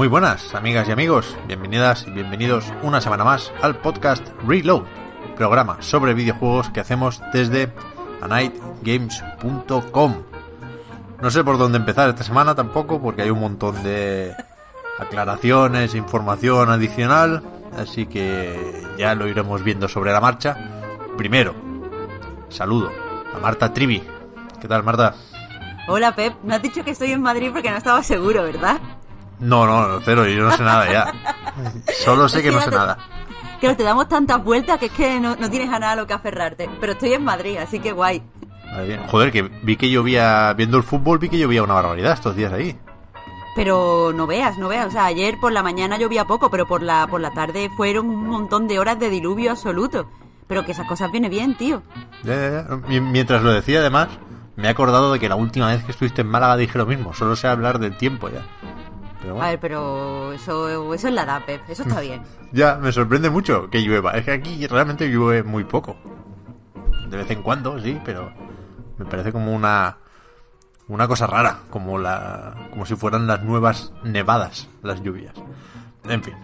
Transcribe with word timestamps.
Muy 0.00 0.08
buenas, 0.08 0.54
amigas 0.54 0.88
y 0.88 0.92
amigos. 0.92 1.36
Bienvenidas 1.46 2.06
y 2.06 2.10
bienvenidos 2.10 2.72
una 2.82 3.02
semana 3.02 3.22
más 3.22 3.52
al 3.60 3.76
podcast 3.76 4.26
Reload, 4.48 4.84
programa 5.36 5.76
sobre 5.82 6.14
videojuegos 6.14 6.70
que 6.70 6.80
hacemos 6.80 7.20
desde 7.34 7.70
anightgames.com. 8.22 10.14
No 11.20 11.30
sé 11.30 11.44
por 11.44 11.58
dónde 11.58 11.76
empezar 11.76 12.08
esta 12.08 12.24
semana 12.24 12.54
tampoco, 12.54 12.98
porque 12.98 13.20
hay 13.20 13.28
un 13.28 13.40
montón 13.40 13.82
de 13.82 14.34
aclaraciones, 14.98 15.94
información 15.94 16.70
adicional, 16.70 17.42
así 17.76 18.06
que 18.06 18.82
ya 18.96 19.14
lo 19.14 19.28
iremos 19.28 19.62
viendo 19.62 19.86
sobre 19.86 20.12
la 20.12 20.20
marcha. 20.22 20.56
Primero, 21.18 21.54
saludo 22.48 22.90
a 23.36 23.38
Marta 23.38 23.70
Trivi. 23.74 24.02
¿Qué 24.62 24.66
tal, 24.66 24.82
Marta? 24.82 25.14
Hola 25.88 26.14
Pep, 26.14 26.36
no 26.42 26.54
has 26.54 26.62
dicho 26.62 26.82
que 26.84 26.92
estoy 26.92 27.12
en 27.12 27.20
Madrid 27.20 27.50
porque 27.52 27.70
no 27.70 27.76
estaba 27.76 28.02
seguro, 28.02 28.44
¿verdad? 28.44 28.80
No, 29.40 29.66
no, 29.66 29.88
no, 29.88 30.00
cero, 30.04 30.26
yo 30.26 30.42
no 30.44 30.56
sé 30.56 30.62
nada 30.62 30.90
ya. 30.92 31.12
Solo 32.04 32.28
sé 32.28 32.42
que 32.42 32.50
no 32.50 32.60
sé 32.60 32.70
nada. 32.70 32.98
Claro, 33.60 33.76
te 33.76 33.82
damos 33.82 34.08
tantas 34.08 34.42
vueltas 34.42 34.78
que 34.78 34.86
es 34.86 34.92
que 34.92 35.20
no, 35.20 35.36
no 35.36 35.50
tienes 35.50 35.68
a 35.70 35.78
nada 35.78 35.92
a 35.92 35.96
lo 35.96 36.06
que 36.06 36.14
aferrarte. 36.14 36.68
Pero 36.80 36.92
estoy 36.92 37.12
en 37.14 37.24
Madrid, 37.24 37.56
así 37.58 37.78
que 37.80 37.92
guay. 37.92 38.22
Joder, 39.08 39.32
que 39.32 39.42
vi 39.42 39.76
que 39.76 39.90
llovía, 39.90 40.52
viendo 40.54 40.76
el 40.76 40.82
fútbol, 40.82 41.18
vi 41.18 41.28
que 41.28 41.38
llovía 41.38 41.62
una 41.62 41.74
barbaridad 41.74 42.12
estos 42.12 42.36
días 42.36 42.52
ahí. 42.52 42.78
Pero 43.56 44.12
no 44.14 44.26
veas, 44.26 44.56
no 44.58 44.68
veas. 44.68 44.86
O 44.86 44.90
sea, 44.90 45.06
ayer 45.06 45.36
por 45.40 45.52
la 45.52 45.62
mañana 45.62 45.98
llovía 45.98 46.24
poco, 46.24 46.50
pero 46.50 46.66
por 46.66 46.82
la, 46.82 47.06
por 47.08 47.20
la 47.20 47.32
tarde 47.32 47.68
fueron 47.76 48.08
un 48.08 48.28
montón 48.28 48.68
de 48.68 48.78
horas 48.78 48.98
de 48.98 49.10
diluvio 49.10 49.50
absoluto. 49.50 50.08
Pero 50.46 50.64
que 50.64 50.72
esas 50.72 50.86
cosas 50.86 51.10
vienen 51.10 51.30
bien, 51.30 51.54
tío. 51.56 51.82
Ya, 52.22 52.34
ya, 52.34 52.50
ya. 52.68 52.76
Mi- 52.88 53.00
Mientras 53.00 53.42
lo 53.42 53.52
decía, 53.52 53.80
además, 53.80 54.08
me 54.56 54.68
he 54.68 54.70
acordado 54.70 55.12
de 55.12 55.18
que 55.18 55.28
la 55.28 55.34
última 55.36 55.66
vez 55.68 55.82
que 55.84 55.90
estuviste 55.92 56.22
en 56.22 56.28
Málaga 56.28 56.56
dije 56.56 56.78
lo 56.78 56.86
mismo. 56.86 57.12
Solo 57.12 57.36
sé 57.36 57.48
hablar 57.48 57.78
del 57.80 57.96
tiempo 57.96 58.28
ya. 58.30 58.42
Pero 59.20 59.42
A 59.42 59.50
ver, 59.50 59.60
pero 59.60 60.32
eso, 60.32 60.94
eso 60.94 61.08
es 61.08 61.14
la 61.14 61.22
edad, 61.22 61.44
Pep. 61.44 61.62
Eso 61.68 61.82
está 61.82 62.00
bien. 62.00 62.22
Ya, 62.52 62.76
me 62.76 62.90
sorprende 62.90 63.30
mucho 63.30 63.68
que 63.70 63.82
llueva. 63.82 64.12
Es 64.12 64.24
que 64.24 64.32
aquí 64.32 64.66
realmente 64.66 65.08
llueve 65.08 65.42
muy 65.42 65.64
poco. 65.64 65.96
De 67.08 67.16
vez 67.16 67.30
en 67.30 67.42
cuando, 67.42 67.78
sí, 67.80 68.00
pero 68.04 68.32
me 68.98 69.04
parece 69.04 69.32
como 69.32 69.54
una 69.54 69.98
una 70.90 71.06
cosa 71.06 71.26
rara, 71.26 71.60
como 71.70 71.98
la 71.98 72.68
como 72.70 72.84
si 72.84 72.96
fueran 72.96 73.26
las 73.26 73.42
nuevas 73.42 73.92
nevadas 74.02 74.68
las 74.82 75.02
lluvias. 75.02 75.34
En 76.04 76.22
fin, 76.22 76.34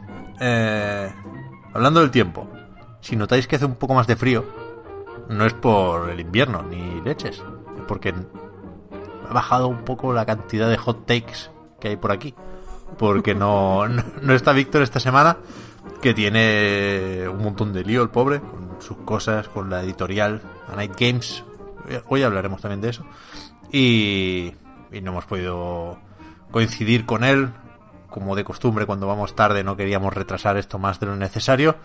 eh, 0.40 1.12
hablando 1.74 2.00
del 2.00 2.10
tiempo, 2.10 2.48
si 3.00 3.16
notáis 3.16 3.46
que 3.46 3.56
hace 3.56 3.64
un 3.64 3.74
poco 3.74 3.94
más 3.94 4.06
de 4.06 4.16
frío, 4.16 4.44
no 5.28 5.44
es 5.44 5.52
por 5.52 6.10
el 6.10 6.20
invierno 6.20 6.62
ni 6.62 7.00
leches, 7.00 7.42
es 7.76 7.82
porque 7.88 8.14
ha 9.28 9.32
bajado 9.32 9.66
un 9.66 9.84
poco 9.84 10.12
la 10.12 10.24
cantidad 10.24 10.70
de 10.70 10.76
hot 10.76 11.06
takes 11.06 11.50
que 11.80 11.88
hay 11.88 11.96
por 11.96 12.12
aquí. 12.12 12.34
Porque 12.98 13.34
no, 13.34 13.86
no, 13.88 14.34
está 14.34 14.52
Víctor 14.52 14.82
esta 14.82 15.00
semana, 15.00 15.36
que 16.00 16.14
tiene 16.14 17.28
un 17.28 17.42
montón 17.42 17.72
de 17.72 17.84
lío 17.84 18.02
el 18.02 18.08
pobre, 18.08 18.40
con 18.40 18.80
sus 18.80 18.96
cosas, 18.98 19.48
con 19.48 19.70
la 19.70 19.82
editorial 19.82 20.40
A 20.68 20.76
Night 20.76 20.94
Games. 20.98 21.44
Hoy 22.08 22.22
hablaremos 22.22 22.60
también 22.60 22.80
de 22.80 22.90
eso. 22.90 23.04
Y, 23.70 24.52
y 24.92 25.00
no 25.02 25.12
hemos 25.12 25.26
podido 25.26 25.98
coincidir 26.50 27.06
con 27.06 27.24
él. 27.24 27.50
Como 28.08 28.34
de 28.34 28.44
costumbre, 28.44 28.86
cuando 28.86 29.06
vamos 29.06 29.34
tarde 29.34 29.62
no 29.62 29.76
queríamos 29.76 30.14
retrasar 30.14 30.56
esto 30.56 30.78
más 30.78 30.98
de 31.00 31.06
lo 31.06 31.16
necesario. 31.16 31.76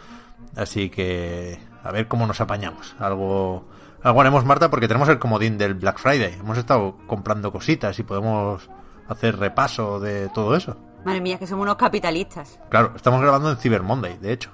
Así 0.56 0.90
que 0.90 1.60
a 1.84 1.92
ver 1.92 2.08
cómo 2.08 2.26
nos 2.26 2.40
apañamos. 2.40 2.96
Algo, 3.00 3.66
algo 4.02 4.22
haremos, 4.22 4.46
Marta, 4.46 4.70
porque 4.70 4.88
tenemos 4.88 5.10
el 5.10 5.20
comodín 5.20 5.58
del 5.58 5.74
Black 5.74 6.00
Friday. 6.00 6.38
Hemos 6.40 6.58
estado 6.58 6.98
comprando 7.08 7.52
cositas 7.52 8.00
y 8.00 8.04
podemos 8.04 8.70
hacer 9.10 9.38
repaso 9.38 10.00
de 10.00 10.30
todo 10.30 10.56
eso. 10.56 10.78
Madre 11.06 11.22
mía, 11.22 11.40
que 11.40 11.48
somos 11.48 11.64
unos 11.64 11.76
capitalistas. 11.78 12.60
Claro, 12.70 12.94
estamos 12.96 13.22
grabando 13.22 13.50
en 13.52 13.58
Cyber 13.58 13.82
Monday, 13.84 14.18
de 14.18 14.34
hecho. 14.34 14.52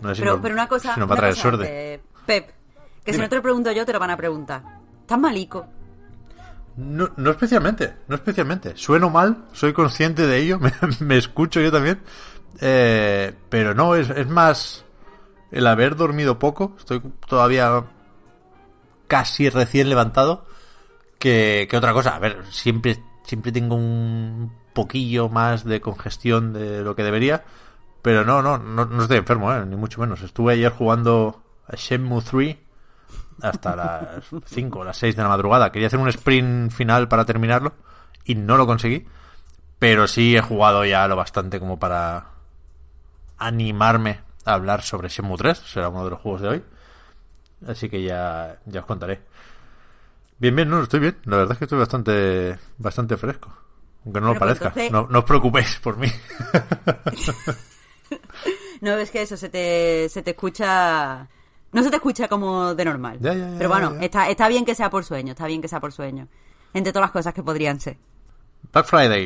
No 0.00 0.08
sé 0.10 0.14
si 0.16 0.20
Pero, 0.22 0.32
nos- 0.34 0.40
pero 0.42 0.54
una 0.54 0.68
cosa, 0.68 0.94
si 0.94 1.00
nos 1.00 1.10
va 1.10 1.14
a 1.14 1.18
traer 1.18 1.34
cosa, 1.34 1.42
suerte. 1.42 1.94
eh, 1.94 2.00
Pep, 2.26 2.50
que 3.04 3.12
si 3.12 3.18
no 3.20 3.28
te 3.28 3.36
lo 3.36 3.42
pregunto 3.42 3.70
yo, 3.72 3.84
te 3.84 3.92
lo 3.92 3.98
van 4.00 4.10
a 4.10 4.16
preguntar. 4.16 4.62
¿Estás 5.02 5.18
malico? 5.18 5.66
No, 6.76 7.10
no 7.16 7.30
especialmente, 7.30 7.94
no 8.08 8.14
especialmente. 8.14 8.76
Sueno 8.76 9.10
mal, 9.10 9.44
soy 9.52 9.72
consciente 9.72 10.26
de 10.26 10.38
ello, 10.38 10.58
me, 10.60 10.72
me 11.00 11.18
escucho 11.18 11.60
yo 11.60 11.70
también. 11.70 12.00
Eh, 12.60 13.34
pero 13.48 13.74
no, 13.74 13.94
es, 13.94 14.08
es 14.10 14.26
más 14.28 14.84
el 15.50 15.66
haber 15.66 15.96
dormido 15.96 16.38
poco. 16.38 16.74
Estoy 16.78 17.00
todavía 17.28 17.84
casi 19.06 19.50
recién 19.50 19.88
levantado 19.88 20.46
que, 21.18 21.66
que 21.70 21.76
otra 21.76 21.92
cosa. 21.92 22.14
A 22.16 22.18
ver, 22.18 22.44
siempre, 22.50 23.02
siempre 23.24 23.52
tengo 23.52 23.74
un 23.76 24.52
poquillo 24.72 25.28
más 25.28 25.64
de 25.64 25.80
congestión 25.80 26.52
de 26.52 26.82
lo 26.82 26.94
que 26.94 27.02
debería. 27.02 27.44
Pero 28.02 28.24
no, 28.24 28.42
no, 28.42 28.58
no, 28.58 28.86
no 28.86 29.02
estoy 29.02 29.18
enfermo, 29.18 29.52
eh, 29.52 29.64
ni 29.66 29.76
mucho 29.76 30.00
menos. 30.00 30.22
Estuve 30.22 30.54
ayer 30.54 30.72
jugando 30.72 31.42
a 31.66 31.76
Shenmue 31.76 32.22
3 32.22 32.56
hasta 33.42 33.76
las 33.76 34.24
5 34.46 34.78
o 34.78 34.84
las 34.84 34.96
6 34.96 35.16
de 35.16 35.22
la 35.22 35.28
madrugada. 35.28 35.70
Quería 35.70 35.88
hacer 35.88 35.98
un 35.98 36.08
sprint 36.08 36.72
final 36.72 37.08
para 37.08 37.24
terminarlo 37.24 37.74
y 38.24 38.34
no 38.34 38.56
lo 38.56 38.66
conseguí. 38.66 39.06
Pero 39.78 40.06
sí 40.06 40.36
he 40.36 40.42
jugado 40.42 40.84
ya 40.84 41.08
lo 41.08 41.16
bastante 41.16 41.58
como 41.58 41.78
para 41.78 42.26
animarme 43.38 44.20
a 44.44 44.54
hablar 44.54 44.82
sobre 44.82 45.08
Shenmue 45.08 45.36
3. 45.36 45.58
Será 45.58 45.88
uno 45.88 46.04
de 46.04 46.10
los 46.10 46.20
juegos 46.20 46.40
de 46.42 46.48
hoy. 46.48 46.64
Así 47.66 47.88
que 47.88 48.02
ya, 48.02 48.58
ya 48.66 48.80
os 48.80 48.86
contaré. 48.86 49.20
Bien, 50.38 50.56
bien, 50.56 50.70
no, 50.70 50.82
estoy 50.82 51.00
bien. 51.00 51.18
La 51.24 51.36
verdad 51.36 51.52
es 51.52 51.58
que 51.58 51.64
estoy 51.64 51.78
bastante, 51.78 52.58
bastante 52.78 53.18
fresco. 53.18 53.52
Aunque 54.04 54.20
no 54.20 54.28
lo 54.28 54.38
pues 54.38 54.40
parezca. 54.58 54.68
entonces- 54.68 54.92
No, 54.92 55.06
no 55.08 55.18
os 55.20 55.24
preocupéis 55.24 55.78
por 55.82 55.96
mí. 55.96 56.08
No, 58.80 58.92
es 58.96 59.10
que 59.10 59.22
eso, 59.22 59.36
se 59.36 59.48
te, 59.50 60.08
se 60.08 60.22
te 60.22 60.30
escucha... 60.30 61.28
No 61.72 61.82
se 61.82 61.90
te 61.90 61.96
escucha 61.96 62.28
como 62.28 62.74
de 62.74 62.84
normal. 62.84 63.18
Ya, 63.20 63.34
ya, 63.34 63.48
ya, 63.50 63.58
Pero 63.58 63.68
bueno. 63.68 63.94
Está, 64.00 64.28
está 64.30 64.48
bien 64.48 64.64
que 64.64 64.74
sea 64.74 64.88
por 64.90 65.04
sueño, 65.04 65.32
está 65.32 65.46
bien 65.46 65.60
que 65.62 65.68
sea 65.68 65.80
por 65.80 65.92
sueño. 65.92 66.26
Entre 66.72 66.92
todas 66.92 67.04
las 67.04 67.10
cosas 67.12 67.34
que 67.34 67.42
podrían 67.42 67.78
ser. 67.78 67.98
Black 68.72 68.86
Friday. 68.86 69.24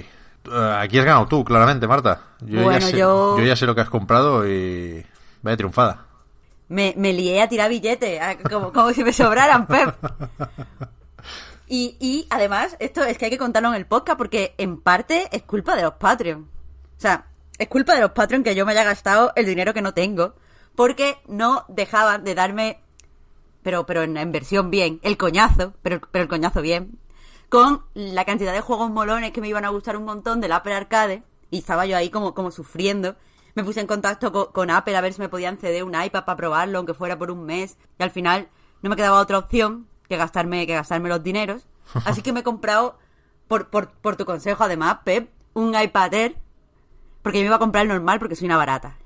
Eh, 0.50 0.74
aquí 0.78 0.98
has 0.98 1.04
ganado 1.04 1.26
tú, 1.26 1.44
claramente, 1.44 1.86
Marta. 1.86 2.20
Yo, 2.40 2.64
Bueno, 2.64 2.80
ya 2.80 2.86
sé, 2.88 2.98
yo- 2.98 3.38
yo 3.38 3.44
ya 3.44 3.56
sé 3.56 3.64
lo 3.64 3.74
que 3.74 3.80
has 3.82 3.88
comprado 3.88 4.46
y 4.46 5.06
vaya 5.40 5.56
triunfada. 5.56 6.04
Me, 6.68 6.92
me 6.96 7.12
lié 7.12 7.40
a 7.40 7.48
tirar 7.48 7.70
billetes, 7.70 8.20
como, 8.50 8.72
como 8.72 8.92
si 8.92 9.04
me 9.04 9.12
sobraran, 9.12 9.66
Pep. 9.66 9.94
Y, 11.66 11.96
y 11.98 12.26
además, 12.30 12.76
esto 12.78 13.02
es 13.02 13.16
que 13.16 13.26
hay 13.26 13.30
que 13.30 13.38
contarlo 13.38 13.70
en 13.70 13.74
el 13.76 13.86
podcast 13.86 14.18
porque 14.18 14.54
en 14.58 14.80
parte 14.80 15.28
es 15.32 15.42
culpa 15.42 15.76
de 15.76 15.82
los 15.82 15.94
Patreon. 15.94 16.42
O 16.96 17.00
sea, 17.00 17.26
es 17.58 17.68
culpa 17.68 17.94
de 17.94 18.00
los 18.02 18.10
Patreon 18.12 18.42
que 18.44 18.54
yo 18.54 18.66
me 18.66 18.72
haya 18.72 18.84
gastado 18.84 19.32
el 19.36 19.46
dinero 19.46 19.72
que 19.72 19.82
no 19.82 19.94
tengo 19.94 20.34
porque 20.74 21.16
no 21.28 21.64
dejaban 21.68 22.24
de 22.24 22.34
darme, 22.34 22.80
pero, 23.62 23.86
pero 23.86 24.02
en, 24.02 24.32
versión 24.32 24.70
bien, 24.70 25.00
el 25.02 25.16
coñazo, 25.16 25.74
pero, 25.82 26.00
pero 26.10 26.24
el 26.24 26.28
coñazo 26.28 26.60
bien, 26.62 26.98
con 27.48 27.82
la 27.94 28.24
cantidad 28.24 28.52
de 28.52 28.60
juegos 28.60 28.90
molones 28.90 29.30
que 29.32 29.40
me 29.40 29.48
iban 29.48 29.64
a 29.64 29.68
gustar 29.68 29.96
un 29.96 30.04
montón 30.04 30.40
del 30.40 30.52
Apple 30.52 30.74
Arcade 30.74 31.22
y 31.50 31.58
estaba 31.58 31.86
yo 31.86 31.96
ahí 31.96 32.10
como, 32.10 32.34
como 32.34 32.50
sufriendo. 32.50 33.14
Me 33.54 33.62
puse 33.62 33.80
en 33.80 33.86
contacto 33.86 34.32
co- 34.32 34.50
con, 34.50 34.70
Apple 34.70 34.96
a 34.96 35.00
ver 35.00 35.12
si 35.12 35.20
me 35.20 35.28
podían 35.28 35.58
ceder 35.58 35.84
un 35.84 35.94
iPad 35.94 36.24
para 36.24 36.36
probarlo, 36.36 36.78
aunque 36.78 36.92
fuera 36.94 37.16
por 37.16 37.30
un 37.30 37.44
mes. 37.46 37.78
Y 38.00 38.02
al 38.02 38.10
final 38.10 38.48
no 38.82 38.90
me 38.90 38.96
quedaba 38.96 39.20
otra 39.20 39.38
opción 39.38 39.86
que 40.08 40.16
gastarme, 40.16 40.66
que 40.66 40.74
gastarme 40.74 41.08
los 41.08 41.22
dineros. 41.22 41.66
Así 42.04 42.22
que 42.22 42.32
me 42.32 42.40
he 42.40 42.44
comprado, 42.44 42.98
por, 43.48 43.68
por, 43.68 43.90
por 43.90 44.16
tu 44.16 44.24
consejo 44.24 44.64
además, 44.64 44.98
Pep, 45.04 45.30
un 45.54 45.74
iPad 45.80 46.14
Air. 46.14 46.36
Porque 47.22 47.38
yo 47.38 47.42
me 47.42 47.46
iba 47.46 47.56
a 47.56 47.60
comprar 47.60 47.82
el 47.82 47.88
normal 47.88 48.18
porque 48.18 48.36
soy 48.36 48.46
una 48.46 48.56
barata. 48.58 48.96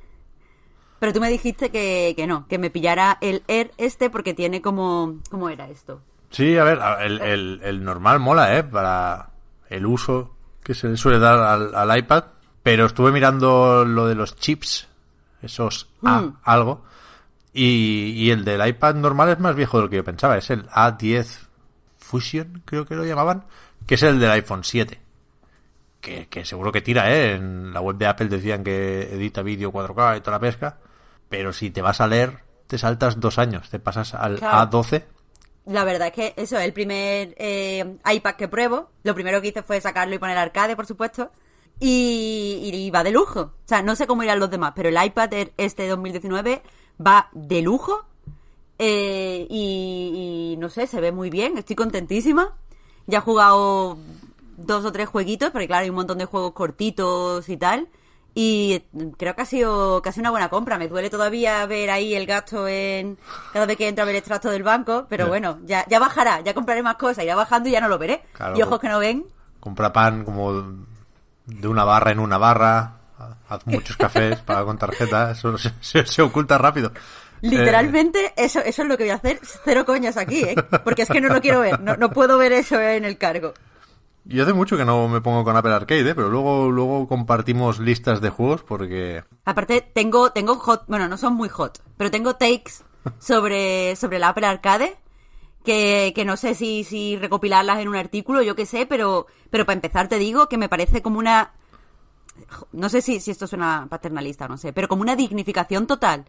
Pero 0.99 1.13
tú 1.13 1.21
me 1.21 1.31
dijiste 1.31 1.71
que, 1.71 2.15
que 2.17 2.27
no, 2.27 2.47
que 2.49 2.59
me 2.59 2.71
pillara 2.71 3.19
el 3.21 3.45
Air 3.47 3.71
este 3.79 4.11
porque 4.11 4.35
tiene 4.35 4.61
como... 4.61 5.19
¿Cómo 5.31 5.49
era 5.49 5.69
esto? 5.69 6.01
Sí, 6.31 6.59
a 6.59 6.65
ver, 6.65 6.81
el, 7.01 7.21
el- 7.21 7.61
el 7.63 7.85
normal 7.85 8.19
mola, 8.19 8.57
¿eh? 8.59 8.65
Para 8.65 9.31
el 9.71 9.87
uso 9.87 10.35
que 10.63 10.75
se 10.75 10.89
le 10.89 10.97
suele 10.97 11.19
dar 11.21 11.39
al, 11.39 11.75
al 11.75 11.99
iPad, 11.99 12.25
pero 12.65 12.87
estuve 12.87 13.13
mirando 13.13 13.85
lo 13.85 14.07
de 14.07 14.15
los 14.17 14.35
chips, 14.37 14.89
esos 15.41 15.89
A 16.05 16.21
Mm. 16.23 16.37
algo, 16.43 16.83
y, 17.59 18.13
y 18.13 18.31
el 18.31 18.45
del 18.45 18.67
iPad 18.67 18.95
normal 18.95 19.31
es 19.31 19.39
más 19.41 19.57
viejo 19.57 19.79
de 19.79 19.85
lo 19.85 19.91
que 19.91 19.97
yo 19.97 20.05
pensaba, 20.05 20.37
es 20.39 20.49
el 20.51 20.69
A10 20.69 21.49
Fusion, 21.99 22.63
creo 22.65 22.87
que 22.87 22.95
lo 22.95 23.05
llamaban, 23.05 23.45
que 23.87 23.97
es 23.97 24.03
el 24.05 24.21
del 24.21 24.31
iPhone 24.31 24.63
7. 24.63 25.01
Que, 26.01 26.29
que 26.29 26.45
seguro 26.45 26.71
que 26.71 26.81
tira, 26.81 27.13
¿eh? 27.13 27.35
En 27.35 27.73
la 27.73 27.81
web 27.81 27.97
de 27.97 28.07
Apple 28.07 28.29
decían 28.29 28.63
que 28.63 29.03
edita 29.13 29.43
vídeo 29.43 29.73
4K 29.73 30.19
y 30.19 30.21
toda 30.21 30.37
la 30.37 30.41
pesca. 30.41 30.79
Pero 31.29 31.53
si 31.53 31.71
te 31.71 31.83
vas 31.83 32.01
a 32.01 32.07
leer, 32.07 32.39
te 32.69 32.79
saltas 32.79 33.19
dos 33.19 33.39
años. 33.39 33.69
Te 33.69 33.81
pasas 33.81 34.15
al 34.15 34.39
Claro. 34.39 34.71
A12. 34.71 35.03
La 35.67 35.83
verdad 35.83 36.09
es 36.09 36.15
que 36.15 36.35
eso 36.41 36.57
es 36.57 36.65
el 36.65 36.73
primer 36.73 37.35
eh, 37.37 37.97
iPad 38.09 38.37
que 38.37 38.47
pruebo. 38.47 38.91
Lo 39.03 39.15
primero 39.17 39.43
que 39.43 39.49
hice 39.49 39.65
fue 39.65 39.81
sacarlo 39.81 40.15
y 40.15 40.19
poner 40.19 40.39
arcade, 40.39 40.77
por 40.77 40.87
supuesto. 40.87 41.33
Y, 41.81 42.71
y 42.73 42.91
va 42.91 43.03
de 43.03 43.11
lujo. 43.11 43.41
O 43.41 43.69
sea, 43.69 43.83
no 43.83 43.97
sé 43.97 44.07
cómo 44.07 44.23
irán 44.23 44.39
los 44.39 44.51
demás, 44.51 44.73
pero 44.77 44.89
el 44.89 45.05
iPad 45.05 45.31
este 45.57 45.89
2019 45.89 46.63
va 47.05 47.29
de 47.33 47.63
lujo. 47.63 48.05
Eh, 48.79 49.47
y, 49.51 50.53
y 50.53 50.57
no 50.59 50.69
sé, 50.69 50.87
se 50.87 51.01
ve 51.01 51.13
muy 51.13 51.31
bien. 51.31 51.59
Estoy 51.59 51.77
contentísima. 51.77 52.55
Ya 53.07 53.19
he 53.19 53.23
jugado 53.23 53.99
dos 54.57 54.85
o 54.85 54.93
tres 54.93 55.09
jueguitos, 55.09 55.51
porque 55.51 55.67
claro, 55.67 55.85
hay 55.85 55.91
un 55.91 55.97
montón 55.97 56.19
de 56.19 56.25
juegos 56.27 56.53
cortitos 56.53 57.49
y 57.49 57.57
tal. 57.57 57.89
Y 58.35 58.83
creo 59.17 59.35
que 59.35 59.43
ha 59.43 59.47
sido 59.47 60.01
casi 60.03 60.21
una 60.21 60.31
buena 60.31 60.49
compra. 60.49 60.79
Me 60.79 60.87
duele 60.87 61.11
todavía 61.11 61.67
ver 61.67 61.91
ahí 61.91 62.15
el 62.15 62.25
gasto 62.27 62.69
en 62.69 63.19
cada 63.53 63.67
vez 63.67 63.77
que 63.77 63.89
entro 63.89 64.03
a 64.05 64.07
ver 64.07 64.15
extracto 64.15 64.51
del 64.51 64.63
banco, 64.63 65.07
pero 65.09 65.25
Ya. 65.25 65.29
bueno, 65.29 65.59
ya, 65.65 65.85
ya 65.89 65.99
bajará, 65.99 66.41
ya 66.43 66.55
compraré 66.55 66.83
más 66.85 66.97
cosas, 66.97 67.25
irá 67.25 67.35
bajando 67.35 67.69
y 67.69 67.73
ya 67.73 67.81
no 67.81 67.89
lo 67.89 67.99
veré. 67.99 68.23
Claro, 68.35 68.57
y 68.57 68.63
ojos 68.63 68.79
que 68.79 68.89
no 68.89 69.01
ven. 69.01 69.27
Compra 69.59 69.93
pan 69.93 70.25
como 70.25 70.53
de 71.47 71.67
una 71.67 71.83
barra 71.85 72.13
en 72.13 72.21
una 72.21 72.39
barra. 72.39 72.98
Haz 73.49 73.67
muchos 73.67 73.97
cafés, 73.97 74.39
paga 74.41 74.65
con 74.65 74.79
tarjeta. 74.79 75.33
Eso 75.33 75.57
se, 75.59 75.73
se- 75.81 76.07
se 76.07 76.23
oculta 76.23 76.57
rápido. 76.59 76.93
Eh, 77.43 77.49
Literalmente, 77.49 78.33
eso, 78.37 78.61
eso 78.61 78.83
es 78.83 78.89
lo 78.89 78.97
que 78.97 79.05
voy 79.05 79.11
a 79.11 79.15
hacer. 79.17 79.41
Cero 79.65 79.85
coñas 79.85 80.17
aquí, 80.17 80.43
¿eh? 80.43 80.55
Porque 80.85 81.03
es 81.03 81.09
que 81.09 81.21
no 81.21 81.29
lo 81.33 81.41
quiero 81.41 81.61
ver. 81.61 81.81
No, 81.81 81.97
no 81.97 82.11
puedo 82.11 82.37
ver 82.39 82.53
eso 82.53 82.81
en 82.81 83.05
el 83.05 83.17
cargo. 83.19 83.55
Yo 84.25 84.43
hace 84.43 84.53
mucho 84.53 84.77
que 84.77 84.85
no 84.85 85.09
me 85.09 85.21
pongo 85.23 85.43
con 85.45 85.57
Apple 85.57 85.73
Arcade, 85.73 86.11
¿eh? 86.11 86.15
pero 86.15 86.29
luego, 86.29 86.71
luego 86.71 87.09
compartimos 87.09 87.79
listas 87.79 88.21
de 88.21 88.29
juegos 88.29 88.63
porque... 88.63 89.25
Aparte, 89.47 89.81
tengo, 89.81 90.33
tengo 90.33 90.57
hot, 90.57 90.85
bueno, 90.87 91.09
no 91.09 91.17
son 91.17 91.33
muy 91.35 91.49
hot, 91.49 91.81
pero 91.97 92.11
tengo 92.11 92.37
takes 92.37 92.73
sobre, 93.19 93.97
sobre 93.97 94.19
la 94.19 94.29
Apple 94.31 94.47
Arcade, 94.47 94.97
que, 95.65 96.13
que 96.15 96.27
no 96.27 96.37
sé 96.37 96.55
si, 96.55 96.85
si 96.85 97.17
recopilarlas 97.17 97.79
en 97.79 97.89
un 97.89 97.97
artículo, 97.97 98.43
yo 98.43 98.55
qué 98.55 98.67
sé, 98.67 98.85
pero, 98.85 99.27
pero 99.49 99.65
para 99.65 99.75
empezar 99.77 100.09
te 100.09 100.19
digo 100.19 100.47
que 100.49 100.59
me 100.59 100.69
parece 100.69 101.01
como 101.01 101.19
una, 101.19 101.53
no 102.73 102.89
sé 102.89 103.03
si, 103.03 103.21
si 103.21 103.31
esto 103.31 103.47
suena 103.47 103.87
paternalista 103.91 104.47
o 104.47 104.49
no 104.49 104.57
sé, 104.57 104.73
pero 104.73 104.89
como 104.89 105.03
una 105.03 105.17
dignificación 105.17 105.87
total 105.87 106.25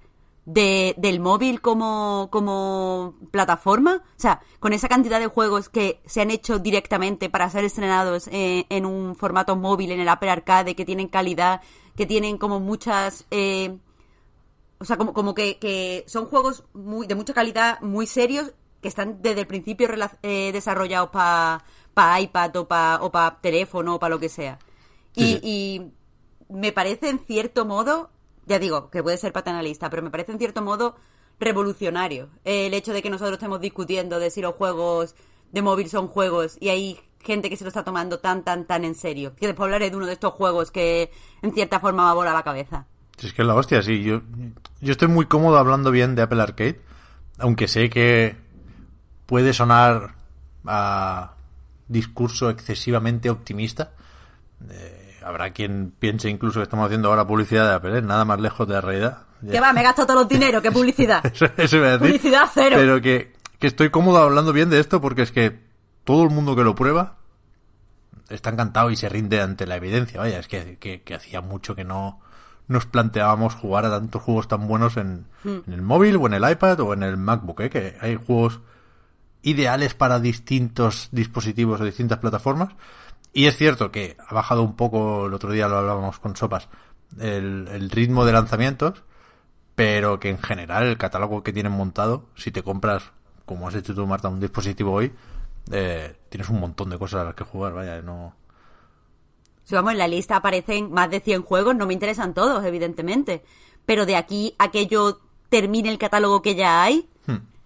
de, 0.45 0.95
del 0.97 1.19
móvil 1.19 1.61
como, 1.61 2.29
como 2.31 3.15
plataforma. 3.31 4.01
O 4.03 4.19
sea, 4.19 4.41
con 4.59 4.73
esa 4.73 4.88
cantidad 4.88 5.19
de 5.19 5.27
juegos 5.27 5.69
que 5.69 6.01
se 6.06 6.21
han 6.21 6.31
hecho 6.31 6.59
directamente 6.59 7.29
para 7.29 7.50
ser 7.50 7.63
estrenados 7.63 8.27
eh, 8.31 8.65
en 8.69 8.85
un 8.85 9.15
formato 9.15 9.56
móvil, 9.56 9.91
en 9.91 10.00
el 10.00 10.09
Apple 10.09 10.29
Arcade, 10.29 10.75
que 10.75 10.85
tienen 10.85 11.07
calidad, 11.07 11.61
que 11.95 12.06
tienen 12.06 12.38
como 12.38 12.59
muchas... 12.59 13.25
eh, 13.31 13.77
o 14.79 14.85
sea, 14.85 14.95
como, 14.97 15.13
como 15.13 15.35
que, 15.35 15.59
que 15.59 16.05
son 16.07 16.25
juegos 16.25 16.63
muy, 16.73 17.05
de 17.05 17.15
mucha 17.15 17.33
calidad, 17.33 17.81
muy 17.81 18.07
serios, 18.07 18.53
que 18.81 18.88
están 18.88 19.21
desde 19.21 19.41
el 19.41 19.47
principio 19.47 19.89
eh, 20.23 20.51
desarrollados 20.53 21.09
para 21.09 22.21
iPad 22.21 22.55
o 22.55 22.67
para 22.67 23.03
o 23.03 23.12
pa 23.12 23.39
teléfono 23.41 23.95
o 23.95 24.00
para 24.00 24.15
lo 24.15 24.19
que 24.19 24.29
sea. 24.29 24.57
Y, 25.15 25.21
Sí, 25.25 25.33
sí. 25.33 25.39
y 25.44 25.91
me 26.50 26.72
parece 26.72 27.10
en 27.10 27.19
cierto 27.19 27.66
modo, 27.66 28.10
ya 28.46 28.60
digo, 28.60 28.90
que 28.90 29.04
puede 29.04 29.18
ser 29.18 29.31
paternalista, 29.31 29.90
pero 29.90 30.01
me 30.01 30.12
parece 30.12 30.31
en 30.31 30.40
cierto 30.40 30.62
modo 30.62 30.96
revolucionario 31.40 32.30
el 32.44 32.74
hecho 32.74 32.92
de 32.92 33.01
que 33.01 33.10
nosotros 33.10 33.38
estemos 33.38 33.62
discutiendo 33.62 34.19
de 34.19 34.30
si 34.30 34.42
los 34.42 34.56
juegos 34.56 35.16
de 35.51 35.62
móvil 35.62 35.90
son 35.90 36.07
juegos 36.07 36.57
y 36.60 36.69
hay 36.69 37.00
gente 37.22 37.50
que 37.50 37.57
se 37.57 37.63
lo 37.63 37.69
está 37.69 37.84
tomando 37.84 38.19
tan, 38.19 38.44
tan, 38.44 38.66
tan 38.66 38.84
en 38.84 38.96
serio. 38.96 39.36
Que 39.36 39.48
después 39.48 39.66
hablaré 39.66 39.90
de 39.90 39.98
uno 39.98 40.06
de 40.06 40.13
estos 40.13 40.34
juegos 40.34 40.72
que 40.72 41.12
en 41.42 41.54
cierta 41.54 41.80
forma 41.80 42.04
me 42.04 42.10
abola 42.10 42.34
la 42.34 42.44
cabeza. 42.44 42.86
Es 43.22 43.34
que 43.34 43.42
es 43.42 43.48
la 43.48 43.56
hostia, 43.56 43.81
sí. 43.81 44.01
Yo, 44.01 44.22
yo 44.80 44.92
estoy 44.92 45.10
muy 45.10 45.25
cómodo 45.25 45.57
hablando 45.57 45.92
bien 45.92 46.16
de 46.16 46.22
Apple 46.22 46.42
Arcade, 46.42 46.81
aunque 47.38 47.68
sé 47.68 47.90
que 47.90 48.38
puede 49.25 49.54
sonar 49.54 50.16
a 50.66 51.34
discurso 51.88 52.50
excesivamente 52.50 53.30
optimista. 53.30 53.92
Eh, 54.69 54.99
habrá 55.29 55.51
quien 55.51 55.93
piense 55.97 56.29
incluso 56.29 56.59
que 56.59 56.63
estamos 56.63 56.85
haciendo 56.85 57.09
ahora 57.09 57.25
publicidad 57.25 57.67
de 57.67 57.75
Apple, 57.75 57.97
¿eh? 57.97 58.01
nada 58.01 58.25
más 58.25 58.39
lejos 58.39 58.67
de 58.67 58.73
la 58.73 58.81
realidad. 58.81 59.17
Que 59.49 59.59
va, 59.59 59.71
me 59.71 59.83
gasto 59.83 60.05
todos 60.05 60.21
los 60.21 60.29
dineros, 60.29 60.61
qué 60.61 60.71
publicidad. 60.71 61.25
Eso, 61.33 61.45
eso 61.55 61.77
iba 61.77 61.87
a 61.87 61.91
decir. 61.91 62.07
Publicidad 62.07 62.49
cero. 62.53 62.75
Pero 62.77 63.01
que, 63.01 63.33
que 63.57 63.67
estoy 63.67 63.89
cómodo 63.89 64.17
hablando 64.17 64.51
bien 64.51 64.69
de 64.69 64.79
esto 64.79 64.99
porque 64.99 65.21
es 65.21 65.31
que 65.31 65.59
todo 66.03 66.23
el 66.23 66.29
mundo 66.29 66.55
que 66.55 66.63
lo 66.63 66.75
prueba 66.75 67.15
está 68.29 68.49
encantado 68.49 68.91
y 68.91 68.97
se 68.97 69.07
rinde 69.07 69.39
ante 69.41 69.65
la 69.65 69.77
evidencia. 69.77 70.19
Vaya, 70.19 70.39
es 70.39 70.47
que, 70.47 70.77
que, 70.77 71.03
que 71.03 71.15
hacía 71.15 71.41
mucho 71.41 71.75
que 71.75 71.85
no 71.85 72.19
nos 72.67 72.85
planteábamos 72.85 73.55
jugar 73.55 73.85
a 73.85 73.89
tantos 73.89 74.21
juegos 74.21 74.47
tan 74.47 74.67
buenos 74.67 74.97
en, 74.97 75.25
Hmm. 75.43 75.59
en 75.67 75.73
el 75.73 75.81
móvil 75.81 76.17
o 76.17 76.27
en 76.27 76.33
el 76.33 76.49
iPad 76.49 76.79
o 76.81 76.93
en 76.93 77.03
el 77.03 77.17
MacBook, 77.17 77.61
¿eh? 77.61 77.69
que 77.69 77.95
hay 78.01 78.15
juegos 78.17 78.59
ideales 79.41 79.93
para 79.93 80.19
distintos 80.19 81.07
dispositivos 81.11 81.79
o 81.79 81.85
distintas 81.85 82.19
plataformas. 82.19 82.73
Y 83.33 83.45
es 83.45 83.57
cierto 83.57 83.91
que 83.91 84.17
ha 84.27 84.33
bajado 84.33 84.63
un 84.63 84.75
poco, 84.75 85.27
el 85.27 85.33
otro 85.33 85.51
día 85.51 85.67
lo 85.67 85.77
hablábamos 85.77 86.19
con 86.19 86.35
Sopas, 86.35 86.67
el, 87.19 87.67
el 87.71 87.89
ritmo 87.89 88.25
de 88.25 88.33
lanzamientos, 88.33 89.03
pero 89.75 90.19
que 90.19 90.29
en 90.29 90.39
general 90.39 90.87
el 90.87 90.97
catálogo 90.97 91.43
que 91.43 91.53
tienen 91.53 91.71
montado, 91.71 92.25
si 92.35 92.51
te 92.51 92.63
compras, 92.63 93.11
como 93.45 93.67
has 93.67 93.75
hecho 93.75 93.95
tú, 93.95 94.05
Marta, 94.05 94.27
un 94.29 94.39
dispositivo 94.39 94.91
hoy, 94.91 95.13
eh, 95.71 96.15
tienes 96.29 96.49
un 96.49 96.59
montón 96.59 96.89
de 96.89 96.97
cosas 96.97 97.21
a 97.21 97.23
las 97.25 97.35
que 97.35 97.43
jugar, 97.43 97.73
vaya, 97.73 98.01
no... 98.01 98.35
Si 99.63 99.75
vamos, 99.75 99.91
en 99.91 99.99
la 99.99 100.07
lista 100.07 100.35
aparecen 100.35 100.91
más 100.91 101.11
de 101.11 101.19
100 101.19 101.43
juegos, 101.43 101.75
no 101.75 101.85
me 101.85 101.93
interesan 101.93 102.33
todos, 102.33 102.65
evidentemente. 102.65 103.43
Pero 103.85 104.07
de 104.07 104.15
aquí 104.15 104.55
a 104.57 104.71
que 104.71 104.87
yo 104.87 105.19
termine 105.49 105.89
el 105.89 105.99
catálogo 105.99 106.41
que 106.41 106.55
ya 106.55 106.81
hay, 106.81 107.07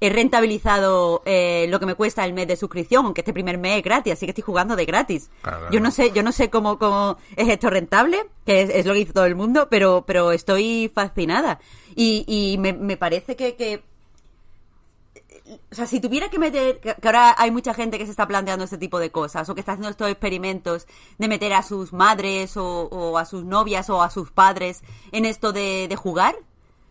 he 0.08 0.10
rentabilizado 0.10 1.22
eh, 1.26 1.66
lo 1.70 1.80
que 1.80 1.86
me 1.86 1.96
cuesta 1.96 2.26
el 2.26 2.34
mes 2.34 2.48
de 2.48 2.56
suscripción, 2.56 3.06
aunque 3.06 3.22
este 3.22 3.34
primer 3.34 3.58
mes 3.58 3.78
es 3.78 3.84
gratis, 3.84 4.14
así 4.14 4.26
que 4.26 4.32
estoy 4.32 4.44
jugando 4.44 4.76
de 4.76 4.86
gratis. 4.86 5.30
Claro. 5.42 5.72
Yo 5.72 5.80
no 5.80 5.92
sé, 5.92 6.12
yo 6.12 6.24
no 6.24 6.32
sé 6.32 6.50
cómo, 6.50 6.78
cómo 6.78 7.18
es 7.36 7.48
esto 7.50 7.70
rentable, 7.70 8.26
que 8.46 8.62
es, 8.62 8.70
es 8.70 8.86
lo 8.86 8.94
que 8.94 9.00
hizo 9.00 9.14
todo 9.14 9.26
el 9.26 9.36
mundo, 9.36 9.68
pero, 9.70 10.04
pero 10.06 10.32
estoy 10.32 10.92
fascinada. 10.94 11.60
Y, 11.96 12.26
y 12.28 12.58
me, 12.58 12.74
me 12.74 12.98
parece 12.98 13.36
que, 13.36 13.56
que 13.56 13.84
o 15.72 15.76
sea, 15.76 15.86
si 15.86 16.00
tuviera 16.00 16.30
que 16.30 16.40
meter, 16.40 16.80
que 16.80 16.96
que 16.96 17.08
ahora 17.08 17.36
hay 17.38 17.52
mucha 17.52 17.74
gente 17.74 17.98
que 17.98 18.06
se 18.06 18.12
está 18.12 18.28
planteando 18.28 18.66
este 18.66 18.78
tipo 18.78 19.00
de 19.00 19.12
cosas, 19.12 19.48
o 19.50 19.54
que 19.56 19.60
está 19.60 19.74
haciendo 19.74 19.90
estos 19.90 20.10
experimentos 20.10 20.88
de 21.18 21.28
meter 21.28 21.54
a 21.54 21.64
sus 21.64 21.94
madres, 21.94 22.56
o, 22.58 22.84
o 22.86 23.18
a 23.18 23.26
sus 23.26 23.44
novias, 23.44 23.90
o 23.90 24.02
a 24.02 24.10
sus 24.10 24.32
padres 24.32 24.82
en 25.12 25.26
esto 25.26 25.52
de, 25.52 25.88
de 25.88 25.96
jugar, 25.96 26.36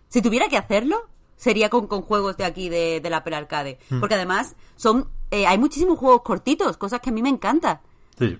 si 0.08 0.20
tuviera 0.20 0.48
que 0.48 0.58
hacerlo, 0.58 1.08
sería 1.42 1.68
con, 1.70 1.88
con 1.88 2.02
juegos 2.02 2.36
de 2.36 2.44
aquí, 2.44 2.68
de, 2.68 3.00
de 3.00 3.10
la 3.10 3.16
Apple 3.16 3.34
Arcade. 3.34 3.76
Porque 3.98 4.14
además, 4.14 4.54
son 4.76 5.08
eh, 5.32 5.44
hay 5.44 5.58
muchísimos 5.58 5.98
juegos 5.98 6.22
cortitos, 6.22 6.76
cosas 6.76 7.00
que 7.00 7.10
a 7.10 7.12
mí 7.12 7.20
me 7.20 7.30
encanta. 7.30 7.80
Sí, 8.16 8.38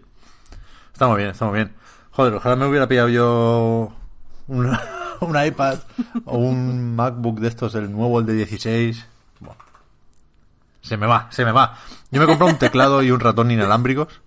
está 0.93 1.09
muy 1.09 1.17
bien, 1.17 1.31
está 1.31 1.47
muy 1.47 1.55
bien. 1.57 1.75
Joder, 2.13 2.35
ojalá 2.35 2.55
me 2.55 2.67
hubiera 2.67 2.87
pillado 2.87 3.09
yo 3.09 3.93
un, 4.47 4.79
un 5.21 5.45
iPad 5.45 5.81
o 6.27 6.39
un 6.39 6.95
MacBook 6.95 7.41
de 7.41 7.49
estos, 7.49 7.75
el 7.75 7.91
nuevo, 7.91 8.21
el 8.21 8.27
de 8.27 8.35
16. 8.35 9.05
Buah. 9.41 9.57
Se 10.81 10.97
me 10.97 11.09
va, 11.09 11.27
se 11.33 11.45
me 11.45 11.51
va. 11.51 11.77
Yo 12.13 12.21
me 12.21 12.25
he 12.25 12.29
comprado 12.29 12.53
un 12.53 12.59
teclado 12.59 13.03
y 13.03 13.11
un 13.11 13.19
ratón 13.19 13.51
inalámbricos 13.51 14.21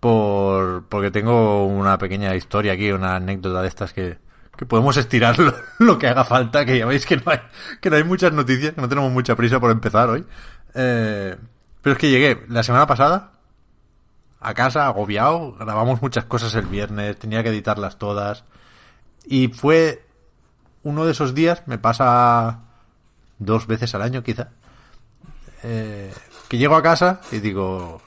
por 0.00 0.84
porque 0.84 1.10
tengo 1.10 1.66
una 1.66 1.98
pequeña 1.98 2.34
historia 2.34 2.72
aquí, 2.72 2.92
una 2.92 3.16
anécdota 3.16 3.60
de 3.60 3.68
estas 3.68 3.92
que, 3.92 4.16
que 4.58 4.66
podemos 4.66 4.96
estirar 4.96 5.36
lo, 5.78 5.98
que 5.98 6.08
haga 6.08 6.24
falta, 6.24 6.66
que 6.66 6.76
ya 6.76 6.84
veis 6.84 7.06
que 7.06 7.16
no 7.16 7.30
hay, 7.30 7.38
que 7.80 7.90
no 7.90 7.96
hay 7.96 8.02
muchas 8.02 8.32
noticias, 8.32 8.74
que 8.74 8.80
no 8.80 8.88
tenemos 8.88 9.12
mucha 9.12 9.36
prisa 9.36 9.60
por 9.60 9.70
empezar 9.70 10.10
hoy. 10.10 10.26
Eh, 10.74 11.36
pero 11.80 11.92
es 11.92 11.98
que 11.98 12.10
llegué 12.10 12.44
la 12.48 12.64
semana 12.64 12.84
pasada 12.84 13.30
a 14.40 14.54
casa 14.54 14.86
agobiado, 14.86 15.52
grabamos 15.52 16.02
muchas 16.02 16.24
cosas 16.24 16.56
el 16.56 16.66
viernes, 16.66 17.16
tenía 17.16 17.44
que 17.44 17.50
editarlas 17.50 17.98
todas. 17.98 18.44
Y 19.24 19.46
fue 19.46 20.04
uno 20.82 21.04
de 21.04 21.12
esos 21.12 21.36
días, 21.36 21.62
me 21.66 21.78
pasa 21.78 22.62
dos 23.38 23.68
veces 23.68 23.94
al 23.94 24.02
año 24.02 24.24
quizá, 24.24 24.48
eh, 25.62 26.12
que 26.48 26.58
llego 26.58 26.74
a 26.74 26.82
casa 26.82 27.20
y 27.30 27.38
digo, 27.38 28.02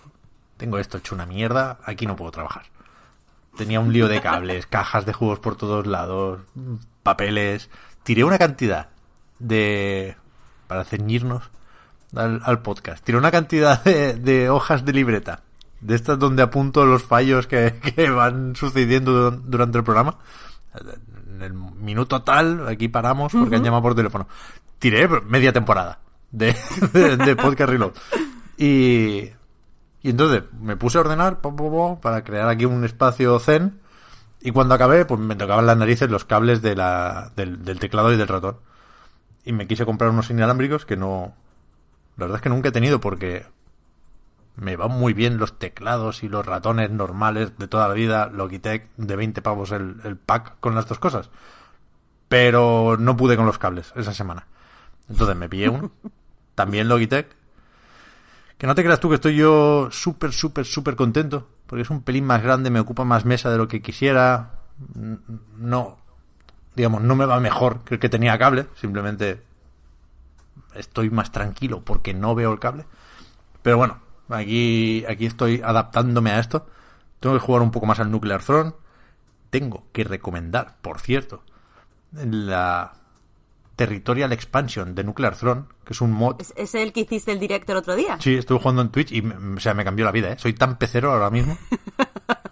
tengo 0.58 0.78
esto 0.80 0.98
hecho 0.98 1.16
una 1.16 1.26
mierda, 1.26 1.80
aquí 1.86 2.06
no 2.06 2.18
puedo 2.18 2.32
trabajar. 2.32 2.71
Tenía 3.58 3.80
un 3.80 3.94
lío 3.94 4.08
de 4.08 4.22
cables, 4.22 4.66
cajas 4.70 5.06
de 5.06 5.14
juegos 5.14 5.40
por 5.40 5.56
todos 5.56 5.88
lados, 5.88 6.42
papeles. 7.04 7.70
Tiré 8.04 8.24
una 8.24 8.38
cantidad 8.38 8.90
de... 9.40 10.16
para 10.68 10.84
ceñirnos 10.84 11.50
al, 12.16 12.42
al 12.44 12.62
podcast. 12.62 13.04
Tiré 13.04 13.18
una 13.18 13.32
cantidad 13.32 13.84
de, 13.84 14.14
de 14.14 14.50
hojas 14.50 14.86
de 14.86 14.94
libreta 14.94 15.44
de 15.82 15.96
estas 15.96 16.20
donde 16.20 16.44
apunto 16.44 16.86
los 16.86 17.04
fallos 17.04 17.48
que, 17.48 17.80
que 17.96 18.10
van 18.10 18.56
sucediendo 18.56 19.32
durante 19.32 19.80
el 19.80 19.84
programa. 19.84 20.18
En 21.34 21.42
el 21.42 21.54
minuto 21.54 22.22
tal, 22.22 22.68
aquí 22.68 22.88
paramos 22.88 23.34
porque 23.34 23.56
han 23.56 23.64
llamado 23.64 23.84
por 23.84 23.96
teléfono. 23.96 24.28
Tiré 24.80 25.08
media 25.08 25.52
temporada 25.52 26.00
de, 26.32 26.56
de, 26.94 27.36
Podcast 27.36 27.70
Reload. 27.70 27.92
Y, 28.58 29.30
y 30.04 30.10
entonces 30.10 30.44
me 30.60 30.76
puse 30.76 30.98
a 30.98 31.02
ordenar 31.02 31.40
para 32.02 32.24
crear 32.24 32.50
aquí 32.50 32.66
un 32.66 32.84
espacio 32.84 33.40
zen. 33.40 33.80
Y 34.42 34.52
cuando 34.52 34.74
acabé, 34.74 35.06
pues 35.06 35.20
me 35.20 35.36
tocaban 35.36 35.68
las 35.68 35.78
narices 35.78 36.10
los 36.10 36.26
cables 36.26 36.62
de 36.64 36.76
la, 36.76 37.32
del, 37.36 37.64
del 37.64 37.80
teclado 37.80 38.12
y 38.12 38.18
del 38.18 38.28
ratón. 38.28 38.58
Y 39.44 39.54
me 39.54 39.68
quise 39.68 39.86
comprar 39.86 40.10
unos 40.10 40.30
inalámbricos 40.30 40.86
que 40.86 40.98
no, 40.98 41.34
la 42.18 42.26
verdad 42.26 42.38
es 42.38 42.42
que 42.42 42.50
nunca 42.50 42.70
he 42.70 42.72
tenido 42.72 43.00
porque 43.00 43.46
me 44.56 44.76
van 44.76 44.92
muy 44.92 45.14
bien 45.14 45.38
los 45.38 45.58
teclados 45.58 46.24
y 46.24 46.30
los 46.30 46.46
ratones 46.46 46.92
normales 46.92 47.58
de 47.58 47.68
toda 47.68 47.88
la 47.88 47.94
vida, 47.94 48.28
Logitech 48.28 48.90
de 48.98 49.16
20 49.16 49.42
pavos 49.42 49.72
el, 49.72 50.18
pack 50.18 50.60
con 50.60 50.76
las 50.76 50.88
dos 50.88 51.00
cosas. 51.00 51.30
Pero 52.28 52.98
no 53.00 53.18
pude 53.18 53.38
con 53.38 53.46
los 53.46 53.58
cables 53.58 53.92
esa 53.96 54.14
semana. 54.14 54.48
Entonces 55.10 55.36
me 55.36 55.50
pillé 55.50 55.70
uno, 55.70 55.92
también 56.56 56.88
Logitech. 56.88 57.36
Que 58.62 58.68
no 58.68 58.76
te 58.76 58.84
creas 58.84 59.00
tú 59.00 59.10
que 59.10 59.16
estoy 59.16 59.36
yo 59.36 59.90
súper, 59.90 60.32
súper, 60.32 60.66
súper 60.66 60.96
contento, 60.96 61.48
porque 61.66 61.82
es 61.82 61.90
un 61.90 62.04
pelín 62.04 62.26
más 62.26 62.44
grande, 62.44 62.70
me 62.70 62.80
ocupa 62.80 63.04
más 63.04 63.26
mesa 63.26 63.50
de 63.50 63.58
lo 63.58 63.68
que 63.68 63.82
quisiera. 63.82 64.52
No, 65.58 65.98
digamos, 66.76 67.02
no 67.02 67.16
me 67.16 67.26
va 67.26 67.40
mejor 67.40 67.80
que 67.84 67.96
el 67.96 68.00
que 68.00 68.08
tenía 68.08 68.38
cable, 68.38 68.68
simplemente 68.76 69.42
estoy 70.76 71.10
más 71.10 71.32
tranquilo 71.32 71.82
porque 71.84 72.14
no 72.14 72.36
veo 72.36 72.54
el 72.54 72.60
cable. 72.60 72.86
Pero 73.64 73.78
bueno, 73.78 73.98
aquí, 74.30 75.06
aquí 75.10 75.26
estoy 75.26 75.64
adaptándome 75.66 76.30
a 76.30 76.40
esto. 76.40 76.68
Tengo 77.20 77.34
que 77.34 77.42
jugar 77.42 77.64
un 77.64 77.72
poco 77.72 77.88
más 77.88 78.00
al 78.00 78.12
Nuclear 78.12 78.44
Throne. 78.44 78.74
Tengo 79.50 79.88
que 79.92 80.04
recomendar, 80.04 80.78
por 80.84 81.00
cierto, 81.00 81.42
la 82.12 82.94
Territorial 83.82 84.32
Expansion 84.32 84.94
de 84.94 85.04
Nuclear 85.04 85.36
Throne, 85.36 85.64
que 85.84 85.94
es 85.94 86.02
un 86.02 86.12
mod. 86.12 86.36
¿Es, 86.56 86.76
el 86.76 86.94
que 86.94 87.00
hiciste 87.00 87.32
el 87.32 87.40
directo 87.40 87.72
el 87.72 87.80
otro 87.80 87.96
día? 87.96 88.16
Sí, 88.20 88.36
estuve 88.36 88.60
jugando 88.60 88.84
en 88.84 88.90
Twitch 88.90 89.12
y 89.12 89.22
o 89.22 89.60
sea, 89.60 89.74
me 89.74 89.84
cambió 89.84 90.06
la 90.06 90.12
vida, 90.12 90.32
¿eh? 90.32 90.36
Soy 90.38 90.54
tan 90.54 90.78
pecero 90.78 91.12
ahora 91.12 91.32
mismo. 91.32 91.58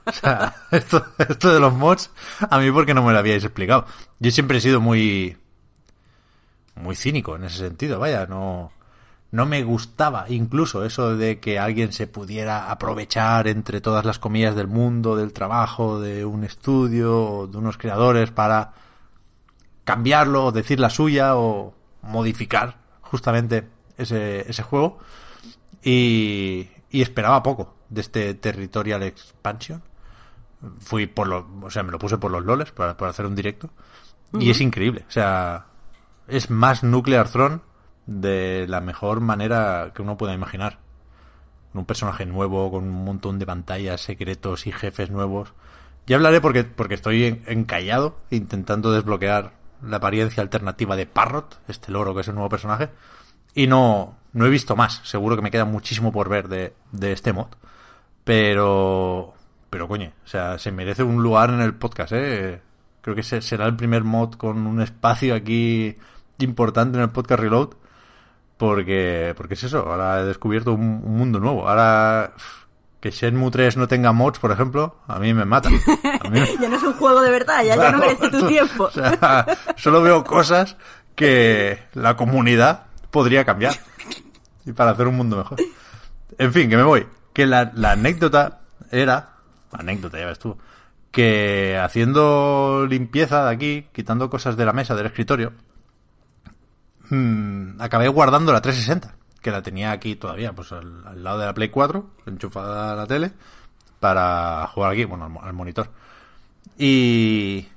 o 0.06 0.12
sea, 0.12 0.56
esto, 0.72 1.06
esto 1.20 1.54
de 1.54 1.60
los 1.60 1.72
mods, 1.72 2.10
a 2.50 2.58
mí 2.58 2.72
porque 2.72 2.96
no 2.96 3.04
me 3.04 3.14
lo 3.14 3.20
habíais 3.20 3.44
explicado. 3.44 3.86
Yo 4.18 4.32
siempre 4.32 4.58
he 4.58 4.62
sido 4.62 4.82
muy 4.82 5.38
muy 6.78 6.96
cínico 6.96 7.36
en 7.36 7.44
ese 7.44 7.58
sentido, 7.58 8.00
vaya, 8.00 8.26
no, 8.26 8.72
no 9.30 9.46
me 9.46 9.64
gustaba 9.64 10.26
incluso 10.30 10.84
eso 10.84 11.16
de 11.16 11.40
que 11.40 11.60
alguien 11.60 11.94
se 11.94 12.08
pudiera 12.08 12.72
aprovechar 12.72 13.48
entre 13.48 13.82
todas 13.82 14.04
las 14.04 14.18
comillas 14.18 14.56
del 14.56 14.68
mundo, 14.68 15.16
del 15.16 15.32
trabajo, 15.32 16.00
de 16.00 16.26
un 16.26 16.44
estudio, 16.44 17.48
de 17.52 17.58
unos 17.60 17.78
creadores 17.78 18.32
para 18.32 18.74
cambiarlo, 19.90 20.46
o 20.46 20.52
decir 20.52 20.80
la 20.80 20.92
suya 20.92 21.36
o 21.36 21.74
modificar 22.04 22.78
justamente 23.02 23.68
ese, 23.98 24.48
ese 24.48 24.62
juego. 24.62 25.00
Y, 25.84 26.70
y 26.92 27.02
esperaba 27.02 27.42
poco 27.42 27.76
de 27.90 28.02
este 28.02 28.36
Territorial 28.36 29.02
Expansion. 29.02 29.82
Fui 30.80 31.08
por 31.08 31.28
lo, 31.28 31.48
o 31.64 31.72
sea, 31.72 31.82
me 31.82 31.92
lo 31.92 31.98
puse 31.98 32.20
por 32.20 32.30
los 32.30 32.46
loles 32.46 32.72
para, 32.72 32.96
para 32.98 33.10
hacer 33.10 33.26
un 33.26 33.34
directo. 33.34 33.72
Y 34.40 34.52
es 34.52 34.62
increíble. 34.62 35.06
O 35.08 35.12
sea, 35.12 35.66
es 36.28 36.52
más 36.52 36.84
Nuclear 36.84 37.28
Throne 37.28 37.62
de 38.06 38.68
la 38.68 38.82
mejor 38.82 39.22
manera 39.22 39.92
que 39.96 40.04
uno 40.04 40.18
pueda 40.18 40.36
imaginar. 40.36 40.78
Un 41.74 41.86
personaje 41.86 42.28
nuevo, 42.28 42.70
con 42.70 42.84
un 42.84 43.06
montón 43.06 43.40
de 43.40 43.48
pantallas, 43.48 44.02
secretos 44.02 44.68
y 44.68 44.72
jefes 44.72 45.10
nuevos. 45.10 45.54
Ya 46.06 46.18
hablaré 46.18 46.42
porque, 46.42 46.64
porque 46.64 46.94
estoy 46.94 47.42
encallado 47.48 48.20
intentando 48.30 48.92
desbloquear 48.92 49.59
la 49.84 49.98
apariencia 49.98 50.42
alternativa 50.42 50.96
de 50.96 51.06
Parrot, 51.06 51.62
este 51.68 51.92
loro 51.92 52.14
que 52.14 52.22
es 52.22 52.28
el 52.28 52.36
nuevo 52.36 52.50
personaje. 52.50 52.90
Y 53.54 53.68
no, 53.68 54.18
no 54.34 54.46
he 54.46 54.50
visto 54.50 54.76
más. 54.76 55.02
Seguro 55.04 55.36
que 55.36 55.42
me 55.42 55.52
queda 55.52 55.66
muchísimo 55.66 56.12
por 56.12 56.30
ver 56.30 56.48
de, 56.48 56.74
de 56.92 57.12
este 57.12 57.34
mod. 57.34 57.48
Pero, 58.24 59.34
pero 59.70 59.88
coño, 59.88 60.12
o 60.24 60.28
sea, 60.28 60.60
se 60.60 60.72
merece 60.72 61.04
un 61.04 61.24
lugar 61.24 61.50
en 61.50 61.62
el 61.62 61.74
podcast, 61.74 62.14
¿eh? 62.14 62.62
Creo 63.02 63.16
que 63.16 63.24
será 63.24 63.66
el 63.66 63.76
primer 63.76 64.04
mod 64.04 64.36
con 64.36 64.68
un 64.68 64.82
espacio 64.82 65.34
aquí 65.34 65.96
importante 66.38 66.98
en 66.98 67.04
el 67.04 67.10
podcast 67.10 67.42
Reload 67.42 67.70
porque, 68.60 69.34
porque 69.38 69.54
es 69.54 69.64
eso, 69.64 69.90
ahora 69.90 70.20
he 70.20 70.26
descubierto 70.26 70.74
un, 70.74 71.00
mundo 71.18 71.40
nuevo. 71.40 71.70
Ahora 71.70 72.34
que 73.00 73.12
Shenmue 73.12 73.52
3 73.52 73.78
no 73.78 73.88
tenga 73.88 74.12
mods, 74.12 74.40
por 74.40 74.52
ejemplo, 74.52 74.98
a 75.08 75.20
mí 75.20 75.34
me 75.34 75.46
mata. 75.46 75.70
ya 76.60 76.70
no 76.70 76.76
es 76.76 76.84
un 76.84 76.94
juego 76.94 77.22
de 77.22 77.32
verdad, 77.32 77.64
ya, 77.64 77.76
ya 77.76 77.92
no 77.92 77.98
merece 78.00 78.30
tu 78.30 78.48
tiempo. 78.48 78.90
solo 79.78 80.02
veo 80.02 80.24
cosas 80.24 80.76
que 81.16 81.80
la 81.94 82.16
comunidad 82.16 82.88
podría 83.12 83.46
cambiar 83.46 83.76
y 84.66 84.74
para 84.74 84.92
hacer 84.92 85.08
un 85.08 85.16
mundo 85.16 85.38
mejor. 85.38 85.60
En 86.38 86.54
fin, 86.54 86.70
que 86.70 86.78
me 86.78 86.84
voy. 86.84 87.08
Que 87.34 87.46
la, 87.46 87.72
la 87.74 87.92
anécdota 87.92 88.62
era, 88.92 89.36
anécdota 89.72 90.20
ya 90.20 90.26
ves 90.26 90.40
tú, 90.40 90.58
que 91.12 91.78
haciendo 91.78 92.86
limpieza 92.88 93.46
de 93.46 93.52
aquí, 93.52 93.88
quitando 93.92 94.30
cosas 94.30 94.58
de 94.58 94.66
la 94.66 94.74
mesa, 94.74 94.96
del 94.96 95.08
escritorio, 95.08 95.54
mmm, 97.10 97.80
acabé 97.80 98.08
guardando 98.08 98.54
la 98.54 98.62
360, 98.62 99.16
que 99.42 99.52
la 99.52 99.62
tenía 99.62 99.92
aquí 99.92 100.16
todavía, 100.16 100.54
pues 100.54 100.72
al, 100.72 101.24
lado 101.24 101.40
de 101.40 101.46
la 101.46 101.54
Play 101.54 101.70
4, 101.70 102.10
enchufada 102.26 102.94
a 102.94 102.96
la 102.96 103.08
tele, 103.08 103.32
para 104.00 104.68
jugar 104.74 104.92
aquí, 104.92 105.06
bueno, 105.06 105.40
al, 105.42 105.54
monitor. 105.54 105.90
Y, 106.78 107.68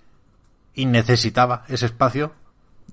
y 0.75 0.87
necesitaba 0.87 1.65
ese 1.69 1.87
espacio 1.87 2.33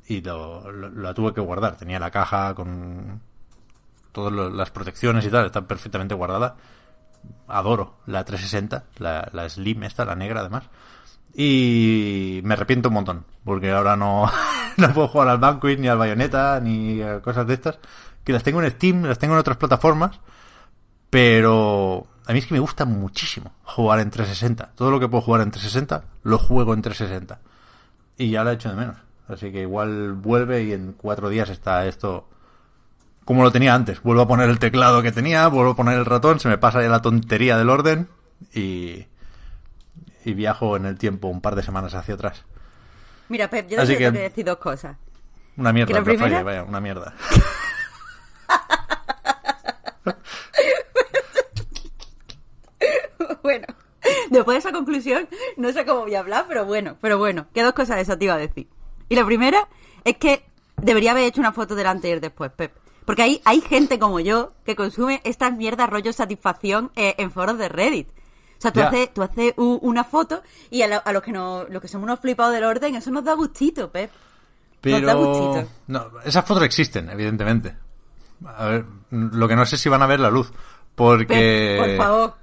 y 0.07 0.21
lo, 0.21 0.71
la 0.71 1.13
tuve 1.13 1.33
que 1.33 1.41
guardar. 1.41 1.77
Tenía 1.77 1.99
la 1.99 2.11
caja 2.11 2.55
con 2.55 3.21
todas 4.11 4.33
las 4.53 4.71
protecciones 4.71 5.25
y 5.25 5.29
tal, 5.29 5.45
está 5.45 5.61
perfectamente 5.61 6.15
guardada. 6.15 6.55
Adoro 7.47 7.97
la 8.05 8.23
360, 8.23 8.85
la, 8.97 9.29
la 9.33 9.49
Slim 9.49 9.83
esta, 9.83 10.05
la 10.05 10.15
negra 10.15 10.41
además. 10.41 10.63
Y 11.33 12.41
me 12.43 12.55
arrepiento 12.55 12.89
un 12.89 12.95
montón, 12.95 13.25
porque 13.43 13.71
ahora 13.71 13.95
no, 13.95 14.29
no 14.77 14.93
puedo 14.93 15.07
jugar 15.07 15.29
al 15.29 15.37
Banquet, 15.37 15.79
ni 15.79 15.87
al 15.87 15.97
Bayonetta, 15.97 16.59
ni 16.59 17.01
cosas 17.21 17.45
de 17.45 17.53
estas. 17.53 17.79
Que 18.29 18.33
las 18.33 18.43
tengo 18.43 18.61
en 18.61 18.69
Steam, 18.69 19.05
las 19.05 19.17
tengo 19.17 19.33
en 19.33 19.39
otras 19.39 19.57
plataformas, 19.57 20.19
pero 21.09 22.05
a 22.27 22.31
mí 22.31 22.37
es 22.37 22.45
que 22.45 22.53
me 22.53 22.59
gusta 22.59 22.85
muchísimo 22.85 23.55
jugar 23.63 24.01
en 24.01 24.11
360. 24.11 24.73
Todo 24.75 24.91
lo 24.91 24.99
que 24.99 25.07
puedo 25.07 25.23
jugar 25.23 25.41
en 25.41 25.49
360, 25.49 26.03
lo 26.21 26.37
juego 26.37 26.75
en 26.75 26.83
360. 26.83 27.39
Y 28.19 28.29
ya 28.29 28.43
lo 28.43 28.51
he 28.51 28.53
hecho 28.53 28.69
de 28.69 28.75
menos. 28.75 28.97
Así 29.27 29.51
que 29.51 29.61
igual 29.61 30.13
vuelve 30.13 30.61
y 30.61 30.73
en 30.73 30.93
cuatro 30.93 31.29
días 31.29 31.49
está 31.49 31.87
esto 31.87 32.29
como 33.25 33.41
lo 33.41 33.51
tenía 33.51 33.73
antes. 33.73 34.03
Vuelvo 34.03 34.21
a 34.21 34.27
poner 34.27 34.47
el 34.47 34.59
teclado 34.59 35.01
que 35.01 35.11
tenía, 35.11 35.47
vuelvo 35.47 35.71
a 35.71 35.75
poner 35.75 35.97
el 35.97 36.05
ratón, 36.05 36.39
se 36.39 36.49
me 36.49 36.59
pasa 36.59 36.83
ya 36.83 36.89
la 36.89 37.01
tontería 37.01 37.57
del 37.57 37.71
orden 37.71 38.09
y, 38.53 39.07
y 40.23 40.33
viajo 40.35 40.77
en 40.77 40.85
el 40.85 40.99
tiempo 40.99 41.29
un 41.29 41.41
par 41.41 41.55
de 41.55 41.63
semanas 41.63 41.95
hacia 41.95 42.13
atrás. 42.13 42.45
Mira, 43.27 43.49
Pep, 43.49 43.67
yo 43.67 43.83
te 43.83 43.97
que 43.97 44.11
decir 44.11 44.45
dos 44.45 44.57
cosas. 44.57 44.97
Una 45.57 45.73
mierda, 45.73 45.95
la 45.95 46.03
primera... 46.03 46.43
vaya, 46.43 46.63
una 46.63 46.79
mierda. 46.79 47.15
bueno, 53.43 53.67
después 54.29 54.55
de 54.55 54.59
esa 54.59 54.71
conclusión, 54.71 55.27
no 55.57 55.71
sé 55.71 55.85
cómo 55.85 56.01
voy 56.01 56.15
a 56.15 56.19
hablar, 56.19 56.45
pero 56.47 56.65
bueno, 56.65 56.97
pero 57.01 57.17
bueno, 57.17 57.47
¿qué 57.53 57.63
dos 57.63 57.73
cosas 57.73 57.97
de 57.97 58.03
eso 58.03 58.17
te 58.17 58.25
iba 58.25 58.33
a 58.35 58.37
decir? 58.37 58.67
Y 59.09 59.15
la 59.15 59.25
primera 59.25 59.67
es 60.03 60.17
que 60.17 60.45
debería 60.77 61.11
haber 61.11 61.23
hecho 61.23 61.41
una 61.41 61.51
foto 61.51 61.75
delante 61.75 62.09
y 62.09 62.19
después, 62.19 62.51
Pep. 62.51 62.73
Porque 63.05 63.23
hay, 63.23 63.41
hay 63.43 63.61
gente 63.61 63.97
como 63.97 64.19
yo 64.19 64.53
que 64.65 64.75
consume 64.75 65.21
estas 65.23 65.55
mierdas 65.55 65.89
rollo 65.89 66.13
satisfacción 66.13 66.91
eh, 66.95 67.15
en 67.17 67.31
foros 67.31 67.57
de 67.57 67.67
Reddit. 67.67 68.07
O 68.09 68.61
sea, 68.61 68.71
tú 68.71 68.81
haces, 68.81 69.13
tú 69.13 69.23
haces 69.23 69.53
una 69.57 70.03
foto 70.03 70.43
y 70.69 70.81
a, 70.81 71.11
los 71.11 71.23
que 71.23 71.31
no, 71.31 71.63
los 71.69 71.81
que 71.81 71.87
somos 71.87 72.03
unos 72.03 72.19
flipados 72.19 72.53
del 72.53 72.65
orden, 72.65 72.93
eso 72.93 73.09
nos 73.09 73.23
da 73.23 73.33
gustito, 73.33 73.89
Pep. 73.89 74.11
Pero... 74.81 74.99
Nos 74.99 75.07
da 75.07 75.13
gustito. 75.13 75.71
No, 75.87 76.11
esas 76.25 76.45
fotos 76.45 76.63
existen, 76.63 77.09
evidentemente. 77.09 77.75
A 78.45 78.65
ver, 78.65 78.85
lo 79.11 79.47
que 79.47 79.55
no 79.55 79.65
sé 79.65 79.77
si 79.77 79.89
van 79.89 80.01
a 80.01 80.07
ver 80.07 80.19
la 80.19 80.29
luz. 80.29 80.51
Porque... 80.95 81.77
por 81.79 82.05
favor. 82.05 82.33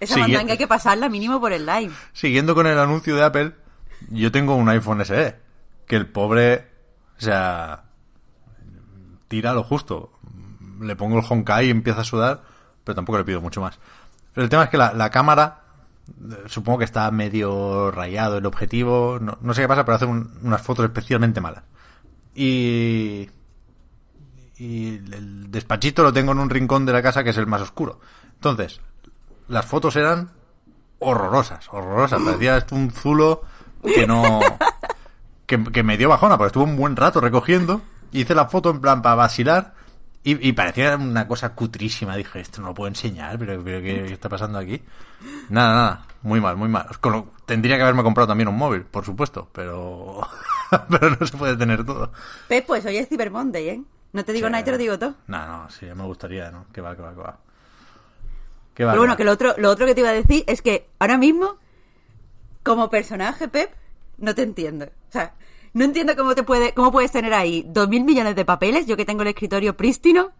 Esa 0.00 0.16
mandanga 0.16 0.52
hay 0.52 0.58
que 0.58 0.68
pasarla 0.68 1.08
mínimo 1.08 1.40
por 1.40 1.52
el 1.52 1.66
live. 1.66 1.92
Siguiendo 2.12 2.54
con 2.54 2.66
el 2.66 2.78
anuncio 2.78 3.16
de 3.16 3.24
Apple, 3.24 3.52
yo 4.10 4.30
tengo 4.30 4.54
un 4.54 4.68
iPhone 4.68 5.04
SE. 5.04 5.36
Que 5.86 5.96
el 5.96 6.06
pobre, 6.06 6.68
o 7.18 7.20
sea, 7.20 7.84
tira 9.28 9.52
lo 9.54 9.64
justo. 9.64 10.12
Le 10.80 10.96
pongo 10.96 11.18
el 11.18 11.24
Honkai 11.28 11.66
y 11.66 11.70
empieza 11.70 12.02
a 12.02 12.04
sudar, 12.04 12.42
pero 12.84 12.94
tampoco 12.94 13.18
le 13.18 13.24
pido 13.24 13.40
mucho 13.40 13.60
más. 13.60 13.78
Pero 14.32 14.44
el 14.44 14.50
tema 14.50 14.64
es 14.64 14.70
que 14.70 14.76
la, 14.76 15.10
cámara, 15.10 15.62
supongo 16.46 16.78
que 16.78 16.84
está 16.84 17.10
medio 17.10 17.90
rayado 17.90 18.38
el 18.38 18.46
objetivo, 18.46 19.18
no, 19.20 19.54
sé 19.54 19.62
qué 19.62 19.68
pasa, 19.68 19.84
pero 19.84 19.96
hace 19.96 20.06
unas 20.06 20.62
fotos 20.62 20.84
especialmente 20.84 21.40
malas. 21.40 21.64
Y, 22.34 23.28
y 24.58 24.96
el 24.96 25.50
despachito 25.50 26.02
lo 26.02 26.12
tengo 26.12 26.32
en 26.32 26.38
un 26.38 26.50
rincón 26.50 26.84
de 26.86 26.92
la 26.92 27.02
casa 27.02 27.22
que 27.22 27.30
es 27.30 27.36
el 27.36 27.46
más 27.46 27.62
oscuro. 27.62 28.00
Entonces, 28.34 28.80
las 29.48 29.66
fotos 29.66 29.96
eran 29.96 30.30
horrorosas, 30.98 31.68
horrorosas. 31.70 32.22
Parecía 32.22 32.64
un 32.72 32.90
zulo 32.90 33.42
que 33.82 34.06
no... 34.06 34.40
Que, 35.46 35.62
que 35.64 35.82
me 35.82 35.96
dio 35.96 36.10
bajona, 36.10 36.36
porque 36.36 36.48
estuvo 36.48 36.64
un 36.64 36.76
buen 36.76 36.94
rato 36.94 37.22
recogiendo. 37.22 37.80
Hice 38.12 38.34
la 38.34 38.50
foto 38.50 38.68
en 38.68 38.82
plan 38.82 39.00
para 39.00 39.14
vacilar 39.14 39.72
y, 40.24 40.52
parecía 40.52 40.96
una 40.96 41.26
cosa 41.26 41.54
cutrísima. 41.54 42.14
Dije, 42.14 42.40
esto 42.40 42.60
no 42.60 42.68
lo 42.68 42.74
puedo 42.74 42.88
enseñar, 42.88 43.38
pero, 43.38 43.62
pero 43.64 43.80
¿qué 43.80 44.12
está 44.12 44.28
pasando 44.28 44.58
aquí? 44.58 44.82
Nada, 45.48 45.74
nada. 45.74 46.06
Muy 46.20 46.38
mal, 46.38 46.56
muy 46.56 46.68
mal. 46.68 46.86
Tendría 47.46 47.76
que 47.76 47.82
haberme 47.82 48.02
comprado 48.02 48.28
también 48.28 48.48
un 48.48 48.56
móvil, 48.56 48.82
por 48.82 49.06
supuesto, 49.06 49.48
pero... 49.52 50.20
pero 50.90 51.16
no 51.18 51.26
se 51.26 51.34
puede 51.34 51.56
tener 51.56 51.82
todo. 51.86 52.12
Pep, 52.46 52.66
pues 52.66 52.84
hoy 52.84 52.98
es 52.98 53.08
Cyber 53.08 53.30
Monday, 53.30 53.68
¿eh? 53.68 53.82
No 54.12 54.24
te 54.24 54.32
digo 54.32 54.46
Sí. 54.46 54.50
nada 54.52 54.62
y 54.62 54.64
te 54.64 54.70
lo 54.72 54.78
digo 54.78 54.98
todo. 54.98 55.14
No, 55.26 55.46
no, 55.46 55.70
sí, 55.70 55.86
me 55.86 56.04
gustaría, 56.04 56.50
¿no? 56.50 56.66
Que 56.72 56.80
va, 56.80 56.96
que 56.96 57.02
va, 57.02 57.10
que 57.14 57.20
va. 57.20 57.38
Que 58.74 58.84
va, 58.84 58.92
Pero 58.92 59.00
bueno, 59.02 59.12
va. 59.12 59.16
que 59.16 59.24
lo 59.24 59.32
otro, 59.32 59.54
lo 59.58 59.70
otro 59.70 59.86
que 59.86 59.94
te 59.94 60.00
iba 60.00 60.10
a 60.10 60.14
decir 60.14 60.44
es 60.46 60.62
que 60.62 60.88
ahora 60.98 61.18
mismo, 61.18 61.56
como 62.62 62.90
personaje, 62.90 63.48
Pep, 63.48 63.70
no 64.18 64.34
te 64.34 64.42
entiendo. 64.42 64.86
O 64.86 65.12
sea, 65.12 65.34
no 65.74 65.84
entiendo 65.84 66.16
cómo 66.16 66.34
te 66.34 66.42
puede, 66.42 66.72
cómo 66.74 66.90
puedes 66.92 67.12
tener 67.12 67.34
ahí 67.34 67.64
dos 67.68 67.88
mil 67.88 68.04
millones 68.04 68.34
de 68.36 68.44
papeles, 68.44 68.86
yo 68.86 68.96
que 68.96 69.04
tengo 69.04 69.22
el 69.22 69.28
escritorio 69.28 69.76
prístino, 69.76 70.30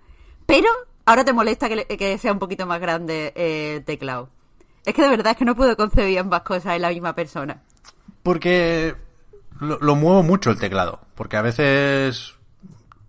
pero 0.47 0.69
ahora 1.05 1.25
te 1.25 1.33
molesta 1.33 1.69
que, 1.69 1.77
le- 1.77 1.87
que 1.87 2.17
sea 2.19 2.33
un 2.33 2.39
poquito 2.39 2.65
más 2.67 2.81
grande 2.81 3.33
eh, 3.37 3.75
el 3.77 3.85
teclado. 3.85 4.31
Es 4.87 4.95
que 4.95 5.03
de 5.03 5.09
verdad 5.11 5.33
es 5.33 5.37
que 5.37 5.45
no 5.45 5.55
puedo 5.55 5.77
concebir 5.77 6.19
ambas 6.19 6.43
cosas 6.43 6.77
en 6.77 6.83
la 6.83 6.89
misma 6.89 7.15
persona. 7.15 7.61
Porque 8.23 8.95
lo, 9.61 9.79
lo 9.81 9.95
muevo 9.97 10.23
mucho 10.23 10.51
el 10.51 10.59
teclado. 10.59 11.01
Porque 11.15 11.37
a 11.37 11.43
veces 11.43 12.35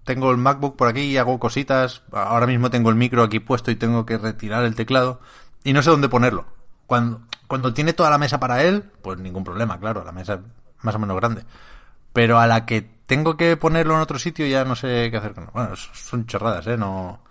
tengo 0.04 0.32
el 0.32 0.38
MacBook 0.38 0.76
por 0.76 0.88
aquí 0.88 1.02
y 1.02 1.18
hago 1.18 1.40
cositas. 1.40 2.04
Ahora 2.12 2.48
mismo 2.48 2.70
tengo 2.70 2.90
el 2.90 2.96
micro 2.96 3.24
aquí 3.24 3.40
puesto 3.40 3.72
y 3.72 3.76
tengo 3.76 4.06
que 4.06 4.18
retirar 4.18 4.64
el 4.64 4.76
teclado. 4.76 5.20
Y 5.64 5.74
no 5.74 5.82
sé 5.82 5.90
dónde 5.90 6.10
ponerlo. 6.10 6.46
Cuando, 6.88 7.22
cuando 7.48 7.74
tiene 7.74 7.94
toda 7.94 8.10
la 8.10 8.18
mesa 8.18 8.40
para 8.40 8.64
él, 8.64 8.84
pues 9.02 9.20
ningún 9.20 9.44
problema, 9.44 9.80
claro. 9.80 10.04
La 10.04 10.12
mesa 10.12 10.36
es 10.36 10.40
más 10.82 10.96
o 10.96 11.00
menos 11.00 11.18
grande. 11.18 11.46
Pero 12.14 12.40
a 12.40 12.48
la 12.48 12.66
que 12.66 12.82
tengo 12.82 13.38
que 13.38 13.58
ponerlo 13.58 13.96
en 13.96 14.02
otro 14.02 14.20
sitio 14.20 14.48
ya 14.48 14.66
no 14.66 14.76
sé 14.76 15.10
qué 15.12 15.18
hacer 15.18 15.34
con 15.34 15.44
él. 15.46 15.50
Bueno, 15.54 15.76
son 15.76 16.26
chorradas, 16.26 16.68
¿eh? 16.68 16.78
No, 16.78 17.22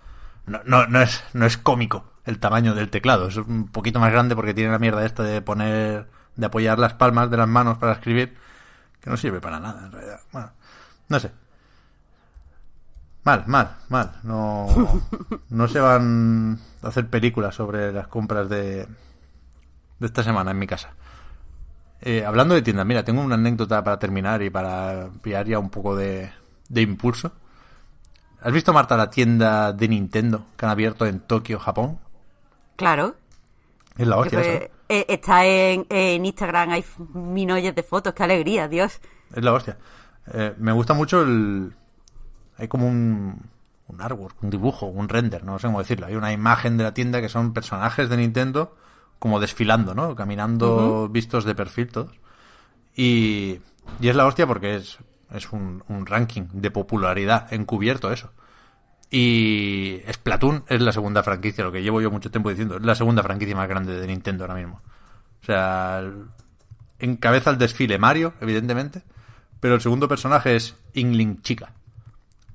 no, 0.45 0.61
no, 0.65 0.87
no 0.87 1.01
es, 1.01 1.23
no 1.33 1.45
es 1.45 1.57
cómico 1.57 2.05
el 2.25 2.39
tamaño 2.39 2.75
del 2.75 2.89
teclado. 2.89 3.27
Es 3.27 3.37
un 3.37 3.67
poquito 3.67 3.99
más 3.99 4.11
grande 4.11 4.35
porque 4.35 4.53
tiene 4.53 4.71
la 4.71 4.79
mierda 4.79 5.05
esta 5.05 5.23
de 5.23 5.41
poner, 5.41 6.09
de 6.35 6.45
apoyar 6.45 6.79
las 6.79 6.93
palmas 6.93 7.29
de 7.29 7.37
las 7.37 7.47
manos 7.47 7.77
para 7.77 7.93
escribir, 7.93 8.37
que 9.01 9.09
no 9.09 9.17
sirve 9.17 9.41
para 9.41 9.59
nada 9.59 9.85
en 9.85 9.91
realidad. 9.91 10.19
Bueno, 10.31 10.51
no 11.09 11.19
sé. 11.19 11.31
Mal, 13.23 13.43
mal, 13.47 13.77
mal. 13.89 14.11
No, 14.23 14.67
no 15.49 15.67
se 15.67 15.79
van 15.79 16.59
a 16.81 16.87
hacer 16.87 17.07
películas 17.07 17.55
sobre 17.55 17.91
las 17.91 18.07
compras 18.07 18.49
de, 18.49 18.85
de 19.99 20.05
esta 20.05 20.23
semana 20.23 20.51
en 20.51 20.59
mi 20.59 20.67
casa. 20.67 20.93
Eh, 22.01 22.23
hablando 22.25 22.55
de 22.55 22.61
tiendas, 22.61 22.85
mira, 22.85 23.03
tengo 23.03 23.21
una 23.21 23.35
anécdota 23.35 23.83
para 23.83 23.99
terminar 23.99 24.41
y 24.41 24.49
para 24.49 25.09
pillar 25.21 25.45
ya 25.47 25.59
un 25.59 25.69
poco 25.69 25.95
de, 25.95 26.31
de 26.69 26.81
impulso. 26.81 27.33
¿Has 28.41 28.53
visto, 28.53 28.71
Marta, 28.71 28.95
la 28.95 29.09
tienda 29.09 29.73
de 29.73 29.87
Nintendo 29.89 30.45
que 30.55 30.65
han 30.65 30.71
abierto 30.71 31.05
en 31.05 31.19
Tokio, 31.19 31.59
Japón? 31.59 31.99
Claro. 32.77 33.15
Es 33.97 34.07
la 34.07 34.17
hostia, 34.17 34.39
fue-. 34.39 34.55
¿eh? 34.55 34.71
eh, 34.87 35.05
está 35.09 35.45
en, 35.45 35.85
en 35.89 36.25
Instagram, 36.25 36.69
hay 36.69 36.85
minolles 37.13 37.75
de 37.75 37.83
fotos, 37.83 38.13
qué 38.13 38.23
alegría, 38.23 38.69
Dios. 38.69 39.01
Es 39.35 39.43
la 39.43 39.51
hostia. 39.51 39.77
Eh, 40.33 40.53
me 40.57 40.71
gusta 40.71 40.93
mucho 40.93 41.21
el... 41.21 41.73
Hay 42.59 42.67
como 42.67 42.87
un, 42.87 43.41
un 43.87 44.01
artwork, 44.01 44.43
un 44.43 44.49
dibujo, 44.49 44.85
un 44.85 45.09
render, 45.09 45.43
no 45.43 45.57
sé 45.59 45.67
cómo 45.67 45.79
decirlo. 45.79 46.07
Hay 46.07 46.15
una 46.15 46.31
imagen 46.31 46.77
de 46.77 46.83
la 46.83 46.93
tienda 46.93 47.21
que 47.21 47.29
son 47.29 47.53
personajes 47.53 48.09
de 48.09 48.17
Nintendo 48.17 48.75
como 49.17 49.39
desfilando, 49.39 49.93
¿no? 49.93 50.15
Caminando 50.15 51.09
vistos 51.09 51.43
de 51.43 51.55
perfil 51.55 51.91
todos. 51.91 52.19
Y, 52.95 53.59
y 53.99 54.07
es 54.07 54.15
la 54.15 54.25
hostia 54.25 54.47
porque 54.47 54.75
es, 54.75 54.99
es 55.31 55.51
un, 55.51 55.83
un 55.87 56.05
ranking 56.05 56.43
de 56.53 56.71
popularidad 56.71 57.51
encubierto 57.53 58.11
eso. 58.11 58.31
Y 59.11 60.01
Splatoon 60.11 60.65
es 60.67 60.81
la 60.81 60.91
segunda 60.91 61.23
franquicia, 61.23 61.63
lo 61.63 61.71
que 61.71 61.81
llevo 61.81 61.99
yo 61.99 62.11
mucho 62.11 62.29
tiempo 62.29 62.49
diciendo, 62.49 62.77
es 62.77 62.83
la 62.83 62.95
segunda 62.95 63.23
franquicia 63.23 63.55
más 63.55 63.67
grande 63.67 63.99
de 63.99 64.07
Nintendo 64.07 64.43
ahora 64.43 64.55
mismo. 64.55 64.81
O 65.41 65.45
sea, 65.45 66.03
encabeza 66.99 67.49
el 67.49 67.57
desfile 67.57 67.97
Mario, 67.97 68.33
evidentemente, 68.39 69.01
pero 69.59 69.75
el 69.75 69.81
segundo 69.81 70.07
personaje 70.07 70.55
es 70.55 70.75
Ingling 70.93 71.41
Chica. 71.41 71.73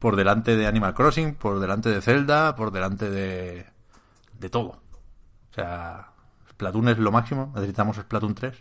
Por 0.05 0.17
delante 0.17 0.55
de 0.55 0.67
Animal 0.67 0.93
Crossing, 0.93 1.35
por 1.35 1.61
delante 1.61 1.89
de 1.89 2.03
Zelda, 2.03 2.55
por 2.57 2.71
delante 2.73 3.09
de, 3.09 3.65
de 4.39 4.51
todo. 4.51 4.83
O 5.51 5.55
sea, 5.55 6.11
Splatoon 6.51 6.89
es 6.91 6.99
lo 6.99 7.11
máximo, 7.11 7.51
necesitamos 7.55 7.97
Splatoon 7.97 8.35
3. 8.35 8.55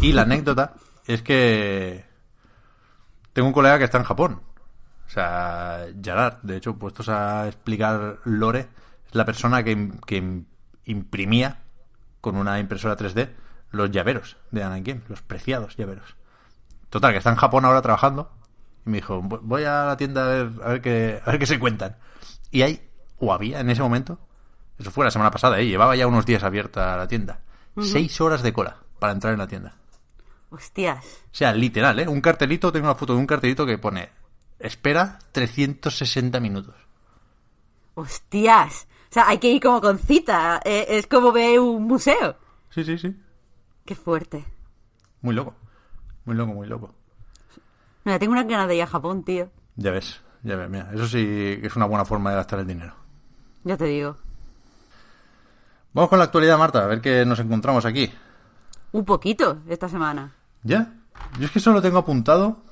Y 0.00 0.10
la 0.12 0.22
anécdota 0.22 0.74
es 1.06 1.22
que 1.22 2.04
tengo 3.32 3.46
un 3.46 3.54
colega 3.54 3.78
que 3.78 3.84
está 3.84 3.98
en 3.98 4.02
Japón. 4.02 4.42
O 5.06 5.08
sea, 5.08 5.86
Gerard, 6.02 6.38
de 6.42 6.56
hecho, 6.56 6.74
puestos 6.76 7.08
a 7.08 7.46
explicar 7.46 8.18
lore, 8.24 8.68
es 9.06 9.14
la 9.14 9.24
persona 9.24 9.62
que, 9.62 9.92
que 10.04 10.20
im- 10.20 10.46
imprimía 10.86 11.62
con 12.20 12.36
una 12.36 12.58
impresora 12.58 12.96
3D 12.96 13.30
los 13.70 13.88
llaveros 13.92 14.36
de 14.50 14.64
Anakin, 14.64 15.04
los 15.08 15.22
preciados 15.22 15.76
llaveros. 15.76 16.16
Total, 16.90 17.12
que 17.12 17.18
está 17.18 17.30
en 17.30 17.36
Japón 17.36 17.64
ahora 17.66 17.82
trabajando. 17.82 18.32
Y 18.86 18.90
me 18.90 18.96
dijo, 18.98 19.20
"Voy- 19.22 19.64
a 19.64 19.84
la 19.84 19.96
tienda 19.96 20.24
a 20.24 20.28
ver, 20.28 20.50
a 20.64 20.68
ver 20.68 20.80
qué, 20.82 21.20
a 21.24 21.30
ver 21.30 21.38
qué 21.38 21.46
se 21.46 21.58
cuentan. 21.58 21.96
Y 22.50 22.62
hay, 22.62 22.88
o 23.18 23.32
había 23.32 23.60
en 23.60 23.70
ese 23.70 23.82
momento, 23.82 24.18
eso 24.78 24.90
fue 24.90 25.04
la 25.04 25.10
semana 25.10 25.30
pasada, 25.30 25.58
¿eh? 25.60 25.66
llevaba 25.66 25.94
ya 25.96 26.06
unos 26.06 26.26
días 26.26 26.42
abierta 26.42 26.96
la 26.96 27.06
tienda. 27.08 27.40
Seis 27.80 28.20
horas 28.20 28.42
de 28.42 28.52
cola 28.52 28.76
para 28.98 29.12
entrar 29.12 29.32
en 29.32 29.38
la 29.38 29.46
tienda. 29.46 29.74
Hostias. 30.50 31.04
O 31.26 31.34
sea, 31.34 31.52
literal, 31.54 31.98
¿eh? 32.00 32.08
Un 32.08 32.20
cartelito, 32.20 32.70
tengo 32.72 32.86
una 32.86 32.94
foto 32.94 33.14
de 33.14 33.20
un 33.20 33.26
cartelito 33.26 33.64
que 33.64 33.78
pone, 33.78 34.10
espera 34.58 35.18
360 35.32 36.38
minutos. 36.40 36.74
Hostias. 37.94 38.86
O 39.10 39.14
sea, 39.14 39.28
hay 39.28 39.38
que 39.38 39.50
ir 39.50 39.62
como 39.62 39.80
con 39.80 39.98
cita. 39.98 40.60
eh, 40.64 40.86
es 40.88 41.06
como 41.06 41.32
ver 41.32 41.60
un 41.60 41.84
museo. 41.84 42.36
Sí, 42.70 42.84
sí, 42.84 42.98
sí. 42.98 43.14
Qué 43.84 43.94
fuerte. 43.94 44.44
Muy 45.20 45.34
loco. 45.34 45.54
Muy 46.24 46.36
loco, 46.36 46.52
muy 46.52 46.66
loco. 46.66 46.94
Mira, 48.04 48.18
tengo 48.18 48.32
unas 48.32 48.46
ganas 48.46 48.68
de 48.68 48.76
ir 48.76 48.82
a 48.82 48.86
Japón, 48.86 49.22
tío. 49.22 49.50
Ya 49.76 49.90
ves, 49.90 50.20
ya 50.42 50.56
ves, 50.56 50.68
mira, 50.68 50.90
eso 50.92 51.06
sí 51.06 51.58
que 51.60 51.66
es 51.66 51.76
una 51.76 51.86
buena 51.86 52.04
forma 52.04 52.30
de 52.30 52.36
gastar 52.36 52.60
el 52.60 52.66
dinero. 52.66 52.94
Ya 53.64 53.76
te 53.76 53.84
digo. 53.84 54.16
Vamos 55.92 56.08
con 56.08 56.18
la 56.18 56.24
actualidad, 56.24 56.58
Marta, 56.58 56.84
a 56.84 56.86
ver 56.86 57.00
qué 57.00 57.24
nos 57.24 57.38
encontramos 57.38 57.84
aquí. 57.84 58.12
Un 58.92 59.04
poquito 59.04 59.58
esta 59.68 59.88
semana. 59.88 60.34
¿Ya? 60.62 60.94
Yo 61.38 61.46
es 61.46 61.50
que 61.50 61.60
solo 61.60 61.80
tengo 61.80 61.98
apuntado 61.98 62.62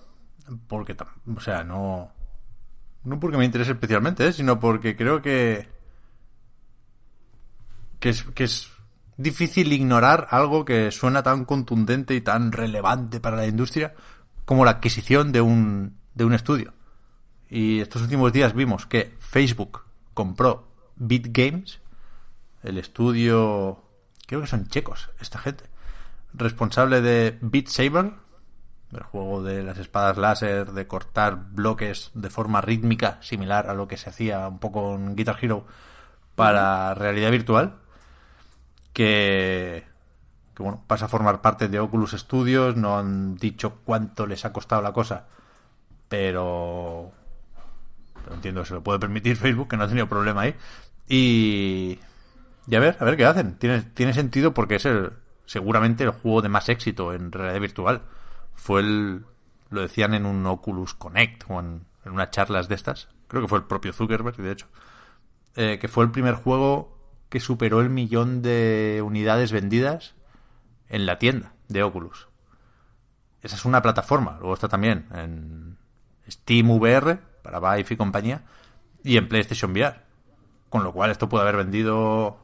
porque, 0.66 0.96
o 1.34 1.40
sea, 1.40 1.64
no... 1.64 2.12
No 3.04 3.18
porque 3.18 3.38
me 3.38 3.44
interese 3.44 3.72
especialmente, 3.72 4.26
¿eh? 4.26 4.32
sino 4.32 4.58
porque 4.58 4.96
creo 4.96 5.22
que... 5.22 5.68
Que 7.98 8.10
es, 8.10 8.22
que 8.22 8.44
es 8.44 8.70
difícil 9.16 9.72
ignorar 9.72 10.28
algo 10.30 10.64
que 10.64 10.90
suena 10.90 11.22
tan 11.22 11.44
contundente 11.44 12.14
y 12.14 12.20
tan 12.22 12.52
relevante 12.52 13.20
para 13.20 13.36
la 13.36 13.46
industria 13.46 13.94
como 14.50 14.64
la 14.64 14.72
adquisición 14.72 15.30
de 15.30 15.40
un, 15.40 15.96
de 16.12 16.24
un 16.24 16.34
estudio. 16.34 16.74
Y 17.48 17.78
estos 17.78 18.02
últimos 18.02 18.32
días 18.32 18.52
vimos 18.52 18.84
que 18.84 19.14
Facebook 19.20 19.84
compró 20.12 20.66
BitGames, 20.96 21.78
el 22.64 22.76
estudio, 22.76 23.84
creo 24.26 24.40
que 24.40 24.48
son 24.48 24.66
checos, 24.66 25.10
esta 25.20 25.38
gente, 25.38 25.62
responsable 26.34 27.00
de 27.00 27.38
Beat 27.40 27.68
Saber, 27.68 28.10
el 28.90 29.02
juego 29.04 29.40
de 29.44 29.62
las 29.62 29.78
espadas 29.78 30.18
láser, 30.18 30.72
de 30.72 30.88
cortar 30.88 31.36
bloques 31.52 32.10
de 32.14 32.28
forma 32.28 32.60
rítmica, 32.60 33.18
similar 33.22 33.70
a 33.70 33.74
lo 33.74 33.86
que 33.86 33.98
se 33.98 34.10
hacía 34.10 34.48
un 34.48 34.58
poco 34.58 34.96
en 34.96 35.14
Guitar 35.14 35.38
Hero 35.40 35.64
para 36.34 36.92
realidad 36.94 37.30
virtual, 37.30 37.76
que, 38.92 39.84
que 40.60 40.64
bueno, 40.64 40.84
pasa 40.86 41.06
a 41.06 41.08
formar 41.08 41.40
parte 41.40 41.68
de 41.68 41.80
Oculus 41.80 42.12
Studios, 42.12 42.76
no 42.76 42.98
han 42.98 43.36
dicho 43.36 43.80
cuánto 43.84 44.26
les 44.26 44.44
ha 44.44 44.52
costado 44.52 44.82
la 44.82 44.92
cosa, 44.92 45.26
pero, 46.08 47.10
pero 48.22 48.34
entiendo 48.34 48.60
que 48.62 48.68
se 48.68 48.74
lo 48.74 48.82
puede 48.82 48.98
permitir 48.98 49.36
Facebook, 49.38 49.68
que 49.68 49.76
no 49.78 49.84
ha 49.84 49.88
tenido 49.88 50.06
problema 50.08 50.42
ahí, 50.42 50.54
y, 51.08 51.98
y 52.66 52.74
a 52.76 52.80
ver, 52.80 52.96
a 53.00 53.04
ver 53.04 53.16
qué 53.16 53.24
hacen. 53.24 53.54
Tiene, 53.58 53.80
tiene 53.82 54.12
sentido 54.12 54.52
porque 54.54 54.76
es 54.76 54.84
el, 54.84 55.12
seguramente 55.46 56.04
el 56.04 56.10
juego 56.10 56.42
de 56.42 56.48
más 56.50 56.68
éxito 56.68 57.12
en 57.14 57.32
realidad 57.32 57.60
virtual. 57.60 58.02
Fue 58.54 58.80
el, 58.80 59.24
lo 59.70 59.80
decían 59.80 60.14
en 60.14 60.26
un 60.26 60.44
Oculus 60.46 60.94
Connect 60.94 61.44
o 61.48 61.58
en, 61.58 61.86
en 62.04 62.12
unas 62.12 62.30
charlas 62.30 62.68
de 62.68 62.74
estas. 62.74 63.08
Creo 63.28 63.42
que 63.42 63.48
fue 63.48 63.58
el 63.58 63.64
propio 63.64 63.92
Zuckerberg, 63.92 64.36
de 64.36 64.52
hecho. 64.52 64.66
eh, 65.56 65.78
que 65.80 65.88
fue 65.88 66.04
el 66.04 66.10
primer 66.10 66.34
juego 66.34 66.96
que 67.28 67.40
superó 67.40 67.80
el 67.80 67.90
millón 67.90 68.42
de 68.42 69.02
unidades 69.04 69.52
vendidas 69.52 70.14
en 70.90 71.06
la 71.06 71.18
tienda 71.18 71.54
de 71.68 71.82
Oculus. 71.82 72.28
Esa 73.42 73.56
es 73.56 73.64
una 73.64 73.80
plataforma. 73.80 74.36
Luego 74.38 74.54
está 74.54 74.68
también 74.68 75.06
en 75.14 75.78
Steam 76.28 76.70
VR 76.70 77.18
para 77.42 77.60
Vive 77.60 77.94
y 77.94 77.96
compañía 77.96 78.42
y 79.02 79.16
en 79.16 79.28
PlayStation 79.28 79.70
VR. 79.70 80.02
Con 80.68 80.84
lo 80.84 80.92
cual 80.92 81.10
esto 81.10 81.28
puede 81.28 81.42
haber 81.42 81.56
vendido 81.56 82.38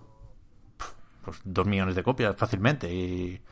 pues 1.22 1.40
dos 1.44 1.66
millones 1.66 1.94
de 1.94 2.02
copias 2.02 2.36
fácilmente 2.36 2.92
y 2.92 3.42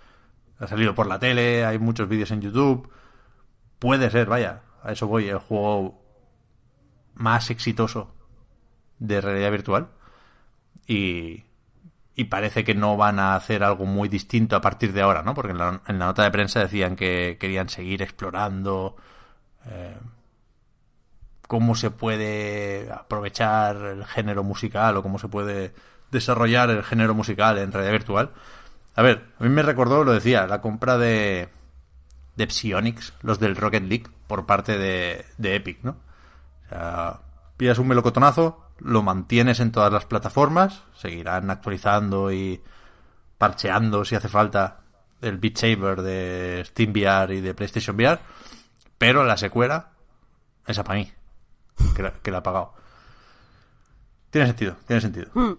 ha 0.59 0.67
salido 0.67 0.95
por 0.95 1.07
la 1.07 1.19
tele, 1.19 1.67
hay 1.67 1.79
muchos 1.79 2.09
vídeos 2.09 2.31
en 2.31 2.41
YouTube. 2.41 2.89
Puede 3.79 4.11
ser, 4.11 4.29
vaya, 4.29 4.63
a 4.83 4.93
eso 4.93 5.07
voy, 5.07 5.29
el 5.29 5.39
juego 5.39 6.01
más 7.15 7.51
exitoso 7.51 8.15
de 8.99 9.21
realidad 9.21 9.51
virtual. 9.51 9.89
Y, 10.87 11.45
y 12.17 12.25
parece 12.25 12.65
que 12.65 12.75
no 12.75 12.97
van 12.97 13.19
a 13.19 13.35
hacer 13.35 13.65
algo 13.65 13.87
muy 13.87 14.09
distinto 14.09 14.57
a 14.57 14.61
partir 14.61 14.93
de 14.93 15.03
ahora, 15.03 15.23
¿no? 15.23 15.35
Porque 15.35 15.53
en 15.53 15.59
la, 15.59 15.81
en 15.87 15.99
la 15.99 16.07
nota 16.07 16.23
de 16.23 16.31
prensa 16.31 16.61
decían 16.61 16.97
que 16.97 17.37
querían 17.41 17.69
seguir 17.69 18.03
explorando 18.03 18.97
eh, 19.67 19.97
cómo 21.49 21.75
se 21.75 21.91
puede 21.91 22.91
aprovechar 22.93 23.77
el 23.77 24.05
género 24.05 24.45
musical 24.45 24.97
o 24.97 25.03
cómo 25.03 25.19
se 25.19 25.29
puede 25.29 25.75
desarrollar 26.11 26.71
el 26.71 26.85
género 26.85 27.15
musical 27.15 27.59
en 27.59 27.73
realidad 27.73 27.93
virtual. 27.93 28.31
A 28.95 29.03
ver, 29.03 29.25
a 29.41 29.43
mí 29.43 29.51
me 29.51 29.63
recordó, 29.63 30.05
lo 30.05 30.13
decía, 30.13 30.47
la 30.47 30.61
compra 30.61 30.99
de, 30.99 31.49
de 32.37 32.51
Psyonix, 32.51 33.13
los 33.23 33.41
del 33.41 33.57
Rocket 33.57 33.83
League, 33.83 34.07
por 34.29 34.47
parte 34.47 34.79
de, 34.79 35.25
de 35.37 35.57
Epic, 35.57 35.83
¿no? 35.83 35.97
O 36.67 36.69
sea, 36.69 37.21
pillas 37.57 37.79
un 37.79 37.89
melocotonazo, 37.89 38.64
lo 38.79 39.03
mantienes 39.03 39.61
en 39.61 39.73
todas 39.73 39.93
las 39.93 40.05
plataformas, 40.05 40.83
seguirán 40.97 41.51
actualizando 41.51 42.33
y 42.33 42.61
parcheando 43.39 44.05
si 44.05 44.15
hace 44.15 44.29
falta 44.29 44.81
el 45.21 45.39
Beat 45.39 45.57
Saber 45.57 46.03
de 46.03 46.63
Steam 46.67 46.91
VR 46.91 47.35
y 47.35 47.41
de 47.41 47.55
PlayStation 47.55 47.97
VR, 47.97 48.21
pero 48.99 49.25
la 49.25 49.37
secuela, 49.37 49.93
esa 50.67 50.85
para 50.85 50.99
mí, 50.99 51.13
que 51.97 52.03
la, 52.03 52.13
que 52.13 52.31
la 52.31 52.39
he 52.39 52.43
pagado. 52.43 52.75
Tiene 54.31 54.47
sentido, 54.49 54.77
tiene 54.87 55.01
sentido. 55.01 55.27
Hmm. 55.35 55.55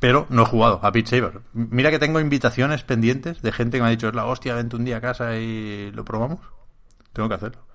Pero 0.00 0.26
no 0.30 0.42
he 0.42 0.46
jugado 0.46 0.80
a 0.82 0.90
Beat 0.90 1.06
Saber. 1.06 1.42
Mira 1.52 1.90
que 1.90 2.00
tengo 2.00 2.18
invitaciones 2.18 2.82
pendientes 2.82 3.40
de 3.40 3.52
gente 3.52 3.78
que 3.78 3.82
me 3.82 3.88
ha 3.88 3.92
dicho, 3.92 4.08
es 4.08 4.14
la 4.14 4.26
hostia, 4.26 4.54
vente 4.54 4.74
un 4.74 4.84
día 4.84 4.96
a 4.96 5.00
casa 5.00 5.36
y 5.36 5.92
lo 5.92 6.04
probamos. 6.04 6.40
Tengo 7.12 7.28
que 7.28 7.36
hacerlo. 7.36 7.71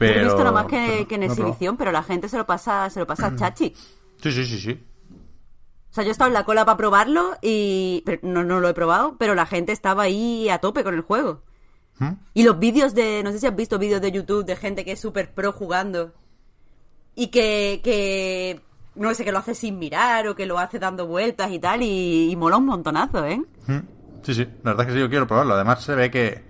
Yo 0.00 0.06
Pero, 0.06 0.20
he 0.20 0.24
visto 0.24 0.38
nada 0.38 0.52
más 0.52 0.66
que, 0.66 1.06
que 1.06 1.16
en 1.16 1.20
no 1.20 1.26
exhibición, 1.26 1.76
pero 1.76 1.92
la 1.92 2.02
gente 2.02 2.26
se 2.26 2.38
lo 2.38 2.46
pasa, 2.46 2.88
se 2.88 3.00
lo 3.00 3.06
pasa 3.06 3.26
a 3.26 3.36
chachi. 3.36 3.74
Sí, 4.22 4.32
sí, 4.32 4.46
sí, 4.46 4.58
sí. 4.58 4.86
O 5.90 5.92
sea, 5.92 6.04
yo 6.04 6.08
he 6.08 6.12
estado 6.12 6.28
en 6.28 6.34
la 6.34 6.44
cola 6.44 6.64
para 6.64 6.78
probarlo 6.78 7.36
y 7.42 8.02
pero 8.06 8.20
no, 8.22 8.42
no 8.42 8.60
lo 8.60 8.68
he 8.70 8.74
probado, 8.74 9.16
pero 9.18 9.34
la 9.34 9.44
gente 9.44 9.72
estaba 9.72 10.04
ahí 10.04 10.48
a 10.48 10.58
tope 10.58 10.84
con 10.84 10.94
el 10.94 11.02
juego. 11.02 11.42
¿Mm? 11.98 12.12
Y 12.32 12.44
los 12.44 12.58
vídeos 12.58 12.94
de, 12.94 13.22
no 13.22 13.30
sé 13.30 13.40
si 13.40 13.46
has 13.46 13.54
visto 13.54 13.78
vídeos 13.78 14.00
de 14.00 14.10
YouTube 14.10 14.46
de 14.46 14.56
gente 14.56 14.86
que 14.86 14.92
es 14.92 15.00
súper 15.00 15.34
pro 15.34 15.52
jugando 15.52 16.14
y 17.14 17.26
que, 17.26 17.82
que, 17.84 18.62
no 18.94 19.12
sé, 19.12 19.22
que 19.22 19.32
lo 19.32 19.38
hace 19.38 19.54
sin 19.54 19.78
mirar 19.78 20.28
o 20.28 20.34
que 20.34 20.46
lo 20.46 20.58
hace 20.58 20.78
dando 20.78 21.06
vueltas 21.06 21.50
y 21.50 21.58
tal 21.58 21.82
y, 21.82 22.30
y 22.30 22.36
mola 22.36 22.56
un 22.56 22.64
montonazo, 22.64 23.26
¿eh? 23.26 23.42
Mm. 23.66 23.80
Sí, 24.22 24.34
sí, 24.34 24.44
la 24.62 24.70
verdad 24.70 24.80
es 24.80 24.86
que 24.86 24.92
sí, 24.94 25.00
yo 25.00 25.10
quiero 25.10 25.26
probarlo. 25.26 25.54
Además 25.54 25.82
se 25.82 25.94
ve 25.94 26.10
que 26.10 26.42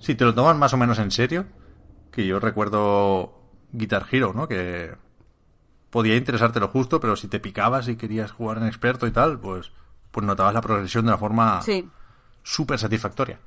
si 0.00 0.16
te 0.16 0.24
lo 0.24 0.34
toman 0.34 0.58
más 0.58 0.72
o 0.72 0.76
menos 0.76 0.98
en 0.98 1.10
serio, 1.10 1.46
que 2.16 2.26
yo 2.26 2.40
recuerdo 2.40 3.38
Guitar 3.72 4.06
Hero, 4.10 4.32
¿no? 4.34 4.48
Que 4.48 4.94
podía 5.90 6.16
interesarte 6.16 6.60
lo 6.60 6.68
justo, 6.68 6.98
pero 6.98 7.14
si 7.14 7.28
te 7.28 7.40
picabas 7.40 7.88
y 7.88 7.96
querías 7.96 8.32
jugar 8.32 8.56
en 8.56 8.66
experto 8.66 9.06
y 9.06 9.10
tal, 9.10 9.38
pues, 9.38 9.70
pues 10.10 10.24
notabas 10.24 10.54
la 10.54 10.62
progresión 10.62 11.04
de 11.04 11.10
una 11.10 11.18
forma 11.18 11.60
Sí. 11.60 11.86
súper 12.42 12.78
satisfactoria. 12.78 13.38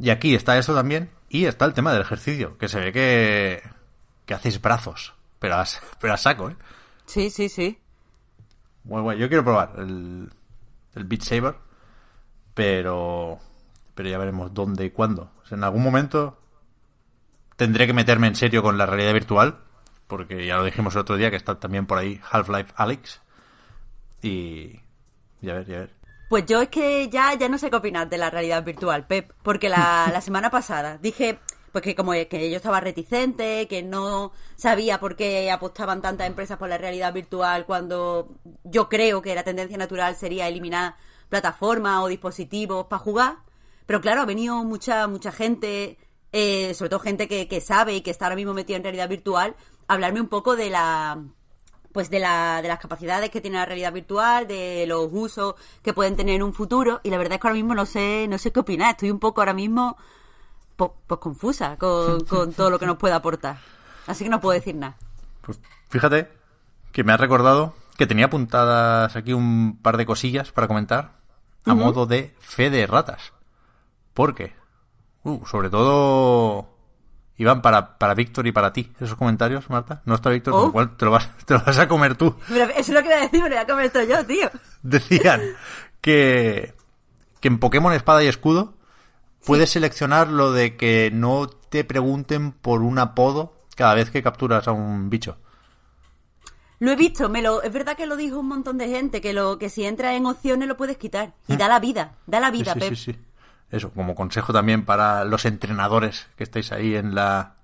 Y 0.00 0.10
aquí 0.10 0.34
está 0.34 0.58
eso 0.58 0.74
también, 0.74 1.10
y 1.28 1.44
está 1.44 1.64
el 1.64 1.74
tema 1.74 1.92
del 1.92 2.02
ejercicio, 2.02 2.58
que 2.58 2.66
se 2.68 2.80
ve 2.80 2.92
que, 2.92 3.62
que 4.26 4.34
hacéis 4.34 4.60
brazos, 4.60 5.14
pero 5.38 5.54
a, 5.54 5.64
pero 6.00 6.14
a 6.14 6.16
saco, 6.16 6.50
¿eh? 6.50 6.56
Sí, 7.06 7.30
sí, 7.30 7.48
sí. 7.48 7.78
Muy 8.82 9.00
guay. 9.00 9.18
Yo 9.18 9.28
quiero 9.28 9.44
probar 9.44 9.74
el, 9.78 10.28
el 10.96 11.04
Beat 11.04 11.22
Saber, 11.22 11.54
pero, 12.54 13.38
pero 13.94 14.08
ya 14.08 14.18
veremos 14.18 14.52
dónde 14.52 14.84
y 14.86 14.90
cuándo. 14.90 15.30
O 15.42 15.46
sea, 15.46 15.56
en 15.56 15.64
algún 15.64 15.82
momento 15.84 16.38
tendré 17.58 17.88
que 17.88 17.92
meterme 17.92 18.28
en 18.28 18.36
serio 18.36 18.62
con 18.62 18.78
la 18.78 18.86
realidad 18.86 19.12
virtual, 19.12 19.58
porque 20.06 20.46
ya 20.46 20.56
lo 20.56 20.64
dijimos 20.64 20.94
el 20.94 21.00
otro 21.00 21.16
día 21.16 21.30
que 21.30 21.36
está 21.36 21.58
también 21.58 21.86
por 21.86 21.98
ahí 21.98 22.20
Half-Life 22.30 22.72
Alyx. 22.76 23.20
Y 24.22 24.80
ya 25.42 25.54
ver, 25.54 25.66
ya 25.66 25.78
ver. 25.80 25.90
Pues 26.30 26.46
yo 26.46 26.62
es 26.62 26.68
que 26.68 27.08
ya, 27.08 27.34
ya 27.34 27.48
no 27.48 27.58
sé 27.58 27.68
qué 27.68 27.76
opinar 27.76 28.08
de 28.08 28.16
la 28.16 28.30
realidad 28.30 28.64
virtual, 28.64 29.06
Pep, 29.06 29.32
porque 29.42 29.68
la, 29.68 30.08
la 30.12 30.20
semana 30.20 30.50
pasada 30.50 30.98
dije 30.98 31.40
pues 31.72 31.84
que 31.84 31.94
como 31.94 32.12
que 32.12 32.50
yo 32.50 32.56
estaba 32.56 32.80
reticente, 32.80 33.66
que 33.68 33.82
no 33.82 34.32
sabía 34.56 35.00
por 35.00 35.16
qué 35.16 35.50
apostaban 35.50 36.00
tantas 36.00 36.26
empresas 36.26 36.58
por 36.58 36.68
la 36.68 36.78
realidad 36.78 37.12
virtual 37.12 37.66
cuando 37.66 38.28
yo 38.64 38.88
creo 38.88 39.20
que 39.20 39.34
la 39.34 39.44
tendencia 39.44 39.76
natural 39.76 40.16
sería 40.16 40.48
eliminar 40.48 40.94
plataformas 41.28 42.02
o 42.02 42.06
dispositivos 42.06 42.86
para 42.86 43.02
jugar. 43.02 43.36
Pero 43.84 44.00
claro, 44.00 44.22
ha 44.22 44.26
venido 44.26 44.64
mucha, 44.64 45.06
mucha 45.08 45.30
gente, 45.32 45.98
eh, 46.32 46.74
sobre 46.74 46.90
todo 46.90 47.00
gente 47.00 47.28
que, 47.28 47.48
que 47.48 47.60
sabe 47.60 47.94
y 47.94 48.00
que 48.00 48.10
está 48.10 48.26
ahora 48.26 48.36
mismo 48.36 48.54
metida 48.54 48.76
en 48.76 48.82
realidad 48.82 49.08
virtual, 49.08 49.56
hablarme 49.86 50.20
un 50.20 50.28
poco 50.28 50.56
de 50.56 50.70
la, 50.70 51.22
pues 51.92 52.10
de, 52.10 52.20
la, 52.20 52.60
de 52.62 52.68
las 52.68 52.78
capacidades 52.78 53.30
que 53.30 53.40
tiene 53.40 53.56
la 53.56 53.66
realidad 53.66 53.92
virtual, 53.92 54.46
de 54.46 54.86
los 54.86 55.08
usos 55.10 55.54
que 55.82 55.92
pueden 55.92 56.16
tener 56.16 56.36
en 56.36 56.42
un 56.42 56.52
futuro. 56.52 57.00
Y 57.02 57.10
la 57.10 57.18
verdad 57.18 57.34
es 57.34 57.40
que 57.40 57.48
ahora 57.48 57.56
mismo 57.56 57.74
no 57.74 57.86
sé, 57.86 58.26
no 58.28 58.38
sé 58.38 58.52
qué 58.52 58.60
opinar. 58.60 58.92
Estoy 58.92 59.10
un 59.10 59.18
poco 59.18 59.40
ahora 59.40 59.54
mismo 59.54 59.96
pues, 60.76 60.90
pues 61.06 61.20
confusa 61.20 61.76
con, 61.76 62.20
con 62.24 62.52
todo 62.52 62.70
lo 62.70 62.78
que 62.78 62.86
nos 62.86 62.98
puede 62.98 63.14
aportar. 63.14 63.58
Así 64.06 64.24
que 64.24 64.30
no 64.30 64.40
puedo 64.40 64.54
decir 64.54 64.74
nada. 64.74 64.96
Pues 65.42 65.60
fíjate 65.88 66.30
que 66.92 67.04
me 67.04 67.12
has 67.12 67.20
recordado 67.20 67.74
que 67.96 68.06
tenía 68.06 68.26
apuntadas 68.26 69.16
aquí 69.16 69.32
un 69.32 69.78
par 69.82 69.96
de 69.96 70.06
cosillas 70.06 70.52
para 70.52 70.68
comentar 70.68 71.18
a 71.64 71.74
modo 71.74 72.06
de 72.06 72.34
fe 72.38 72.70
de 72.70 72.86
ratas. 72.86 73.32
Porque, 74.14 74.54
uh, 75.24 75.46
sobre 75.46 75.70
todo, 75.70 76.68
iban 77.36 77.62
para, 77.62 77.98
para 77.98 78.14
Víctor 78.14 78.46
y 78.46 78.52
para 78.52 78.72
ti 78.72 78.92
esos 79.00 79.16
comentarios, 79.16 79.68
Marta. 79.70 80.02
No 80.04 80.14
está 80.14 80.30
Víctor, 80.30 80.52
con 80.54 80.62
Oh. 80.62 80.66
lo 80.66 80.72
cual 80.72 80.96
te 80.96 81.04
lo, 81.04 81.10
vas, 81.12 81.28
te 81.46 81.54
lo 81.54 81.60
vas 81.64 81.78
a 81.78 81.88
comer 81.88 82.16
tú. 82.16 82.34
Pero 82.48 82.64
eso 82.70 82.78
es 82.80 82.88
lo 82.90 83.00
que 83.02 83.08
iba 83.08 83.16
a 83.16 83.20
decir, 83.20 83.42
me 83.42 83.48
lo 83.48 83.54
voy 83.56 83.64
a 83.64 83.66
comer 83.66 83.84
esto 83.86 84.02
yo, 84.02 84.24
tío. 84.26 84.50
Decían 84.82 85.42
que, 86.00 86.74
que 87.40 87.48
en 87.48 87.58
Pokémon 87.58 87.92
Espada 87.92 88.22
y 88.22 88.26
Escudo 88.28 88.74
puedes 89.44 89.70
seleccionar 89.70 90.28
lo 90.28 90.52
de 90.52 90.76
que 90.76 91.10
no 91.12 91.48
te 91.48 91.84
pregunten 91.84 92.52
por 92.52 92.82
un 92.82 92.98
apodo 92.98 93.54
cada 93.76 93.94
vez 93.94 94.10
que 94.10 94.22
capturas 94.22 94.66
a 94.68 94.72
un 94.72 95.08
bicho. 95.10 95.36
Lo 96.80 96.92
he 96.92 96.96
visto, 96.96 97.28
me 97.28 97.42
lo, 97.42 97.62
es 97.62 97.72
verdad 97.72 97.96
que 97.96 98.06
lo 98.06 98.16
dijo 98.16 98.38
un 98.38 98.46
montón 98.48 98.78
de 98.78 98.88
gente, 98.88 99.20
que 99.20 99.32
lo 99.32 99.58
que 99.58 99.68
si 99.68 99.84
entras 99.84 100.14
en 100.14 100.26
opciones 100.26 100.68
lo 100.68 100.76
puedes 100.76 100.96
quitar. 100.96 101.34
Y 101.48 101.56
da 101.56 101.66
la 101.66 101.80
vida, 101.80 102.14
da 102.26 102.38
la 102.38 102.52
vida, 102.52 102.74
sí, 102.74 102.80
Pep. 102.80 102.88
sí, 102.94 103.12
sí. 103.12 103.18
Eso, 103.70 103.90
como 103.92 104.14
consejo 104.14 104.52
también 104.52 104.84
para 104.84 105.24
los 105.24 105.44
entrenadores 105.44 106.26
que 106.36 106.44
estáis 106.44 106.72
ahí 106.72 106.94
en 106.96 107.14
la... 107.14 107.56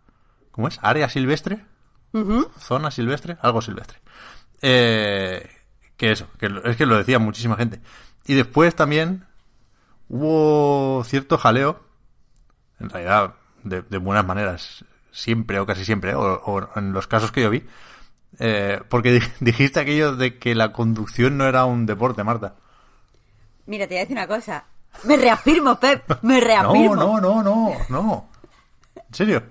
¿Cómo 0.50 0.68
es? 0.68 0.78
¿Área 0.82 1.08
silvestre? 1.08 1.64
¿Zona 2.58 2.90
silvestre? 2.90 3.36
Algo 3.40 3.60
silvestre. 3.62 3.98
Eh, 4.62 5.48
que 5.96 6.12
eso, 6.12 6.28
que 6.38 6.48
es 6.64 6.76
que 6.76 6.86
lo 6.86 6.96
decía 6.96 7.18
muchísima 7.18 7.56
gente. 7.56 7.80
Y 8.26 8.34
después 8.34 8.74
también 8.76 9.24
hubo 10.08 11.02
cierto 11.04 11.38
jaleo, 11.38 11.80
en 12.80 12.90
realidad 12.90 13.34
de, 13.62 13.82
de 13.82 13.98
buenas 13.98 14.24
maneras, 14.26 14.84
siempre 15.10 15.58
o 15.58 15.66
casi 15.66 15.84
siempre, 15.84 16.14
o, 16.14 16.20
o 16.22 16.68
en 16.78 16.92
los 16.92 17.06
casos 17.06 17.32
que 17.32 17.42
yo 17.42 17.50
vi, 17.50 17.64
eh, 18.38 18.80
porque 18.88 19.12
di- 19.12 19.26
dijiste 19.40 19.80
aquello 19.80 20.14
de 20.16 20.38
que 20.38 20.54
la 20.54 20.72
conducción 20.72 21.36
no 21.38 21.46
era 21.46 21.64
un 21.64 21.86
deporte, 21.86 22.22
Marta. 22.24 22.56
Mira, 23.66 23.86
te 23.86 23.94
voy 23.94 23.98
a 23.98 24.00
decir 24.02 24.16
una 24.16 24.26
cosa. 24.28 24.64
Me 25.02 25.16
reafirmo, 25.16 25.78
Pep, 25.80 26.09
me 26.22 26.40
No, 26.40 26.46
reafirmo. 26.46 26.96
no, 26.96 27.20
no, 27.20 27.42
no, 27.42 27.72
no. 27.88 28.28
¿En 28.96 29.14
serio? 29.14 29.42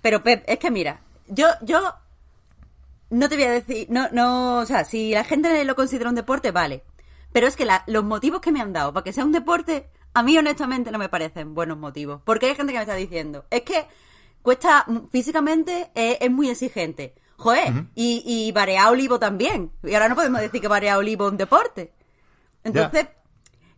Pero 0.00 0.22
Pep, 0.22 0.44
es 0.46 0.58
que 0.58 0.70
mira, 0.70 1.00
yo, 1.28 1.48
yo 1.62 1.94
no 3.10 3.28
te 3.28 3.34
voy 3.36 3.44
a 3.44 3.50
decir, 3.52 3.86
no, 3.90 4.08
no, 4.12 4.58
o 4.58 4.66
sea, 4.66 4.84
si 4.84 5.12
la 5.12 5.24
gente 5.24 5.64
lo 5.64 5.74
considera 5.74 6.08
un 6.08 6.14
deporte, 6.14 6.50
vale. 6.50 6.82
Pero 7.32 7.46
es 7.46 7.56
que 7.56 7.64
la- 7.64 7.82
los 7.86 8.04
motivos 8.04 8.40
que 8.40 8.52
me 8.52 8.60
han 8.60 8.72
dado 8.72 8.92
para 8.92 9.04
que 9.04 9.12
sea 9.12 9.24
un 9.24 9.32
deporte, 9.32 9.88
a 10.14 10.22
mí 10.22 10.36
honestamente 10.36 10.90
no 10.90 10.98
me 10.98 11.08
parecen 11.08 11.54
buenos 11.54 11.78
motivos. 11.78 12.20
Porque 12.24 12.46
hay 12.46 12.54
gente 12.54 12.72
que 12.72 12.78
me 12.78 12.82
está 12.82 12.94
diciendo, 12.94 13.44
es 13.50 13.62
que 13.62 13.86
cuesta 14.42 14.86
físicamente, 15.10 15.90
es, 15.94 16.18
es 16.20 16.30
muy 16.30 16.50
exigente. 16.50 17.14
Joder, 17.36 17.86
y, 17.96 18.22
y 18.24 18.52
Barea 18.52 18.88
Olivo 18.90 19.18
también. 19.18 19.72
Y 19.82 19.94
ahora 19.94 20.08
no 20.08 20.14
podemos 20.14 20.40
decir 20.40 20.60
que 20.60 20.68
Barea 20.68 20.96
Olivo 20.98 21.26
es 21.26 21.32
un 21.32 21.38
deporte. 21.38 21.92
Entonces, 22.62 23.08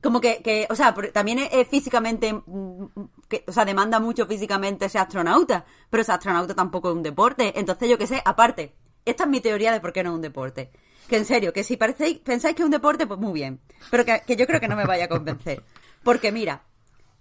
como 0.04 0.20
que, 0.20 0.42
que, 0.42 0.66
o 0.68 0.76
sea, 0.76 0.94
también 1.12 1.38
es, 1.38 1.66
físicamente, 1.66 2.32
mm, 2.34 2.84
que, 3.26 3.42
o 3.48 3.52
sea, 3.52 3.64
demanda 3.64 3.98
mucho 3.98 4.26
físicamente 4.26 4.88
ser 4.90 5.00
astronauta, 5.00 5.64
pero 5.88 6.04
ser 6.04 6.16
astronauta 6.16 6.54
tampoco 6.54 6.90
es 6.90 6.96
un 6.96 7.02
deporte. 7.02 7.58
Entonces, 7.58 7.88
yo 7.88 7.96
qué 7.96 8.06
sé, 8.06 8.20
aparte, 8.22 8.74
esta 9.06 9.24
es 9.24 9.30
mi 9.30 9.40
teoría 9.40 9.72
de 9.72 9.80
por 9.80 9.94
qué 9.94 10.04
no 10.04 10.10
es 10.10 10.16
un 10.16 10.20
deporte. 10.20 10.70
Que 11.08 11.16
en 11.16 11.24
serio, 11.24 11.54
que 11.54 11.64
si 11.64 11.78
parecéis, 11.78 12.18
pensáis 12.18 12.54
que 12.54 12.60
es 12.60 12.66
un 12.66 12.70
deporte, 12.70 13.06
pues 13.06 13.18
muy 13.18 13.32
bien. 13.32 13.60
Pero 13.90 14.04
que, 14.04 14.22
que 14.26 14.36
yo 14.36 14.46
creo 14.46 14.60
que 14.60 14.68
no 14.68 14.76
me 14.76 14.84
vaya 14.84 15.06
a 15.06 15.08
convencer. 15.08 15.64
Porque 16.02 16.30
mira, 16.30 16.64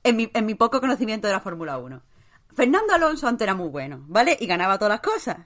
en 0.04 0.17
mi, 0.17 0.30
en 0.34 0.46
mi 0.46 0.56
poco 0.56 0.82
conocimiento 0.82 1.28
de 1.28 1.34
la 1.34 1.39
Fórmula 1.39 1.78
1, 1.78 2.02
Fernando 2.54 2.93
Alonso 2.93 3.28
antes 3.28 3.46
era 3.46 3.56
muy 3.56 3.69
bueno, 3.69 4.04
¿vale? 4.08 4.38
Y 4.39 4.46
ganaba 4.46 4.78
todas 4.78 4.91
las 4.91 5.02
cosas. 5.02 5.38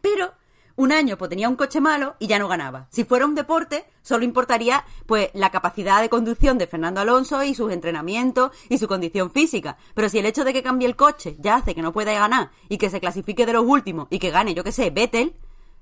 Pero 0.00 0.32
un 0.76 0.92
año 0.92 1.18
pues 1.18 1.28
tenía 1.28 1.48
un 1.48 1.56
coche 1.56 1.80
malo 1.80 2.16
y 2.18 2.26
ya 2.26 2.38
no 2.38 2.48
ganaba. 2.48 2.86
Si 2.90 3.04
fuera 3.04 3.26
un 3.26 3.34
deporte, 3.34 3.84
solo 4.02 4.24
importaría 4.24 4.84
pues 5.06 5.30
la 5.34 5.50
capacidad 5.50 6.00
de 6.00 6.08
conducción 6.08 6.58
de 6.58 6.66
Fernando 6.66 7.00
Alonso 7.00 7.42
y 7.42 7.54
sus 7.54 7.72
entrenamientos 7.72 8.52
y 8.68 8.78
su 8.78 8.88
condición 8.88 9.30
física. 9.30 9.76
Pero 9.94 10.08
si 10.08 10.18
el 10.18 10.26
hecho 10.26 10.44
de 10.44 10.52
que 10.52 10.62
cambie 10.62 10.88
el 10.88 10.96
coche 10.96 11.36
ya 11.38 11.56
hace 11.56 11.74
que 11.74 11.82
no 11.82 11.92
pueda 11.92 12.12
ganar 12.12 12.50
y 12.68 12.78
que 12.78 12.90
se 12.90 13.00
clasifique 13.00 13.46
de 13.46 13.52
los 13.52 13.64
últimos 13.64 14.08
y 14.10 14.18
que 14.18 14.30
gane, 14.30 14.54
yo 14.54 14.64
que 14.64 14.72
sé, 14.72 14.90
Vettel, 14.90 15.34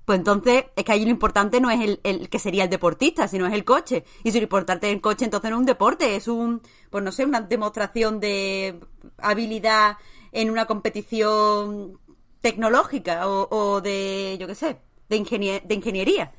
pues 0.04 0.18
entonces 0.18 0.64
es 0.74 0.84
que 0.84 0.92
ahí 0.92 1.04
lo 1.04 1.10
importante 1.10 1.60
no 1.60 1.70
es 1.70 1.80
el, 1.80 2.00
el, 2.02 2.28
que 2.28 2.38
sería 2.38 2.64
el 2.64 2.70
deportista, 2.70 3.28
sino 3.28 3.46
es 3.46 3.52
el 3.52 3.64
coche. 3.64 4.04
Y 4.24 4.32
si 4.32 4.38
lo 4.38 4.44
importante 4.44 4.90
el 4.90 5.00
coche, 5.00 5.24
entonces 5.24 5.50
no 5.50 5.56
es 5.56 5.60
un 5.60 5.66
deporte, 5.66 6.16
es 6.16 6.26
un, 6.26 6.62
pues 6.90 7.04
no 7.04 7.12
sé, 7.12 7.24
una 7.24 7.42
demostración 7.42 8.18
de 8.18 8.80
habilidad 9.18 9.98
en 10.32 10.50
una 10.50 10.66
competición 10.66 11.98
tecnológica 12.40 13.26
o, 13.26 13.80
de, 13.80 14.36
yo 14.40 14.46
qué 14.46 14.54
sé, 14.54 14.80
de, 15.08 15.62
de 15.64 15.74
ingeniería. 15.74 16.32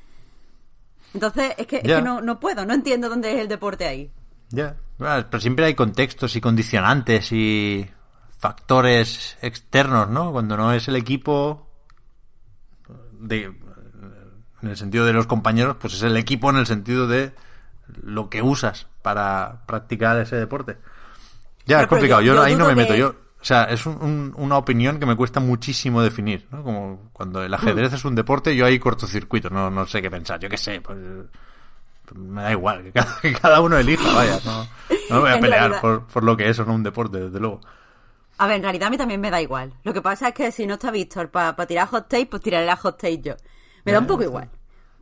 Entonces, 1.14 1.54
es 1.58 1.66
que, 1.66 1.76
es 1.76 1.82
que 1.82 2.02
no, 2.02 2.20
no, 2.20 2.40
puedo, 2.40 2.64
no 2.64 2.74
entiendo 2.74 3.08
dónde 3.08 3.32
es 3.34 3.40
el 3.40 3.48
deporte 3.48 3.86
ahí. 3.86 4.10
Ya, 4.48 4.76
pero 4.98 5.40
siempre 5.40 5.64
hay 5.66 5.74
contextos 5.74 6.36
y 6.36 6.40
condicionantes 6.40 7.32
y 7.32 7.88
factores 8.38 9.38
externos, 9.42 10.08
¿no? 10.08 10.32
Cuando 10.32 10.56
no 10.56 10.72
es 10.72 10.88
el 10.88 10.96
equipo, 10.96 11.68
de, 13.12 13.52
en 14.62 14.68
el 14.68 14.76
sentido 14.76 15.06
de 15.06 15.12
los 15.12 15.26
compañeros, 15.26 15.76
pues 15.80 15.94
es 15.94 16.02
el 16.02 16.16
equipo 16.16 16.50
en 16.50 16.56
el 16.56 16.66
sentido 16.66 17.06
de 17.06 17.32
lo 18.02 18.28
que 18.30 18.42
usas 18.42 18.86
para 19.02 19.62
practicar 19.66 20.18
ese 20.18 20.36
deporte. 20.36 20.78
Ya, 21.66 21.82
es 21.82 21.86
complicado. 21.86 22.22
Yo, 22.22 22.40
ahí 22.40 22.56
no 22.56 22.66
me 22.66 22.74
meto. 22.74 22.94
Yo, 22.94 23.14
o 23.42 23.44
sea, 23.44 23.64
es 23.64 23.86
una 23.86 24.56
opinión 24.56 25.00
que 25.00 25.06
me 25.06 25.16
cuesta 25.16 25.40
muchísimo 25.40 26.00
definir, 26.00 26.46
¿no? 26.52 26.62
Como 26.62 27.10
cuando 27.12 27.42
el 27.42 27.52
ajedrez 27.52 27.92
es 27.92 28.04
un 28.04 28.14
deporte, 28.14 28.54
yo 28.54 28.64
ahí 28.64 28.78
cortocircuito, 28.78 29.50
no, 29.50 29.68
no 29.68 29.84
sé 29.84 30.00
qué 30.00 30.08
pensar, 30.08 30.38
yo 30.38 30.48
qué 30.48 30.56
sé, 30.56 30.80
pues, 30.80 30.96
me 32.14 32.42
da 32.42 32.52
igual, 32.52 32.84
que 33.20 33.32
cada, 33.32 33.60
uno 33.60 33.76
elija, 33.76 34.14
vaya, 34.14 34.38
no, 34.44 34.64
no 35.10 35.16
me 35.16 35.20
voy 35.22 35.30
a 35.32 35.40
pelear 35.40 35.80
por, 35.80 36.06
por, 36.06 36.22
lo 36.22 36.36
que 36.36 36.48
es 36.48 36.58
o 36.60 36.64
no 36.64 36.72
un 36.74 36.84
deporte, 36.84 37.18
desde 37.18 37.40
luego. 37.40 37.60
A 38.38 38.46
ver, 38.46 38.56
en 38.56 38.62
realidad 38.62 38.86
a 38.86 38.90
mí 38.90 38.96
también 38.96 39.20
me 39.20 39.30
da 39.30 39.42
igual. 39.42 39.74
Lo 39.82 39.92
que 39.92 40.00
pasa 40.00 40.28
es 40.28 40.34
que 40.34 40.52
si 40.52 40.64
no 40.64 40.74
está 40.74 40.92
Víctor 40.92 41.30
para 41.30 41.54
tirar 41.66 41.88
hot 41.88 42.08
take, 42.08 42.26
pues 42.26 42.42
tiraré 42.42 42.64
la 42.64 42.76
hot 42.76 42.96
take 42.96 43.22
yo. 43.22 43.34
Me 43.84 43.90
da 43.90 43.98
un 43.98 44.06
poco 44.06 44.22
igual. 44.22 44.48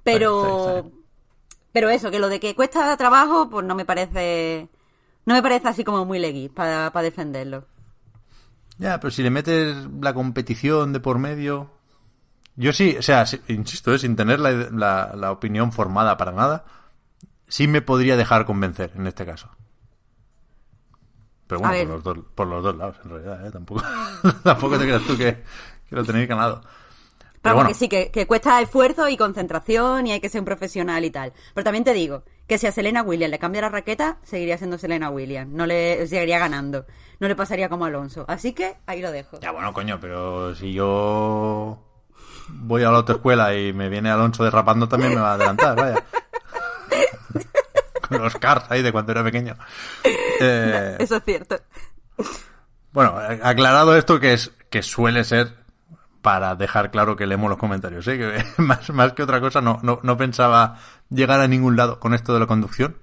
Pero, 0.03 0.91
pero 1.73 1.91
eso, 1.91 2.11
que 2.11 2.19
lo 2.19 2.31
de 2.31 2.41
que 2.41 2.55
cuesta 2.55 2.97
trabajo, 2.97 3.51
pues 3.51 3.67
no 3.67 3.75
me 3.75 3.85
parece, 3.85 4.71
no 5.27 5.35
me 5.35 5.43
parece 5.43 5.69
así 5.69 5.85
como 5.85 6.07
muy 6.07 6.19
legui 6.19 6.49
para, 6.49 6.91
para 6.91 7.03
defenderlo. 7.03 7.67
Ya, 8.81 8.99
pero 8.99 9.11
si 9.11 9.23
le 9.23 9.29
metes 9.29 9.77
la 10.01 10.15
competición 10.15 10.95
de 10.95 11.01
por 11.01 11.19
medio. 11.19 11.71
Yo 12.57 12.73
sí, 12.73 12.97
o 12.99 13.03
sea, 13.03 13.27
insisto, 13.49 13.95
¿eh? 13.95 13.99
sin 13.99 14.17
tener 14.17 14.41
la, 14.41 15.13
la, 15.15 15.33
opinión 15.33 15.71
formada 15.71 16.17
para 16.17 16.33
nada, 16.33 16.65
sí 17.47 17.69
me 17.69 17.83
podría 17.83 18.17
dejar 18.17 18.47
convencer 18.47 18.93
en 18.97 19.07
este 19.07 19.27
caso. 19.27 19.51
Pero 21.47 21.61
bueno, 21.61 21.77
por 21.79 21.89
los, 21.89 22.03
dos, 22.03 22.19
por 22.35 22.47
los 22.47 22.65
dos 22.65 22.77
lados, 22.77 22.97
en 23.05 23.11
realidad, 23.11 23.47
¿eh? 23.47 23.51
Tampoco, 23.51 23.83
tampoco 24.43 24.79
te 24.79 24.85
creas 24.85 25.03
tú 25.03 25.17
que, 25.17 25.43
que 25.89 25.97
lo 25.97 26.05
tenéis 26.05 26.29
ganado. 26.29 26.63
Pero, 27.43 27.57
bueno. 27.57 27.75
sí, 27.75 27.89
que, 27.89 28.11
que, 28.11 28.27
cuesta 28.27 28.61
esfuerzo 28.63 29.09
y 29.09 29.17
concentración 29.17 30.07
y 30.07 30.13
hay 30.13 30.21
que 30.21 30.29
ser 30.31 30.41
un 30.41 30.47
profesional 30.47 31.05
y 31.05 31.11
tal. 31.11 31.35
Pero 31.55 31.65
también 31.65 31.85
te 31.85 31.93
digo 31.93 32.25
que 32.51 32.59
si 32.59 32.67
a 32.67 32.73
Selena 32.73 33.03
Williams 33.03 33.31
le 33.31 33.39
cambia 33.39 33.61
la 33.61 33.69
raqueta, 33.69 34.19
seguiría 34.25 34.59
siendo 34.59 34.77
Selena 34.77 35.09
Williams. 35.09 35.53
No 35.53 35.67
le 35.67 36.05
seguiría 36.09 36.41
ganando. 36.41 36.85
No 37.21 37.29
le 37.29 37.37
pasaría 37.37 37.69
como 37.69 37.85
Alonso. 37.85 38.25
Así 38.27 38.55
que 38.55 38.75
ahí 38.87 39.01
lo 39.01 39.13
dejo. 39.13 39.39
Ya, 39.39 39.53
bueno, 39.53 39.73
coño, 39.73 40.01
pero 40.01 40.53
si 40.57 40.73
yo 40.73 41.79
voy 42.49 42.83
a 42.83 42.91
la 42.91 42.97
autoescuela 42.97 43.55
y 43.55 43.73
me 43.73 43.89
viene 43.89 44.11
Alonso 44.11 44.43
derrapando, 44.43 44.89
también 44.89 45.15
me 45.15 45.21
va 45.21 45.31
a 45.31 45.35
adelantar, 45.35 45.77
vaya. 45.77 46.05
Con 48.09 48.21
los 48.21 48.35
cars 48.35 48.65
ahí 48.69 48.83
de 48.83 48.91
cuando 48.91 49.13
era 49.13 49.23
pequeño. 49.23 49.57
Eh, 50.43 50.97
eso 50.99 51.17
es 51.17 51.23
cierto. 51.23 51.61
Bueno, 52.93 53.15
aclarado 53.43 53.95
esto 53.95 54.19
que 54.19 54.33
es 54.33 54.51
que 54.71 54.83
suele 54.83 55.23
ser 55.23 55.55
para 56.23 56.55
dejar 56.55 56.91
claro 56.91 57.17
que 57.17 57.27
leemos 57.27 57.49
los 57.49 57.59
comentarios, 57.59 58.07
¿eh? 58.09 58.45
más, 58.59 58.91
más 58.91 59.13
que 59.13 59.23
otra 59.23 59.41
cosa 59.41 59.61
no, 59.61 59.79
no, 59.83 60.01
no 60.03 60.17
pensaba 60.17 60.77
llegar 61.09 61.41
a 61.41 61.49
ningún 61.49 61.77
lado 61.77 61.99
con 61.99 62.15
esto 62.15 62.35
de 62.35 62.41
la 62.41 62.47
conducción. 62.47 62.97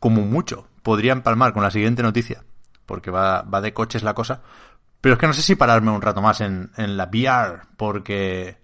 Como 0.00 0.22
mucho, 0.22 0.68
podría 0.82 1.12
empalmar 1.12 1.52
con 1.52 1.62
la 1.62 1.70
siguiente 1.70 2.02
noticia, 2.02 2.44
porque 2.86 3.10
va, 3.10 3.42
va 3.42 3.60
de 3.60 3.72
coches 3.72 4.02
la 4.02 4.14
cosa. 4.14 4.42
Pero 5.00 5.14
es 5.14 5.18
que 5.18 5.26
no 5.26 5.32
sé 5.32 5.42
si 5.42 5.54
pararme 5.54 5.90
un 5.90 6.02
rato 6.02 6.20
más 6.20 6.40
en, 6.40 6.70
en 6.76 6.96
la 6.96 7.04
VR, 7.06 7.62
porque 7.76 8.58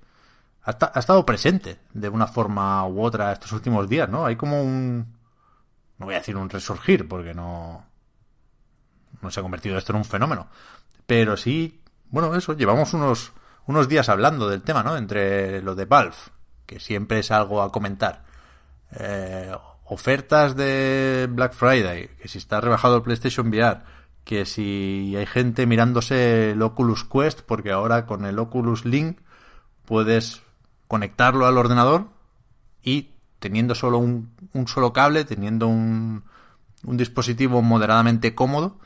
ha, 0.64 0.70
ha, 0.94 0.98
estado 0.98 1.24
presente 1.24 1.78
de 1.92 2.08
una 2.08 2.26
forma 2.26 2.86
u 2.86 3.02
otra 3.02 3.32
estos 3.32 3.52
últimos 3.52 3.88
días, 3.88 4.08
¿no? 4.08 4.26
Hay 4.26 4.36
como 4.36 4.62
un... 4.62 5.18
No 5.98 6.06
voy 6.06 6.14
a 6.14 6.18
decir 6.18 6.36
un 6.36 6.50
resurgir, 6.50 7.06
porque 7.06 7.34
no... 7.34 7.86
No 9.22 9.30
se 9.30 9.40
ha 9.40 9.42
convertido 9.42 9.76
esto 9.76 9.92
en 9.92 9.98
un 9.98 10.04
fenómeno. 10.04 10.48
Pero 11.06 11.36
sí, 11.36 11.82
bueno, 12.08 12.34
eso, 12.34 12.54
llevamos 12.54 12.94
unos 12.94 13.32
unos 13.70 13.88
días 13.88 14.08
hablando 14.08 14.48
del 14.48 14.62
tema, 14.62 14.82
¿no? 14.82 14.96
Entre 14.96 15.62
lo 15.62 15.74
de 15.74 15.84
Valve, 15.84 16.16
que 16.66 16.80
siempre 16.80 17.20
es 17.20 17.30
algo 17.30 17.62
a 17.62 17.70
comentar. 17.70 18.24
Eh, 18.92 19.54
ofertas 19.84 20.56
de 20.56 21.28
Black 21.30 21.52
Friday, 21.54 22.08
que 22.20 22.28
si 22.28 22.38
está 22.38 22.60
rebajado 22.60 22.96
el 22.96 23.02
PlayStation 23.02 23.48
VR, 23.48 23.82
que 24.24 24.44
si 24.44 25.14
hay 25.16 25.26
gente 25.26 25.66
mirándose 25.66 26.50
el 26.50 26.62
Oculus 26.62 27.04
Quest, 27.04 27.42
porque 27.42 27.70
ahora 27.70 28.06
con 28.06 28.24
el 28.24 28.38
Oculus 28.40 28.84
Link 28.84 29.18
puedes 29.84 30.42
conectarlo 30.88 31.46
al 31.46 31.56
ordenador 31.56 32.08
y 32.82 33.10
teniendo 33.38 33.76
solo 33.76 33.98
un, 33.98 34.34
un 34.52 34.66
solo 34.66 34.92
cable, 34.92 35.24
teniendo 35.24 35.68
un, 35.68 36.24
un 36.82 36.96
dispositivo 36.96 37.62
moderadamente 37.62 38.34
cómodo, 38.34 38.78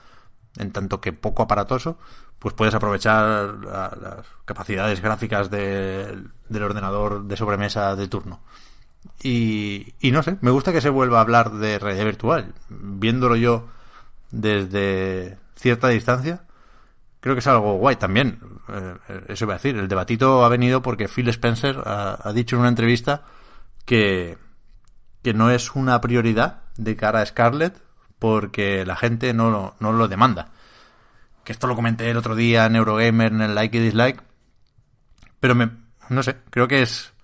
en 0.58 0.72
tanto 0.72 1.00
que 1.00 1.14
poco 1.14 1.42
aparatoso, 1.42 1.98
pues 2.44 2.52
puedes 2.52 2.74
aprovechar 2.74 3.54
las 3.64 4.26
capacidades 4.44 5.00
gráficas 5.00 5.50
del 5.50 6.30
ordenador 6.62 7.24
de 7.24 7.38
sobremesa 7.38 7.96
de 7.96 8.06
turno. 8.06 8.42
Y, 9.22 9.94
no 10.12 10.22
sé, 10.22 10.36
me 10.42 10.50
gusta 10.50 10.70
que 10.70 10.82
se 10.82 10.90
vuelva 10.90 11.16
a 11.16 11.20
hablar 11.22 11.52
de 11.52 11.78
realidad 11.78 12.04
virtual. 12.04 12.52
Viéndolo 12.68 13.36
yo 13.36 13.68
desde 14.30 15.38
cierta 15.56 15.88
distancia, 15.88 16.42
creo 17.20 17.34
que 17.34 17.38
es 17.38 17.46
algo 17.46 17.78
guay 17.78 17.96
también. 17.96 18.40
Eh, 18.68 18.94
eso 19.28 19.46
iba 19.46 19.54
a 19.54 19.56
decir, 19.56 19.78
el 19.78 19.88
debatito 19.88 20.44
ha 20.44 20.50
venido 20.50 20.82
porque 20.82 21.08
Phil 21.08 21.30
Spencer 21.30 21.80
ha, 21.86 22.28
ha 22.28 22.32
dicho 22.34 22.56
en 22.56 22.60
una 22.60 22.68
entrevista 22.68 23.22
que, 23.86 24.36
que 25.22 25.32
no 25.32 25.50
es 25.50 25.74
una 25.74 25.98
prioridad 26.02 26.60
de 26.76 26.94
cara 26.94 27.22
a 27.22 27.26
Scarlett 27.26 27.80
porque 28.18 28.84
la 28.84 28.96
gente 28.96 29.32
no 29.32 29.76
no 29.80 29.92
lo 29.94 30.08
demanda. 30.08 30.50
Que 31.44 31.52
esto 31.52 31.66
lo 31.66 31.76
comenté 31.76 32.10
el 32.10 32.16
otro 32.16 32.34
día 32.34 32.66
en 32.66 32.76
Eurogamer 32.76 33.32
en 33.32 33.42
el 33.42 33.54
like 33.54 33.76
y 33.76 33.80
dislike. 33.80 34.22
Pero 35.40 35.54
me, 35.54 35.70
no 36.08 36.22
sé, 36.22 36.36
creo 36.50 36.68
que 36.68 36.82
es 36.82 37.14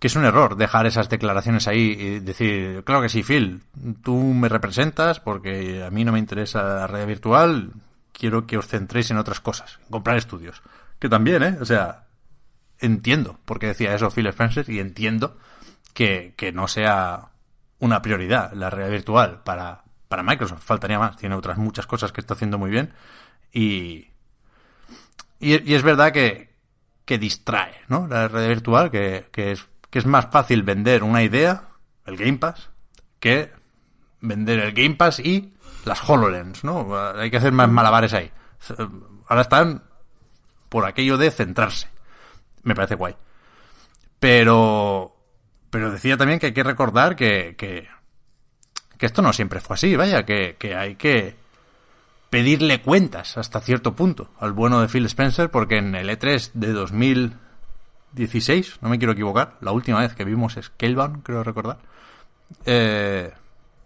que 0.00 0.06
es 0.06 0.16
un 0.16 0.24
error 0.24 0.56
dejar 0.56 0.86
esas 0.86 1.10
declaraciones 1.10 1.68
ahí 1.68 1.94
y 1.98 2.20
decir, 2.20 2.82
claro 2.84 3.02
que 3.02 3.10
sí, 3.10 3.22
Phil, 3.22 3.62
tú 4.02 4.16
me 4.16 4.48
representas 4.48 5.20
porque 5.20 5.84
a 5.84 5.90
mí 5.90 6.06
no 6.06 6.12
me 6.12 6.18
interesa 6.18 6.62
la 6.62 6.86
red 6.86 7.06
virtual, 7.06 7.74
quiero 8.12 8.46
que 8.46 8.56
os 8.56 8.66
centréis 8.66 9.10
en 9.10 9.18
otras 9.18 9.40
cosas, 9.40 9.78
en 9.84 9.90
comprar 9.90 10.16
estudios. 10.16 10.62
Que 10.98 11.10
también, 11.10 11.42
¿eh? 11.42 11.58
O 11.60 11.66
sea, 11.66 12.06
entiendo 12.78 13.38
por 13.44 13.58
qué 13.58 13.68
decía 13.68 13.94
eso 13.94 14.10
Phil 14.10 14.26
Spencer 14.28 14.70
y 14.70 14.80
entiendo 14.80 15.36
que, 15.92 16.32
que 16.34 16.50
no 16.50 16.66
sea 16.66 17.28
una 17.78 18.00
prioridad 18.00 18.54
la 18.54 18.70
red 18.70 18.90
virtual 18.90 19.42
para, 19.44 19.84
para 20.08 20.22
Microsoft, 20.22 20.62
faltaría 20.62 20.98
más. 20.98 21.16
Tiene 21.18 21.34
otras 21.34 21.58
muchas 21.58 21.86
cosas 21.86 22.10
que 22.10 22.22
está 22.22 22.34
haciendo 22.34 22.58
muy 22.58 22.70
bien. 22.70 22.92
Y, 23.52 24.08
y, 25.38 25.74
es 25.74 25.82
verdad 25.82 26.12
que, 26.12 26.54
que 27.04 27.18
distrae, 27.18 27.74
¿no? 27.88 28.06
La 28.06 28.28
red 28.28 28.48
virtual, 28.48 28.90
que, 28.90 29.26
que, 29.32 29.52
es, 29.52 29.66
que 29.90 29.98
es 29.98 30.06
más 30.06 30.28
fácil 30.30 30.62
vender 30.62 31.02
una 31.02 31.22
idea, 31.22 31.68
el 32.06 32.16
Game 32.16 32.38
Pass, 32.38 32.70
que 33.18 33.50
vender 34.20 34.60
el 34.60 34.72
Game 34.72 34.94
Pass 34.94 35.18
y 35.18 35.54
las 35.84 36.08
HoloLens, 36.08 36.64
¿no? 36.64 36.96
Hay 37.16 37.30
que 37.30 37.38
hacer 37.38 37.52
más 37.52 37.68
malabares 37.68 38.12
ahí. 38.12 38.30
Ahora 39.28 39.42
están 39.42 39.84
por 40.68 40.86
aquello 40.86 41.16
de 41.16 41.30
centrarse. 41.30 41.88
Me 42.62 42.74
parece 42.74 42.94
guay. 42.94 43.16
Pero, 44.18 45.16
pero 45.70 45.90
decía 45.90 46.16
también 46.16 46.38
que 46.38 46.46
hay 46.46 46.52
que 46.52 46.62
recordar 46.62 47.16
que, 47.16 47.54
que 47.56 47.88
que 49.00 49.06
esto 49.06 49.22
no 49.22 49.32
siempre 49.32 49.60
fue 49.60 49.74
así, 49.74 49.96
vaya, 49.96 50.26
que, 50.26 50.56
que 50.58 50.76
hay 50.76 50.94
que 50.94 51.34
pedirle 52.30 52.80
cuentas 52.80 53.36
hasta 53.36 53.60
cierto 53.60 53.94
punto 53.94 54.30
al 54.38 54.52
bueno 54.52 54.80
de 54.80 54.88
Phil 54.88 55.04
Spencer, 55.06 55.50
porque 55.50 55.78
en 55.78 55.96
el 55.96 56.08
E3 56.08 56.52
de 56.54 56.72
2016, 56.72 58.78
no 58.80 58.88
me 58.88 58.98
quiero 58.98 59.12
equivocar, 59.12 59.56
la 59.60 59.72
última 59.72 60.00
vez 60.00 60.14
que 60.14 60.24
vimos 60.24 60.56
Scalebound, 60.60 61.24
creo 61.24 61.42
recordar, 61.42 61.78
eh, 62.64 63.32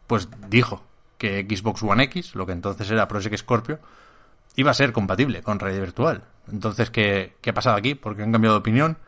pues 0.07 0.29
dijo 0.49 0.85
que 1.19 1.47
Xbox 1.49 1.83
One 1.83 2.05
X, 2.05 2.35
lo 2.35 2.47
que 2.47 2.53
entonces 2.53 2.91
era 2.91 3.09
Project 3.09 3.39
Scorpio, 3.39 3.81
iba 4.57 4.71
a 4.71 4.75
ser 4.75 4.93
compatible 4.93 5.43
con 5.43 5.59
realidad 5.59 5.85
virtual. 5.85 6.25
Entonces, 6.51 6.91
¿qué, 6.91 7.37
qué 7.41 7.51
ha 7.51 7.55
pasado 7.55 7.77
aquí? 7.77 7.95
Porque 7.95 8.23
han 8.23 8.33
cambiado 8.33 8.57
de 8.57 8.61
opinión. 8.61 8.99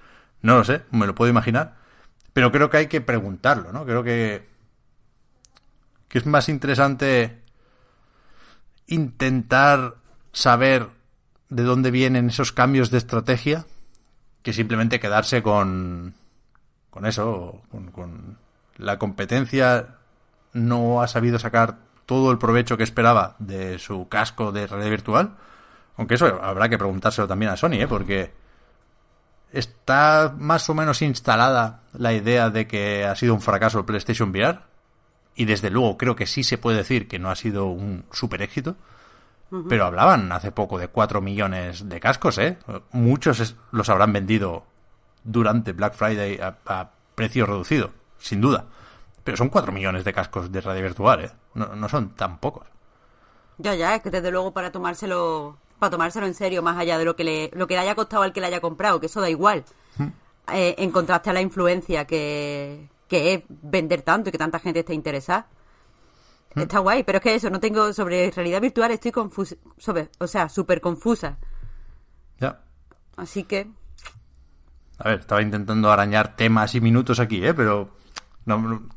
No 0.43 0.57
lo 0.57 0.65
sé, 0.65 0.83
me 0.91 1.07
lo 1.07 1.15
puedo 1.15 1.31
imaginar. 1.31 1.77
Pero 2.33 2.53
creo 2.53 2.71
que 2.71 2.79
hay 2.79 2.87
que 2.87 3.01
preguntarlo, 3.01 3.73
¿no? 3.73 3.85
Creo 3.85 4.03
que, 4.03 4.49
que 6.09 6.19
es 6.19 6.27
más 6.27 6.49
interesante 6.49 7.43
intentar 8.87 9.95
saber 10.33 10.89
de 11.49 11.63
dónde 11.63 11.91
vienen 11.91 12.29
esos 12.29 12.53
cambios 12.53 12.91
de 12.91 12.99
estrategia 12.99 13.67
que 14.43 14.53
simplemente 14.53 15.01
quedarse 15.01 15.43
con, 15.43 16.15
con 16.91 17.07
eso, 17.07 17.63
con, 17.71 17.91
con 17.91 18.39
la 18.77 18.99
competencia 18.99 19.97
no 20.53 21.03
ha 21.03 21.09
sabido 21.09 21.39
sacar 21.39 21.79
todo 22.07 22.31
el 22.31 22.39
provecho 22.39 22.77
que 22.77 22.85
esperaba 22.85 23.37
de 23.39 23.79
su 23.79 24.09
casco 24.09 24.53
de 24.53 24.67
realidad 24.67 24.91
virtual. 24.91 25.37
Aunque 25.97 26.15
eso 26.15 26.41
habrá 26.43 26.69
que 26.69 26.79
preguntárselo 26.79 27.27
también 27.27 27.51
a 27.51 27.57
Sony, 27.57 27.75
¿eh? 27.75 27.89
porque 27.89 28.33
está 29.53 30.35
más 30.37 30.69
o 30.71 30.75
menos 30.75 31.03
instalada 31.03 31.81
la 31.93 32.13
idea 32.13 32.51
de 32.51 32.67
que 32.67 33.05
ha 33.05 33.17
sido 33.17 33.35
un 33.35 33.41
fracaso 33.41 33.79
el 33.79 33.85
PlayStation 33.85 34.31
VR. 34.31 34.61
Y 35.37 35.45
desde 35.45 35.71
luego 35.71 35.97
creo 35.97 36.17
que 36.17 36.27
sí 36.27 36.43
se 36.43 36.59
puede 36.59 36.79
decir 36.79 37.07
que 37.07 37.19
no 37.19 37.31
ha 37.31 37.37
sido 37.37 37.67
un 37.67 38.05
super 38.11 38.43
éxito. 38.43 38.77
Pero 39.69 39.85
hablaban 39.85 40.33
hace 40.33 40.51
poco 40.51 40.77
de 40.77 40.89
4 40.89 41.21
millones 41.21 41.89
de 41.89 42.01
cascos, 42.01 42.37
¿eh? 42.39 42.59
Muchos 42.91 43.55
los 43.71 43.89
habrán 43.89 44.13
vendido 44.13 44.65
durante 45.23 45.73
Black 45.73 45.95
Friday 45.95 46.41
a, 46.41 46.59
a 46.67 46.91
precio 47.15 47.47
reducido, 47.47 47.93
sin 48.19 48.41
duda. 48.41 48.65
Pero 49.23 49.37
son 49.37 49.49
4 49.49 49.71
millones 49.71 50.05
de 50.05 50.13
cascos 50.13 50.51
de 50.51 50.61
radio 50.61 50.83
virtual, 50.83 51.25
¿eh? 51.27 51.31
No, 51.55 51.77
no 51.77 51.89
son 51.89 52.11
tan 52.17 52.39
pocos. 52.39 52.67
Ya, 53.59 53.77
ya, 53.77 53.95
es 53.95 54.03
que 54.03 54.11
desde 54.11 54.33
luego 54.33 54.53
para 54.53 54.73
tomárselo 54.73 55.57
para 55.79 55.91
tomárselo 55.91 56.27
en 56.27 56.35
serio, 56.35 56.63
más 56.63 56.79
allá 56.79 56.99
de 56.99 57.05
lo 57.05 57.17
que 57.17 57.25
le, 57.25 57.51
lo 57.55 57.67
que 57.67 57.75
le 57.75 57.81
haya 57.81 57.95
costado 57.95 58.23
al 58.23 58.33
que 58.33 58.41
le 58.41 58.47
haya 58.47 58.61
comprado, 58.61 59.01
que 59.01 59.07
eso 59.07 59.21
da 59.21 59.31
igual. 59.31 59.65
Eh, 60.53 60.77
en 60.79 60.93
contraste 60.93 61.31
a 61.31 61.33
la 61.33 61.41
influencia 61.41 62.05
que, 62.05 62.89
que 63.09 63.35
es 63.35 63.43
vender 63.49 64.03
tanto 64.03 64.29
y 64.29 64.33
que 64.33 64.39
tanta 64.39 64.59
gente 64.59 64.81
esté 64.81 64.95
interesada. 64.95 65.49
Está 66.55 66.79
guay, 66.79 67.03
pero 67.05 67.19
es 67.19 67.23
que 67.23 67.35
eso, 67.35 67.51
no 67.51 67.61
tengo 67.61 67.93
sobre 67.93 68.31
realidad 68.31 68.63
virtual, 68.63 68.91
estoy 68.91 69.13
confusa, 69.13 69.57
sobre, 69.77 70.09
o 70.19 70.27
sea, 70.27 70.49
súper 70.49 70.81
confusa. 70.81 71.37
Ya. 72.41 72.63
Así 73.17 73.45
que, 73.45 73.69
A 74.99 75.11
ver, 75.11 75.21
estaba 75.21 75.43
intentando 75.43 75.91
arañar 75.91 76.35
temas 76.37 76.75
y 76.75 76.81
minutos 76.81 77.21
aquí, 77.21 77.45
¿eh? 77.45 77.53
Pero 77.53 77.91
no, 78.47 78.89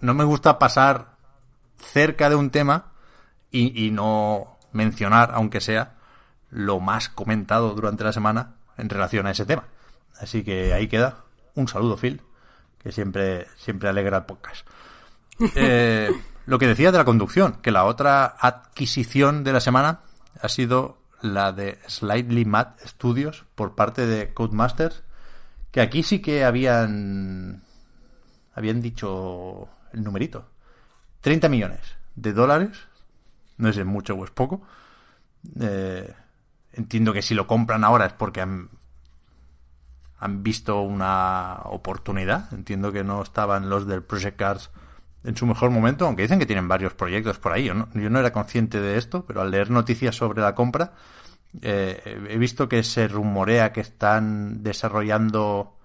no 0.00 0.14
me 0.14 0.24
gusta 0.24 0.58
pasar 0.60 1.16
cerca 1.76 2.30
de 2.30 2.36
un 2.36 2.50
tema 2.50 2.92
y, 3.50 3.86
y 3.86 3.90
no 3.90 4.58
mencionar, 4.72 5.30
aunque 5.34 5.60
sea, 5.60 5.96
lo 6.50 6.78
más 6.78 7.08
comentado 7.08 7.74
durante 7.74 8.04
la 8.04 8.12
semana 8.12 8.54
en 8.76 8.88
relación 8.88 9.26
a 9.26 9.32
ese 9.32 9.44
tema. 9.44 9.64
Así 10.20 10.44
que 10.44 10.72
ahí 10.72 10.86
queda. 10.86 11.24
Un 11.54 11.66
saludo, 11.66 11.96
Phil, 11.96 12.22
que 12.82 12.92
siempre, 12.92 13.46
siempre 13.56 13.88
alegra 13.88 14.18
el 14.18 14.24
podcast. 14.24 14.66
Eh, 15.54 16.10
lo 16.46 16.58
que 16.58 16.66
decía 16.66 16.90
de 16.90 16.98
la 16.98 17.04
conducción, 17.04 17.58
que 17.62 17.70
la 17.70 17.84
otra 17.84 18.36
adquisición 18.38 19.44
de 19.44 19.52
la 19.52 19.60
semana 19.60 20.00
ha 20.40 20.48
sido 20.48 20.98
la 21.20 21.52
de 21.52 21.78
Slightly 21.86 22.44
Mad 22.44 22.68
Studios 22.84 23.44
por 23.54 23.74
parte 23.74 24.06
de 24.06 24.32
Codemasters, 24.32 25.02
que 25.70 25.80
aquí 25.80 26.02
sí 26.02 26.20
que 26.20 26.44
habían 26.44 27.62
habían 28.54 28.80
dicho 28.80 29.68
el 29.92 30.02
numerito. 30.02 30.48
30 31.20 31.48
millones 31.48 31.80
de 32.16 32.32
dólares. 32.32 32.70
No 33.56 33.72
sé 33.72 33.84
mucho 33.84 34.14
o 34.14 34.24
es 34.24 34.30
poco. 34.30 34.62
Eh, 35.60 36.12
entiendo 36.72 37.12
que 37.12 37.22
si 37.22 37.34
lo 37.34 37.46
compran 37.46 37.84
ahora 37.84 38.06
es 38.06 38.12
porque 38.12 38.40
han, 38.40 38.70
han 40.18 40.42
visto 40.42 40.80
una 40.82 41.60
oportunidad. 41.64 42.52
Entiendo 42.52 42.92
que 42.92 43.04
no 43.04 43.22
estaban 43.22 43.68
los 43.70 43.86
del 43.86 44.02
Project 44.02 44.36
Cars 44.36 44.70
en 45.24 45.36
su 45.36 45.46
mejor 45.46 45.70
momento, 45.70 46.06
aunque 46.06 46.22
dicen 46.22 46.38
que 46.38 46.46
tienen 46.46 46.68
varios 46.68 46.94
proyectos 46.94 47.38
por 47.38 47.52
ahí. 47.52 47.64
Yo 47.64 47.74
no, 47.74 47.88
yo 47.94 48.08
no 48.10 48.18
era 48.18 48.32
consciente 48.32 48.80
de 48.80 48.96
esto, 48.98 49.24
pero 49.26 49.40
al 49.42 49.50
leer 49.50 49.70
noticias 49.70 50.14
sobre 50.16 50.40
la 50.42 50.54
compra, 50.54 50.92
eh, 51.62 52.26
he 52.30 52.38
visto 52.38 52.68
que 52.68 52.82
se 52.82 53.08
rumorea 53.08 53.72
que 53.72 53.80
están 53.80 54.62
desarrollando. 54.62 55.76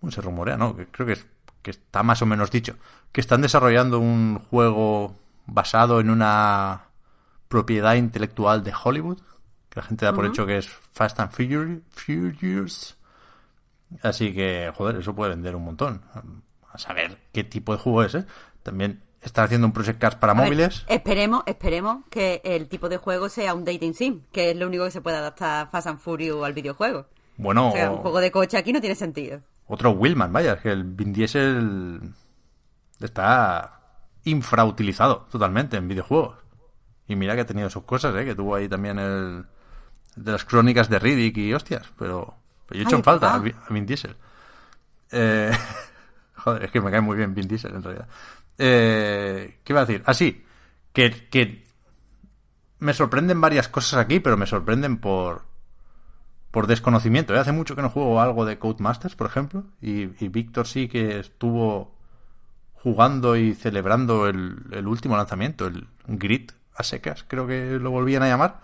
Bueno, 0.00 0.12
se 0.12 0.20
rumorea, 0.20 0.56
¿no? 0.56 0.76
Creo 0.90 1.06
que, 1.06 1.12
es- 1.14 1.26
que 1.62 1.70
está 1.72 2.02
más 2.02 2.22
o 2.22 2.26
menos 2.26 2.50
dicho. 2.50 2.76
Que 3.12 3.20
están 3.20 3.42
desarrollando 3.42 3.98
un 3.98 4.38
juego 4.50 5.16
basado 5.46 6.00
en 6.00 6.10
una 6.10 6.82
propiedad 7.48 7.94
intelectual 7.94 8.62
de 8.64 8.72
Hollywood. 8.82 9.20
Que 9.68 9.80
la 9.80 9.86
gente 9.86 10.04
da 10.04 10.12
por 10.12 10.24
hecho 10.26 10.46
que 10.46 10.58
es 10.58 10.68
Fast 10.68 11.20
and 11.20 11.30
Furious. 11.30 12.96
Así 14.02 14.32
que, 14.32 14.72
joder, 14.74 14.96
eso 14.96 15.14
puede 15.14 15.30
vender 15.30 15.54
un 15.56 15.64
montón. 15.64 16.02
A 16.72 16.78
saber 16.78 17.18
qué 17.32 17.44
tipo 17.44 17.72
de 17.72 17.78
juego 17.78 18.02
es, 18.02 18.14
¿eh? 18.14 18.24
También 18.62 19.02
están 19.20 19.44
haciendo 19.44 19.66
un 19.66 19.72
Project 19.72 19.98
Cars 20.00 20.16
para 20.16 20.32
a 20.32 20.36
ver, 20.36 20.44
móviles. 20.46 20.84
esperemos, 20.88 21.42
esperemos 21.46 22.04
que 22.10 22.40
el 22.44 22.68
tipo 22.68 22.88
de 22.88 22.96
juego 22.96 23.28
sea 23.28 23.54
un 23.54 23.64
dating 23.64 23.94
sim, 23.94 24.22
que 24.32 24.50
es 24.50 24.56
lo 24.56 24.66
único 24.66 24.84
que 24.84 24.90
se 24.90 25.00
puede 25.00 25.16
adaptar 25.18 25.70
Fast 25.70 25.86
and 25.86 25.98
Furious 25.98 26.42
al 26.44 26.52
videojuego. 26.54 27.06
Bueno, 27.36 27.68
O 27.70 27.72
sea, 27.72 27.90
un 27.90 27.98
juego 27.98 28.20
de 28.20 28.30
coche 28.30 28.56
aquí 28.56 28.72
no 28.72 28.80
tiene 28.80 28.94
sentido. 28.96 29.40
otro 29.66 29.90
Willman, 29.92 30.32
vaya, 30.32 30.54
es 30.54 30.60
que 30.60 30.70
el 30.70 30.84
Vin 30.84 31.12
Diesel 31.12 32.00
está 33.00 33.80
infrautilizado 34.24 35.26
totalmente 35.30 35.76
en 35.76 35.88
videojuegos. 35.88 36.36
Y 37.08 37.16
mira 37.16 37.34
que 37.34 37.40
ha 37.42 37.46
tenido 37.46 37.68
sus 37.70 37.82
cosas, 37.84 38.14
¿eh? 38.16 38.24
Que 38.24 38.34
tuvo 38.34 38.54
ahí 38.54 38.68
también 38.68 38.98
el 38.98 39.44
de 40.16 40.32
las 40.32 40.44
crónicas 40.44 40.88
de 40.88 40.98
Riddick 40.98 41.36
y 41.38 41.54
hostias, 41.54 41.86
pero, 41.98 42.36
pero 42.72 42.78
yo 42.78 42.80
he 42.80 42.82
hecho 42.84 42.96
en 42.96 43.04
falta 43.04 43.34
a, 43.34 43.38
Vi- 43.38 43.54
a 43.68 43.72
Vin 43.72 43.86
Diesel. 43.86 44.16
Eh, 45.10 45.52
joder, 46.36 46.64
es 46.64 46.70
que 46.70 46.80
me 46.80 46.90
cae 46.90 47.00
muy 47.00 47.16
bien 47.16 47.34
Vin 47.34 47.48
Diesel 47.48 47.74
en 47.74 47.82
realidad. 47.82 48.08
Eh, 48.58 49.58
¿Qué 49.64 49.72
iba 49.72 49.80
a 49.80 49.84
decir? 49.86 50.02
Ah, 50.06 50.14
sí, 50.14 50.44
que, 50.92 51.28
que 51.30 51.64
me 52.78 52.94
sorprenden 52.94 53.40
varias 53.40 53.68
cosas 53.68 54.00
aquí, 54.00 54.20
pero 54.20 54.36
me 54.36 54.46
sorprenden 54.46 54.98
por, 54.98 55.42
por 56.50 56.66
desconocimiento. 56.66 57.34
¿eh? 57.34 57.38
Hace 57.38 57.52
mucho 57.52 57.76
que 57.76 57.82
no 57.82 57.90
juego 57.90 58.20
algo 58.20 58.44
de 58.44 58.58
Codemasters, 58.58 59.14
por 59.14 59.26
ejemplo, 59.26 59.64
y, 59.80 60.02
y 60.24 60.28
Víctor 60.28 60.66
sí 60.66 60.88
que 60.88 61.18
estuvo 61.20 61.94
jugando 62.74 63.36
y 63.36 63.54
celebrando 63.54 64.26
el, 64.28 64.56
el 64.72 64.86
último 64.88 65.16
lanzamiento, 65.16 65.66
el 65.68 65.86
Grit 66.08 66.52
a 66.74 66.82
secas, 66.82 67.24
creo 67.28 67.46
que 67.46 67.78
lo 67.78 67.90
volvían 67.90 68.22
a 68.24 68.28
llamar. 68.28 68.60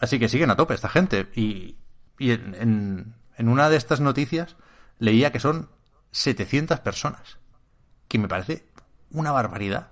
Así 0.00 0.18
que 0.18 0.28
siguen 0.30 0.50
a 0.50 0.56
tope 0.56 0.72
esta 0.74 0.88
gente. 0.88 1.28
Y, 1.34 1.76
y 2.18 2.30
en, 2.30 2.54
en- 2.54 3.14
en 3.36 3.48
una 3.48 3.68
de 3.70 3.76
estas 3.76 4.00
noticias 4.00 4.56
leía 4.98 5.32
que 5.32 5.40
son 5.40 5.68
700 6.12 6.80
personas. 6.80 7.38
Que 8.08 8.18
me 8.18 8.28
parece 8.28 8.66
una 9.10 9.32
barbaridad 9.32 9.88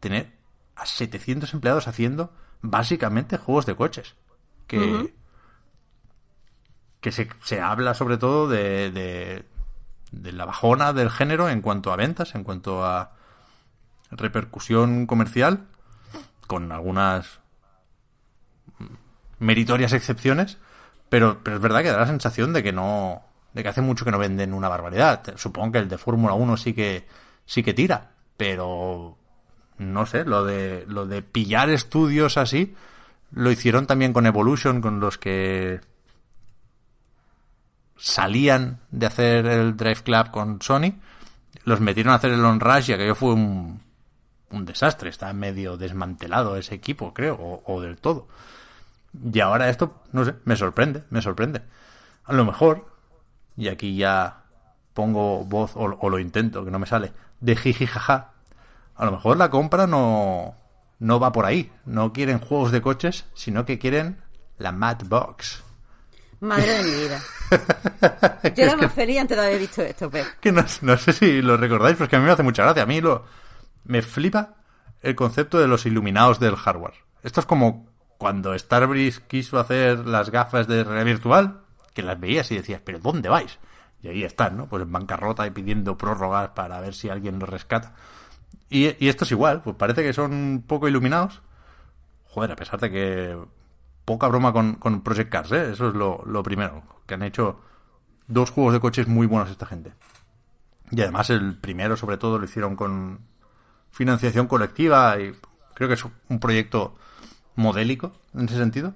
tener 0.00 0.36
a 0.74 0.86
700 0.86 1.52
empleados 1.54 1.86
haciendo 1.88 2.32
básicamente 2.60 3.38
juegos 3.38 3.66
de 3.66 3.76
coches. 3.76 4.14
Que, 4.66 5.12
que 7.00 7.12
se, 7.12 7.28
se 7.42 7.60
habla 7.60 7.94
sobre 7.94 8.16
todo 8.16 8.48
de, 8.48 8.90
de, 8.90 9.44
de 10.12 10.32
la 10.32 10.44
bajona 10.44 10.92
del 10.92 11.10
género 11.10 11.48
en 11.48 11.60
cuanto 11.60 11.92
a 11.92 11.96
ventas, 11.96 12.34
en 12.34 12.44
cuanto 12.44 12.84
a 12.84 13.12
repercusión 14.10 15.06
comercial, 15.06 15.66
con 16.46 16.72
algunas 16.72 17.40
meritorias 19.38 19.92
excepciones, 19.92 20.58
pero, 21.12 21.40
pero 21.44 21.56
es 21.56 21.62
verdad 21.62 21.82
que 21.82 21.90
da 21.90 21.98
la 21.98 22.06
sensación 22.06 22.54
de 22.54 22.62
que 22.62 22.72
no, 22.72 23.20
de 23.52 23.62
que 23.62 23.68
hace 23.68 23.82
mucho 23.82 24.06
que 24.06 24.10
no 24.10 24.18
venden 24.18 24.54
una 24.54 24.70
barbaridad. 24.70 25.22
Supongo 25.36 25.72
que 25.72 25.78
el 25.80 25.90
de 25.90 25.98
Fórmula 25.98 26.32
1 26.32 26.56
sí 26.56 26.72
que, 26.72 27.06
sí 27.44 27.62
que 27.62 27.74
tira, 27.74 28.12
pero 28.38 29.18
no 29.76 30.06
sé, 30.06 30.24
lo 30.24 30.42
de, 30.42 30.86
lo 30.88 31.06
de 31.06 31.20
pillar 31.20 31.68
estudios 31.68 32.38
así, 32.38 32.74
lo 33.30 33.50
hicieron 33.50 33.86
también 33.86 34.14
con 34.14 34.24
Evolution, 34.24 34.80
con 34.80 35.00
los 35.00 35.18
que 35.18 35.82
salían 37.98 38.80
de 38.90 39.04
hacer 39.04 39.44
el 39.44 39.76
Drive 39.76 40.04
Club 40.04 40.30
con 40.30 40.62
Sony, 40.62 40.94
los 41.64 41.82
metieron 41.82 42.14
a 42.14 42.16
hacer 42.16 42.30
el 42.30 42.42
On-Rush 42.42 42.88
y 42.88 42.92
aquello 42.94 43.16
fue 43.16 43.34
un, 43.34 43.82
un 44.48 44.64
desastre. 44.64 45.10
Está 45.10 45.30
medio 45.34 45.76
desmantelado 45.76 46.56
ese 46.56 46.74
equipo, 46.74 47.12
creo, 47.12 47.34
o, 47.34 47.62
o 47.66 47.82
del 47.82 47.98
todo. 47.98 48.28
Y 49.32 49.40
ahora 49.40 49.68
esto, 49.68 50.02
no 50.12 50.24
sé, 50.24 50.34
me 50.44 50.56
sorprende, 50.56 51.04
me 51.10 51.20
sorprende. 51.20 51.62
A 52.24 52.32
lo 52.32 52.44
mejor, 52.44 52.86
y 53.56 53.68
aquí 53.68 53.96
ya 53.96 54.44
pongo 54.94 55.44
voz 55.44 55.72
o, 55.74 55.98
o 56.00 56.10
lo 56.10 56.18
intento, 56.18 56.64
que 56.64 56.70
no 56.70 56.78
me 56.78 56.86
sale, 56.86 57.12
de 57.40 57.56
jiji 57.56 57.86
jaja, 57.86 58.32
a 58.94 59.04
lo 59.04 59.12
mejor 59.12 59.36
la 59.36 59.50
compra 59.50 59.86
no, 59.86 60.56
no 60.98 61.18
va 61.18 61.32
por 61.32 61.44
ahí. 61.44 61.72
No 61.84 62.12
quieren 62.12 62.38
juegos 62.38 62.72
de 62.72 62.82
coches, 62.82 63.24
sino 63.34 63.64
que 63.64 63.78
quieren 63.78 64.22
la 64.58 64.72
Mad 64.72 64.98
Box. 65.06 65.62
Madre 66.40 66.78
de 66.78 66.82
mi 66.84 66.90
vida. 66.90 67.20
Yo 68.56 68.64
era 68.64 68.76
más 68.76 68.92
feliz 68.92 69.20
antes 69.20 69.36
de 69.36 69.44
haber 69.44 69.58
visto 69.58 69.82
esto, 69.82 70.10
pero... 70.10 70.26
que 70.40 70.52
no, 70.52 70.64
no 70.82 70.96
sé 70.96 71.12
si 71.12 71.40
lo 71.40 71.56
recordáis, 71.56 71.94
pero 71.94 72.04
es 72.04 72.10
que 72.10 72.16
a 72.16 72.18
mí 72.18 72.26
me 72.26 72.32
hace 72.32 72.42
mucha 72.42 72.64
gracia. 72.64 72.82
A 72.82 72.86
mí 72.86 73.00
lo 73.00 73.24
me 73.84 74.02
flipa 74.02 74.54
el 75.00 75.14
concepto 75.14 75.58
de 75.58 75.68
los 75.68 75.86
iluminados 75.86 76.38
del 76.40 76.56
hardware. 76.56 76.94
Esto 77.22 77.40
es 77.40 77.46
como 77.46 77.91
cuando 78.22 78.56
Starbreeze 78.56 79.20
quiso 79.26 79.58
hacer 79.58 80.06
las 80.06 80.30
gafas 80.30 80.68
de 80.68 80.84
realidad 80.84 81.06
virtual, 81.06 81.60
que 81.92 82.04
las 82.04 82.20
veías 82.20 82.52
y 82.52 82.54
decías, 82.54 82.80
pero 82.84 83.00
¿dónde 83.00 83.28
vais? 83.28 83.58
Y 84.00 84.06
ahí 84.06 84.22
están, 84.22 84.56
¿no? 84.56 84.68
Pues 84.68 84.84
en 84.84 84.92
bancarrota 84.92 85.44
y 85.44 85.50
pidiendo 85.50 85.98
prórrogas 85.98 86.50
para 86.50 86.80
ver 86.80 86.94
si 86.94 87.08
alguien 87.08 87.40
los 87.40 87.48
rescata. 87.48 87.94
Y, 88.70 88.94
y 89.04 89.08
esto 89.08 89.24
es 89.24 89.32
igual, 89.32 89.62
pues 89.62 89.74
parece 89.74 90.04
que 90.04 90.12
son 90.12 90.62
poco 90.64 90.86
iluminados. 90.86 91.42
Joder, 92.28 92.52
a 92.52 92.54
pesar 92.54 92.78
de 92.78 92.92
que 92.92 93.36
poca 94.04 94.28
broma 94.28 94.52
con, 94.52 95.02
Project 95.02 95.28
Cars, 95.28 95.50
¿eh? 95.50 95.72
Eso 95.72 95.88
es 95.88 95.94
lo, 95.94 96.22
lo 96.24 96.44
primero. 96.44 96.84
Que 97.06 97.14
han 97.14 97.24
hecho 97.24 97.58
dos 98.28 98.52
juegos 98.52 98.72
de 98.72 98.78
coches 98.78 99.08
muy 99.08 99.26
buenos 99.26 99.50
esta 99.50 99.66
gente. 99.66 99.94
Y 100.92 101.00
además 101.00 101.28
el 101.30 101.58
primero, 101.58 101.96
sobre 101.96 102.18
todo, 102.18 102.38
lo 102.38 102.44
hicieron 102.44 102.76
con 102.76 103.18
financiación 103.90 104.46
colectiva 104.46 105.18
y 105.18 105.34
creo 105.74 105.88
que 105.88 105.94
es 105.94 106.04
un 106.28 106.38
proyecto 106.38 106.94
modélico 107.56 108.12
en 108.34 108.46
ese 108.46 108.56
sentido. 108.56 108.94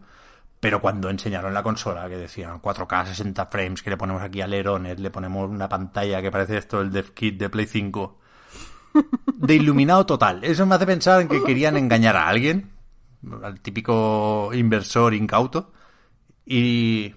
Pero 0.61 0.80
cuando 0.80 1.11
enseñaron 1.11 1.52
la 1.52 1.62
consola, 1.62 2.09
que 2.09 2.16
decían 2.16 2.61
4K, 2.61 3.07
60 3.09 3.46
frames, 3.46 3.82
que 3.82 3.90
le 3.90 3.96
ponemos 3.96 4.22
aquí 4.22 4.40
alerones, 4.40 4.98
le 4.98 5.11
ponemos 5.11 5.50
una 5.50 5.68
pantalla 5.68 6.22
que 6.22 6.30
parece 6.30 6.57
esto 6.57 6.80
el 6.80 6.90
dev 6.90 7.12
kit 7.12 7.38
de 7.38 7.50
Play 7.50 7.66
5, 7.66 8.18
de 9.36 9.54
iluminado 9.54 10.07
total. 10.07 10.42
Eso 10.42 10.64
me 10.66 10.74
hace 10.74 10.86
pensar 10.86 11.20
en 11.20 11.28
que 11.28 11.42
querían 11.44 11.76
engañar 11.76 12.16
a 12.16 12.28
alguien, 12.28 12.70
al 13.42 13.61
típico 13.61 14.50
inversor 14.54 15.14
incauto, 15.14 15.72
y, 16.46 17.14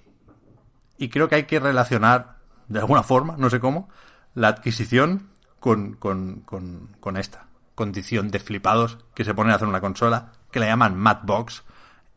y 0.97 1.09
creo 1.09 1.29
que 1.29 1.35
hay 1.35 1.43
que 1.43 1.59
relacionar, 1.59 2.39
de 2.67 2.79
alguna 2.79 3.03
forma, 3.03 3.35
no 3.37 3.49
sé 3.49 3.59
cómo, 3.59 3.89
la 4.35 4.49
adquisición 4.49 5.29
con, 5.59 5.93
con, 5.93 6.41
con, 6.41 6.89
con 6.99 7.17
esta 7.17 7.47
condición 7.75 8.29
de 8.29 8.39
flipados 8.39 8.97
que 9.13 9.23
se 9.23 9.33
ponen 9.33 9.53
a 9.53 9.55
hacer 9.55 9.67
una 9.67 9.81
consola, 9.81 10.33
que 10.51 10.59
la 10.59 10.67
llaman 10.67 10.97
Madbox, 10.97 11.63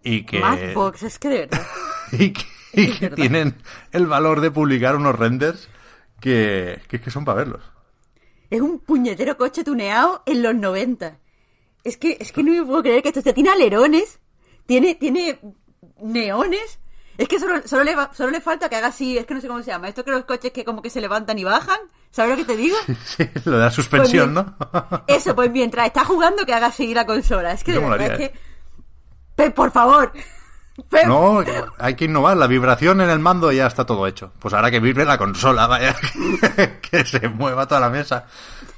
y 0.03 0.24
que... 0.24 0.41
Madbox, 0.41 1.03
es 1.03 1.18
que 1.18 1.28
de 1.28 1.39
verdad. 1.39 1.66
y 2.12 2.33
que, 2.33 2.45
y 2.72 2.93
que 2.93 3.11
tienen 3.11 3.57
el 3.93 4.07
valor 4.07 4.41
de 4.41 4.51
publicar 4.51 4.97
unos 4.97 5.18
renders 5.18 5.68
que, 6.20 6.80
que, 6.89 7.01
que 7.01 7.11
son 7.11 7.24
para 7.24 7.39
verlos. 7.39 7.62
Es 8.51 8.61
un 8.61 8.80
puñetero 8.80 9.37
coche 9.37 9.64
tuneado 9.64 10.22
en 10.26 10.43
los 10.43 10.55
90. 10.55 11.18
Es 11.85 11.97
que, 11.97 12.16
es 12.20 12.33
que 12.33 12.43
no 12.43 12.53
me 12.53 12.62
puedo 12.62 12.83
creer 12.83 13.03
que 13.03 13.09
esto 13.09 13.22
tiene 13.35 13.51
alerones, 13.51 14.20
tiene, 14.66 14.95
tiene 14.95 15.39
neones. 16.01 16.78
Es 17.18 17.28
que 17.28 17.38
solo, 17.38 17.60
solo, 17.66 17.84
le, 17.84 17.94
solo 18.12 18.30
le 18.30 18.40
falta 18.40 18.68
que 18.68 18.76
haga 18.76 18.88
así, 18.88 19.18
es 19.18 19.26
que 19.26 19.34
no 19.34 19.40
sé 19.40 19.48
cómo 19.48 19.62
se 19.62 19.70
llama. 19.70 19.88
Esto 19.88 20.04
que 20.04 20.10
los 20.10 20.24
coches 20.24 20.50
que 20.52 20.64
como 20.64 20.80
que 20.82 20.90
se 20.90 21.00
levantan 21.00 21.38
y 21.38 21.44
bajan. 21.44 21.78
¿Sabes 22.10 22.32
lo 22.32 22.36
que 22.36 22.44
te 22.52 22.56
digo? 22.56 22.76
Sí, 23.04 23.28
lo 23.44 23.52
de 23.52 23.64
la 23.64 23.70
suspensión, 23.70 24.34
Pues 24.34 24.46
¿no? 24.90 25.04
Eso, 25.06 25.34
pues 25.34 25.50
mientras 25.50 25.86
está 25.86 26.04
jugando 26.04 26.44
que 26.44 26.54
haga 26.54 26.68
así 26.68 26.94
la 26.94 27.06
consola. 27.06 27.52
Es 27.52 27.64
que 27.64 27.72
de 27.72 27.78
verdad 27.78 28.12
es 28.12 28.18
que... 28.18 28.38
Pep, 29.34 29.54
por 29.54 29.70
favor. 29.70 30.12
Pep, 30.90 31.06
No, 31.06 31.44
hay 31.78 31.94
que 31.94 32.06
innovar. 32.06 32.36
La 32.36 32.46
vibración 32.46 33.00
en 33.00 33.10
el 33.10 33.18
mando 33.18 33.52
ya 33.52 33.66
está 33.66 33.84
todo 33.84 34.06
hecho. 34.06 34.32
Pues 34.38 34.54
ahora 34.54 34.70
que 34.70 34.80
vibre 34.80 35.04
la 35.04 35.18
consola, 35.18 35.66
vaya, 35.66 35.94
que 36.82 37.04
se 37.04 37.28
mueva 37.28 37.66
toda 37.66 37.80
la 37.80 37.90
mesa. 37.90 38.26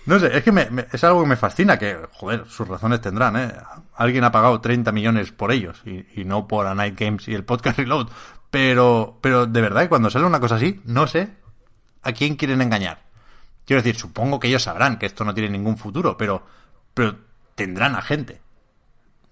No 0.06 0.18
sé, 0.18 0.36
es 0.36 0.42
que 0.44 0.52
me- 0.52 0.68
me- 0.70 0.86
es 0.92 1.02
algo 1.04 1.22
que 1.22 1.28
me 1.28 1.36
fascina, 1.36 1.78
que, 1.78 1.98
joder, 2.12 2.44
sus 2.46 2.68
razones 2.68 3.00
tendrán, 3.00 3.36
¿eh? 3.36 3.52
Alguien 3.94 4.24
ha 4.24 4.30
pagado 4.32 4.60
30 4.60 4.92
millones 4.92 5.32
por 5.32 5.50
ellos 5.50 5.80
y, 5.86 6.06
y 6.20 6.24
no 6.24 6.46
por 6.46 6.66
a 6.66 6.74
Night 6.74 6.98
Games 6.98 7.26
y 7.28 7.34
el 7.34 7.44
podcast 7.44 7.78
Reload. 7.78 8.08
Pero, 8.50 9.18
pero 9.20 9.46
de 9.46 9.60
verdad, 9.60 9.82
que 9.82 9.88
cuando 9.88 10.10
sale 10.10 10.26
una 10.26 10.40
cosa 10.40 10.56
así, 10.56 10.80
no 10.84 11.06
sé 11.06 11.30
a 12.02 12.12
quién 12.12 12.36
quieren 12.36 12.60
engañar. 12.60 13.02
Quiero 13.64 13.82
decir, 13.82 13.96
supongo 13.98 14.38
que 14.38 14.48
ellos 14.48 14.62
sabrán 14.62 14.98
que 14.98 15.06
esto 15.06 15.24
no 15.24 15.32
tiene 15.32 15.48
ningún 15.50 15.78
futuro, 15.78 16.16
pero, 16.18 16.44
pero 16.92 17.16
tendrán 17.54 17.96
a 17.96 18.02
gente 18.02 18.42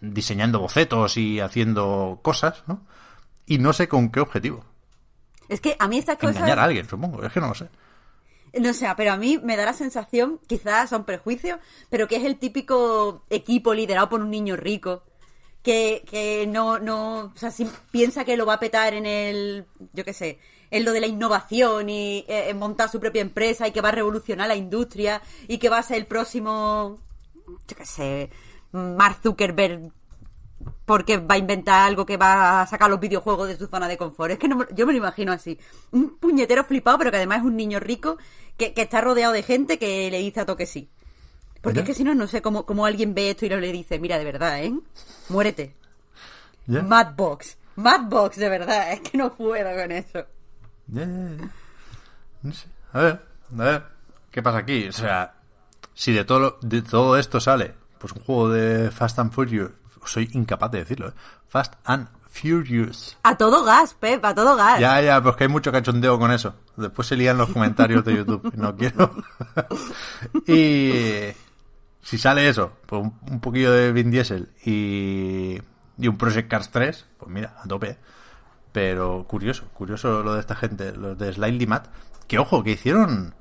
diseñando 0.00 0.58
bocetos 0.58 1.16
y 1.18 1.38
haciendo 1.40 2.20
cosas, 2.22 2.64
¿no? 2.66 2.80
Y 3.46 3.58
no 3.58 3.72
sé 3.72 3.88
con 3.88 4.10
qué 4.10 4.20
objetivo. 4.20 4.64
Es 5.48 5.60
que 5.60 5.76
a 5.78 5.86
mí 5.86 5.98
estas 5.98 6.16
cosas... 6.16 6.36
Engañar 6.36 6.58
a 6.58 6.64
alguien, 6.64 6.88
supongo. 6.88 7.22
Es 7.22 7.32
que 7.32 7.40
no 7.40 7.48
lo 7.48 7.54
sé. 7.54 7.68
No 8.54 8.74
sé, 8.74 8.86
pero 8.96 9.12
a 9.12 9.16
mí 9.16 9.38
me 9.42 9.56
da 9.56 9.64
la 9.64 9.72
sensación, 9.72 10.38
quizás 10.46 10.90
son 10.90 11.04
prejuicios, 11.04 11.58
pero 11.88 12.06
que 12.06 12.16
es 12.16 12.24
el 12.24 12.38
típico 12.38 13.24
equipo 13.30 13.72
liderado 13.72 14.08
por 14.10 14.20
un 14.20 14.30
niño 14.30 14.56
rico. 14.56 15.04
Que, 15.62 16.02
que 16.10 16.46
no, 16.48 16.80
no, 16.80 17.32
o 17.34 17.36
sea, 17.36 17.52
si 17.52 17.68
piensa 17.92 18.24
que 18.24 18.36
lo 18.36 18.44
va 18.46 18.54
a 18.54 18.60
petar 18.60 18.94
en 18.94 19.06
el, 19.06 19.66
yo 19.92 20.04
qué 20.04 20.12
sé, 20.12 20.40
en 20.72 20.84
lo 20.84 20.92
de 20.92 21.00
la 21.00 21.06
innovación 21.06 21.88
y 21.88 22.24
eh, 22.26 22.48
en 22.48 22.58
montar 22.58 22.88
su 22.90 22.98
propia 22.98 23.22
empresa 23.22 23.68
y 23.68 23.72
que 23.72 23.80
va 23.80 23.90
a 23.90 23.92
revolucionar 23.92 24.48
la 24.48 24.56
industria 24.56 25.22
y 25.46 25.58
que 25.58 25.68
va 25.68 25.78
a 25.78 25.82
ser 25.84 25.98
el 25.98 26.06
próximo, 26.06 26.98
yo 27.46 27.76
qué 27.76 27.86
sé, 27.86 28.30
Mark 28.72 29.18
Zuckerberg 29.22 29.92
porque 30.84 31.16
va 31.18 31.34
a 31.34 31.38
inventar 31.38 31.86
algo 31.88 32.04
que 32.06 32.16
va 32.16 32.60
a 32.62 32.66
sacar 32.66 32.90
los 32.90 33.00
videojuegos 33.00 33.48
de 33.48 33.56
su 33.56 33.66
zona 33.66 33.88
de 33.88 33.96
confort. 33.96 34.32
Es 34.32 34.38
que 34.38 34.48
no 34.48 34.56
me- 34.56 34.66
yo 34.74 34.86
me 34.86 34.92
lo 34.92 34.98
imagino 34.98 35.32
así. 35.32 35.58
Un 35.92 36.18
puñetero 36.18 36.64
flipado, 36.64 36.98
pero 36.98 37.10
que 37.10 37.16
además 37.18 37.38
es 37.38 37.44
un 37.44 37.56
niño 37.56 37.80
rico 37.80 38.18
que, 38.56 38.74
que 38.74 38.82
está 38.82 39.00
rodeado 39.00 39.32
de 39.32 39.42
gente 39.42 39.78
que 39.78 40.10
le 40.10 40.18
dice 40.18 40.40
a 40.40 40.46
toque 40.46 40.66
sí. 40.66 40.90
Porque 41.60 41.80
es 41.80 41.86
que 41.86 41.94
si 41.94 42.02
no, 42.04 42.14
no 42.14 42.26
sé 42.26 42.42
cómo, 42.42 42.66
cómo 42.66 42.86
alguien 42.86 43.14
ve 43.14 43.30
esto 43.30 43.46
y 43.46 43.48
no 43.48 43.56
le 43.58 43.70
dice, 43.70 43.98
mira, 44.00 44.18
de 44.18 44.24
verdad, 44.24 44.62
¿eh? 44.64 44.74
Muérete. 45.28 45.76
Ya, 46.66 46.82
Madbox. 46.82 47.56
Madbox, 47.76 48.36
de 48.36 48.48
verdad. 48.48 48.92
Es 48.92 49.00
que 49.00 49.16
no 49.16 49.32
puedo 49.34 49.74
con 49.80 49.92
eso. 49.92 50.26
ya. 50.88 51.06
No 52.42 52.52
sé. 52.52 52.66
A 52.92 53.00
ver, 53.00 53.20
a 53.58 53.62
ver. 53.64 53.82
¿Qué 54.30 54.42
pasa 54.42 54.58
aquí? 54.58 54.88
O 54.88 54.92
sea, 54.92 55.34
si 55.94 56.12
de 56.12 56.24
todo, 56.24 56.40
lo- 56.40 56.58
de 56.62 56.82
todo 56.82 57.16
esto 57.16 57.38
sale, 57.40 57.74
pues 57.98 58.12
un 58.12 58.22
juego 58.24 58.48
de 58.48 58.90
Fast 58.90 59.18
and 59.20 59.30
Furious, 59.32 59.70
soy 60.04 60.28
incapaz 60.32 60.70
de 60.70 60.78
decirlo, 60.78 61.08
¿eh? 61.08 61.12
Fast 61.48 61.74
and 61.84 62.08
Furious. 62.32 63.18
A 63.24 63.36
todo 63.36 63.62
gas, 63.62 63.94
Pep, 63.94 64.24
a 64.24 64.34
todo 64.34 64.56
gas. 64.56 64.80
Ya, 64.80 65.00
ya, 65.02 65.22
pues 65.22 65.36
que 65.36 65.44
hay 65.44 65.50
mucho 65.50 65.70
cachondeo 65.70 66.18
con 66.18 66.32
eso. 66.32 66.54
Después 66.76 67.06
se 67.06 67.16
lían 67.16 67.36
los 67.36 67.50
comentarios 67.52 68.04
de 68.04 68.16
YouTube. 68.16 68.52
No 68.56 68.74
quiero. 68.74 69.14
y 70.46 71.30
si 72.00 72.18
sale 72.18 72.48
eso, 72.48 72.72
pues 72.86 73.02
un, 73.02 73.18
un 73.30 73.40
poquillo 73.40 73.70
de 73.70 73.92
Vin 73.92 74.10
Diesel 74.10 74.48
y, 74.64 75.60
y 75.98 76.08
un 76.08 76.16
Project 76.16 76.50
Cars 76.50 76.70
3, 76.70 77.06
pues 77.18 77.30
mira, 77.30 77.54
a 77.62 77.68
tope. 77.68 77.98
Pero 78.72 79.24
curioso, 79.28 79.66
curioso 79.74 80.22
lo 80.22 80.34
de 80.34 80.40
esta 80.40 80.56
gente, 80.56 80.92
los 80.92 81.18
de 81.18 81.34
Slightly 81.34 81.66
Mad. 81.66 81.82
Que 82.26 82.38
ojo, 82.38 82.64
que 82.64 82.70
hicieron. 82.70 83.34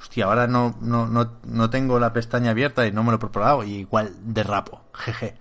Hostia, 0.00 0.24
ahora 0.24 0.46
no, 0.46 0.78
no, 0.80 1.06
no, 1.06 1.32
no 1.44 1.68
tengo 1.68 1.98
la 1.98 2.14
pestaña 2.14 2.52
abierta 2.52 2.86
y 2.86 2.92
no 2.92 3.04
me 3.04 3.10
lo 3.10 3.16
he 3.16 3.20
preparado. 3.20 3.62
Y 3.62 3.80
igual 3.80 4.16
derrapo, 4.22 4.82
jeje. 4.94 5.36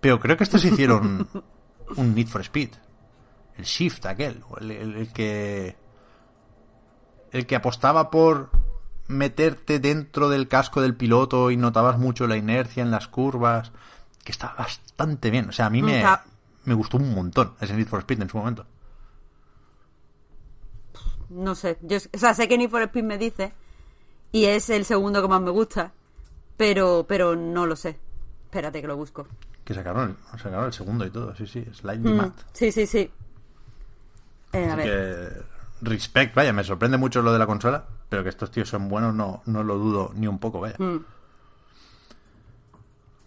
Pero 0.00 0.18
creo 0.20 0.36
que 0.36 0.44
estos 0.44 0.64
hicieron 0.64 1.28
un 1.96 2.14
Need 2.14 2.28
for 2.28 2.40
Speed 2.42 2.70
el 3.56 3.64
shift 3.64 4.06
aquel, 4.06 4.42
el, 4.60 4.70
el- 4.70 4.94
el 4.96 5.12
que 5.12 5.76
el 7.32 7.46
que 7.46 7.56
apostaba 7.56 8.10
por 8.10 8.50
meterte 9.06 9.78
dentro 9.80 10.28
del 10.30 10.48
casco 10.48 10.80
del 10.80 10.94
piloto 10.96 11.50
y 11.50 11.56
notabas 11.58 11.98
mucho 11.98 12.26
la 12.26 12.36
inercia 12.38 12.82
en 12.82 12.90
las 12.90 13.06
curvas, 13.08 13.70
que 14.24 14.32
está 14.32 14.54
bastante 14.56 15.30
bien. 15.30 15.48
O 15.50 15.52
sea, 15.52 15.66
a 15.66 15.70
mí 15.70 15.82
me, 15.82 16.00
me 16.64 16.74
gustó 16.74 16.96
un 16.96 17.14
montón 17.14 17.54
ese 17.60 17.74
Need 17.76 17.86
for 17.88 18.00
Speed 18.00 18.22
en 18.22 18.28
su 18.30 18.38
momento. 18.38 18.64
No 21.28 21.54
sé. 21.54 21.78
Yo, 21.82 21.98
o 22.12 22.18
sea, 22.18 22.34
sé 22.34 22.48
que 22.48 22.58
Need 22.58 22.70
for 22.70 22.82
Speed 22.82 23.04
me 23.04 23.18
dice. 23.18 23.52
Y 24.32 24.46
es 24.46 24.70
el 24.70 24.84
segundo 24.84 25.22
que 25.22 25.28
más 25.28 25.40
me 25.42 25.50
gusta. 25.50 25.92
Pero, 26.56 27.04
pero 27.08 27.36
no 27.36 27.66
lo 27.66 27.76
sé. 27.76 27.98
Espérate 28.44 28.80
que 28.80 28.86
lo 28.88 28.96
busco. 28.96 29.26
Que 29.70 29.74
sacaron, 29.74 30.16
el- 30.32 30.40
sacaron 30.40 30.64
el 30.66 30.72
segundo 30.72 31.06
y 31.06 31.10
todo, 31.10 31.32
sí, 31.36 31.46
sí, 31.46 31.64
Slightly 31.72 32.10
Mm, 32.12 32.16
Mad. 32.16 32.32
sí, 32.52 32.72
sí, 32.72 32.88
sí. 32.88 33.08
Eh, 34.52 34.68
a 34.68 34.74
ver. 34.74 34.84
que, 34.84 35.42
respect, 35.88 36.34
vaya, 36.34 36.52
me 36.52 36.64
sorprende 36.64 36.96
mucho 36.96 37.22
lo 37.22 37.32
de 37.32 37.38
la 37.38 37.46
consola, 37.46 37.84
pero 38.08 38.24
que 38.24 38.30
estos 38.30 38.50
tíos 38.50 38.68
son 38.68 38.88
buenos 38.88 39.14
no, 39.14 39.42
no 39.46 39.62
lo 39.62 39.78
dudo 39.78 40.10
ni 40.16 40.26
un 40.26 40.40
poco, 40.40 40.58
vaya. 40.58 40.74
Mm. 40.78 41.04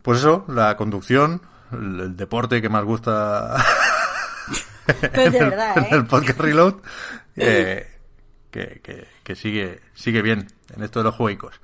Pues 0.02 0.20
eso, 0.20 0.44
la 0.50 0.76
conducción, 0.76 1.42
el, 1.72 2.00
el 2.02 2.18
deporte 2.18 2.62
que 2.62 2.68
más 2.68 2.84
gusta 2.84 3.56
Pues 4.86 5.32
de 5.32 5.40
verdad, 5.40 5.78
en 5.78 5.94
el 5.94 6.02
¿eh? 6.02 6.08
podcast 6.10 6.40
Reload, 6.42 6.76
eh, 7.38 7.90
que, 8.52 8.82
que- 8.84 9.08
que 9.24 9.36
sigue, 9.38 9.80
sigue 9.94 10.22
bien 10.22 10.48
en 10.76 10.84
esto 10.84 11.00
de 11.00 11.06
los 11.06 11.16
juegos. 11.16 11.56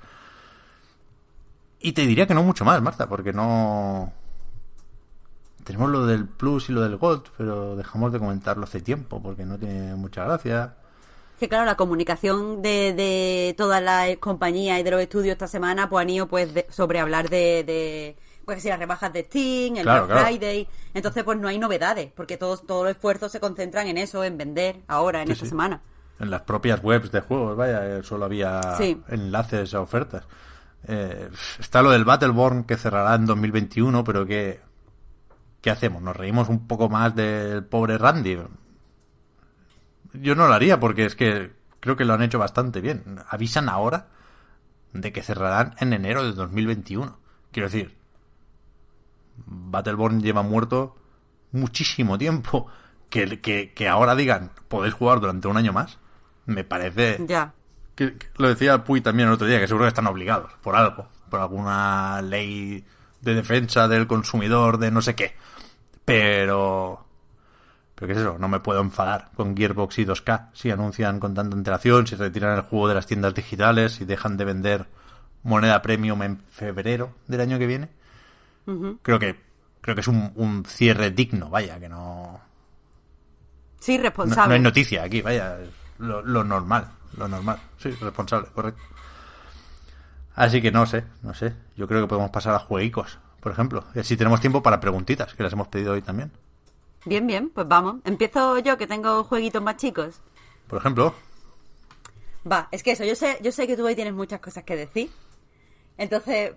Y 1.82 1.92
te 1.92 2.04
diría 2.08 2.26
que 2.28 2.34
no 2.34 2.44
mucho 2.44 2.64
más, 2.64 2.82
Marta, 2.82 3.10
porque 3.10 3.34
no... 3.34 4.14
Tenemos 5.70 5.92
lo 5.92 6.08
del 6.08 6.26
Plus 6.28 6.68
y 6.70 6.72
lo 6.72 6.82
del 6.82 6.98
Gold, 6.98 7.26
pero 7.38 7.76
dejamos 7.76 8.12
de 8.12 8.18
comentarlo 8.18 8.64
hace 8.64 8.82
tiempo, 8.82 9.22
porque 9.22 9.46
no 9.46 9.56
tiene 9.60 9.94
mucha 9.94 10.24
gracia. 10.24 10.74
Que 11.40 11.48
claro, 11.48 11.64
la 11.66 11.78
comunicación 11.78 12.64
de, 12.64 12.92
de 12.94 13.54
todas 13.56 13.80
las 13.80 14.18
compañías 14.18 14.80
y 14.80 14.84
de 14.84 14.90
los 14.90 15.00
estudios 15.00 15.34
esta 15.34 15.48
semana 15.48 15.88
pues 15.88 16.02
han 16.02 16.10
ido 16.10 16.28
pues 16.28 16.52
de- 16.56 16.66
sobre 16.72 17.00
hablar 17.00 17.30
de, 17.30 17.64
de 17.64 18.18
pues 18.46 18.64
si 18.64 18.70
las 18.70 18.80
rebajas 18.80 19.14
de 19.14 19.26
Steam, 19.26 19.76
el 19.78 19.84
Claro, 19.84 20.08
Black 20.08 20.18
claro. 20.22 20.26
Friday. 20.36 20.68
Entonces 20.96 21.24
pues 21.24 21.38
no 21.38 21.48
hay 21.48 21.60
novedades, 21.60 22.12
porque 22.16 22.38
todos, 22.38 22.66
todos 22.66 22.86
los 22.86 22.92
esfuerzos 22.94 23.32
se 23.32 23.40
concentran 23.40 23.86
en 23.86 24.00
eso, 24.00 24.24
en 24.24 24.40
vender 24.40 24.78
ahora, 24.88 25.22
en 25.22 25.28
Sí, 25.28 25.34
esta 25.34 25.46
sí. 25.46 25.50
semana. 25.52 25.82
En 26.20 26.32
las 26.32 26.42
propias 26.42 26.84
webs 26.84 27.12
de 27.12 27.22
juegos, 27.22 27.56
vaya, 27.56 27.86
eh, 28.00 28.02
solo 28.02 28.26
había 28.26 28.60
Sí. 28.76 29.00
enlaces 29.10 29.72
a 29.76 29.82
ofertas. 29.82 30.24
Eh, 30.88 31.30
está 31.60 31.84
lo 31.84 31.92
del 31.92 32.06
Battleborn 32.06 32.64
que 32.64 32.76
cerrará 32.76 33.14
en 33.14 33.28
2021, 33.28 34.04
pero 34.04 34.26
que 34.26 34.68
¿qué 35.62 35.70
hacemos? 35.70 36.02
¿Nos 36.02 36.16
reímos 36.16 36.50
un 36.50 36.68
poco 36.68 36.90
más 36.90 37.16
del 37.16 37.64
pobre 37.66 37.98
Randy? 37.98 38.38
Yo 40.14 40.36
no 40.36 40.48
lo 40.48 40.54
haría 40.54 40.80
porque 40.80 41.06
es 41.06 41.16
que 41.16 41.52
creo 41.80 41.96
que 41.96 42.06
lo 42.06 42.14
han 42.14 42.22
hecho 42.22 42.40
bastante 42.40 42.82
bien. 42.82 43.20
Avisan 43.30 43.70
ahora 43.70 44.08
de 44.94 45.12
que 45.12 45.22
cerrarán 45.22 45.76
en 45.80 45.94
enero 45.94 46.24
de 46.24 46.34
2021. 46.34 47.18
Quiero 47.52 47.70
decir, 47.70 47.96
Battleborn 49.46 50.22
lleva 50.22 50.42
muerto 50.42 50.98
muchísimo 51.52 52.18
tiempo. 52.18 52.68
Que, 53.10 53.42
que, 53.42 53.74
que 53.74 53.90
ahora 53.90 54.14
digan, 54.14 54.52
podéis 54.68 54.94
jugar 54.94 55.20
durante 55.20 55.48
un 55.48 55.58
año 55.58 55.74
más, 55.74 55.98
me 56.46 56.64
parece... 56.64 57.18
Ya. 57.28 57.54
Que, 57.96 58.20
que 58.20 58.28
lo 58.38 58.50
decía 58.50 58.84
Puy 58.84 59.02
también 59.02 59.30
el 59.30 59.34
otro 59.34 59.48
día, 59.48 59.60
que 59.60 59.68
seguro 59.68 59.86
que 59.86 59.90
están 59.90 60.06
obligados 60.06 60.54
por 60.62 60.76
algo, 60.76 61.08
por 61.28 61.40
alguna 61.40 62.22
ley 62.22 62.86
de 63.22 63.36
defensa 63.36 63.88
del 63.88 64.08
consumidor, 64.08 64.78
de 64.78 64.92
no 64.92 65.02
sé 65.02 65.16
qué. 65.16 65.36
Pero... 66.06 67.06
Pero 67.96 68.08
qué 68.08 68.14
es 68.14 68.20
eso, 68.20 68.38
no 68.40 68.48
me 68.48 68.62
puedo 68.62 68.80
enfadar 68.80 69.30
con 69.36 69.58
Gearbox 69.58 70.00
y 70.00 70.06
2K 70.06 70.52
si 70.54 70.72
anuncian 70.72 71.20
con 71.20 71.34
tanta 71.34 71.56
antelación, 71.58 72.08
si 72.08 72.16
retiran 72.16 72.56
el 72.56 72.62
juego 72.64 72.88
de 72.88 72.94
las 72.96 73.06
tiendas 73.06 73.34
digitales, 73.34 73.92
si 73.94 74.06
dejan 74.06 74.38
de 74.38 74.46
vender 74.46 74.86
moneda 75.44 75.82
premium 75.82 76.22
en 76.24 76.38
febrero 76.50 77.14
del 77.28 77.42
año 77.42 77.60
que 77.60 77.68
viene. 77.68 77.90
Creo 79.02 79.20
que 79.20 79.36
creo 79.82 79.96
que 79.96 80.02
es 80.02 80.08
un, 80.08 80.32
un 80.36 80.64
cierre 80.66 81.12
digno, 81.12 81.50
vaya, 81.50 81.80
que 81.80 81.90
no, 81.90 82.40
Sí, 83.80 83.98
responsable. 83.98 84.48
no 84.50 84.54
hay 84.56 84.60
noticia 84.62 85.04
aquí, 85.04 85.22
vaya, 85.22 85.58
lo, 85.98 86.22
lo 86.22 86.44
normal, 86.44 86.88
lo 87.18 87.28
normal, 87.28 87.60
sí, 87.78 87.90
responsable, 87.92 88.48
correcto. 88.54 88.82
Así 90.40 90.62
que 90.62 90.72
no 90.72 90.86
sé, 90.86 91.04
no 91.22 91.34
sé, 91.34 91.54
yo 91.76 91.86
creo 91.88 92.02
que 92.02 92.08
podemos 92.08 92.32
pasar 92.32 92.56
a 92.56 92.60
jueguicos, 92.60 93.20
por 93.42 93.52
ejemplo, 93.52 93.84
y 93.94 94.00
así 94.00 94.16
tenemos 94.16 94.40
tiempo 94.40 94.64
para 94.64 94.80
preguntitas, 94.80 95.34
que 95.34 95.44
las 95.44 95.52
hemos 95.54 95.68
pedido 95.68 95.94
hoy 95.94 96.02
también. 96.02 96.32
Bien, 97.06 97.28
bien, 97.28 97.50
pues 97.50 97.68
vamos. 97.68 97.98
Empiezo 98.06 98.58
yo, 98.60 98.78
que 98.78 98.88
tengo 98.88 99.24
jueguitos 99.26 99.62
más 99.62 99.76
chicos. 99.78 100.22
Por 100.68 100.80
ejemplo, 100.80 101.14
Va, 102.50 102.70
es 102.72 102.84
que 102.84 102.92
eso, 102.92 103.04
yo 103.04 103.16
sé, 103.16 103.38
yo 103.42 103.52
sé 103.52 103.68
que 103.68 103.76
tú 103.76 103.86
hoy 103.86 103.96
tienes 103.96 104.14
muchas 104.14 104.40
cosas 104.40 104.64
que 104.64 104.76
decir. 104.78 105.10
Entonces, 105.98 106.54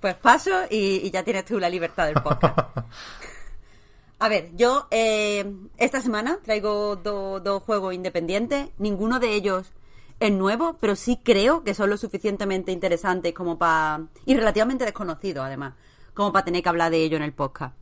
pues 0.00 0.14
paso 0.16 0.50
y, 0.68 0.96
y 1.06 1.10
ya 1.12 1.22
tienes 1.22 1.44
tú 1.44 1.58
la 1.60 1.68
libertad 1.70 2.06
del 2.06 2.14
podcast. 2.22 2.58
A 4.18 4.28
ver, 4.28 4.50
yo 4.56 4.86
eh, 4.90 5.50
esta 5.78 6.00
semana 6.00 6.38
traigo 6.42 6.96
do- 6.96 7.40
dos 7.40 7.62
juegos 7.62 7.94
independientes. 7.94 8.68
Ninguno 8.78 9.18
de 9.20 9.32
ellos 9.34 9.72
es 10.20 10.32
nuevo, 10.32 10.76
pero 10.78 10.94
sí 10.94 11.18
creo 11.22 11.64
que 11.64 11.74
son 11.74 11.90
lo 11.90 11.96
suficientemente 11.96 12.72
interesantes 12.72 13.32
como 13.32 13.58
para... 13.58 14.04
Y 14.26 14.34
relativamente 14.34 14.84
desconocidos, 14.84 15.44
además, 15.44 15.74
como 16.14 16.32
para 16.32 16.44
tener 16.44 16.62
que 16.62 16.68
hablar 16.68 16.90
de 16.90 17.02
ello 17.02 17.16
en 17.16 17.22
el 17.22 17.32
podcast. 17.32 17.74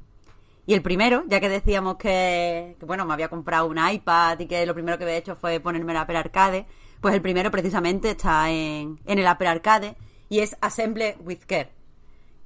Y 0.65 0.75
el 0.75 0.83
primero, 0.83 1.25
ya 1.27 1.41
que 1.41 1.49
decíamos 1.49 1.97
que, 1.97 2.77
bueno, 2.87 3.05
me 3.07 3.15
había 3.15 3.29
comprado 3.29 3.67
un 3.67 3.79
iPad 3.79 4.39
y 4.39 4.47
que 4.47 4.67
lo 4.67 4.75
primero 4.75 4.99
que 4.99 5.05
había 5.05 5.17
hecho 5.17 5.35
fue 5.35 5.61
ponerme 5.61 5.93
el 5.93 5.99
Apple 5.99 6.17
Arcade, 6.17 6.67
pues 7.01 7.15
el 7.15 7.23
primero 7.23 7.51
precisamente 7.51 8.11
está 8.11 8.51
en, 8.51 9.01
en 9.07 9.19
el 9.19 9.27
Apple 9.27 9.49
Arcade 9.49 9.97
y 10.29 10.41
es 10.41 10.57
Assemble 10.61 11.17
with 11.25 11.41
Care, 11.47 11.71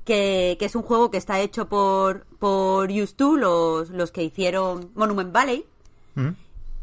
que, 0.04 0.56
que 0.58 0.64
es 0.64 0.76
un 0.76 0.82
juego 0.82 1.10
que 1.10 1.16
está 1.16 1.40
hecho 1.40 1.68
por, 1.68 2.26
por 2.38 2.88
Used2, 2.88 3.36
los, 3.36 3.90
los 3.90 4.12
que 4.12 4.22
hicieron 4.22 4.92
Monument 4.94 5.32
Valley. 5.32 5.66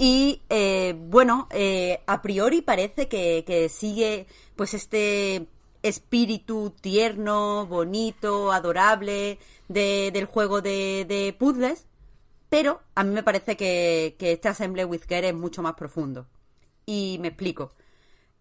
Y 0.02 0.44
eh, 0.50 0.96
bueno, 0.98 1.48
eh, 1.52 2.02
a 2.08 2.22
priori 2.22 2.62
parece 2.62 3.10
que, 3.10 3.44
que 3.46 3.68
sigue 3.70 4.28
pues 4.56 4.74
este 4.74 5.48
espíritu 5.84 6.74
tierno, 6.82 7.68
bonito, 7.68 8.52
adorable 8.54 9.40
de- 9.68 10.12
del 10.14 10.26
juego 10.26 10.62
de, 10.62 11.06
de 11.08 11.36
puzzles, 11.38 11.86
pero 12.50 12.82
a 12.96 13.04
mí 13.04 13.14
me 13.14 13.24
parece 13.24 13.58
que, 13.58 14.16
que 14.20 14.34
este 14.34 14.50
Assemble 14.50 14.86
with 14.86 15.02
Care 15.08 15.30
es 15.30 15.36
mucho 15.36 15.62
más 15.64 15.76
profundo. 15.76 16.28
Y 16.86 17.18
me 17.22 17.30
explico. 17.30 17.74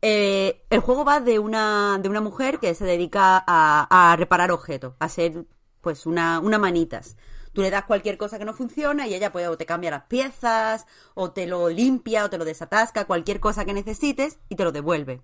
Eh, 0.02 0.62
el 0.70 0.80
juego 0.80 1.04
va 1.04 1.20
de 1.20 1.38
una, 1.40 1.98
de 2.00 2.08
una 2.08 2.20
mujer 2.20 2.58
que 2.60 2.74
se 2.74 2.84
dedica 2.84 3.42
a, 3.46 4.12
a 4.12 4.16
reparar 4.16 4.52
objetos, 4.52 4.94
a 5.00 5.08
ser 5.08 5.44
pues 5.80 6.06
una, 6.06 6.40
una 6.40 6.58
manitas. 6.58 7.16
Tú 7.58 7.62
le 7.62 7.70
das 7.72 7.86
cualquier 7.86 8.16
cosa 8.18 8.38
que 8.38 8.44
no 8.44 8.54
funciona 8.54 9.08
y 9.08 9.14
ella 9.16 9.32
pues 9.32 9.48
o 9.48 9.56
te 9.58 9.66
cambia 9.66 9.90
las 9.90 10.04
piezas, 10.04 10.86
o 11.14 11.32
te 11.32 11.44
lo 11.48 11.68
limpia, 11.68 12.24
o 12.24 12.30
te 12.30 12.38
lo 12.38 12.44
desatasca, 12.44 13.04
cualquier 13.04 13.40
cosa 13.40 13.64
que 13.64 13.72
necesites 13.72 14.38
y 14.48 14.54
te 14.54 14.62
lo 14.62 14.70
devuelve. 14.70 15.22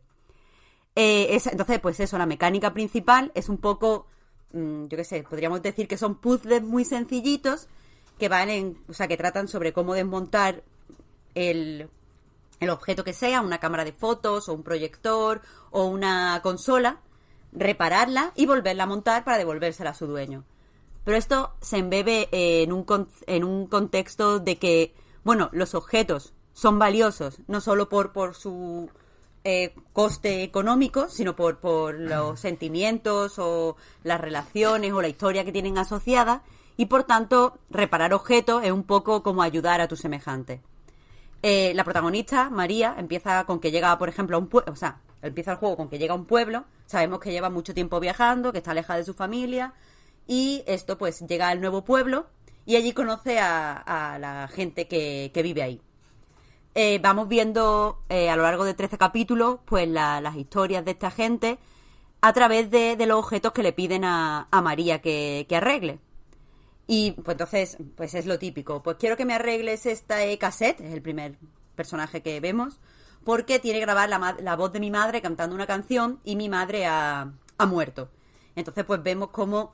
Eh, 0.96 1.28
es- 1.36 1.46
entonces, 1.46 1.78
pues 1.78 2.00
eso, 2.00 2.18
la 2.18 2.26
mecánica 2.26 2.74
principal 2.74 3.30
es 3.36 3.48
un 3.48 3.58
poco, 3.58 4.08
mm, 4.52 4.86
yo 4.88 4.96
qué 4.96 5.04
sé, 5.04 5.22
podríamos 5.22 5.62
decir 5.62 5.86
que 5.86 5.96
son 5.96 6.16
puzzles 6.16 6.60
muy 6.60 6.84
sencillitos 6.84 7.68
que 8.18 8.28
van 8.28 8.50
en, 8.50 8.78
o 8.88 8.94
sea, 8.94 9.06
que 9.06 9.16
tratan 9.16 9.46
sobre 9.46 9.72
cómo 9.72 9.94
desmontar 9.94 10.64
el, 11.36 11.88
el 12.58 12.70
objeto 12.70 13.04
que 13.04 13.12
sea, 13.12 13.42
una 13.42 13.58
cámara 13.60 13.84
de 13.84 13.92
fotos 13.92 14.48
o 14.48 14.54
un 14.54 14.64
proyector 14.64 15.40
o 15.70 15.84
una 15.84 16.40
consola, 16.42 16.98
repararla 17.52 18.32
y 18.34 18.46
volverla 18.46 18.82
a 18.82 18.86
montar 18.86 19.22
para 19.22 19.38
devolvérsela 19.38 19.90
a 19.90 19.94
su 19.94 20.08
dueño. 20.08 20.42
Pero 21.04 21.16
esto 21.16 21.52
se 21.60 21.78
embebe 21.78 22.28
en 22.32 22.72
un, 22.72 22.84
con- 22.84 23.08
en 23.26 23.44
un 23.44 23.66
contexto 23.66 24.38
de 24.40 24.56
que, 24.56 24.94
bueno, 25.22 25.50
los 25.52 25.74
objetos 25.74 26.32
son 26.52 26.78
valiosos 26.78 27.38
no 27.46 27.60
solo 27.60 27.88
por, 27.88 28.12
por 28.12 28.34
su 28.34 28.88
eh, 29.44 29.74
coste 29.92 30.42
económico, 30.42 31.08
sino 31.10 31.36
por, 31.36 31.58
por 31.58 31.94
los 31.98 32.40
sentimientos 32.40 33.38
o 33.38 33.76
las 34.02 34.20
relaciones 34.20 34.92
o 34.92 35.02
la 35.02 35.08
historia 35.08 35.44
que 35.44 35.52
tienen 35.52 35.76
asociada 35.78 36.42
y 36.76 36.86
por 36.86 37.04
tanto 37.04 37.58
reparar 37.70 38.14
objetos 38.14 38.64
es 38.64 38.72
un 38.72 38.84
poco 38.84 39.22
como 39.22 39.42
ayudar 39.42 39.80
a 39.80 39.88
tu 39.88 39.96
semejante. 39.96 40.62
Eh, 41.42 41.72
la 41.74 41.84
protagonista, 41.84 42.48
María, 42.48 42.94
empieza 42.98 43.44
con 43.44 43.60
que 43.60 43.70
llega, 43.70 43.98
por 43.98 44.08
ejemplo, 44.08 44.36
a 44.36 44.40
un 44.40 44.46
pueblo, 44.48 44.72
o 44.72 44.76
sea, 44.76 45.00
empieza 45.20 45.52
el 45.52 45.58
juego 45.58 45.76
con 45.76 45.88
que 45.90 45.98
llega 45.98 46.14
a 46.14 46.16
un 46.16 46.24
pueblo, 46.24 46.64
sabemos 46.86 47.20
que 47.20 47.30
lleva 47.32 47.50
mucho 47.50 47.74
tiempo 47.74 48.00
viajando, 48.00 48.50
que 48.50 48.58
está 48.58 48.70
alejada 48.70 49.00
de 49.00 49.04
su 49.04 49.12
familia, 49.12 49.74
y 50.26 50.62
esto 50.66 50.98
pues 50.98 51.20
llega 51.26 51.48
al 51.48 51.60
nuevo 51.60 51.84
pueblo 51.84 52.26
y 52.66 52.76
allí 52.76 52.92
conoce 52.92 53.38
a, 53.38 54.16
la 54.20 54.48
gente 54.48 54.88
que, 54.88 55.30
que 55.34 55.42
vive 55.42 55.62
ahí. 55.62 55.80
Eh, 56.74 56.98
vamos 57.00 57.28
viendo 57.28 58.02
eh, 58.08 58.30
a 58.30 58.36
lo 58.36 58.42
largo 58.42 58.64
de 58.64 58.74
13 58.74 58.98
capítulos 58.98 59.60
pues 59.64 59.88
la- 59.88 60.20
las 60.20 60.36
historias 60.36 60.84
de 60.84 60.90
esta 60.92 61.10
gente 61.10 61.58
a 62.20 62.32
través 62.32 62.70
de, 62.70 62.96
los 63.06 63.18
objetos 63.18 63.52
que 63.52 63.62
le 63.62 63.72
piden 63.72 64.04
a, 64.04 64.48
María 64.62 65.00
que, 65.00 65.46
que 65.48 65.56
arregle. 65.56 66.00
Y 66.86 67.12
pues 67.12 67.34
entonces, 67.34 67.76
pues 67.96 68.14
es 68.14 68.26
lo 68.26 68.38
típico. 68.38 68.82
Pues 68.82 68.96
quiero 68.98 69.16
que 69.16 69.24
me 69.24 69.34
arregles 69.34 69.86
esta 69.86 70.24
eh, 70.24 70.38
cassette, 70.38 70.80
es 70.80 70.92
el 70.92 71.02
primer 71.02 71.36
personaje 71.76 72.22
que 72.22 72.40
vemos, 72.40 72.80
porque 73.24 73.58
tiene 73.58 73.78
que 73.78 73.84
grabar 73.86 74.08
la, 74.08 74.56
voz 74.56 74.72
de 74.72 74.80
mi 74.80 74.90
madre 74.90 75.20
cantando 75.22 75.54
una 75.54 75.66
canción 75.66 76.20
y 76.24 76.36
mi 76.36 76.48
madre 76.48 76.86
ha 76.86 77.32
muerto. 77.68 78.08
Entonces, 78.56 78.84
pues 78.84 79.02
vemos 79.02 79.28
cómo 79.30 79.72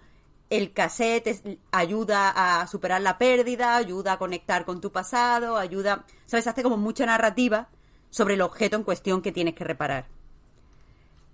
el 0.50 0.72
cassette 0.72 1.58
ayuda 1.70 2.60
a 2.60 2.66
superar 2.66 3.00
la 3.00 3.18
pérdida, 3.18 3.76
ayuda 3.76 4.14
a 4.14 4.18
conectar 4.18 4.64
con 4.64 4.80
tu 4.80 4.90
pasado, 4.90 5.56
ayuda, 5.56 6.04
¿sabes? 6.26 6.48
Hace 6.48 6.64
como 6.64 6.76
mucha 6.76 7.06
narrativa 7.06 7.68
sobre 8.10 8.34
el 8.34 8.42
objeto 8.42 8.76
en 8.76 8.82
cuestión 8.82 9.22
que 9.22 9.30
tienes 9.30 9.54
que 9.54 9.64
reparar. 9.64 10.08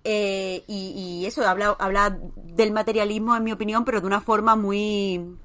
Eh, 0.03 0.63
y, 0.67 0.93
y 0.95 1.25
eso 1.25 1.45
habla, 1.47 1.75
habla 1.79 2.17
del 2.35 2.71
materialismo, 2.71 3.35
en 3.35 3.43
mi 3.43 3.51
opinión, 3.51 3.83
pero 3.83 3.99
de 3.99 4.07
una 4.07 4.21
forma 4.21 4.55
muy, 4.55 5.35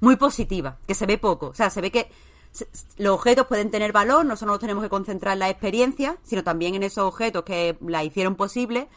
muy 0.00 0.16
positiva, 0.16 0.76
que 0.86 0.94
se 0.94 1.06
ve 1.06 1.16
poco. 1.16 1.46
O 1.46 1.54
sea, 1.54 1.70
se 1.70 1.80
ve 1.80 1.90
que 1.90 2.10
los 2.98 3.14
objetos 3.14 3.46
pueden 3.46 3.70
tener 3.70 3.92
valor, 3.92 4.26
no 4.26 4.36
solo 4.36 4.52
nos 4.52 4.60
tenemos 4.60 4.82
que 4.82 4.90
concentrar 4.90 5.32
en 5.32 5.38
la 5.38 5.48
experiencia, 5.48 6.18
sino 6.22 6.44
también 6.44 6.74
en 6.74 6.82
esos 6.82 7.04
objetos 7.04 7.44
que 7.44 7.78
la 7.80 8.04
hicieron 8.04 8.36
posible, 8.36 8.88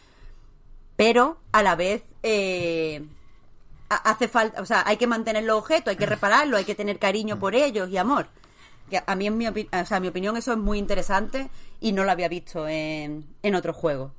pero 0.97 1.37
a 1.53 1.63
la 1.63 1.75
vez 1.75 2.03
eh, 2.23 3.05
hace 3.95 4.27
falta, 4.27 4.61
o 4.61 4.65
sea, 4.65 4.83
hay 4.85 4.97
que 4.97 5.07
mantener 5.07 5.43
los 5.43 5.57
objetos, 5.59 5.91
hay 5.91 5.97
que 5.97 6.05
repararlos, 6.05 6.57
hay 6.59 6.65
que 6.65 6.75
tener 6.75 6.99
cariño 6.99 7.39
por 7.39 7.55
ellos 7.55 7.89
y 7.89 7.97
amor. 7.97 8.27
Que 8.89 9.01
a 9.05 9.15
mí, 9.15 9.27
en 9.27 9.37
mi, 9.37 9.45
opi- 9.45 9.69
o 9.71 9.85
sea, 9.85 9.99
mi 9.99 10.07
opinión, 10.09 10.35
eso 10.37 10.51
es 10.51 10.57
muy 10.57 10.77
interesante 10.77 11.49
y 11.79 11.91
no 11.93 12.03
lo 12.03 12.11
había 12.11 12.27
visto 12.27 12.67
en, 12.67 13.25
en 13.41 13.55
otros 13.55 13.75
juegos. 13.75 14.11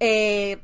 Eh, 0.00 0.58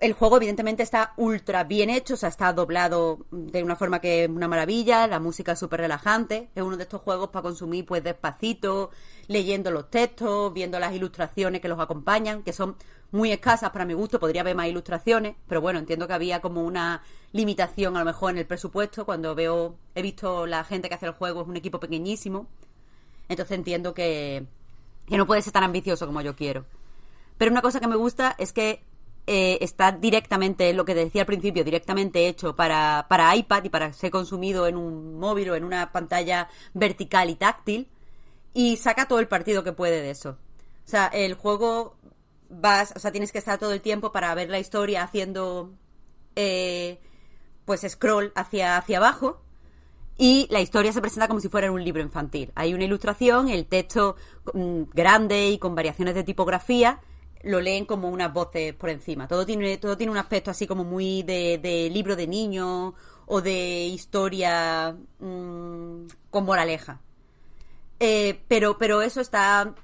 el 0.00 0.12
juego 0.12 0.36
evidentemente 0.36 0.82
está 0.82 1.14
ultra 1.16 1.64
bien 1.64 1.88
hecho, 1.88 2.14
o 2.14 2.16
sea, 2.18 2.28
está 2.28 2.52
doblado 2.52 3.20
de 3.30 3.62
una 3.62 3.76
forma 3.76 4.00
que 4.00 4.24
es 4.24 4.28
una 4.28 4.48
maravilla, 4.48 5.06
la 5.06 5.20
música 5.20 5.52
es 5.52 5.58
súper 5.58 5.80
relajante, 5.80 6.50
es 6.54 6.62
uno 6.62 6.76
de 6.76 6.82
estos 6.82 7.00
juegos 7.00 7.30
para 7.30 7.44
consumir 7.44 7.86
pues 7.86 8.04
despacito, 8.04 8.90
leyendo 9.28 9.70
los 9.70 9.90
textos, 9.90 10.52
viendo 10.52 10.78
las 10.78 10.92
ilustraciones 10.94 11.62
que 11.62 11.68
los 11.68 11.80
acompañan, 11.80 12.42
que 12.42 12.52
son 12.52 12.76
muy 13.14 13.30
escasas 13.30 13.70
para 13.70 13.84
mi 13.84 13.94
gusto, 13.94 14.18
podría 14.18 14.40
haber 14.40 14.56
más 14.56 14.66
ilustraciones, 14.66 15.36
pero 15.46 15.60
bueno, 15.60 15.78
entiendo 15.78 16.08
que 16.08 16.14
había 16.14 16.40
como 16.40 16.64
una 16.64 17.00
limitación 17.30 17.96
a 17.96 18.00
lo 18.00 18.04
mejor 18.04 18.32
en 18.32 18.38
el 18.38 18.46
presupuesto, 18.46 19.06
cuando 19.06 19.36
veo, 19.36 19.76
he 19.94 20.02
visto 20.02 20.46
la 20.48 20.64
gente 20.64 20.88
que 20.88 20.96
hace 20.96 21.06
el 21.06 21.12
juego, 21.12 21.42
es 21.42 21.46
un 21.46 21.56
equipo 21.56 21.78
pequeñísimo, 21.78 22.48
entonces 23.28 23.56
entiendo 23.56 23.94
que, 23.94 24.44
que 25.06 25.16
no 25.16 25.28
puede 25.28 25.42
ser 25.42 25.52
tan 25.52 25.62
ambicioso 25.62 26.06
como 26.06 26.22
yo 26.22 26.34
quiero. 26.34 26.66
Pero 27.38 27.52
una 27.52 27.62
cosa 27.62 27.78
que 27.78 27.86
me 27.86 27.94
gusta 27.94 28.34
es 28.36 28.52
que 28.52 28.82
eh, 29.28 29.58
está 29.60 29.92
directamente, 29.92 30.72
lo 30.72 30.84
que 30.84 30.96
decía 30.96 31.22
al 31.22 31.26
principio, 31.26 31.62
directamente 31.62 32.26
hecho 32.26 32.56
para, 32.56 33.06
para 33.08 33.36
iPad 33.36 33.62
y 33.62 33.68
para 33.68 33.92
ser 33.92 34.10
consumido 34.10 34.66
en 34.66 34.76
un 34.76 35.20
móvil 35.20 35.50
o 35.50 35.54
en 35.54 35.62
una 35.62 35.92
pantalla 35.92 36.48
vertical 36.72 37.30
y 37.30 37.36
táctil. 37.36 37.88
Y 38.54 38.76
saca 38.76 39.06
todo 39.06 39.20
el 39.20 39.28
partido 39.28 39.62
que 39.62 39.72
puede 39.72 40.02
de 40.02 40.10
eso. 40.10 40.30
O 40.30 40.88
sea, 40.88 41.06
el 41.06 41.34
juego 41.34 41.96
vas, 42.48 42.92
o 42.96 42.98
sea, 42.98 43.12
tienes 43.12 43.32
que 43.32 43.38
estar 43.38 43.58
todo 43.58 43.72
el 43.72 43.80
tiempo 43.80 44.12
para 44.12 44.34
ver 44.34 44.50
la 44.50 44.58
historia 44.58 45.02
haciendo 45.02 45.72
eh, 46.36 47.00
pues 47.64 47.82
scroll 47.88 48.32
hacia, 48.34 48.76
hacia 48.76 48.98
abajo 48.98 49.40
y 50.16 50.46
la 50.50 50.60
historia 50.60 50.92
se 50.92 51.00
presenta 51.00 51.26
como 51.28 51.40
si 51.40 51.48
fuera 51.48 51.72
un 51.72 51.82
libro 51.82 52.02
infantil. 52.02 52.52
Hay 52.54 52.72
una 52.72 52.84
ilustración, 52.84 53.48
el 53.48 53.66
texto 53.66 54.16
mm, 54.52 54.82
grande 54.92 55.48
y 55.48 55.58
con 55.58 55.74
variaciones 55.74 56.14
de 56.14 56.22
tipografía 56.24 57.00
lo 57.42 57.60
leen 57.60 57.84
como 57.84 58.08
unas 58.08 58.32
voces 58.32 58.74
por 58.74 58.90
encima. 58.90 59.28
Todo 59.28 59.44
tiene, 59.44 59.76
todo 59.76 59.96
tiene 59.96 60.12
un 60.12 60.18
aspecto 60.18 60.50
así 60.50 60.66
como 60.66 60.84
muy 60.84 61.22
de, 61.22 61.90
libro 61.92 62.16
de 62.16 62.26
niño 62.26 62.94
o 63.26 63.40
de 63.40 63.86
historia 63.86 64.96
mmm, 65.18 66.06
con 66.30 66.44
moraleja. 66.44 67.00
Eh, 68.00 68.40
pero, 68.48 68.78
pero 68.78 69.02
eso 69.02 69.20
está. 69.20 69.74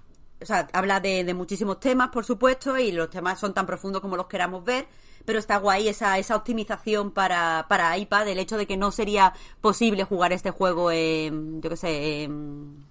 O 0.43 0.47
sea, 0.47 0.68
habla 0.72 1.01
de, 1.01 1.24
de, 1.24 1.34
muchísimos 1.34 1.80
temas, 1.80 2.09
por 2.09 2.24
supuesto, 2.24 2.78
y 2.78 2.93
los 2.93 3.11
temas 3.11 3.38
son 3.38 3.53
tan 3.53 3.66
profundos 3.66 4.01
como 4.01 4.16
los 4.16 4.26
queramos 4.26 4.64
ver. 4.64 4.86
Pero 5.24 5.38
está 5.38 5.59
guay 5.59 5.88
esa, 5.88 6.18
esa 6.18 6.34
optimización 6.34 7.11
para, 7.11 7.66
para 7.68 7.97
iPad, 7.99 8.28
el 8.28 8.38
hecho 8.38 8.57
de 8.57 8.66
que 8.66 8.76
no 8.76 8.91
sería 8.91 9.34
posible 9.61 10.05
jugar 10.05 10.32
este 10.32 10.51
juego 10.51 10.91
en, 10.91 11.61
yo 11.61 11.68
qué 11.68 11.76
sé, 11.76 12.22
en 12.24 12.86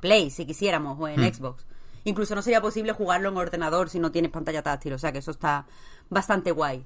Play, 0.00 0.30
si 0.30 0.46
quisiéramos, 0.46 0.98
o 0.98 1.08
en 1.08 1.20
hmm. 1.20 1.34
Xbox. 1.34 1.66
Incluso 2.04 2.34
no 2.34 2.42
sería 2.42 2.60
posible 2.60 2.92
jugarlo 2.92 3.28
en 3.28 3.36
ordenador 3.36 3.90
si 3.90 4.00
no 4.00 4.10
tienes 4.10 4.30
pantalla 4.30 4.62
táctil, 4.62 4.94
o 4.94 4.98
sea 4.98 5.12
que 5.12 5.18
eso 5.18 5.30
está 5.30 5.66
bastante 6.08 6.50
guay. 6.50 6.84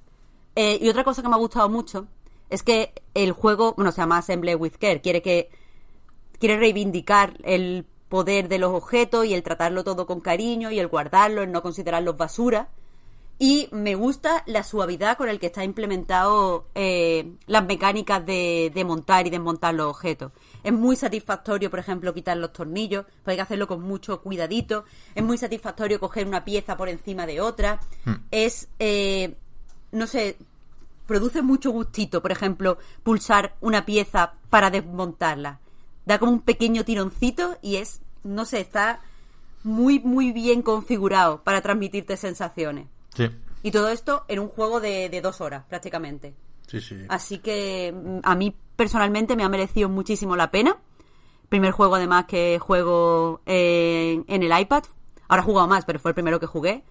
Eh, 0.55 0.79
y 0.81 0.89
otra 0.89 1.05
cosa 1.05 1.23
que 1.23 1.29
me 1.29 1.35
ha 1.35 1.39
gustado 1.39 1.69
mucho 1.69 2.07
es 2.51 2.63
que 2.63 2.93
el 3.15 3.33
juego, 3.33 3.75
bueno, 3.75 3.93
se 3.93 4.01
llama 4.01 4.19
Assemble 4.19 4.55
with 4.57 4.75
Care, 4.79 5.01
quiere 5.01 5.23
que 5.23 5.49
quiere 6.39 6.59
reivindicar 6.59 7.39
el 7.45 7.87
poder 8.09 8.49
de 8.49 8.59
los 8.59 8.73
objetos 8.73 9.27
y 9.27 9.35
el 9.35 9.43
tratarlo 9.43 9.85
todo 9.85 10.07
con 10.07 10.21
cariño 10.21 10.71
y 10.71 10.79
el 10.79 10.89
guardarlo, 10.89 11.43
el 11.43 11.53
no 11.53 11.63
considerarlos 11.63 12.17
basura. 12.17 12.69
Y 13.39 13.69
me 13.71 13.95
gusta 13.97 14.43
la 14.47 14.63
suavidad 14.63 15.19
con 15.19 15.29
el 15.29 15.39
que 15.39 15.47
está 15.47 15.63
implementado 15.63 16.69
eh, 16.75 17.35
las 17.47 17.67
mecánicas 17.67 18.25
de, 18.25 18.73
de, 18.75 18.85
montar 18.85 19.27
y 19.27 19.31
desmontar 19.31 19.75
los 19.75 19.89
objetos. 19.89 20.33
Es 20.65 20.73
muy 20.73 20.97
satisfactorio, 20.97 21.69
por 21.69 21.79
ejemplo, 21.79 22.15
quitar 22.15 22.39
los 22.39 22.55
tornillos, 22.55 23.05
pues 23.05 23.33
hay 23.33 23.37
que 23.37 23.43
hacerlo 23.43 23.69
con 23.69 23.83
mucho 23.83 24.23
cuidadito. 24.23 24.85
Es 25.15 25.23
muy 25.23 25.37
satisfactorio 25.37 26.01
coger 26.01 26.27
una 26.27 26.47
pieza 26.47 26.79
por 26.79 26.89
encima 26.89 27.27
de 27.27 27.43
otra. 27.43 27.79
Hmm. 28.07 28.15
Es, 28.31 28.69
eh, 28.79 29.37
no 29.93 30.07
sé, 30.07 30.39
produce 31.07 31.43
mucho 31.43 31.71
gustito, 31.71 32.23
por 32.23 32.33
ejemplo, 32.33 32.79
pulsar 33.03 33.55
una 33.61 33.85
pieza 33.85 34.33
para 34.49 34.71
desmontarla. 34.71 35.61
Da 36.07 36.19
como 36.19 36.33
un 36.33 36.41
pequeño 36.41 36.85
tironcito 36.85 37.59
y 37.61 37.77
es, 37.77 38.01
no 38.25 38.45
sé, 38.45 38.61
está 38.61 39.01
muy, 39.65 40.01
muy 40.01 40.33
bien 40.33 40.63
configurado 40.63 41.43
para 41.43 41.61
transmitirte 41.61 42.17
sensaciones. 42.17 42.87
Y 43.63 43.71
todo 43.73 43.89
esto 43.89 44.25
en 44.29 44.39
un 44.39 44.49
juego 44.49 44.81
de, 44.81 45.09
de 45.09 45.21
dos 45.21 45.41
horas, 45.41 45.65
prácticamente. 45.69 46.35
Sí, 46.69 46.81
sí. 46.81 46.97
Así 47.09 47.39
que 47.39 47.93
mm, 47.93 48.19
a 48.23 48.35
mí 48.35 48.55
personalmente 48.77 49.37
me 49.37 49.45
ha 49.45 49.49
merecido 49.49 49.89
muchísimo 49.89 50.37
la 50.37 50.51
pena. 50.51 50.77
Primer 51.49 51.73
juego 51.73 51.97
además 51.97 52.27
que 52.27 52.59
juego 52.61 53.41
en, 53.47 54.25
en 54.29 54.43
el 54.43 54.59
iPad. 54.59 54.85
Ahora 55.29 55.43
he 55.43 55.45
jugado 55.45 55.67
más, 55.67 55.85
pero 55.85 55.99
fue 55.99 56.11
el 56.11 56.15
primero 56.15 56.39
que 56.39 56.47
jugué. 56.47 56.85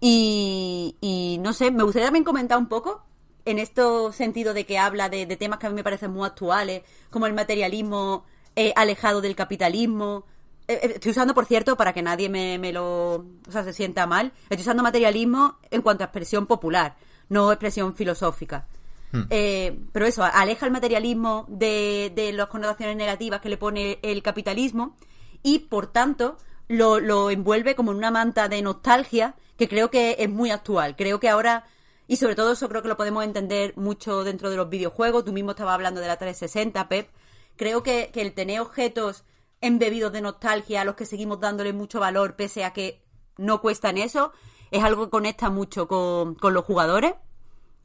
Y, 0.00 0.96
y, 1.00 1.38
no 1.40 1.52
sé, 1.52 1.70
me 1.70 1.82
gustaría 1.82 2.06
también 2.06 2.24
comentar 2.24 2.58
un 2.58 2.68
poco 2.68 3.02
en 3.50 3.58
este 3.58 3.82
sentido 4.12 4.54
de 4.54 4.64
que 4.64 4.78
habla 4.78 5.08
de, 5.08 5.26
de 5.26 5.36
temas 5.36 5.58
que 5.58 5.66
a 5.66 5.70
mí 5.70 5.76
me 5.76 5.84
parecen 5.84 6.12
muy 6.12 6.26
actuales, 6.26 6.82
como 7.10 7.26
el 7.26 7.34
materialismo 7.34 8.24
eh, 8.56 8.72
alejado 8.76 9.20
del 9.20 9.36
capitalismo, 9.36 10.24
eh, 10.68 10.80
eh, 10.82 10.92
estoy 10.96 11.12
usando, 11.12 11.34
por 11.34 11.46
cierto, 11.46 11.76
para 11.76 11.94
que 11.94 12.02
nadie 12.02 12.28
me, 12.28 12.58
me, 12.58 12.72
lo. 12.72 13.14
O 13.48 13.50
sea, 13.50 13.64
se 13.64 13.72
sienta 13.72 14.06
mal. 14.06 14.32
Estoy 14.50 14.60
usando 14.60 14.82
materialismo 14.82 15.58
en 15.70 15.80
cuanto 15.80 16.04
a 16.04 16.06
expresión 16.06 16.46
popular, 16.46 16.96
no 17.30 17.50
expresión 17.50 17.94
filosófica. 17.94 18.66
Hmm. 19.10 19.22
Eh, 19.30 19.78
pero 19.92 20.04
eso, 20.04 20.22
aleja 20.22 20.66
el 20.66 20.72
materialismo 20.72 21.46
de, 21.48 22.12
de 22.14 22.32
las 22.34 22.48
connotaciones 22.48 22.96
negativas 22.96 23.40
que 23.40 23.48
le 23.48 23.56
pone 23.56 23.98
el 24.02 24.22
capitalismo 24.22 24.94
y, 25.42 25.60
por 25.60 25.86
tanto, 25.86 26.36
lo, 26.68 27.00
lo 27.00 27.30
envuelve 27.30 27.74
como 27.74 27.92
en 27.92 27.96
una 27.96 28.10
manta 28.10 28.48
de 28.48 28.60
nostalgia 28.60 29.34
que 29.56 29.68
creo 29.68 29.90
que 29.90 30.16
es 30.18 30.28
muy 30.28 30.50
actual. 30.50 30.96
Creo 30.96 31.18
que 31.18 31.30
ahora 31.30 31.64
y 32.08 32.16
sobre 32.16 32.34
todo 32.34 32.52
eso 32.52 32.68
creo 32.68 32.82
que 32.82 32.88
lo 32.88 32.96
podemos 32.96 33.22
entender 33.22 33.74
mucho 33.76 34.24
dentro 34.24 34.50
de 34.50 34.56
los 34.56 34.68
videojuegos. 34.68 35.24
Tú 35.24 35.32
mismo 35.32 35.52
estabas 35.52 35.74
hablando 35.74 36.00
de 36.00 36.08
la 36.08 36.16
360, 36.16 36.88
Pep. 36.88 37.08
Creo 37.56 37.82
que, 37.84 38.10
que 38.12 38.22
el 38.22 38.32
tener 38.32 38.60
objetos 38.60 39.24
embebidos 39.60 40.12
de 40.12 40.20
nostalgia 40.20 40.80
a 40.80 40.84
los 40.84 40.94
que 40.94 41.06
seguimos 41.06 41.38
dándole 41.40 41.72
mucho 41.72 42.00
valor 42.00 42.34
pese 42.34 42.64
a 42.64 42.72
que 42.72 43.02
no 43.36 43.60
cuestan 43.60 43.98
eso, 43.98 44.32
es 44.70 44.82
algo 44.82 45.04
que 45.04 45.10
conecta 45.10 45.50
mucho 45.50 45.88
con, 45.88 46.36
los 46.40 46.64
jugadores 46.64 47.14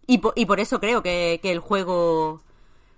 y 0.05 0.17
por, 0.19 0.33
y 0.35 0.45
por 0.45 0.59
eso 0.59 0.79
creo 0.79 1.01
que, 1.01 1.39
el 1.43 1.59
juego 1.59 2.41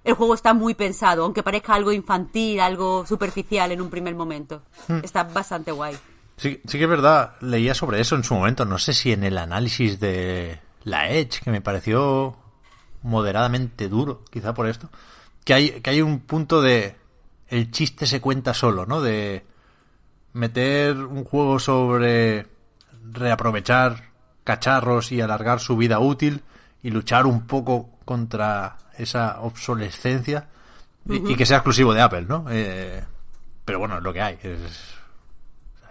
el 0.03 0.13
juego 0.13 0.35
está 0.35 0.53
muy 0.53 0.75
pensado, 0.75 1.23
aunque 1.23 1.41
parezca 1.41 1.73
algo 1.73 1.91
infantil, 1.91 2.59
algo 2.59 3.05
superficial 3.07 3.71
en 3.71 3.81
un 3.81 3.89
primer 3.89 4.13
momento. 4.13 4.61
Hmm. 4.87 4.99
Está 5.03 5.23
bastante 5.23 5.71
guay. 5.71 5.97
Sí, 6.37 6.61
sí 6.67 6.77
que 6.77 6.83
es 6.83 6.89
verdad, 6.89 7.33
leía 7.41 7.73
sobre 7.73 7.99
eso 8.01 8.15
en 8.15 8.23
su 8.23 8.35
momento, 8.35 8.65
no 8.65 8.77
sé 8.77 8.93
si 8.93 9.11
en 9.11 9.23
el 9.23 9.37
análisis 9.37 9.99
de 9.99 10.59
la 10.85 11.09
Edge, 11.09 11.41
que 11.43 11.51
me 11.51 11.61
pareció 11.61 12.37
moderadamente 13.01 13.89
duro, 13.89 14.23
quizá 14.31 14.53
por 14.53 14.67
esto, 14.67 14.89
que 15.43 15.53
hay, 15.53 15.69
que 15.81 15.89
hay 15.89 16.01
un 16.01 16.21
punto 16.21 16.61
de 16.61 16.95
el 17.49 17.71
chiste 17.71 18.07
se 18.07 18.21
cuenta 18.21 18.53
solo, 18.53 18.85
¿no? 18.85 19.01
De 19.01 19.45
meter 20.33 20.97
un 20.97 21.23
juego 21.23 21.59
sobre 21.59 22.47
reaprovechar 23.11 24.11
cacharros 24.43 25.11
y 25.11 25.21
alargar 25.21 25.59
su 25.59 25.75
vida 25.77 25.99
útil 25.99 26.43
y 26.81 26.91
luchar 26.91 27.25
un 27.25 27.45
poco 27.47 27.89
contra 28.05 28.77
esa 28.97 29.41
obsolescencia 29.41 30.49
y, 31.07 31.35
que 31.35 31.45
sea 31.45 31.57
exclusivo 31.57 31.93
de 31.93 32.01
Apple, 32.01 32.25
¿no? 32.27 32.45
Eh, 32.49 33.03
pero 33.63 33.79
bueno, 33.79 33.97
es 33.97 34.03
lo 34.03 34.13
que 34.13 34.21
hay. 34.21 34.39
Es, 34.41 34.95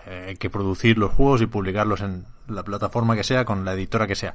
hay 0.06 0.36
que 0.36 0.50
producir 0.50 0.98
los 0.98 1.12
juegos 1.12 1.40
y 1.40 1.46
publicarlos 1.46 2.00
en 2.00 2.26
la 2.48 2.62
plataforma 2.62 3.16
que 3.16 3.24
sea, 3.24 3.44
con 3.44 3.64
la 3.64 3.74
editora 3.74 4.06
que 4.06 4.16
sea. 4.16 4.34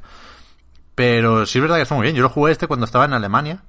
Pero 1.00 1.46
sí 1.46 1.60
es 1.60 1.62
verdad 1.62 1.78
que 1.78 1.84
está 1.84 1.96
muy 1.96 2.04
bien. 2.04 2.18
Yo 2.18 2.24
lo 2.24 2.28
jugué 2.28 2.52
este 2.52 2.68
cuando 2.68 2.86
estaba 2.86 3.06
en 3.06 3.14
Alemania. 3.14 3.64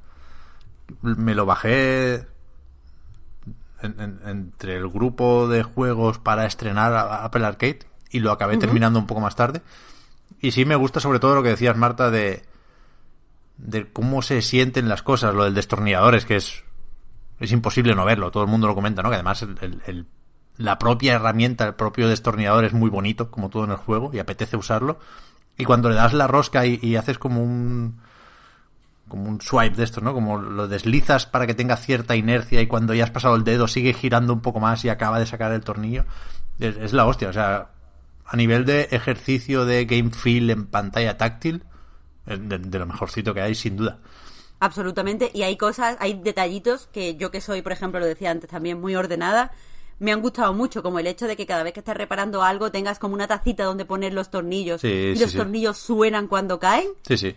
Me 1.00 1.36
lo 1.36 1.46
bajé 1.46 2.26
entre 3.80 4.76
el 4.76 4.88
grupo 4.88 5.46
de 5.46 5.62
juegos 5.62 6.18
para 6.18 6.44
estrenar 6.44 6.92
Apple 6.92 7.46
Arcade 7.46 7.86
y 8.10 8.18
lo 8.18 8.32
acabé 8.32 8.56
terminando 8.56 8.98
un 8.98 9.06
poco 9.06 9.20
más 9.20 9.36
tarde. 9.36 9.62
Y 10.40 10.50
sí 10.50 10.64
me 10.64 10.74
gusta 10.74 10.98
sobre 10.98 11.20
todo 11.20 11.36
lo 11.36 11.44
que 11.44 11.50
decías, 11.50 11.76
Marta, 11.76 12.10
de, 12.10 12.42
de 13.58 13.92
cómo 13.92 14.22
se 14.22 14.42
sienten 14.42 14.88
las 14.88 15.04
cosas, 15.04 15.32
lo 15.32 15.44
del 15.44 15.54
destornillador, 15.54 16.16
es 16.16 16.26
que 16.26 16.34
es, 16.34 16.64
es 17.38 17.52
imposible 17.52 17.94
no 17.94 18.04
verlo, 18.04 18.32
todo 18.32 18.42
el 18.42 18.50
mundo 18.50 18.66
lo 18.66 18.74
comenta, 18.74 19.02
¿no? 19.04 19.08
Que 19.08 19.14
además 19.14 19.42
el, 19.42 20.06
la 20.56 20.80
propia 20.80 21.14
herramienta, 21.14 21.64
el 21.64 21.74
propio 21.74 22.08
destornillador 22.08 22.64
es 22.64 22.72
muy 22.72 22.90
bonito, 22.90 23.30
como 23.30 23.50
todo 23.50 23.62
en 23.66 23.70
el 23.70 23.76
juego, 23.76 24.10
y 24.12 24.18
apetece 24.18 24.56
usarlo. 24.56 24.98
Y 25.60 25.64
cuando 25.64 25.88
le 25.88 25.96
das 25.96 26.12
la 26.12 26.26
rosca 26.26 26.66
y 26.66 26.96
haces 26.96 27.18
como 27.18 27.42
un 27.42 28.00
como 29.10 29.28
un 29.28 29.42
swipe 29.42 29.76
de 29.76 29.84
esto, 29.84 30.00
¿no? 30.00 30.14
Como 30.14 30.38
lo 30.38 30.68
deslizas 30.68 31.26
para 31.26 31.46
que 31.46 31.52
tenga 31.52 31.76
cierta 31.76 32.16
inercia 32.16 32.62
y 32.62 32.66
cuando 32.66 32.94
ya 32.94 33.04
has 33.04 33.10
pasado 33.10 33.34
el 33.34 33.44
dedo 33.44 33.68
sigue 33.68 33.92
girando 33.92 34.32
un 34.32 34.40
poco 34.40 34.60
más 34.60 34.82
y 34.86 34.88
acaba 34.88 35.18
de 35.18 35.26
sacar 35.26 35.52
el 35.52 35.60
tornillo. 35.60 36.06
Es, 36.58 36.92
la 36.94 37.04
hostia, 37.06 37.28
o 37.28 37.32
sea, 37.32 37.68
a 38.24 38.36
nivel 38.36 38.64
de 38.64 38.88
ejercicio 38.92 39.66
de 39.66 39.84
game 39.84 40.10
feel 40.10 40.48
en 40.48 40.66
pantalla 40.66 41.18
táctil, 41.18 41.64
de, 42.24 42.58
de, 42.58 42.78
lo 42.78 42.86
mejorcito 42.86 43.34
que 43.34 43.42
hay, 43.42 43.54
sin 43.54 43.76
duda. 43.76 43.98
Absolutamente, 44.60 45.30
y 45.34 45.42
hay 45.42 45.56
cosas, 45.56 45.96
hay 46.00 46.14
detallitos 46.14 46.86
que 46.92 47.16
yo 47.16 47.30
que 47.30 47.40
soy, 47.40 47.62
por 47.62 47.72
ejemplo, 47.72 47.98
lo 47.98 48.06
decía 48.06 48.30
antes 48.30 48.48
también, 48.48 48.80
muy 48.80 48.94
ordenada, 48.94 49.52
me 50.00 50.12
han 50.12 50.20
gustado 50.20 50.52
mucho, 50.52 50.82
como 50.82 50.98
el 50.98 51.06
hecho 51.06 51.26
de 51.26 51.36
que 51.36 51.46
cada 51.46 51.62
vez 51.62 51.72
que 51.72 51.80
estés 51.80 51.96
reparando 51.96 52.42
algo 52.42 52.72
tengas 52.72 52.98
como 52.98 53.14
una 53.14 53.28
tacita 53.28 53.64
donde 53.64 53.84
poner 53.84 54.12
los 54.12 54.30
tornillos 54.30 54.82
y 54.82 55.14
los 55.14 55.32
tornillos 55.32 55.78
suenan 55.78 56.26
cuando 56.26 56.58
caen. 56.58 56.88
Sí, 57.06 57.16
sí. 57.16 57.36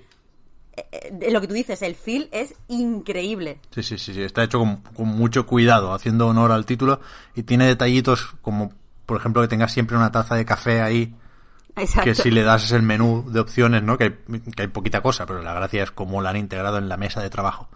Eh, 0.75 1.29
lo 1.31 1.39
que 1.39 1.47
tú 1.47 1.53
dices, 1.53 1.81
el 1.83 1.93
feel 1.95 2.29
es 2.31 2.55
increíble. 2.67 3.59
Sí, 3.69 3.83
sí, 3.83 3.97
sí, 3.97 4.19
está 4.21 4.43
hecho 4.43 4.59
con, 4.59 5.07
mucho 5.07 5.45
cuidado, 5.45 5.93
haciendo 5.93 6.27
honor 6.27 6.51
al 6.51 6.65
título 6.65 6.99
y 7.35 7.43
tiene 7.43 7.67
detallitos 7.67 8.33
como, 8.41 8.73
por 9.05 9.17
ejemplo, 9.17 9.41
que 9.41 9.47
tengas 9.47 9.71
siempre 9.71 9.95
una 9.95 10.11
taza 10.11 10.35
de 10.35 10.45
café 10.45 10.81
ahí. 10.81 11.13
Que 12.03 12.13
si 12.13 12.29
le 12.29 12.43
das 12.43 12.71
el 12.71 12.83
menú 12.83 13.25
de 13.31 13.39
opciones, 13.39 13.81
¿no? 13.81 13.97
Que 13.97 14.03
hay, 14.03 14.39
que 14.55 14.61
hay 14.61 14.67
poquita 14.67 15.01
cosa, 15.01 15.25
pero 15.25 15.41
la 15.41 15.53
gracia 15.53 15.83
es 15.83 15.91
cómo 15.91 16.21
la 16.21 16.29
han 16.29 16.37
integrado 16.37 16.77
en 16.77 16.87
la 16.87 16.97
mesa 16.97 17.21
de 17.21 17.31
trabajo. 17.31 17.67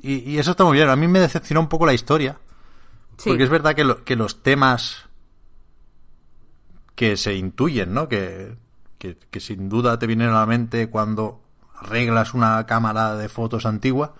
Y, 0.00 0.38
eso 0.38 0.52
está 0.52 0.64
muy 0.64 0.76
bien. 0.76 0.88
A 0.88 0.96
mí 0.96 1.08
me 1.08 1.20
decepcionó 1.20 1.60
un 1.60 1.68
poco 1.68 1.86
la 1.86 1.92
historia. 1.92 2.38
Porque 3.24 3.44
es 3.44 3.50
verdad 3.50 3.74
que, 3.74 3.96
que 4.04 4.16
los 4.16 4.42
temas 4.42 5.04
que 6.94 7.16
se 7.16 7.34
intuyen, 7.34 7.94
¿no? 7.94 8.08
Que, 8.08 8.56
que, 8.98 9.16
que 9.30 9.40
sin 9.40 9.68
duda 9.68 9.98
te 9.98 10.06
vienen 10.06 10.30
a 10.30 10.40
la 10.40 10.46
mente 10.46 10.88
cuando 10.88 11.40
arreglas 11.76 12.34
una 12.34 12.66
cámara 12.66 13.16
de 13.16 13.28
fotos 13.28 13.66
antigua, 13.66 14.14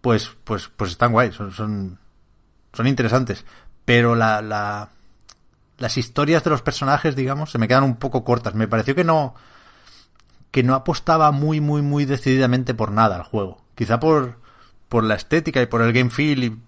pues, 0.00 0.30
pues, 0.44 0.68
pues 0.76 0.92
están 0.92 1.12
guay, 1.12 1.32
son, 1.32 1.52
son, 1.52 1.98
son 2.72 2.86
interesantes. 2.86 3.44
Pero 3.84 4.14
la, 4.14 4.42
la, 4.42 4.90
las 5.78 5.96
historias 5.96 6.44
de 6.44 6.50
los 6.50 6.62
personajes, 6.62 7.16
digamos, 7.16 7.50
se 7.50 7.58
me 7.58 7.68
quedan 7.68 7.84
un 7.84 7.96
poco 7.96 8.24
cortas. 8.24 8.54
Me 8.54 8.68
pareció 8.68 8.94
que 8.94 9.04
no 9.04 9.34
que 10.50 10.64
no 10.64 10.74
apostaba 10.74 11.30
muy 11.30 11.60
muy 11.60 11.80
muy 11.80 12.06
decididamente 12.06 12.74
por 12.74 12.90
nada 12.90 13.16
al 13.16 13.22
juego. 13.22 13.62
Quizá 13.74 14.00
por 14.00 14.38
por 14.88 15.04
la 15.04 15.14
estética 15.14 15.62
y 15.62 15.66
por 15.66 15.80
el 15.80 15.92
game 15.92 16.10
feel 16.10 16.44
y 16.44 16.58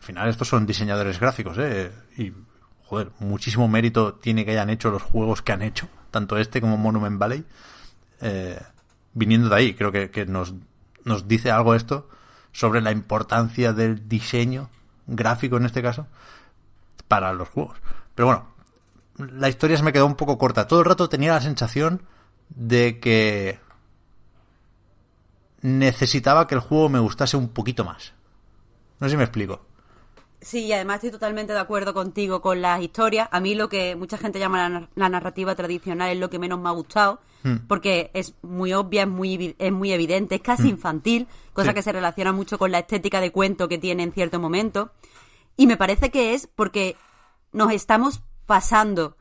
al 0.00 0.04
final 0.04 0.28
estos 0.28 0.48
son 0.48 0.66
diseñadores 0.66 1.20
gráficos, 1.20 1.58
eh, 1.58 1.92
y 2.16 2.32
joder, 2.84 3.10
muchísimo 3.18 3.68
mérito 3.68 4.14
tiene 4.14 4.44
que 4.44 4.52
hayan 4.52 4.70
hecho 4.70 4.90
los 4.90 5.02
juegos 5.02 5.42
que 5.42 5.52
han 5.52 5.62
hecho, 5.62 5.88
tanto 6.10 6.38
este 6.38 6.60
como 6.60 6.78
Monument 6.78 7.18
Valley. 7.18 7.44
Eh, 8.22 8.58
viniendo 9.12 9.50
de 9.50 9.56
ahí, 9.56 9.74
creo 9.74 9.92
que, 9.92 10.10
que 10.10 10.24
nos, 10.24 10.54
nos 11.04 11.28
dice 11.28 11.50
algo 11.50 11.74
esto 11.74 12.08
sobre 12.52 12.80
la 12.80 12.90
importancia 12.90 13.72
del 13.72 14.08
diseño 14.08 14.70
gráfico 15.06 15.58
en 15.58 15.66
este 15.66 15.82
caso 15.82 16.06
para 17.06 17.32
los 17.34 17.48
juegos. 17.48 17.78
Pero 18.14 18.26
bueno, 18.26 18.46
la 19.18 19.48
historia 19.48 19.76
se 19.76 19.82
me 19.82 19.92
quedó 19.92 20.06
un 20.06 20.14
poco 20.14 20.38
corta. 20.38 20.66
Todo 20.66 20.80
el 20.80 20.86
rato 20.86 21.08
tenía 21.08 21.34
la 21.34 21.40
sensación 21.40 22.02
de 22.48 22.98
que 23.00 23.60
necesitaba 25.60 26.46
que 26.46 26.54
el 26.54 26.60
juego 26.60 26.88
me 26.88 26.98
gustase 26.98 27.36
un 27.36 27.48
poquito 27.48 27.84
más. 27.84 28.14
No 28.98 29.06
sé 29.06 29.12
si 29.12 29.16
me 29.16 29.24
explico. 29.24 29.66
Sí, 30.42 30.64
y 30.66 30.72
además 30.72 30.96
estoy 30.96 31.10
totalmente 31.10 31.52
de 31.52 31.58
acuerdo 31.58 31.92
contigo 31.92 32.40
con 32.40 32.62
las 32.62 32.80
historias. 32.80 33.28
A 33.30 33.40
mí 33.40 33.54
lo 33.54 33.68
que 33.68 33.94
mucha 33.96 34.16
gente 34.16 34.38
llama 34.38 34.68
la, 34.68 34.88
la 34.94 35.08
narrativa 35.10 35.54
tradicional 35.54 36.10
es 36.10 36.18
lo 36.18 36.30
que 36.30 36.38
menos 36.38 36.58
me 36.60 36.68
ha 36.68 36.72
gustado, 36.72 37.20
Hmm. 37.42 37.66
porque 37.68 38.10
es 38.12 38.34
muy 38.42 38.74
obvia, 38.74 39.02
es 39.04 39.08
muy, 39.08 39.54
es 39.58 39.72
muy 39.72 39.92
evidente, 39.92 40.34
es 40.34 40.40
casi 40.42 40.68
infantil, 40.68 41.26
cosa 41.54 41.70
Sí. 41.70 41.74
que 41.74 41.82
se 41.82 41.92
relaciona 41.92 42.32
mucho 42.32 42.58
con 42.58 42.70
la 42.70 42.80
estética 42.80 43.18
de 43.22 43.32
cuento 43.32 43.66
que 43.66 43.78
tiene 43.78 44.02
en 44.02 44.12
cierto 44.12 44.38
momento. 44.38 44.92
Y 45.56 45.66
me 45.66 45.78
parece 45.78 46.10
que 46.10 46.34
es 46.34 46.46
porque 46.46 46.96
nos 47.52 47.72
estamos 47.72 48.20
pasando 48.44 49.16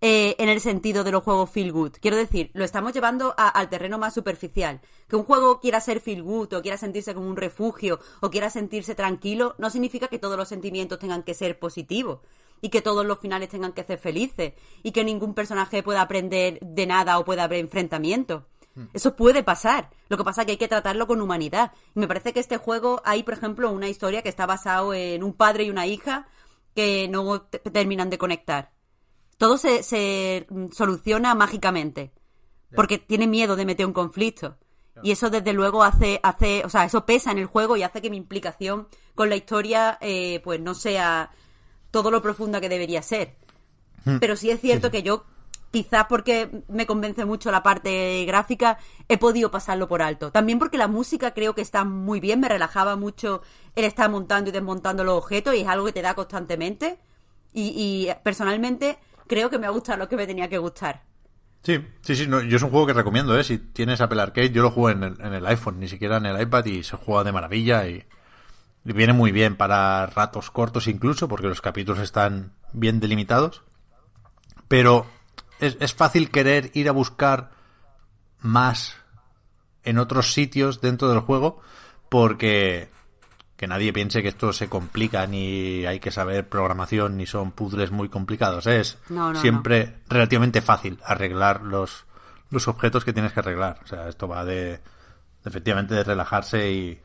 eh, 0.00 0.36
en 0.38 0.48
el 0.48 0.60
sentido 0.60 1.02
de 1.04 1.12
los 1.12 1.22
juegos 1.22 1.50
feel 1.50 1.72
good. 1.72 1.92
Quiero 2.00 2.16
decir, 2.16 2.50
lo 2.52 2.64
estamos 2.64 2.92
llevando 2.92 3.34
a- 3.38 3.48
al 3.48 3.68
terreno 3.70 3.98
más 3.98 4.12
superficial. 4.14 4.80
Que 5.08 5.16
un 5.16 5.24
juego 5.24 5.60
quiera 5.60 5.80
ser 5.80 6.00
feel 6.00 6.22
good 6.22 6.52
o 6.52 6.62
quiera 6.62 6.76
sentirse 6.76 7.14
como 7.14 7.28
un 7.28 7.36
refugio 7.36 8.00
o 8.20 8.30
quiera 8.30 8.50
sentirse 8.50 8.94
tranquilo, 8.94 9.54
no 9.58 9.70
significa 9.70 10.08
que 10.08 10.18
todos 10.18 10.36
los 10.36 10.48
sentimientos 10.48 10.98
tengan 10.98 11.22
que 11.22 11.32
ser 11.34 11.58
positivos 11.58 12.20
y 12.60 12.68
que 12.68 12.82
todos 12.82 13.04
los 13.06 13.18
finales 13.18 13.48
tengan 13.48 13.72
que 13.72 13.84
ser 13.84 13.98
felices 13.98 14.52
y 14.82 14.92
que 14.92 15.04
ningún 15.04 15.34
personaje 15.34 15.82
pueda 15.82 16.02
aprender 16.02 16.58
de 16.60 16.86
nada 16.86 17.18
o 17.18 17.24
pueda 17.24 17.44
haber 17.44 17.60
enfrentamientos. 17.60 18.42
Eso 18.92 19.14
puede 19.14 19.44
pasar. 19.44 19.90
Lo 20.08 20.16
que 20.16 20.24
pasa 20.24 20.42
es 20.42 20.46
que 20.46 20.52
hay 20.52 20.58
que 20.58 20.66
tratarlo 20.68 21.06
con 21.06 21.22
humanidad. 21.22 21.70
Y 21.94 22.00
me 22.00 22.08
parece 22.08 22.32
que 22.32 22.40
este 22.40 22.56
juego 22.56 23.00
hay, 23.04 23.22
por 23.22 23.34
ejemplo, 23.34 23.70
una 23.70 23.88
historia 23.88 24.20
que 24.22 24.28
está 24.28 24.46
basado 24.46 24.92
en 24.94 25.22
un 25.22 25.32
padre 25.32 25.62
y 25.64 25.70
una 25.70 25.86
hija 25.86 26.26
que 26.74 27.06
no 27.08 27.42
te- 27.42 27.60
terminan 27.60 28.10
de 28.10 28.18
conectar. 28.18 28.72
Todo 29.44 29.58
se, 29.58 29.82
se 29.82 30.46
mm, 30.48 30.68
soluciona 30.70 31.34
mágicamente. 31.34 32.12
Porque 32.74 32.96
tiene 32.96 33.26
miedo 33.26 33.56
de 33.56 33.66
meter 33.66 33.84
un 33.84 33.92
conflicto. 33.92 34.56
Y 35.02 35.10
eso 35.10 35.28
desde 35.28 35.52
luego 35.52 35.82
hace, 35.82 36.18
hace, 36.22 36.62
o 36.64 36.70
sea, 36.70 36.86
eso 36.86 37.04
pesa 37.04 37.30
en 37.30 37.36
el 37.36 37.44
juego 37.44 37.76
y 37.76 37.82
hace 37.82 38.00
que 38.00 38.08
mi 38.08 38.16
implicación 38.16 38.88
con 39.14 39.28
la 39.28 39.36
historia, 39.36 39.98
eh, 40.00 40.40
pues 40.44 40.60
no 40.60 40.74
sea 40.74 41.30
todo 41.90 42.10
lo 42.10 42.22
profunda 42.22 42.58
que 42.58 42.70
debería 42.70 43.02
ser. 43.02 43.36
Pero 44.18 44.34
sí 44.34 44.48
es 44.48 44.62
cierto 44.62 44.90
que 44.90 45.02
yo, 45.02 45.26
quizás 45.70 46.06
porque 46.08 46.62
me 46.68 46.86
convence 46.86 47.26
mucho 47.26 47.50
la 47.50 47.62
parte 47.62 48.24
gráfica, 48.24 48.78
he 49.10 49.18
podido 49.18 49.50
pasarlo 49.50 49.88
por 49.88 50.00
alto. 50.00 50.32
También 50.32 50.58
porque 50.58 50.78
la 50.78 50.88
música 50.88 51.34
creo 51.34 51.54
que 51.54 51.60
está 51.60 51.84
muy 51.84 52.18
bien, 52.18 52.40
me 52.40 52.48
relajaba 52.48 52.96
mucho 52.96 53.42
el 53.76 53.84
estar 53.84 54.10
montando 54.10 54.48
y 54.48 54.54
desmontando 54.54 55.04
los 55.04 55.18
objetos 55.18 55.54
y 55.54 55.60
es 55.60 55.68
algo 55.68 55.84
que 55.84 55.92
te 55.92 56.00
da 56.00 56.14
constantemente. 56.14 56.98
Y, 57.52 57.74
y 57.76 58.08
personalmente 58.24 58.98
creo 59.26 59.50
que 59.50 59.58
me 59.58 59.66
ha 59.66 59.70
gustado 59.70 59.98
lo 59.98 60.08
que 60.08 60.16
me 60.16 60.26
tenía 60.26 60.48
que 60.48 60.58
gustar. 60.58 61.02
Sí, 61.62 61.82
sí, 62.02 62.14
sí, 62.14 62.26
yo 62.26 62.56
es 62.56 62.62
un 62.62 62.70
juego 62.70 62.86
que 62.86 62.92
recomiendo, 62.92 63.38
¿eh? 63.38 63.42
Si 63.42 63.56
tienes 63.56 64.00
Apple 64.00 64.20
Arcade, 64.20 64.50
yo 64.50 64.62
lo 64.62 64.70
juego 64.70 64.90
en 64.90 65.02
el, 65.02 65.20
en 65.20 65.32
el 65.32 65.46
iPhone, 65.46 65.80
ni 65.80 65.88
siquiera 65.88 66.18
en 66.18 66.26
el 66.26 66.40
iPad 66.40 66.66
y 66.66 66.82
se 66.82 66.96
juega 66.96 67.24
de 67.24 67.32
maravilla 67.32 67.86
y, 67.88 68.04
y 68.84 68.92
viene 68.92 69.14
muy 69.14 69.32
bien 69.32 69.56
para 69.56 70.04
ratos 70.06 70.50
cortos 70.50 70.88
incluso, 70.88 71.26
porque 71.26 71.48
los 71.48 71.62
capítulos 71.62 72.00
están 72.00 72.52
bien 72.74 73.00
delimitados. 73.00 73.62
Pero 74.68 75.06
es, 75.58 75.78
es 75.80 75.94
fácil 75.94 76.30
querer 76.30 76.70
ir 76.74 76.88
a 76.88 76.92
buscar 76.92 77.50
más 78.40 78.96
en 79.84 79.98
otros 79.98 80.34
sitios 80.34 80.82
dentro 80.82 81.08
del 81.08 81.20
juego 81.20 81.60
porque 82.10 82.90
que 83.64 83.68
nadie 83.68 83.94
piense 83.94 84.20
que 84.20 84.28
esto 84.28 84.52
se 84.52 84.68
complica 84.68 85.26
ni 85.26 85.86
hay 85.86 85.98
que 85.98 86.10
saber 86.10 86.46
programación 86.46 87.16
ni 87.16 87.24
son 87.24 87.50
puzzles 87.50 87.90
muy 87.90 88.10
complicados. 88.10 88.66
Es 88.66 88.98
No, 89.08 89.32
no, 89.32 89.40
siempre 89.40 90.00
relativamente 90.06 90.60
fácil 90.60 90.98
arreglar 91.02 91.62
los, 91.62 92.04
los 92.50 92.68
objetos 92.68 93.06
que 93.06 93.14
tienes 93.14 93.32
que 93.32 93.40
arreglar. 93.40 93.80
O 93.82 93.86
sea, 93.86 94.10
esto 94.10 94.28
va 94.28 94.44
de, 94.44 94.54
de 94.64 94.80
efectivamente 95.46 95.94
de 95.94 96.04
relajarse 96.04 96.70
y, 96.70 97.00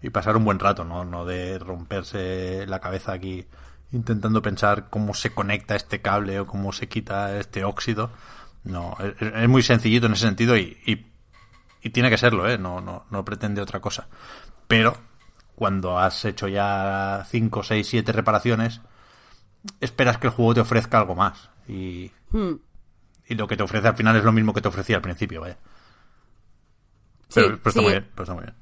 y 0.00 0.10
pasar 0.10 0.36
un 0.36 0.44
buen 0.44 0.60
rato, 0.60 0.84
¿no? 0.84 1.04
no 1.04 1.24
de 1.24 1.58
romperse 1.58 2.64
la 2.68 2.78
cabeza 2.78 3.10
aquí 3.10 3.44
intentando 3.90 4.40
pensar 4.40 4.88
cómo 4.88 5.14
se 5.14 5.34
conecta 5.34 5.74
este 5.74 6.00
cable 6.00 6.38
o 6.38 6.46
cómo 6.46 6.72
se 6.72 6.86
quita 6.86 7.36
este 7.40 7.64
óxido. 7.64 8.12
No, 8.62 8.96
es, 9.00 9.20
es 9.20 9.48
muy 9.48 9.64
sencillito 9.64 10.06
en 10.06 10.12
ese 10.12 10.26
sentido 10.26 10.56
y, 10.56 10.78
y, 10.86 11.06
y 11.82 11.90
tiene 11.90 12.08
que 12.08 12.18
serlo, 12.18 12.48
¿eh? 12.48 12.56
No, 12.56 12.80
no, 12.80 13.06
no 13.10 13.24
pretende 13.24 13.60
otra 13.60 13.80
cosa. 13.80 14.06
Pero 14.68 15.07
cuando 15.58 15.98
has 15.98 16.24
hecho 16.24 16.48
ya 16.48 17.26
5, 17.28 17.62
6, 17.62 17.86
7 17.86 18.12
reparaciones, 18.12 18.80
esperas 19.80 20.18
que 20.18 20.28
el 20.28 20.32
juego 20.32 20.54
te 20.54 20.60
ofrezca 20.60 20.98
algo 21.00 21.14
más. 21.14 21.50
Y, 21.66 22.10
Hmm. 22.30 22.54
y 23.28 23.34
lo 23.34 23.46
que 23.48 23.56
te 23.56 23.62
ofrece 23.62 23.88
al 23.88 23.96
final 23.96 24.16
es 24.16 24.24
lo 24.24 24.32
mismo 24.32 24.54
que 24.54 24.60
te 24.60 24.68
ofrecía 24.68 24.96
al 24.96 25.02
principio, 25.02 25.40
vaya. 25.40 25.58
Sí, 27.28 27.40
Pero, 27.42 27.48
pero 27.58 27.68
está 27.68 27.70
sí. 27.72 27.80
muy 27.80 27.90
bien, 27.92 28.08
pero 28.14 28.22
está 28.24 28.34
muy 28.34 28.44
bien. 28.44 28.54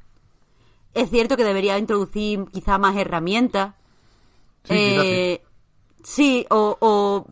Es 0.95 1.11
cierto 1.11 1.37
que 1.37 1.45
debería 1.45 1.79
introducir 1.79 2.45
quizá 2.53 2.79
más 2.79 2.97
herramientas. 2.97 3.75
Sí. 4.65 4.75
Eh, 4.75 5.43
sí, 6.03 6.47
o, 6.51 6.77
o- 6.81 7.27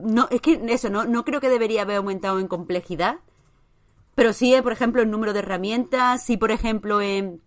no, 0.00 0.28
es 0.30 0.40
que 0.40 0.60
eso, 0.68 0.90
no, 0.90 1.04
no 1.04 1.24
creo 1.24 1.40
que 1.40 1.48
debería 1.48 1.82
haber 1.82 1.96
aumentado 1.96 2.38
en 2.40 2.48
complejidad. 2.48 3.16
Pero 4.14 4.32
sí, 4.32 4.52
eh, 4.54 4.62
por 4.62 4.72
ejemplo, 4.72 5.00
en 5.00 5.10
número 5.10 5.32
de 5.32 5.38
herramientas, 5.38 6.24
sí, 6.24 6.36
por 6.36 6.50
ejemplo, 6.50 7.00
en. 7.00 7.40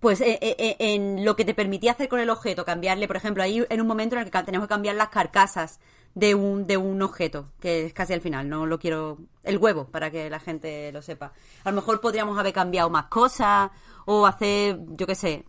Pues 0.00 0.20
eh, 0.20 0.38
eh, 0.42 0.56
eh, 0.58 0.76
en 0.78 1.24
lo 1.24 1.36
que 1.36 1.44
te 1.44 1.54
permitía 1.54 1.92
hacer 1.92 2.08
con 2.08 2.20
el 2.20 2.30
objeto, 2.30 2.64
cambiarle, 2.64 3.06
por 3.06 3.16
ejemplo, 3.16 3.42
ahí 3.42 3.64
en 3.68 3.80
un 3.80 3.86
momento 3.86 4.16
en 4.16 4.22
el 4.22 4.30
que 4.30 4.42
tenemos 4.42 4.66
que 4.66 4.74
cambiar 4.74 4.94
las 4.96 5.08
carcasas 5.08 5.80
de 6.14 6.34
un, 6.34 6.66
de 6.66 6.76
un 6.76 7.00
objeto, 7.02 7.50
que 7.60 7.86
es 7.86 7.92
casi 7.92 8.12
al 8.12 8.20
final, 8.20 8.48
no 8.48 8.66
lo 8.66 8.78
quiero. 8.78 9.18
El 9.42 9.58
huevo, 9.58 9.86
para 9.86 10.10
que 10.10 10.28
la 10.30 10.40
gente 10.40 10.90
lo 10.92 11.02
sepa. 11.02 11.32
A 11.64 11.70
lo 11.70 11.76
mejor 11.76 12.00
podríamos 12.00 12.38
haber 12.38 12.52
cambiado 12.52 12.90
más 12.90 13.06
cosas, 13.06 13.70
o 14.04 14.26
hacer, 14.26 14.78
yo 14.90 15.06
qué 15.06 15.14
sé. 15.14 15.44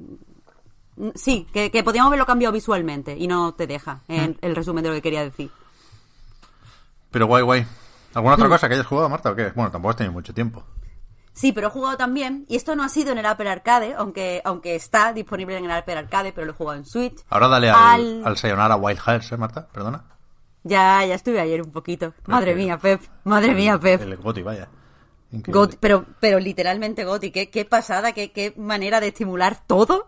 Mm, 0.98 1.10
Sí, 1.14 1.48
que, 1.54 1.70
que 1.70 1.84
podríamos 1.84 2.08
haberlo 2.08 2.26
cambiado 2.26 2.52
visualmente, 2.52 3.16
y 3.16 3.28
no 3.28 3.54
te 3.54 3.68
deja, 3.68 4.02
en 4.08 4.36
el 4.42 4.56
resumen 4.56 4.84
de 4.84 4.90
lo 4.90 4.96
que 4.96 5.02
quería 5.04 5.24
decir. 5.24 5.52
Pero 7.12 7.28
guay, 7.28 7.44
guay. 7.44 7.66
¿Alguna 8.16 8.34
otra 8.34 8.50
cosa 8.50 8.68
que 8.68 8.74
hayas 8.74 8.88
jugado, 8.88 9.08
Marta, 9.08 9.30
o 9.30 9.36
qué? 9.36 9.52
Bueno, 9.56 9.70
tampoco 9.70 9.92
has 9.92 9.96
tenido 9.98 10.14
mucho 10.14 10.34
tiempo. 10.34 10.64
Sí, 11.38 11.52
pero 11.52 11.68
he 11.68 11.70
jugado 11.70 11.98
también, 11.98 12.46
y 12.50 12.56
esto 12.56 12.76
no 12.76 12.84
ha 12.84 12.90
sido 12.90 13.12
en 13.12 13.20
el 13.20 13.26
Apple 13.28 13.48
Arcade, 13.48 13.94
aunque, 13.96 14.42
aunque 14.44 14.74
está 14.76 15.14
disponible 15.14 15.56
en 15.56 15.66
el 15.66 15.72
Apple 15.72 15.94
Arcade, 15.96 16.34
pero 16.34 16.46
lo 16.48 16.54
he 16.54 16.56
jugado 16.56 16.80
en 16.80 16.86
Switch. 16.86 17.20
Ahora 17.30 17.48
dale 17.48 17.70
al, 17.70 17.76
Al- 17.78 18.22
al 18.26 18.38
Sayonara 18.38 18.76
Wild 18.76 19.00
Hearts, 19.00 19.32
¿eh, 19.32 19.38
Marta? 19.38 19.68
Perdona. 19.68 20.04
Ya, 20.64 21.06
ya 21.06 21.14
estuve 21.14 21.40
ayer 21.40 21.62
un 21.62 21.72
poquito. 21.72 22.14
Madre 22.26 22.56
mía, 22.56 22.80
Pep. 22.80 23.02
Madre 23.24 23.54
mía, 23.54 23.80
Pep. 23.80 24.02
El 24.02 24.18
Goti, 24.18 24.42
vaya. 24.42 24.68
Got- 25.32 25.78
pero, 25.80 26.06
pero 26.20 26.40
literalmente 26.40 27.04
Goti, 27.06 27.30
qué, 27.32 27.52
qué 27.52 27.66
pasada, 27.66 28.14
qué, 28.14 28.32
qué 28.32 28.54
manera 28.58 29.00
de 29.00 29.10
estimular 29.10 29.60
todo. 29.68 30.08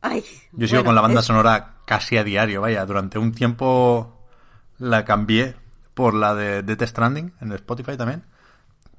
Ay, 0.00 0.24
Yo 0.52 0.66
sigo 0.66 0.78
bueno, 0.78 0.84
con 0.86 0.94
la 0.94 1.00
banda 1.02 1.20
es- 1.20 1.26
sonora 1.26 1.74
casi 1.84 2.16
a 2.16 2.24
diario, 2.24 2.62
vaya. 2.62 2.86
Durante 2.86 3.18
un 3.18 3.32
tiempo 3.32 4.16
la 4.78 5.04
cambié 5.04 5.54
por 5.92 6.14
la 6.14 6.34
de 6.34 6.62
Death 6.62 6.82
Stranding 6.88 7.34
en 7.42 7.52
Spotify 7.52 7.96
también. 7.98 8.24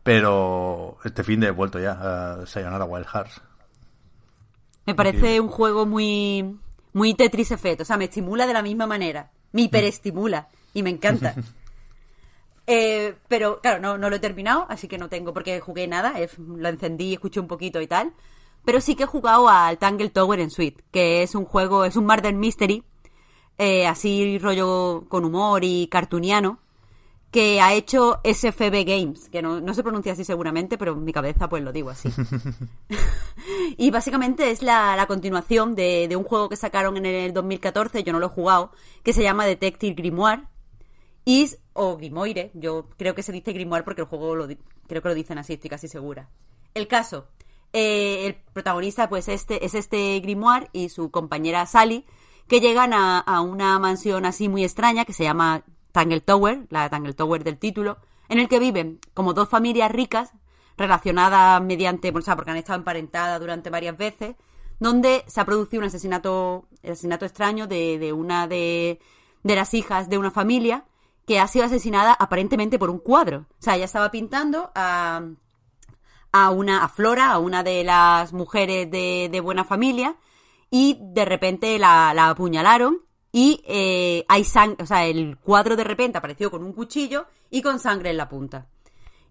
Pero 0.06 1.00
este 1.04 1.24
fin 1.24 1.40
de 1.40 1.48
he 1.48 1.52
vuelto 1.52 1.80
ya 1.80 1.94
a 1.94 2.46
Sayonara 2.46 2.86
Wild 2.86 3.08
Hearts. 3.08 3.42
Me 4.86 4.94
parece 4.94 5.40
un 5.40 5.48
juego 5.48 5.88
muy, 5.88 6.60
muy 6.94 7.16
Tetris 7.16 7.50
Effect. 7.50 7.82
O 7.82 7.86
sea, 7.86 7.98
me 7.98 8.06
estimula 8.06 8.46
de 8.46 8.54
la 8.54 8.62
misma 8.62 8.86
manera. 8.86 9.32
Me 9.52 9.64
hiperestimula. 9.64 10.50
Y 10.76 10.84
me 10.84 10.92
encanta. 10.92 11.34
Eh, 12.68 13.14
pero, 13.28 13.62
claro, 13.62 13.80
no, 13.80 13.96
no 14.00 14.10
lo 14.10 14.16
he 14.16 14.20
terminado, 14.20 14.66
así 14.70 14.88
que 14.88 14.98
no 14.98 15.08
tengo 15.08 15.36
porque 15.36 15.60
jugué 15.60 15.88
nada. 15.88 16.16
lo 16.40 16.68
encendí, 16.68 17.14
escuché 17.14 17.40
un 17.40 17.48
poquito 17.48 17.80
y 17.80 17.86
tal. 17.86 18.14
Pero 18.64 18.82
sí 18.82 18.96
que 18.96 19.04
he 19.04 19.06
jugado 19.06 19.48
al 19.48 19.78
Tangle 19.78 20.10
Tower 20.10 20.40
en 20.40 20.50
Suite, 20.50 20.84
que 20.90 21.22
es 21.22 21.36
un 21.36 21.46
juego, 21.46 21.86
es 21.86 21.96
un 21.96 22.08
murder 22.08 22.34
mystery, 22.34 22.84
eh, 23.60 23.86
así 23.86 24.40
rollo 24.40 25.06
con 25.10 25.26
humor 25.26 25.64
y 25.64 25.86
cartuniano, 25.92 26.58
que 27.36 27.60
ha 27.60 27.74
hecho 27.74 28.22
SFB 28.24 28.86
Games, 28.86 29.28
que 29.28 29.42
no, 29.42 29.74
se 29.74 29.84
pronuncia 29.84 30.14
así 30.14 30.24
seguramente, 30.24 30.78
pero 30.78 30.94
en 30.94 31.04
mi 31.04 31.12
cabeza 31.12 31.50
pues 31.50 31.62
lo 31.62 31.74
digo 31.74 31.90
así. 31.90 32.08
y 33.78 33.92
básicamente 33.92 34.52
es 34.52 34.62
la, 34.62 35.04
continuación 35.06 35.76
de, 35.76 36.08
un 36.16 36.24
juego 36.24 36.48
que 36.48 36.56
sacaron 36.56 36.96
en 36.96 37.06
el 37.06 37.34
2014, 37.34 38.06
yo 38.06 38.14
no 38.14 38.20
lo 38.20 38.28
he 38.28 38.30
jugado, 38.30 38.72
que 39.04 39.12
se 39.12 39.22
llama 39.22 39.46
Detective 39.46 39.96
Grimoire. 39.96 40.44
Y, 41.26 41.52
o 41.74 41.98
Grimoire, 41.98 42.52
yo 42.54 42.88
creo 42.96 43.16
que 43.16 43.22
se 43.22 43.34
dice 43.34 43.52
Grimoire 43.52 43.84
porque 43.84 44.04
el 44.04 44.08
juego 44.08 44.34
lo, 44.34 44.48
creo 44.88 45.02
que 45.02 45.10
lo 45.10 45.14
dicen 45.14 45.38
así, 45.38 45.56
estoy 45.56 45.70
casi 45.70 45.90
segura. 45.90 46.30
El 46.74 46.88
caso, 46.88 47.28
eh, 47.74 48.28
el 48.28 48.36
protagonista 48.54 49.10
pues 49.10 49.28
este, 49.28 49.66
es 49.66 49.76
este 49.76 50.22
Grimoire 50.22 50.70
y 50.72 50.88
su 50.88 51.12
compañera 51.12 51.66
Sally, 51.66 52.06
que 52.48 52.62
llegan 52.62 52.94
a, 52.94 53.20
a 53.20 53.42
una 53.42 53.78
mansión 53.78 54.26
así 54.26 54.48
muy 54.48 54.64
extraña 54.64 55.04
que 55.04 55.12
se 55.12 55.26
llama 55.26 55.66
Tangle 55.96 56.20
Tower, 56.20 56.68
la 56.72 56.90
Tangle 56.90 57.14
Tower 57.14 57.46
del 57.46 57.58
título, 57.58 58.00
en 58.28 58.40
el 58.40 58.50
que 58.50 58.60
viven 58.60 59.00
como 59.14 59.34
dos 59.34 59.48
familias 59.48 59.90
ricas 59.90 60.34
relacionadas 60.78 61.62
mediante, 61.62 62.12
o 62.14 62.22
sea, 62.22 62.36
porque 62.36 62.52
han 62.52 62.58
estado 62.58 62.80
emparentadas 62.80 63.40
durante 63.40 63.70
varias 63.70 63.96
veces, 63.96 64.36
donde 64.78 65.24
se 65.28 65.40
ha 65.40 65.46
producido 65.46 65.80
un 65.80 65.88
asesinato, 65.88 66.68
asesinato 66.84 67.24
extraño 67.24 67.66
de, 67.68 68.12
una 68.12 68.46
de, 68.46 69.00
de, 69.44 69.56
las 69.56 69.74
hijas 69.74 70.10
de 70.10 70.18
una 70.18 70.32
familia 70.32 70.84
que 71.26 71.40
ha 71.40 71.48
sido 71.48 71.64
asesinada 71.64 72.14
aparentemente 72.14 72.78
por 72.78 72.90
un 72.90 73.00
cuadro. 73.00 73.46
O 73.52 73.62
sea, 73.64 73.78
ella 73.78 73.86
estaba 73.86 74.12
pintando 74.12 74.74
a, 74.76 75.22
a 76.34 76.50
una, 76.50 76.84
a 76.84 76.90
Flora, 76.90 77.32
a 77.32 77.40
una 77.40 77.64
de 77.64 77.86
las 77.86 78.34
mujeres 78.34 78.92
de, 78.92 79.30
de 79.32 79.40
buena 79.40 79.64
familia, 79.64 80.18
y 80.70 81.00
de 81.00 81.24
repente 81.24 81.80
la, 81.80 82.14
la 82.14 82.32
apuñalaron 82.32 83.06
y 83.38 83.62
eh, 83.66 84.24
hay 84.30 84.46
sangre, 84.46 84.82
o 84.82 84.86
sea, 84.86 85.06
el 85.06 85.36
cuadro 85.36 85.76
de 85.76 85.84
repente 85.84 86.18
apareció 86.18 86.50
con 86.50 86.64
un 86.64 86.72
cuchillo 86.72 87.26
y 87.52 87.62
con 87.62 87.80
sangre 87.80 88.12
en 88.12 88.16
la 88.16 88.30
punta. 88.30 88.68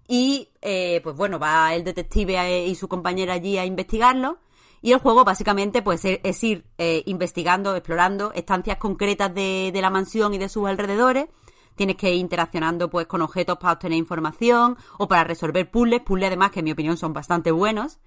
Y 0.07 0.51
eh, 0.61 1.01
pues 1.03 1.17
bueno, 1.17 1.39
va 1.39 1.75
el 1.75 1.85
detective 1.85 2.67
y 2.67 2.75
su 2.75 2.87
compañera 2.87 3.33
allí 3.33 3.57
a 3.57 3.65
investigarlo. 3.65 4.41
Y 4.83 4.93
el 4.93 4.99
juego 4.99 5.25
básicamente 5.25 5.81
pues 5.81 6.05
e-, 6.05 6.21
es, 6.23 6.45
ir 6.45 6.67
eh, 6.77 7.03
investigando, 7.07 7.75
explorando 7.75 8.31
estancias 8.35 8.77
concretas 8.77 9.35
de, 9.35 9.71
de, 9.73 9.81
la 9.81 9.89
mansión 9.89 10.35
y 10.35 10.39
de 10.39 10.51
sus 10.51 10.69
alrededores. 10.69 11.29
Tienes 11.75 11.97
que 11.97 12.13
ir 12.13 12.21
interaccionando 12.21 12.91
pues 12.91 13.07
con 13.07 13.23
objetos 13.23 13.57
para 13.57 13.73
obtener 13.73 13.97
información 13.97 14.77
o 14.99 15.09
para 15.09 15.25
resolver 15.25 15.71
puzzles, 15.71 16.03
puzzles 16.03 16.27
además 16.27 16.51
que 16.51 16.59
en 16.59 16.67
mi 16.67 16.73
opinión 16.73 16.99
son 16.99 17.15
bastante 17.15 17.53
buenos. 17.53 18.01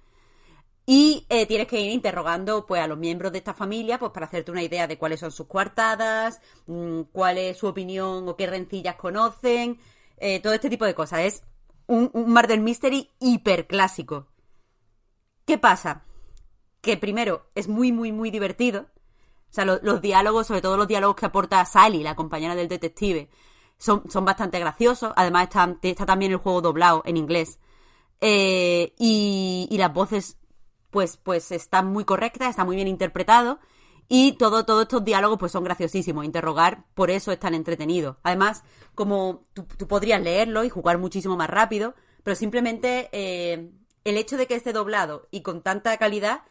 Y 0.90 1.26
eh, 1.28 1.44
tienes 1.44 1.66
que 1.66 1.78
ir 1.78 1.90
interrogando 1.92 2.64
pues, 2.64 2.80
a 2.80 2.86
los 2.86 2.96
miembros 2.96 3.30
de 3.30 3.36
esta 3.36 3.52
familia 3.52 3.98
pues, 3.98 4.10
para 4.10 4.24
hacerte 4.24 4.50
una 4.50 4.62
idea 4.62 4.86
de 4.86 4.96
cuáles 4.96 5.20
son 5.20 5.30
sus 5.30 5.46
coartadas, 5.46 6.40
mm, 6.66 7.02
cuál 7.12 7.36
es 7.36 7.58
su 7.58 7.66
opinión 7.66 8.26
o 8.26 8.36
qué 8.36 8.46
rencillas 8.46 8.96
conocen, 8.96 9.78
eh, 10.16 10.40
todo 10.40 10.54
este 10.54 10.70
tipo 10.70 10.86
de 10.86 10.94
cosas. 10.94 11.20
Es 11.20 11.42
un, 11.88 12.10
un 12.14 12.32
Murder 12.32 12.58
Mystery 12.58 13.10
hiper 13.20 13.66
clásico. 13.66 14.28
¿Qué 15.44 15.58
pasa? 15.58 16.06
Que 16.80 16.96
primero 16.96 17.50
es 17.54 17.68
muy, 17.68 17.92
muy, 17.92 18.10
muy 18.10 18.30
divertido. 18.30 18.86
O 19.50 19.52
sea, 19.52 19.66
los 19.66 20.00
diálogos, 20.00 20.46
sobre 20.46 20.62
todo 20.62 20.78
los 20.78 20.88
diálogos 20.88 21.16
que 21.16 21.26
aporta 21.26 21.62
Sally, 21.66 22.02
la 22.02 22.16
compañera 22.16 22.54
del 22.54 22.68
detective, 22.68 23.28
son, 23.76 24.10
son 24.10 24.24
bastante 24.24 24.58
graciosos. 24.58 25.12
Además 25.16 25.42
está, 25.48 25.76
está 25.82 26.06
también 26.06 26.32
el 26.32 26.38
juego 26.38 26.62
doblado 26.62 27.02
en 27.04 27.18
inglés. 27.18 27.58
Eh, 28.22 28.94
y, 28.98 29.68
y 29.70 29.76
las 29.76 29.92
voces 29.92 30.38
pues, 30.90 31.16
pues 31.16 31.52
está 31.52 31.82
muy 31.82 32.04
correcta, 32.04 32.48
está 32.48 32.64
muy 32.64 32.76
bien 32.76 32.88
interpretado. 32.88 33.58
Y 34.08 34.32
todo, 34.32 34.64
todos 34.64 34.82
estos 34.82 35.04
diálogos 35.04 35.38
pues 35.38 35.52
son 35.52 35.64
graciosísimos. 35.64 36.24
Interrogar, 36.24 36.84
por 36.94 37.10
eso 37.10 37.30
es 37.30 37.38
tan 37.38 37.54
entretenido. 37.54 38.18
Además, 38.22 38.64
como 38.94 39.44
tú, 39.52 39.66
podrías 39.86 40.22
leerlo 40.22 40.64
y 40.64 40.70
jugar 40.70 40.98
muchísimo 40.98 41.36
más 41.36 41.50
rápido, 41.50 41.94
pero 42.22 42.34
simplemente 42.34 43.10
eh, 43.12 43.70
el 44.04 44.16
hecho 44.16 44.36
de 44.36 44.46
que 44.46 44.54
esté 44.54 44.72
doblado 44.72 45.28
y 45.30 45.42
con 45.42 45.62
tanta 45.62 45.96
calidad 45.98 46.42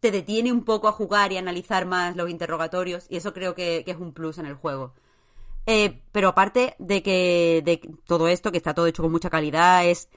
te 0.00 0.10
detiene 0.10 0.52
un 0.52 0.64
poco 0.64 0.88
a 0.88 0.92
jugar 0.92 1.32
y 1.32 1.38
analizar 1.38 1.86
más 1.86 2.16
los 2.16 2.28
interrogatorios 2.28 3.06
y 3.08 3.16
eso 3.16 3.32
creo 3.32 3.54
que, 3.54 3.84
es 3.86 3.96
un 3.96 4.12
plus 4.12 4.38
en 4.38 4.46
el 4.46 4.54
juego. 4.54 4.92
Eh, 5.66 6.02
pero 6.12 6.28
aparte 6.28 6.74
de 6.78 7.02
que 7.02 7.62
de 7.64 7.80
todo 8.06 8.28
esto, 8.28 8.52
que 8.52 8.58
está 8.58 8.74
todo 8.74 8.86
hecho 8.86 9.02
con 9.02 9.12
mucha 9.12 9.30
calidad, 9.30 9.86
es 9.86 10.10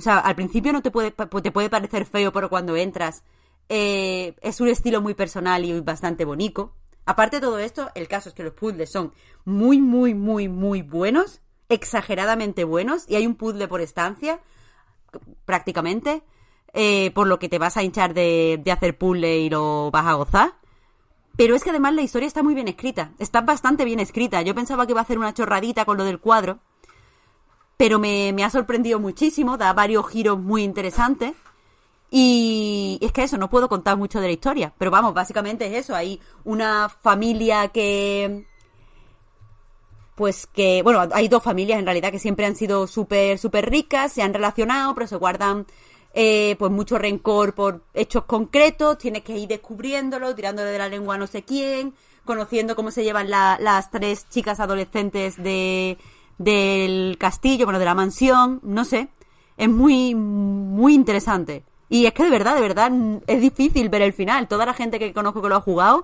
o 0.00 0.02
sea, 0.02 0.18
al 0.18 0.34
principio 0.34 0.72
no 0.72 0.80
te 0.80 0.90
puede, 0.90 1.10
te 1.10 1.52
puede 1.52 1.68
parecer 1.68 2.06
feo, 2.06 2.32
pero 2.32 2.48
cuando 2.48 2.74
entras 2.74 3.22
eh, 3.68 4.34
es 4.40 4.62
un 4.62 4.68
estilo 4.68 5.02
muy 5.02 5.12
personal 5.12 5.62
y 5.62 5.78
bastante 5.80 6.24
bonito. 6.24 6.72
Aparte 7.04 7.36
de 7.36 7.42
todo 7.42 7.58
esto, 7.58 7.90
el 7.94 8.08
caso 8.08 8.30
es 8.30 8.34
que 8.34 8.42
los 8.42 8.54
puzzles 8.54 8.90
son 8.90 9.12
muy, 9.44 9.78
muy, 9.78 10.14
muy, 10.14 10.48
muy 10.48 10.80
buenos, 10.80 11.42
exageradamente 11.68 12.64
buenos, 12.64 13.04
y 13.08 13.16
hay 13.16 13.26
un 13.26 13.34
puzzle 13.34 13.68
por 13.68 13.82
estancia, 13.82 14.40
prácticamente, 15.44 16.22
eh, 16.72 17.10
por 17.10 17.26
lo 17.26 17.38
que 17.38 17.50
te 17.50 17.58
vas 17.58 17.76
a 17.76 17.82
hinchar 17.82 18.14
de, 18.14 18.58
de 18.64 18.72
hacer 18.72 18.96
puzzle 18.96 19.40
y 19.40 19.50
lo 19.50 19.90
vas 19.90 20.06
a 20.06 20.14
gozar. 20.14 20.54
Pero 21.36 21.54
es 21.54 21.62
que 21.62 21.70
además 21.70 21.92
la 21.92 22.02
historia 22.02 22.26
está 22.26 22.42
muy 22.42 22.54
bien 22.54 22.68
escrita, 22.68 23.12
está 23.18 23.42
bastante 23.42 23.84
bien 23.84 24.00
escrita. 24.00 24.40
Yo 24.40 24.54
pensaba 24.54 24.86
que 24.86 24.92
iba 24.92 25.00
a 25.00 25.04
hacer 25.04 25.18
una 25.18 25.34
chorradita 25.34 25.84
con 25.84 25.98
lo 25.98 26.04
del 26.04 26.20
cuadro, 26.20 26.60
pero 27.80 27.98
me, 27.98 28.44
ha 28.44 28.50
sorprendido 28.50 29.00
muchísimo, 29.00 29.56
da 29.56 29.72
varios 29.72 30.06
giros 30.06 30.38
muy 30.38 30.64
interesantes. 30.64 31.32
Y 32.10 32.98
es 33.00 33.10
que 33.10 33.22
eso, 33.22 33.38
no 33.38 33.48
puedo 33.48 33.70
contar 33.70 33.96
mucho 33.96 34.20
de 34.20 34.26
la 34.26 34.34
historia, 34.34 34.74
pero 34.76 34.90
vamos, 34.90 35.14
básicamente 35.14 35.66
es 35.66 35.86
eso, 35.86 35.94
hay 35.94 36.20
una 36.44 36.90
familia 36.90 37.68
que... 37.68 38.44
Pues 40.14 40.46
que, 40.46 40.82
bueno, 40.82 41.08
hay 41.10 41.28
dos 41.28 41.42
familias 41.42 41.78
en 41.78 41.86
realidad 41.86 42.12
que 42.12 42.18
siempre 42.18 42.44
han 42.44 42.54
sido 42.54 42.86
súper, 42.86 43.38
súper 43.38 43.70
ricas, 43.70 44.12
se 44.12 44.20
han 44.20 44.34
relacionado, 44.34 44.94
pero 44.94 45.06
se 45.06 45.16
guardan 45.16 45.64
eh, 46.12 46.56
pues 46.58 46.70
mucho 46.70 46.98
rencor 46.98 47.54
por 47.54 47.82
hechos 47.94 48.26
concretos, 48.26 48.98
tienes 48.98 49.22
que 49.22 49.38
ir 49.38 49.48
descubriéndolo, 49.48 50.34
tirándole 50.34 50.70
de 50.70 50.78
la 50.78 50.90
lengua 50.90 51.14
a 51.14 51.18
no 51.18 51.26
sé 51.26 51.44
quién, 51.44 51.94
conociendo 52.26 52.76
cómo 52.76 52.90
se 52.90 53.04
llevan 53.04 53.30
las 53.30 53.90
tres 53.90 54.28
chicas 54.28 54.60
adolescentes 54.60 55.42
de, 55.42 55.96
del 56.40 57.18
castillo, 57.18 57.66
bueno, 57.66 57.78
de 57.78 57.84
la 57.84 57.94
mansión, 57.94 58.60
no 58.62 58.86
sé. 58.86 59.10
Es 59.58 59.68
muy, 59.68 60.14
muy 60.14 60.94
interesante. 60.94 61.64
Y 61.90 62.06
es 62.06 62.14
que 62.14 62.24
de 62.24 62.30
verdad, 62.30 62.54
de 62.54 62.62
verdad, 62.62 62.90
es 63.26 63.42
difícil 63.42 63.90
ver 63.90 64.00
el 64.00 64.14
final. 64.14 64.48
Toda 64.48 64.64
la 64.64 64.72
gente 64.72 64.98
que 64.98 65.12
conozco 65.12 65.42
que 65.42 65.50
lo 65.50 65.56
ha 65.56 65.60
jugado 65.60 66.02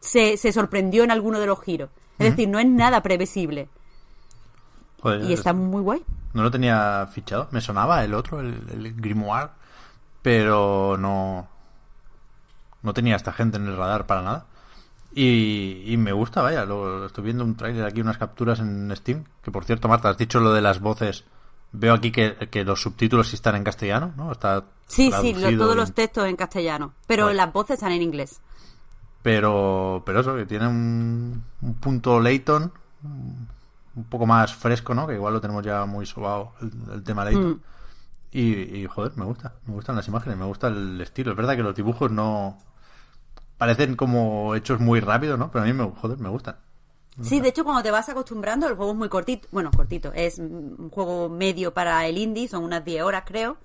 se, 0.00 0.38
se 0.38 0.52
sorprendió 0.52 1.04
en 1.04 1.10
alguno 1.10 1.38
de 1.38 1.46
los 1.46 1.60
giros. 1.60 1.90
Es 2.18 2.30
decir, 2.30 2.48
no 2.48 2.58
es 2.60 2.66
nada 2.66 3.02
previsible. 3.02 3.68
y 5.04 5.34
está 5.34 5.52
muy 5.52 5.82
guay. 5.82 6.02
No 6.32 6.42
lo 6.42 6.50
tenía 6.50 7.06
fichado. 7.12 7.48
Me 7.50 7.60
sonaba 7.60 8.02
el 8.04 8.14
otro, 8.14 8.40
el, 8.40 8.94
Grimoire, 8.96 9.50
pero 10.22 10.96
no. 10.98 11.46
No 12.80 12.94
tenía 12.94 13.16
esta 13.16 13.32
gente 13.32 13.58
en 13.58 13.66
el 13.66 13.76
radar 13.76 14.06
para 14.06 14.22
nada. 14.22 14.46
Y, 15.14 15.94
me 15.98 16.12
gusta, 16.12 16.40
vaya, 16.40 16.64
lo, 16.64 17.04
estoy 17.04 17.24
viendo 17.24 17.44
un 17.44 17.54
trailer 17.54 17.84
aquí, 17.84 18.00
unas 18.00 18.16
capturas 18.16 18.60
en 18.60 18.94
Steam. 18.96 19.24
Que 19.42 19.50
por 19.50 19.64
cierto, 19.64 19.88
Marta, 19.88 20.08
has 20.08 20.16
dicho 20.16 20.40
lo 20.40 20.52
de 20.52 20.62
las 20.62 20.80
voces. 20.80 21.24
Veo 21.72 21.94
aquí 21.94 22.10
que, 22.10 22.64
los 22.64 22.80
subtítulos 22.80 23.28
sí 23.28 23.36
están 23.36 23.56
en 23.56 23.64
castellano, 23.64 24.12
¿no? 24.16 24.32
Está 24.32 24.64
sí, 24.86 25.10
sí, 25.20 25.34
todos 25.56 25.76
los 25.76 25.92
textos 25.92 26.26
en 26.26 26.36
castellano. 26.36 26.94
Pero 27.06 27.32
las 27.32 27.52
voces 27.52 27.74
están 27.74 27.92
en 27.92 28.02
inglés. 28.02 28.40
Pero, 29.22 30.02
pero 30.04 30.20
eso, 30.20 30.34
que 30.34 30.46
tiene 30.46 30.66
un, 30.66 31.44
punto 31.80 32.18
Layton 32.18 32.72
un 33.94 34.04
poco 34.08 34.26
más 34.26 34.54
fresco, 34.54 34.94
¿no? 34.94 35.06
Que 35.06 35.14
igual 35.14 35.34
lo 35.34 35.40
tenemos 35.40 35.62
ya 35.62 35.84
muy 35.84 36.06
sobado 36.06 36.52
el, 36.92 37.02
tema 37.02 37.24
Layton. 37.24 37.50
Mm. 37.50 37.60
Y, 38.32 38.80
y, 38.80 38.86
joder, 38.86 39.12
me 39.16 39.26
gusta, 39.26 39.52
me 39.66 39.74
gustan 39.74 39.96
las 39.96 40.08
imágenes, 40.08 40.38
me 40.38 40.46
gusta 40.46 40.68
el 40.68 40.98
estilo. 41.02 41.32
Es 41.32 41.36
verdad 41.36 41.54
que 41.54 41.62
los 41.62 41.74
dibujos 41.74 42.10
no, 42.10 42.58
parecen 43.62 43.94
como 43.94 44.56
hechos 44.56 44.80
muy 44.80 44.98
rápido, 44.98 45.36
¿no? 45.36 45.52
Pero 45.52 45.62
a 45.62 45.68
mí 45.68 45.72
me, 45.72 45.88
joder, 45.88 46.18
me 46.18 46.28
gustan. 46.28 46.56
sí, 47.20 47.40
de 47.40 47.50
hecho, 47.50 47.62
cuando 47.62 47.80
te 47.80 47.92
vas 47.92 48.08
acostumbrando, 48.08 48.66
el 48.66 48.74
juego 48.74 48.90
es 48.90 48.98
muy 48.98 49.08
cortito. 49.08 49.46
Bueno, 49.52 49.70
cortito. 49.70 50.12
Es 50.12 50.40
un 50.40 50.90
juego 50.90 51.28
medio 51.28 51.72
para 51.72 52.04
el 52.08 52.18
indie, 52.18 52.48
son 52.48 52.64
unas 52.64 52.84
10 52.84 53.04
horas, 53.04 53.22
creo. 53.24 53.58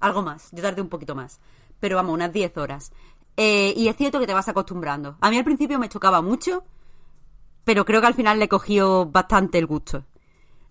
Algo 0.00 0.22
más. 0.22 0.48
Yo 0.52 0.62
tardé 0.62 0.80
un 0.80 0.88
poquito 0.88 1.14
más. 1.14 1.40
Pero 1.78 1.96
vamos, 1.96 2.14
unas 2.14 2.32
10 2.32 2.56
horas. 2.56 2.90
Eh, 3.36 3.74
y 3.76 3.88
es 3.88 3.96
cierto 3.98 4.18
que 4.18 4.26
te 4.26 4.32
vas 4.32 4.48
acostumbrando. 4.48 5.18
A 5.20 5.28
mí 5.28 5.36
al 5.36 5.44
principio 5.44 5.78
me 5.78 5.90
chocaba 5.90 6.22
mucho, 6.22 6.64
pero 7.64 7.84
creo 7.84 8.00
que 8.00 8.06
al 8.06 8.14
final 8.14 8.38
le 8.38 8.48
cogió 8.48 9.04
bastante 9.04 9.58
el 9.58 9.66
gusto. 9.66 10.04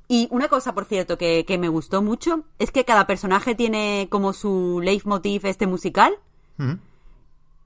Y 0.07 0.27
una 0.31 0.47
cosa, 0.47 0.73
por 0.73 0.85
cierto, 0.85 1.19
que, 1.19 1.45
me 1.59 1.69
gustó 1.69 2.01
mucho 2.01 2.45
es 2.57 2.71
que 2.71 2.85
cada 2.85 3.05
personaje 3.05 3.53
tiene 3.53 4.07
como 4.09 4.33
su 4.33 4.81
leitmotiv 4.83 5.45
este 5.45 5.67
musical 5.67 6.17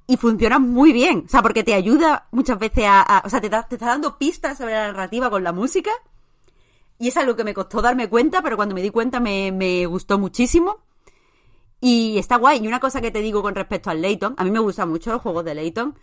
y 0.08 0.16
funciona 0.16 0.58
muy 0.58 0.94
bien. 0.94 1.24
O 1.26 1.30
sea, 1.30 1.42
porque 1.42 1.64
te 1.64 1.74
ayuda 1.74 2.28
muchas 2.32 2.58
veces 2.58 2.86
a. 2.88 3.22
o 3.26 3.30
sea, 3.30 3.42
te, 3.42 3.50
te, 3.50 3.76
está 3.76 3.88
dando 3.88 4.18
pistas 4.18 4.58
sobre 4.58 4.74
la 4.74 4.88
narrativa 4.88 5.30
con 5.30 5.44
la 5.44 5.52
música. 5.52 5.92
Y 6.98 7.10
es 7.10 7.18
algo 7.18 7.36
que 7.36 7.44
me 7.44 7.54
costó 7.54 7.82
darme 7.82 8.10
cuenta, 8.10 8.42
pero 8.42 8.56
cuando 8.56 8.74
me 8.74 8.82
di 8.82 8.90
cuenta 8.90 9.20
me, 9.20 9.52
me 9.52 9.86
gustó 9.86 10.18
muchísimo. 10.18 10.78
Y 11.82 12.18
está 12.18 12.38
guay. 12.38 12.64
Y 12.64 12.68
una 12.68 12.80
cosa 12.80 13.02
que 13.02 13.12
te 13.12 13.22
digo 13.22 13.44
con 13.44 13.54
respecto 13.54 13.90
al 13.90 14.02
Layton, 14.02 14.34
a 14.38 14.44
mí 14.44 14.50
me 14.50 14.60
gustan 14.60 14.90
mucho 14.90 15.12
los 15.12 15.22
juegos 15.22 15.46
de 15.46 15.54
Layton, 15.54 15.96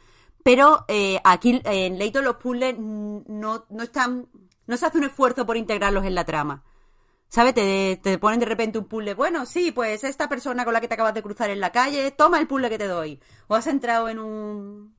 pero 0.44 0.84
eh, 0.86 1.18
aquí 1.24 1.61
en 1.64 1.98
Layton 1.98 2.24
los 2.24 2.36
puzzles 2.36 2.78
no, 2.78 3.64
no 3.68 3.82
están. 3.82 4.28
No 4.66 4.76
se 4.76 4.86
hace 4.86 4.98
un 4.98 5.05
esfuerzo 5.05 5.44
por 5.44 5.57
integrarlos 5.57 6.05
en 6.05 6.14
la 6.14 6.24
trama. 6.24 6.62
¿Sabes? 7.35 7.53
Te, 7.53 7.99
te 8.01 8.16
ponen 8.18 8.39
de 8.39 8.47
repente 8.47 8.78
un 8.78 8.85
puzzle. 8.85 9.14
Bueno, 9.14 9.45
sí, 9.45 9.72
pues 9.72 10.05
esta 10.05 10.28
persona 10.28 10.64
con 10.64 10.72
la 10.72 10.80
que 10.80 10.87
te 10.87 10.95
acabas 10.95 11.14
de 11.14 11.22
cruzar 11.22 11.51
en 11.51 11.59
la 11.59 11.72
calle, 11.72 12.12
toma 12.12 12.39
el 12.39 12.47
puzzle 12.47 12.70
que 12.70 12.78
te 12.78 12.87
doy. 12.87 13.20
O 13.49 13.57
has 13.57 13.66
entrado 13.66 14.09
en 14.09 14.20
un. 14.20 14.95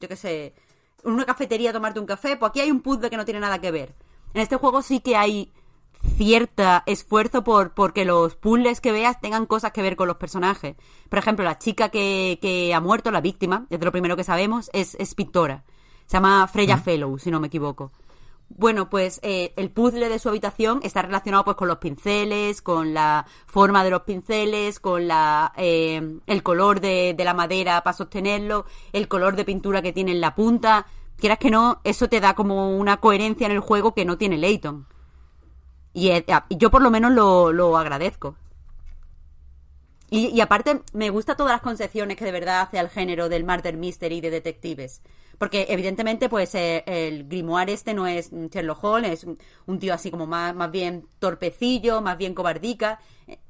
Yo 0.00 0.08
qué 0.08 0.16
sé. 0.16 0.56
En 1.04 1.12
una 1.12 1.24
cafetería 1.24 1.70
a 1.70 1.72
tomarte 1.72 2.00
un 2.00 2.06
café. 2.06 2.36
Pues 2.36 2.50
aquí 2.50 2.58
hay 2.58 2.72
un 2.72 2.80
puzzle 2.80 3.10
que 3.10 3.16
no 3.16 3.24
tiene 3.24 3.38
nada 3.38 3.60
que 3.60 3.70
ver. 3.70 3.94
En 4.34 4.40
este 4.40 4.56
juego 4.56 4.82
sí 4.82 4.98
que 4.98 5.14
hay 5.14 5.52
cierta 6.16 6.82
esfuerzo 6.84 7.44
por 7.44 7.74
porque 7.74 8.04
los 8.04 8.34
puzzles 8.34 8.80
que 8.80 8.90
veas 8.90 9.20
tengan 9.20 9.46
cosas 9.46 9.70
que 9.70 9.82
ver 9.82 9.94
con 9.94 10.08
los 10.08 10.16
personajes. 10.16 10.74
Por 11.08 11.20
ejemplo, 11.20 11.44
la 11.44 11.58
chica 11.60 11.90
que, 11.90 12.40
que 12.42 12.74
ha 12.74 12.80
muerto, 12.80 13.12
la 13.12 13.20
víctima, 13.20 13.68
es 13.70 13.78
de 13.78 13.84
lo 13.84 13.92
primero 13.92 14.16
que 14.16 14.24
sabemos, 14.24 14.68
es, 14.72 14.96
es 14.96 15.14
pintora. 15.14 15.62
Se 16.06 16.16
llama 16.16 16.48
Freya 16.48 16.78
Fellow, 16.78 17.20
si 17.20 17.30
no 17.30 17.38
me 17.38 17.46
equivoco. 17.46 17.92
Bueno, 18.50 18.88
pues 18.88 19.20
eh, 19.22 19.52
el 19.56 19.70
puzzle 19.70 20.08
de 20.08 20.18
su 20.18 20.28
habitación 20.28 20.80
está 20.82 21.02
relacionado 21.02 21.44
pues 21.44 21.56
con 21.56 21.68
los 21.68 21.78
pinceles, 21.78 22.62
con 22.62 22.94
la 22.94 23.26
forma 23.46 23.84
de 23.84 23.90
los 23.90 24.02
pinceles, 24.02 24.80
con 24.80 25.06
la 25.06 25.52
eh, 25.56 26.18
el 26.26 26.42
color 26.42 26.80
de, 26.80 27.14
la 27.18 27.34
madera 27.34 27.82
para 27.82 27.96
sostenerlo, 27.96 28.64
el 28.92 29.06
color 29.06 29.36
de 29.36 29.44
pintura 29.44 29.82
que 29.82 29.92
tiene 29.92 30.12
en 30.12 30.20
la 30.20 30.34
punta. 30.34 30.86
Quieras 31.18 31.38
que 31.38 31.50
no, 31.50 31.80
eso 31.84 32.08
te 32.08 32.20
da 32.20 32.34
como 32.34 32.76
una 32.76 32.98
coherencia 32.98 33.46
en 33.46 33.52
el 33.52 33.60
juego 33.60 33.94
que 33.94 34.04
no 34.04 34.16
tiene. 34.16 34.38
Y 35.92 36.08
eh, 36.10 36.24
yo 36.50 36.70
por 36.70 36.82
lo 36.82 36.90
menos 36.90 37.12
lo, 37.12 37.52
lo 37.52 37.76
agradezco. 37.76 38.36
Y, 40.10 40.28
y, 40.28 40.40
aparte, 40.40 40.80
me 40.94 41.10
gusta 41.10 41.36
todas 41.36 41.52
las 41.52 41.60
concepciones 41.60 42.16
que 42.16 42.24
de 42.24 42.32
verdad 42.32 42.62
hace 42.62 42.78
al 42.78 42.88
género 42.88 43.28
del 43.28 43.44
murder 43.44 43.76
mystery 43.76 44.22
de 44.22 44.30
detectives. 44.30 45.02
Porque 45.38 45.66
evidentemente, 45.68 46.28
pues 46.28 46.54
eh, 46.54 46.82
el 46.86 47.28
grimoire 47.28 47.72
este 47.72 47.94
no 47.94 48.06
es 48.06 48.30
Sherlock 48.32 48.82
Holmes, 48.82 49.24
es 49.24 49.26
un 49.66 49.78
tío 49.78 49.94
así 49.94 50.10
como 50.10 50.26
más, 50.26 50.54
más 50.54 50.70
bien 50.70 51.06
torpecillo, 51.18 52.00
más 52.00 52.18
bien 52.18 52.34
cobardica. 52.34 53.00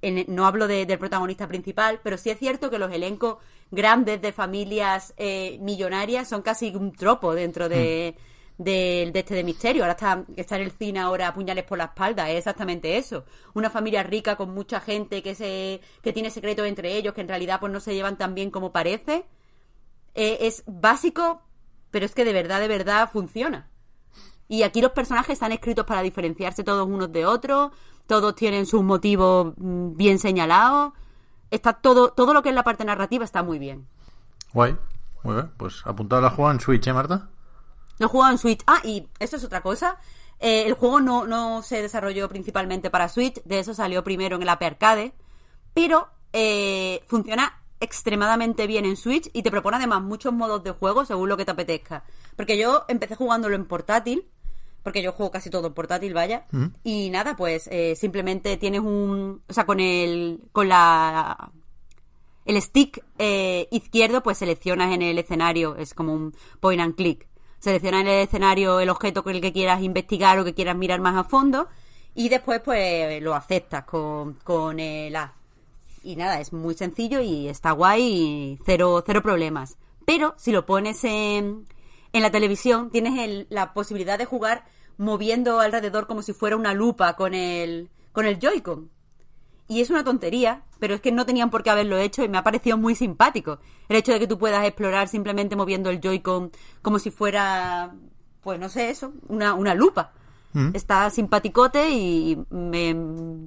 En, 0.03 0.25
no 0.29 0.47
hablo 0.47 0.69
de, 0.69 0.87
del 0.87 0.99
protagonista 0.99 1.49
principal, 1.49 2.01
pero 2.03 2.19
sí 2.19 2.31
es 2.31 2.39
cierto 2.39 2.69
que 2.69 2.79
los 2.79 2.93
elencos 2.93 3.39
grandes 3.71 4.21
de 4.21 4.33
familias 4.33 5.15
eh, 5.17 5.59
millonarias 5.61 6.29
son 6.29 6.43
casi 6.43 6.75
un 6.75 6.93
tropo 6.93 7.35
dentro 7.35 7.69
de... 7.69 8.15
Mm 8.17 8.39
de, 8.59 9.11
de, 9.13 9.21
este 9.21 9.35
de 9.35 9.45
misterio. 9.45 9.85
Ahora 9.85 9.93
está, 9.93 10.25
está 10.37 10.57
en 10.57 10.63
el 10.63 10.73
cine 10.73 10.99
ahora 10.99 11.33
puñales 11.33 11.65
por 11.65 11.79
la 11.79 11.85
espalda, 11.85 12.29
es 12.29 12.39
exactamente 12.39 12.99
eso. 12.99 13.25
Una 13.55 13.71
familia 13.71 14.03
rica 14.03 14.37
con 14.37 14.53
mucha 14.53 14.81
gente 14.81 15.23
que 15.23 15.35
se 15.35 15.81
que 16.03 16.13
tiene 16.13 16.31
secretos 16.31 16.67
entre 16.67 16.97
ellos, 16.97 17.15
que 17.15 17.23
en 17.23 17.29
realidad 17.29 17.61
pues 17.61 17.73
no 17.73 17.81
se 17.81 17.95
llevan 17.95 18.19
tan 18.19 18.35
bien 18.35 18.51
como 18.51 18.73
parece. 18.73 19.25
Eh, 20.15 20.39
es 20.43 20.65
básico, 20.67 21.43
pero 21.91 22.07
es 22.07 22.15
que 22.15 22.25
de 22.25 22.33
verdad, 22.33 22.61
de 22.61 22.69
verdad 22.69 23.11
funciona. 23.11 23.69
Y 24.49 24.63
aquí 24.63 24.81
los 24.81 24.93
personajes 24.93 25.35
están 25.35 25.53
escritos 25.53 25.85
para 25.85 26.03
diferenciarse 26.03 26.65
todos 26.65 26.87
unos 26.87 27.13
de 27.13 27.27
otros, 27.27 27.71
todos 28.07 28.35
tienen 28.35 28.67
sus 28.67 28.83
motivos 28.83 29.55
mm, 29.57 29.95
bien 29.95 30.19
señalados. 30.19 30.93
Está 31.51 31.75
todo, 31.75 32.11
todo 32.11 32.33
lo 32.33 32.43
que 32.43 32.49
es 32.51 32.55
la 32.55 32.65
parte 32.65 32.85
narrativa 32.85 33.25
está 33.25 33.43
muy 33.43 33.59
bien. 33.59 33.87
Guay, 34.53 34.77
muy 35.23 35.35
bien. 35.35 35.53
Pues 35.57 35.83
apuntado 35.85 36.23
la 36.23 36.31
juega 36.31 36.53
en 36.53 36.61
Switch, 36.61 36.87
¿eh, 36.87 36.93
Marta? 36.93 37.29
Lo 37.99 38.09
jugado 38.09 38.33
en 38.33 38.39
Switch. 38.39 38.63
Ah, 38.67 38.81
y 38.85 39.09
esto 39.19 39.37
es 39.37 39.45
otra 39.45 39.61
cosa. 39.61 39.99
Eh, 40.41 40.65
el 40.67 40.75
juego 40.75 41.01
no, 41.01 41.27
no, 41.27 41.63
se 41.63 41.83
desarrolló 41.83 42.29
principalmente 42.29 42.91
para 42.91 43.09
Switch, 43.09 43.43
de 43.45 43.59
eso 43.59 43.75
salió 43.75 44.05
primero 44.05 44.37
en 44.37 44.43
el 44.43 44.49
App 44.49 44.63
Arcade, 44.63 45.13
pero 45.75 46.09
eh, 46.33 47.03
funciona 47.09 47.58
extremadamente 47.81 48.67
bien 48.67 48.85
en 48.85 48.97
Switch 48.97 49.31
y 49.33 49.43
te 49.43 49.51
propone 49.51 49.77
además 49.77 50.03
muchos 50.03 50.33
modos 50.33 50.63
de 50.65 50.73
juego 50.73 51.05
según 51.05 51.29
lo 51.29 51.37
que 51.37 51.45
te 51.45 51.53
apetezca. 51.53 52.05
Porque 52.37 52.59
yo 52.59 52.85
empecé 52.89 53.15
jugándolo 53.15 53.55
en 53.55 53.67
portátil, 53.67 54.29
porque 54.83 55.03
yo 55.03 55.13
juego 55.13 55.31
casi 55.31 55.51
todo 55.51 55.69
en 55.69 55.75
portátil, 55.75 56.15
vaya, 56.15 56.47
mm. 56.51 56.67
y 56.85 57.11
nada, 57.11 57.37
pues 57.37 57.69
eh, 57.71 57.95
simplemente 57.97 58.57
tienes 58.57 58.81
un... 58.81 59.43
O 59.49 59.53
sea, 59.53 59.67
con 59.67 59.81
el... 59.81 60.41
con 60.53 60.69
la... 60.69 61.53
El 62.45 62.61
stick 62.63 63.05
eh, 63.19 63.69
izquierdo, 63.71 64.23
pues 64.23 64.39
seleccionas 64.39 64.95
en 64.95 65.03
el 65.03 65.19
escenario, 65.19 65.77
es 65.77 65.93
como 65.93 66.15
un 66.15 66.35
point 66.61 66.81
and 66.81 66.95
click 66.95 67.29
selecciona 67.59 68.01
en 68.01 68.07
el 68.07 68.23
escenario 68.23 68.81
el 68.81 68.89
objeto 68.89 69.23
con 69.23 69.35
el 69.35 69.41
que 69.41 69.53
quieras 69.53 69.83
investigar 69.83 70.39
o 70.39 70.45
que 70.45 70.55
quieras 70.55 70.77
mirar 70.77 71.01
más 71.01 71.17
a 71.17 71.25
fondo 71.25 71.69
y 72.15 72.29
después 72.29 72.61
pues 72.61 73.23
lo 73.23 73.35
aceptas 73.35 73.85
con, 73.85 74.35
con 74.45 74.81
el 74.81 75.15
A. 75.17 75.35
Y 76.09 76.17
nada, 76.17 76.41
es 76.41 76.55
muy 76.55 76.75
sencillo 76.75 77.21
y 77.21 77.49
está 77.49 77.73
guay 77.73 78.03
y 78.03 78.59
cero, 78.65 79.05
cero 79.05 79.21
problemas. 79.23 79.77
Pero 80.07 80.33
si 80.39 80.53
lo 80.53 80.65
pones 80.65 81.05
en, 81.05 81.67
en 82.15 82.23
la 82.23 82.31
televisión, 82.31 82.89
tienes 82.89 83.19
el, 83.19 83.47
la 83.51 83.75
posibilidad 83.75 84.17
de 84.17 84.25
jugar 84.25 84.65
moviendo 84.97 85.61
alrededor 85.61 86.07
como 86.07 86.23
si 86.23 86.33
fuera 86.33 86.57
una 86.57 86.73
lupa 86.73 87.15
con 87.15 87.35
el, 87.35 87.91
con 88.13 88.25
el 88.25 88.39
Joy-Con. 88.39 88.91
Y 89.69 89.83
es 89.83 89.91
una 89.91 90.03
tontería, 90.03 90.63
pero 90.79 90.95
es 90.95 91.03
que 91.03 91.13
no 91.13 91.27
tenían 91.27 91.51
por 91.51 91.63
qué 91.63 91.69
haberlo 91.69 91.99
hecho 91.99 92.25
y 92.25 92.29
me 92.31 92.39
ha 92.39 92.43
parecido 92.43 92.79
muy 92.79 92.95
simpático. 92.95 93.59
El 93.91 93.97
hecho 93.97 94.13
de 94.13 94.19
que 94.19 94.27
tú 94.27 94.39
puedas 94.39 94.65
explorar 94.65 95.09
simplemente 95.09 95.57
moviendo 95.57 95.91
el 95.91 96.01
Joy-Con 96.01 96.53
como 96.81 96.99
si 96.99 97.11
fuera, 97.11 97.95
pues 98.41 98.59
no 98.59 98.71
sé, 98.71 98.89
eso, 98.89 99.13
una, 99.29 99.53
una 99.53 99.75
lupa. 99.75 100.15
Mm. 100.53 100.71
Está 100.75 101.11
simpaticote 101.11 101.91
y 101.91 102.39
me, 102.51 102.95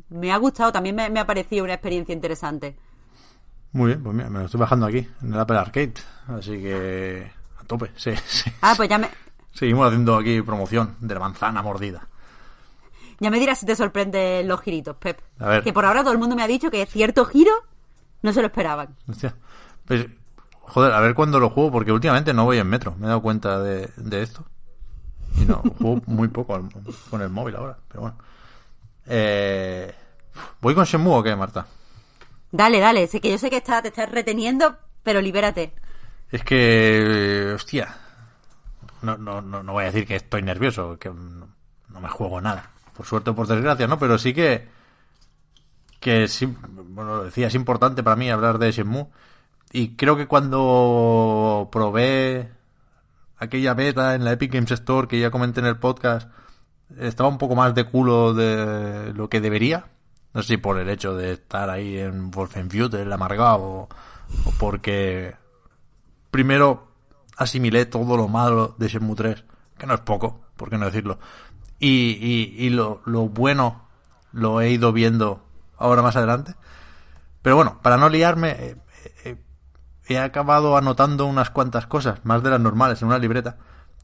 me, 0.09 0.31
ha 0.31 0.37
gustado, 0.37 0.71
también 0.71 0.95
me, 0.95 1.09
me, 1.09 1.19
ha 1.19 1.25
parecido 1.25 1.63
una 1.63 1.73
experiencia 1.73 2.13
interesante. 2.13 2.77
Muy 3.71 3.87
bien, 3.87 4.03
pues 4.03 4.15
mira, 4.15 4.29
me 4.29 4.39
lo 4.39 4.45
estoy 4.45 4.59
bajando 4.59 4.85
aquí, 4.85 5.07
en 5.21 5.33
el 5.33 5.39
Apple 5.39 5.57
Arcade, 5.57 5.93
así 6.27 6.51
que 6.61 7.31
a 7.59 7.63
tope, 7.63 7.91
sí, 7.95 8.11
sí. 8.27 8.51
Ah, 8.61 8.73
pues 8.77 8.89
ya 8.89 8.97
me... 8.97 9.09
Seguimos 9.53 9.87
haciendo 9.87 10.15
aquí 10.15 10.41
promoción 10.41 10.95
de 10.99 11.13
la 11.13 11.19
manzana 11.19 11.61
mordida. 11.61 12.07
Ya 13.19 13.29
me 13.29 13.39
dirás 13.39 13.59
si 13.59 13.65
te 13.65 13.75
sorprenden 13.75 14.47
los 14.47 14.61
giritos, 14.61 14.95
Pep. 14.95 15.19
A 15.39 15.47
ver. 15.47 15.63
Que 15.63 15.73
por 15.73 15.85
ahora 15.85 16.01
todo 16.01 16.13
el 16.13 16.19
mundo 16.19 16.35
me 16.35 16.41
ha 16.41 16.47
dicho 16.47 16.71
que 16.71 16.85
cierto 16.85 17.25
giro 17.25 17.51
no 18.21 18.33
se 18.33 18.41
lo 18.41 18.47
esperaban. 18.47 18.95
Hostia. 19.07 19.35
Pues, 19.85 20.07
joder, 20.61 20.93
a 20.93 20.99
ver 21.01 21.13
cuándo 21.13 21.39
lo 21.39 21.49
juego, 21.49 21.71
porque 21.71 21.91
últimamente 21.91 22.33
no 22.33 22.45
voy 22.45 22.57
en 22.57 22.67
metro. 22.67 22.95
Me 22.97 23.05
he 23.05 23.09
dado 23.09 23.21
cuenta 23.21 23.59
de, 23.59 23.89
de 23.97 24.21
esto. 24.23 24.45
Y 25.37 25.45
no, 25.45 25.63
juego 25.77 26.01
muy 26.07 26.27
poco 26.27 26.67
con 27.09 27.21
el 27.21 27.29
móvil 27.29 27.55
ahora, 27.55 27.77
pero 27.87 28.01
bueno. 28.01 28.17
Eh, 29.07 29.93
¿Voy 30.61 30.75
con 30.75 30.85
Shenmue 30.85 31.15
o 31.15 31.23
qué, 31.23 31.35
Marta? 31.35 31.67
Dale, 32.51 32.79
dale. 32.79 33.07
Sé 33.07 33.21
que 33.21 33.31
yo 33.31 33.37
sé 33.37 33.49
que 33.49 33.57
está, 33.57 33.81
te 33.81 33.89
estás 33.89 34.11
reteniendo, 34.11 34.77
pero 35.03 35.21
libérate. 35.21 35.73
Es 36.31 36.43
que, 36.43 37.51
hostia, 37.55 37.95
no, 39.01 39.17
no, 39.17 39.41
no, 39.41 39.63
no 39.63 39.73
voy 39.73 39.83
a 39.83 39.87
decir 39.87 40.07
que 40.07 40.15
estoy 40.15 40.41
nervioso, 40.43 40.97
que 40.97 41.09
no, 41.09 41.47
no 41.89 42.01
me 42.01 42.09
juego 42.09 42.39
nada 42.39 42.71
por 42.95 43.05
suerte 43.05 43.31
o 43.31 43.35
por 43.35 43.47
desgracia, 43.47 43.87
¿no? 43.87 43.97
Pero 43.99 44.17
sí 44.17 44.33
que, 44.33 44.67
que 45.99 46.27
sí, 46.27 46.45
bueno, 46.45 47.17
lo 47.17 47.23
decía, 47.25 47.47
es 47.47 47.55
importante 47.55 48.03
para 48.03 48.15
mí 48.15 48.29
hablar 48.29 48.59
de 48.59 48.71
Shenmue. 48.71 49.07
Y 49.71 49.95
creo 49.95 50.17
que 50.17 50.27
cuando 50.27 51.69
probé 51.71 52.51
aquella 53.41 53.73
beta 53.73 54.13
en 54.13 54.23
la 54.23 54.33
Epic 54.33 54.53
Games 54.53 54.71
Store 54.71 55.07
que 55.07 55.19
ya 55.19 55.31
comenté 55.31 55.59
en 55.59 55.65
el 55.65 55.77
podcast, 55.77 56.29
estaba 56.99 57.27
un 57.27 57.39
poco 57.39 57.55
más 57.55 57.73
de 57.73 57.85
culo 57.85 58.33
de 58.33 59.13
lo 59.13 59.29
que 59.29 59.41
debería. 59.41 59.87
No 60.33 60.43
sé 60.43 60.49
si 60.49 60.57
por 60.57 60.79
el 60.79 60.87
hecho 60.89 61.15
de 61.15 61.33
estar 61.33 61.69
ahí 61.69 61.97
en 61.97 62.29
Wolfenbüttel, 62.31 63.01
el 63.01 63.11
amargado, 63.11 63.63
o, 63.63 63.89
o 64.45 64.51
porque 64.59 65.35
primero 66.29 66.87
asimilé 67.35 67.87
todo 67.87 68.15
lo 68.15 68.27
malo 68.27 68.75
de 68.77 68.87
Shenmue 68.87 69.15
3, 69.15 69.43
que 69.77 69.87
no 69.87 69.95
es 69.95 70.01
poco, 70.01 70.41
por 70.55 70.69
qué 70.69 70.77
no 70.77 70.85
decirlo, 70.85 71.17
y, 71.79 72.53
y, 72.57 72.69
lo, 72.69 73.01
lo, 73.05 73.27
bueno 73.27 73.87
lo 74.31 74.61
he 74.61 74.69
ido 74.69 74.93
viendo 74.93 75.43
ahora 75.77 76.03
más 76.03 76.15
adelante. 76.15 76.53
Pero 77.41 77.55
bueno, 77.55 77.79
para 77.81 77.97
no 77.97 78.07
liarme, 78.07 78.51
eh, 78.51 78.75
he 80.11 80.19
acabado 80.19 80.77
anotando 80.77 81.25
unas 81.25 81.49
cuantas 81.49 81.87
cosas, 81.87 82.19
más 82.23 82.43
de 82.43 82.49
las 82.49 82.59
normales, 82.59 83.01
en 83.01 83.07
una 83.07 83.19
libreta. 83.19 83.57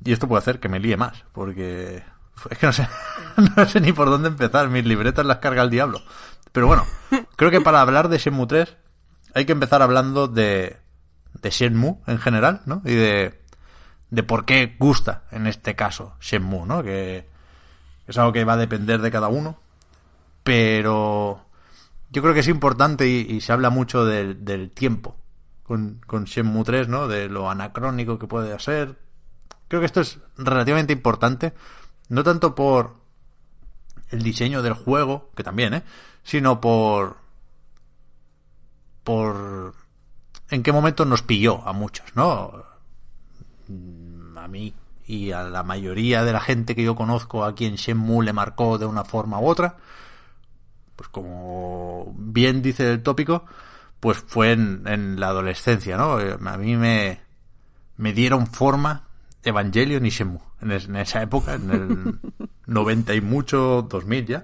Y 0.03 0.11
esto 0.11 0.27
puede 0.27 0.39
hacer 0.39 0.59
que 0.59 0.69
me 0.69 0.79
líe 0.79 0.97
más, 0.97 1.23
porque 1.31 2.03
es 2.49 2.57
que 2.57 2.65
no 2.65 2.73
sé, 2.73 2.87
no 3.55 3.65
sé 3.65 3.81
ni 3.81 3.93
por 3.93 4.09
dónde 4.09 4.29
empezar. 4.29 4.69
Mis 4.69 4.85
libretas 4.85 5.25
las 5.25 5.37
carga 5.37 5.63
el 5.63 5.69
diablo. 5.69 6.01
Pero 6.51 6.67
bueno, 6.67 6.85
creo 7.35 7.51
que 7.51 7.61
para 7.61 7.81
hablar 7.81 8.09
de 8.09 8.17
Shenmue 8.17 8.47
3 8.47 8.77
hay 9.33 9.45
que 9.45 9.51
empezar 9.51 9.81
hablando 9.81 10.27
de, 10.27 10.77
de 11.33 11.49
Shenmue 11.49 11.99
en 12.07 12.19
general, 12.19 12.61
¿no? 12.65 12.81
Y 12.85 12.93
de, 12.93 13.41
de 14.09 14.23
por 14.23 14.45
qué 14.45 14.75
gusta 14.79 15.23
en 15.31 15.47
este 15.47 15.75
caso 15.75 16.15
Shenmue, 16.19 16.65
¿no? 16.65 16.83
Que 16.83 17.27
es 18.07 18.17
algo 18.17 18.33
que 18.33 18.45
va 18.45 18.53
a 18.53 18.57
depender 18.57 19.01
de 19.01 19.11
cada 19.11 19.27
uno. 19.27 19.59
Pero 20.43 21.45
yo 22.09 22.21
creo 22.21 22.33
que 22.33 22.39
es 22.39 22.47
importante 22.47 23.07
y, 23.07 23.41
se 23.41 23.51
habla 23.51 23.69
mucho 23.69 24.05
del, 24.05 24.45
del 24.45 24.71
tiempo 24.71 25.17
con, 25.67 26.01
con 26.07 26.23
Shenmue 26.23 26.63
3, 26.63 26.87
¿no? 26.87 27.07
De 27.07 27.27
lo 27.27 27.49
anacrónico 27.49 28.17
que 28.17 28.27
puede 28.27 28.57
ser. 28.59 28.97
Creo 29.67 29.81
que 29.81 29.85
esto 29.85 30.01
es 30.01 30.19
relativamente 30.37 30.93
importante. 30.93 31.53
No 32.09 32.23
tanto 32.23 32.55
por 32.55 32.95
el 34.09 34.23
diseño 34.23 34.61
del 34.61 34.73
juego, 34.73 35.29
que 35.35 35.43
también, 35.43 35.73
¿eh? 35.73 35.83
Sino 36.23 36.61
por. 36.61 37.17
por. 39.03 39.73
en 40.49 40.63
qué 40.63 40.71
momento 40.71 41.03
nos 41.05 41.21
pilló 41.21 41.67
a 41.67 41.73
muchos, 41.73 42.05
¿no? 42.15 42.63
A 44.37 44.47
mí 44.47 44.73
y 45.05 45.31
a 45.31 45.43
la 45.43 45.63
mayoría 45.63 46.23
de 46.23 46.33
la 46.33 46.41
gente 46.41 46.75
que 46.75 46.83
yo 46.83 46.95
conozco 46.95 47.45
a 47.45 47.55
quien 47.55 47.75
Shenmue 47.75 48.25
le 48.25 48.33
marcó 48.33 48.77
de 48.77 48.85
una 48.85 49.05
forma 49.05 49.39
u 49.39 49.47
otra, 49.47 49.77
pues 50.95 51.09
como 51.09 52.13
bien 52.17 52.61
dice 52.61 52.89
el 52.91 53.03
tópico, 53.03 53.45
pues 53.99 54.17
fue 54.25 54.51
en, 54.51 55.19
la 55.19 55.27
adolescencia, 55.27 55.97
¿no? 55.97 56.19
Eh, 56.19 56.37
a 56.39 56.57
mí 56.57 56.75
me, 56.75 57.19
me 57.97 58.13
dieron 58.13 58.47
forma 58.47 59.07
Evangelion 59.43 60.05
y 60.05 60.09
Shenmue 60.09 60.41
en, 60.61 60.71
en 60.71 60.95
esa 60.97 61.21
época, 61.21 61.55
en 61.55 61.71
el 61.71 62.19
90 62.65 63.13
y 63.15 63.21
mucho, 63.21 63.87
2000 63.89 64.25
ya, 64.25 64.43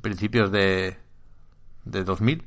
principios 0.00 0.50
de, 0.50 0.96
de 1.84 2.04
2000 2.04 2.44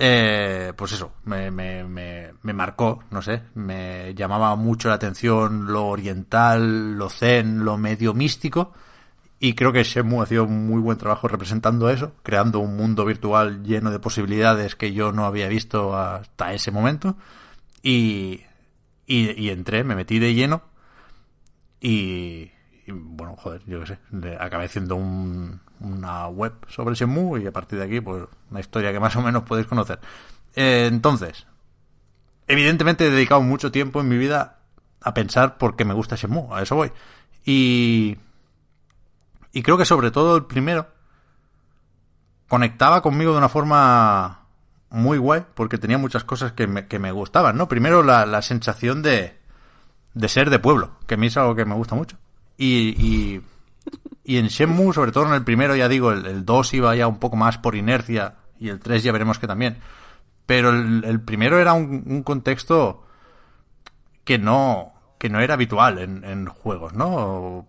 eh, 0.00 0.72
pues 0.76 0.92
eso, 0.92 1.14
me, 1.24 1.50
me, 1.50 1.82
me, 1.82 2.32
me, 2.42 2.52
marcó, 2.52 3.02
no 3.10 3.20
sé, 3.20 3.42
me 3.54 4.14
llamaba 4.14 4.54
mucho 4.54 4.88
la 4.88 4.94
atención 4.94 5.66
lo 5.72 5.86
oriental, 5.86 6.96
lo 6.96 7.10
zen, 7.10 7.64
lo 7.64 7.76
medio 7.76 8.14
místico, 8.14 8.72
y 9.40 9.54
creo 9.54 9.72
que 9.72 9.84
Shemu 9.84 10.22
ha 10.22 10.26
sido 10.26 10.44
un 10.44 10.66
muy 10.66 10.80
buen 10.80 10.98
trabajo 10.98 11.28
representando 11.28 11.90
eso, 11.90 12.12
creando 12.22 12.58
un 12.58 12.76
mundo 12.76 13.04
virtual 13.04 13.62
lleno 13.62 13.90
de 13.90 14.00
posibilidades 14.00 14.74
que 14.74 14.92
yo 14.92 15.12
no 15.12 15.26
había 15.26 15.48
visto 15.48 15.96
hasta 15.96 16.52
ese 16.54 16.70
momento, 16.70 17.16
y, 17.82 18.42
y, 19.06 19.50
entré, 19.50 19.84
me 19.84 19.94
metí 19.94 20.18
de 20.18 20.34
lleno, 20.34 20.62
y, 21.80 22.50
y 22.86 22.92
bueno, 22.92 23.36
joder, 23.36 23.62
yo 23.66 23.80
qué 23.80 23.86
sé, 23.86 23.98
acabé 24.40 24.64
haciendo 24.64 24.96
un, 24.96 25.60
una 25.80 26.26
web 26.28 26.54
sobre 26.68 26.94
Shenmue 26.94 27.40
y 27.40 27.46
a 27.46 27.52
partir 27.52 27.78
de 27.78 27.84
aquí, 27.84 28.00
pues 28.00 28.24
una 28.50 28.60
historia 28.60 28.92
que 28.92 29.00
más 29.00 29.14
o 29.16 29.22
menos 29.22 29.44
podéis 29.44 29.68
conocer. 29.68 30.00
Eh, 30.56 30.86
entonces, 30.90 31.46
evidentemente 32.48 33.06
he 33.06 33.10
dedicado 33.10 33.40
mucho 33.42 33.70
tiempo 33.70 34.00
en 34.00 34.08
mi 34.08 34.18
vida 34.18 34.58
a 35.00 35.14
pensar 35.14 35.58
por 35.58 35.76
qué 35.76 35.84
me 35.84 35.94
gusta 35.94 36.16
Shenmue, 36.16 36.48
a 36.50 36.62
eso 36.62 36.74
voy. 36.74 36.90
Y, 37.44 38.16
y 39.58 39.62
creo 39.62 39.76
que 39.76 39.84
sobre 39.84 40.12
todo 40.12 40.36
el 40.36 40.44
primero 40.44 40.86
conectaba 42.46 43.02
conmigo 43.02 43.32
de 43.32 43.38
una 43.38 43.48
forma 43.48 44.46
muy 44.88 45.18
guay, 45.18 45.46
porque 45.54 45.78
tenía 45.78 45.98
muchas 45.98 46.22
cosas 46.22 46.52
que 46.52 46.68
me, 46.68 46.86
que 46.86 47.00
me 47.00 47.10
gustaban, 47.10 47.56
¿no? 47.56 47.66
Primero 47.66 48.04
la, 48.04 48.24
la 48.24 48.40
sensación 48.40 49.02
de, 49.02 49.36
de 50.14 50.28
ser 50.28 50.50
de 50.50 50.60
pueblo, 50.60 50.92
que 51.08 51.14
a 51.14 51.16
mí 51.16 51.26
es 51.26 51.36
algo 51.36 51.56
que 51.56 51.64
me 51.64 51.74
gusta 51.74 51.96
mucho. 51.96 52.16
Y, 52.56 53.42
y, 54.24 54.36
en 54.36 54.46
Shenmue, 54.46 54.94
sobre 54.94 55.10
todo 55.10 55.26
en 55.26 55.34
el 55.34 55.42
primero, 55.42 55.74
ya 55.74 55.88
digo, 55.88 56.12
el, 56.12 56.44
2 56.44 56.74
iba 56.74 56.94
ya 56.94 57.08
un 57.08 57.18
poco 57.18 57.34
más 57.34 57.58
por 57.58 57.74
inercia 57.74 58.36
y 58.60 58.68
el 58.68 58.78
3 58.78 59.02
ya 59.02 59.10
veremos 59.10 59.40
que 59.40 59.48
también. 59.48 59.78
Pero 60.46 60.70
el, 60.70 61.20
primero 61.22 61.58
era 61.58 61.72
un, 61.72 62.22
contexto 62.22 63.02
que 64.22 64.38
no, 64.38 64.92
que 65.18 65.28
no 65.28 65.40
era 65.40 65.54
habitual 65.54 65.98
en 65.98 66.46
juegos, 66.46 66.92
¿no? 66.92 67.66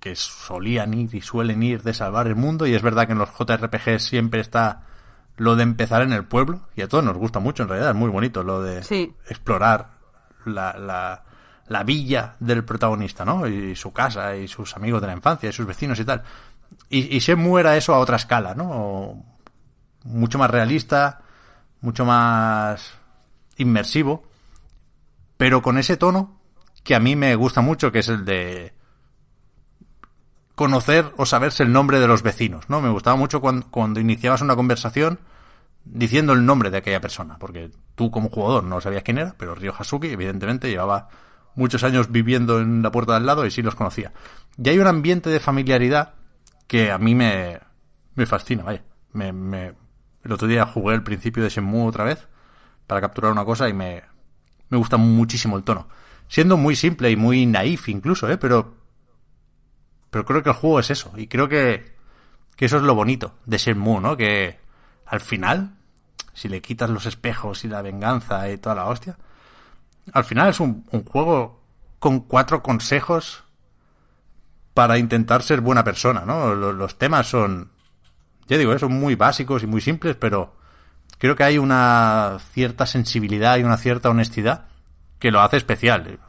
Que 0.00 0.14
solían 0.14 0.94
ir 0.94 1.14
y 1.14 1.20
suelen 1.20 1.62
ir 1.62 1.82
de 1.82 1.92
salvar 1.92 2.26
el 2.26 2.36
mundo 2.36 2.66
y 2.66 2.74
es 2.74 2.82
verdad 2.82 3.06
que 3.06 3.12
en 3.12 3.18
los 3.18 3.30
JRPG 3.30 3.98
siempre 4.00 4.40
está 4.40 4.82
lo 5.36 5.56
de 5.56 5.62
empezar 5.62 6.02
en 6.02 6.12
el 6.12 6.24
pueblo 6.24 6.68
y 6.76 6.82
a 6.82 6.88
todos 6.88 7.04
nos 7.04 7.16
gusta 7.16 7.38
mucho 7.38 7.62
en 7.62 7.68
realidad, 7.68 7.90
es 7.90 7.96
muy 7.96 8.10
bonito 8.10 8.42
lo 8.42 8.62
de 8.62 8.78
explorar 9.28 9.90
la, 10.44 10.76
la, 10.78 11.24
la 11.68 11.82
villa 11.84 12.34
del 12.40 12.64
protagonista, 12.64 13.24
¿no? 13.24 13.46
Y 13.46 13.76
su 13.76 13.92
casa 13.92 14.36
y 14.36 14.48
sus 14.48 14.76
amigos 14.76 15.00
de 15.00 15.06
la 15.06 15.12
infancia 15.14 15.48
y 15.48 15.52
sus 15.52 15.66
vecinos 15.66 15.98
y 16.00 16.04
tal. 16.04 16.22
Y, 16.90 17.16
y 17.16 17.18
Shenmue 17.20 17.60
era 17.60 17.76
eso 17.76 17.94
a 17.94 17.98
otra 17.98 18.16
escala, 18.16 18.54
¿no? 18.54 19.24
Mucho 20.04 20.38
más 20.38 20.50
realista, 20.50 21.22
mucho 21.80 22.04
más 22.04 22.94
inmersivo, 23.56 24.24
pero 25.36 25.62
con 25.62 25.78
ese 25.78 25.96
tono 25.96 26.40
que 26.82 26.94
a 26.94 27.00
mí 27.00 27.16
me 27.16 27.34
gusta 27.36 27.60
mucho, 27.60 27.92
que 27.92 28.00
es 28.00 28.08
el 28.08 28.24
de 28.24 28.72
conocer 30.58 31.12
o 31.16 31.24
saberse 31.24 31.62
el 31.62 31.70
nombre 31.70 32.00
de 32.00 32.08
los 32.08 32.24
vecinos, 32.24 32.68
¿no? 32.68 32.80
Me 32.80 32.88
gustaba 32.88 33.16
mucho 33.16 33.40
cuando, 33.40 33.68
cuando 33.70 34.00
iniciabas 34.00 34.42
una 34.42 34.56
conversación 34.56 35.20
diciendo 35.84 36.32
el 36.32 36.44
nombre 36.44 36.72
de 36.72 36.78
aquella 36.78 37.00
persona, 37.00 37.38
porque 37.38 37.70
tú 37.94 38.10
como 38.10 38.28
jugador 38.28 38.64
no 38.64 38.80
sabías 38.80 39.04
quién 39.04 39.18
era, 39.18 39.36
pero 39.38 39.54
Ryo 39.54 39.72
Hasuki 39.78 40.08
evidentemente 40.08 40.68
llevaba 40.68 41.10
muchos 41.54 41.84
años 41.84 42.10
viviendo 42.10 42.58
en 42.58 42.82
la 42.82 42.90
puerta 42.90 43.12
de 43.12 43.18
al 43.18 43.26
lado 43.26 43.46
y 43.46 43.52
sí 43.52 43.62
los 43.62 43.76
conocía. 43.76 44.12
Y 44.60 44.68
hay 44.68 44.80
un 44.80 44.88
ambiente 44.88 45.30
de 45.30 45.38
familiaridad 45.38 46.14
que 46.66 46.90
a 46.90 46.98
mí 46.98 47.14
me, 47.14 47.60
me 48.16 48.26
fascina, 48.26 48.64
vaya. 48.64 48.82
Me, 49.12 49.32
me, 49.32 49.74
el 50.24 50.32
otro 50.32 50.48
día 50.48 50.66
jugué 50.66 50.96
el 50.96 51.04
principio 51.04 51.44
de 51.44 51.50
Shenmue 51.50 51.86
otra 51.86 52.02
vez 52.02 52.26
para 52.88 53.00
capturar 53.00 53.30
una 53.30 53.44
cosa 53.44 53.68
y 53.68 53.74
me, 53.74 54.02
me 54.70 54.76
gusta 54.76 54.96
muchísimo 54.96 55.56
el 55.56 55.62
tono. 55.62 55.86
Siendo 56.26 56.56
muy 56.56 56.74
simple 56.74 57.12
y 57.12 57.16
muy 57.16 57.46
naif 57.46 57.88
incluso, 57.88 58.28
¿eh? 58.28 58.38
Pero, 58.38 58.74
pero 60.10 60.24
creo 60.24 60.42
que 60.42 60.50
el 60.50 60.56
juego 60.56 60.80
es 60.80 60.90
eso. 60.90 61.12
Y 61.16 61.26
creo 61.26 61.48
que, 61.48 61.94
que 62.56 62.66
eso 62.66 62.76
es 62.76 62.82
lo 62.82 62.94
bonito 62.94 63.34
de 63.46 63.58
Shenmue, 63.58 64.00
¿no? 64.00 64.16
Que 64.16 64.58
al 65.06 65.20
final, 65.20 65.74
si 66.32 66.48
le 66.48 66.60
quitas 66.60 66.90
los 66.90 67.06
espejos 67.06 67.64
y 67.64 67.68
la 67.68 67.82
venganza 67.82 68.50
y 68.50 68.58
toda 68.58 68.74
la 68.74 68.86
hostia, 68.86 69.16
al 70.12 70.24
final 70.24 70.48
es 70.48 70.60
un, 70.60 70.84
juego 71.10 71.60
con 71.98 72.20
cuatro 72.20 72.62
consejos 72.62 73.44
para 74.74 74.98
intentar 74.98 75.42
ser 75.42 75.60
buena 75.60 75.84
persona, 75.84 76.22
¿no? 76.24 76.54
Los, 76.54 76.98
temas 76.98 77.26
son, 77.26 77.70
ya 78.46 78.56
digo, 78.56 78.72
¿eh? 78.72 78.78
son 78.78 78.92
muy 78.92 79.16
básicos 79.16 79.62
y 79.62 79.66
muy 79.66 79.80
simples, 79.80 80.16
pero 80.16 80.54
creo 81.18 81.34
que 81.34 81.44
hay 81.44 81.58
una 81.58 82.38
cierta 82.52 82.86
sensibilidad 82.86 83.58
y 83.58 83.64
una 83.64 83.76
cierta 83.76 84.08
honestidad 84.08 84.66
que 85.18 85.32
lo 85.32 85.40
hace 85.40 85.56
especial. 85.56 86.20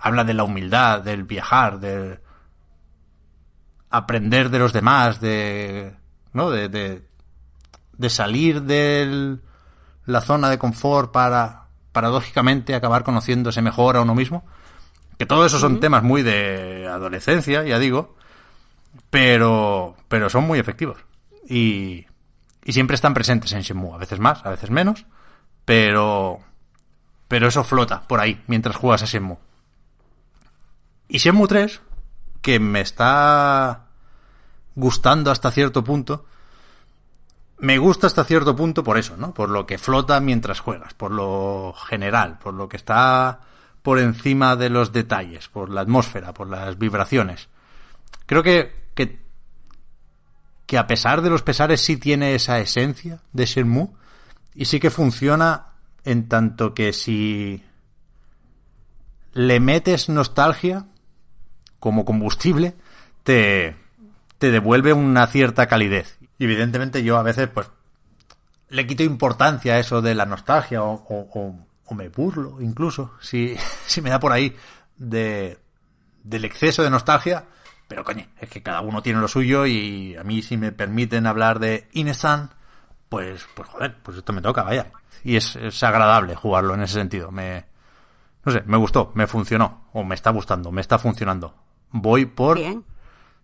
Habla 0.00 0.24
de 0.24 0.34
la 0.34 0.42
humildad, 0.42 1.00
del 1.00 1.22
viajar, 1.22 1.78
de 1.78 2.18
aprender 3.96 4.50
de 4.50 4.58
los 4.58 4.72
demás, 4.72 5.20
de, 5.20 5.94
¿no? 6.32 6.50
De, 6.50 6.68
de, 6.68 7.02
de 7.96 8.10
salir 8.10 8.62
de 8.62 9.38
la 10.06 10.20
zona 10.20 10.50
de 10.50 10.58
confort 10.58 11.12
para 11.12 11.64
paradójicamente 11.92 12.74
acabar 12.74 13.04
conociéndose 13.04 13.62
mejor 13.62 13.96
a 13.96 14.02
uno 14.02 14.14
mismo. 14.14 14.44
Que 15.16 15.26
todo 15.26 15.46
eso 15.46 15.58
son 15.58 15.78
temas 15.78 16.02
muy 16.02 16.22
de 16.22 16.88
adolescencia, 16.88 17.62
ya 17.62 17.78
digo, 17.78 18.16
pero, 19.10 19.96
pero 20.08 20.28
son 20.28 20.44
muy 20.44 20.58
efectivos. 20.58 20.98
Y, 21.48 22.06
y 22.64 22.72
siempre 22.72 22.96
están 22.96 23.14
presentes 23.14 23.52
en 23.52 23.60
Shenmue, 23.60 23.94
a 23.94 23.98
veces 23.98 24.18
más, 24.18 24.44
a 24.44 24.50
veces 24.50 24.70
menos, 24.70 25.06
pero, 25.64 26.40
pero 27.28 27.46
eso 27.46 27.62
flota 27.62 28.02
por 28.08 28.18
ahí 28.18 28.42
mientras 28.48 28.74
juegas 28.74 29.04
a 29.04 29.06
Shenmue. 29.06 29.38
Y 31.06 31.18
Shenmue 31.18 31.46
3, 31.46 31.80
que 32.42 32.58
me 32.58 32.80
está 32.80 33.83
gustando 34.74 35.30
hasta 35.30 35.50
cierto 35.50 35.84
punto, 35.84 36.24
me 37.58 37.78
gusta 37.78 38.06
hasta 38.06 38.24
cierto 38.24 38.54
punto 38.56 38.82
por 38.82 38.98
eso, 38.98 39.16
¿no? 39.16 39.32
Por 39.32 39.48
lo 39.48 39.66
que 39.66 39.78
flota 39.78 40.20
mientras 40.20 40.60
juegas, 40.60 40.94
por 40.94 41.10
lo 41.12 41.74
general, 41.88 42.38
por 42.38 42.54
lo 42.54 42.68
que 42.68 42.76
está 42.76 43.40
por 43.82 43.98
encima 43.98 44.56
de 44.56 44.70
los 44.70 44.92
detalles, 44.92 45.48
por 45.48 45.70
la 45.70 45.82
atmósfera, 45.82 46.32
por 46.32 46.48
las 46.48 46.78
vibraciones. 46.78 47.48
Creo 48.26 48.42
que, 48.42 48.88
que, 48.94 49.20
que 50.66 50.78
a 50.78 50.86
pesar 50.86 51.22
de 51.22 51.30
los 51.30 51.42
pesares 51.42 51.80
sí 51.80 51.96
tiene 51.96 52.34
esa 52.34 52.58
esencia 52.58 53.20
de 53.32 53.46
Shenmue 53.46 53.90
y 54.54 54.64
sí 54.64 54.80
que 54.80 54.90
funciona 54.90 55.66
en 56.04 56.28
tanto 56.28 56.74
que 56.74 56.92
si 56.92 57.62
le 59.32 59.60
metes 59.60 60.08
nostalgia 60.08 60.86
como 61.78 62.04
combustible, 62.04 62.74
te, 63.22 63.76
te 64.44 64.50
devuelve 64.50 64.92
una 64.92 65.26
cierta 65.26 65.66
calidez. 65.66 66.18
Y 66.38 66.44
evidentemente 66.44 67.02
yo 67.02 67.16
a 67.16 67.22
veces, 67.22 67.48
pues, 67.48 67.70
le 68.68 68.86
quito 68.86 69.02
importancia 69.02 69.72
a 69.72 69.78
eso 69.78 70.02
de 70.02 70.14
la 70.14 70.26
nostalgia 70.26 70.82
o, 70.82 71.66
me 71.92 72.08
burlo 72.10 72.60
incluso, 72.60 73.12
si, 73.20 73.56
si 73.86 74.02
me 74.02 74.10
da 74.10 74.20
por 74.20 74.32
ahí, 74.32 74.54
de, 74.98 75.56
del 76.22 76.44
exceso 76.44 76.82
de 76.82 76.90
nostalgia. 76.90 77.46
Pero 77.88 78.04
coño, 78.04 78.26
es 78.38 78.50
que 78.50 78.62
cada 78.62 78.82
uno 78.82 79.02
tiene 79.02 79.18
lo 79.18 79.28
suyo 79.28 79.64
y 79.64 80.14
a 80.14 80.24
mí 80.24 80.42
si 80.42 80.58
me 80.58 80.72
permiten 80.72 81.26
hablar 81.26 81.58
de 81.58 81.88
Inesan, 81.92 82.50
pues, 83.08 83.46
pues 83.54 83.66
joder, 83.70 83.96
pues 84.02 84.18
esto 84.18 84.34
me 84.34 84.42
toca, 84.42 84.62
vaya. 84.62 84.90
Y 85.22 85.36
es, 85.36 85.56
es 85.56 85.82
agradable 85.82 86.34
jugarlo 86.34 86.74
en 86.74 86.82
ese 86.82 86.94
sentido. 86.94 87.30
Me, 87.30 87.64
no 88.44 88.52
sé, 88.52 88.62
me 88.66 88.76
gustó, 88.76 89.10
me 89.14 89.26
funcionó, 89.26 89.88
o 89.94 90.04
me 90.04 90.14
está 90.14 90.28
gustando, 90.28 90.70
me 90.70 90.82
está 90.82 90.98
funcionando. 90.98 91.54
Voy 91.92 92.26
por. 92.26 92.58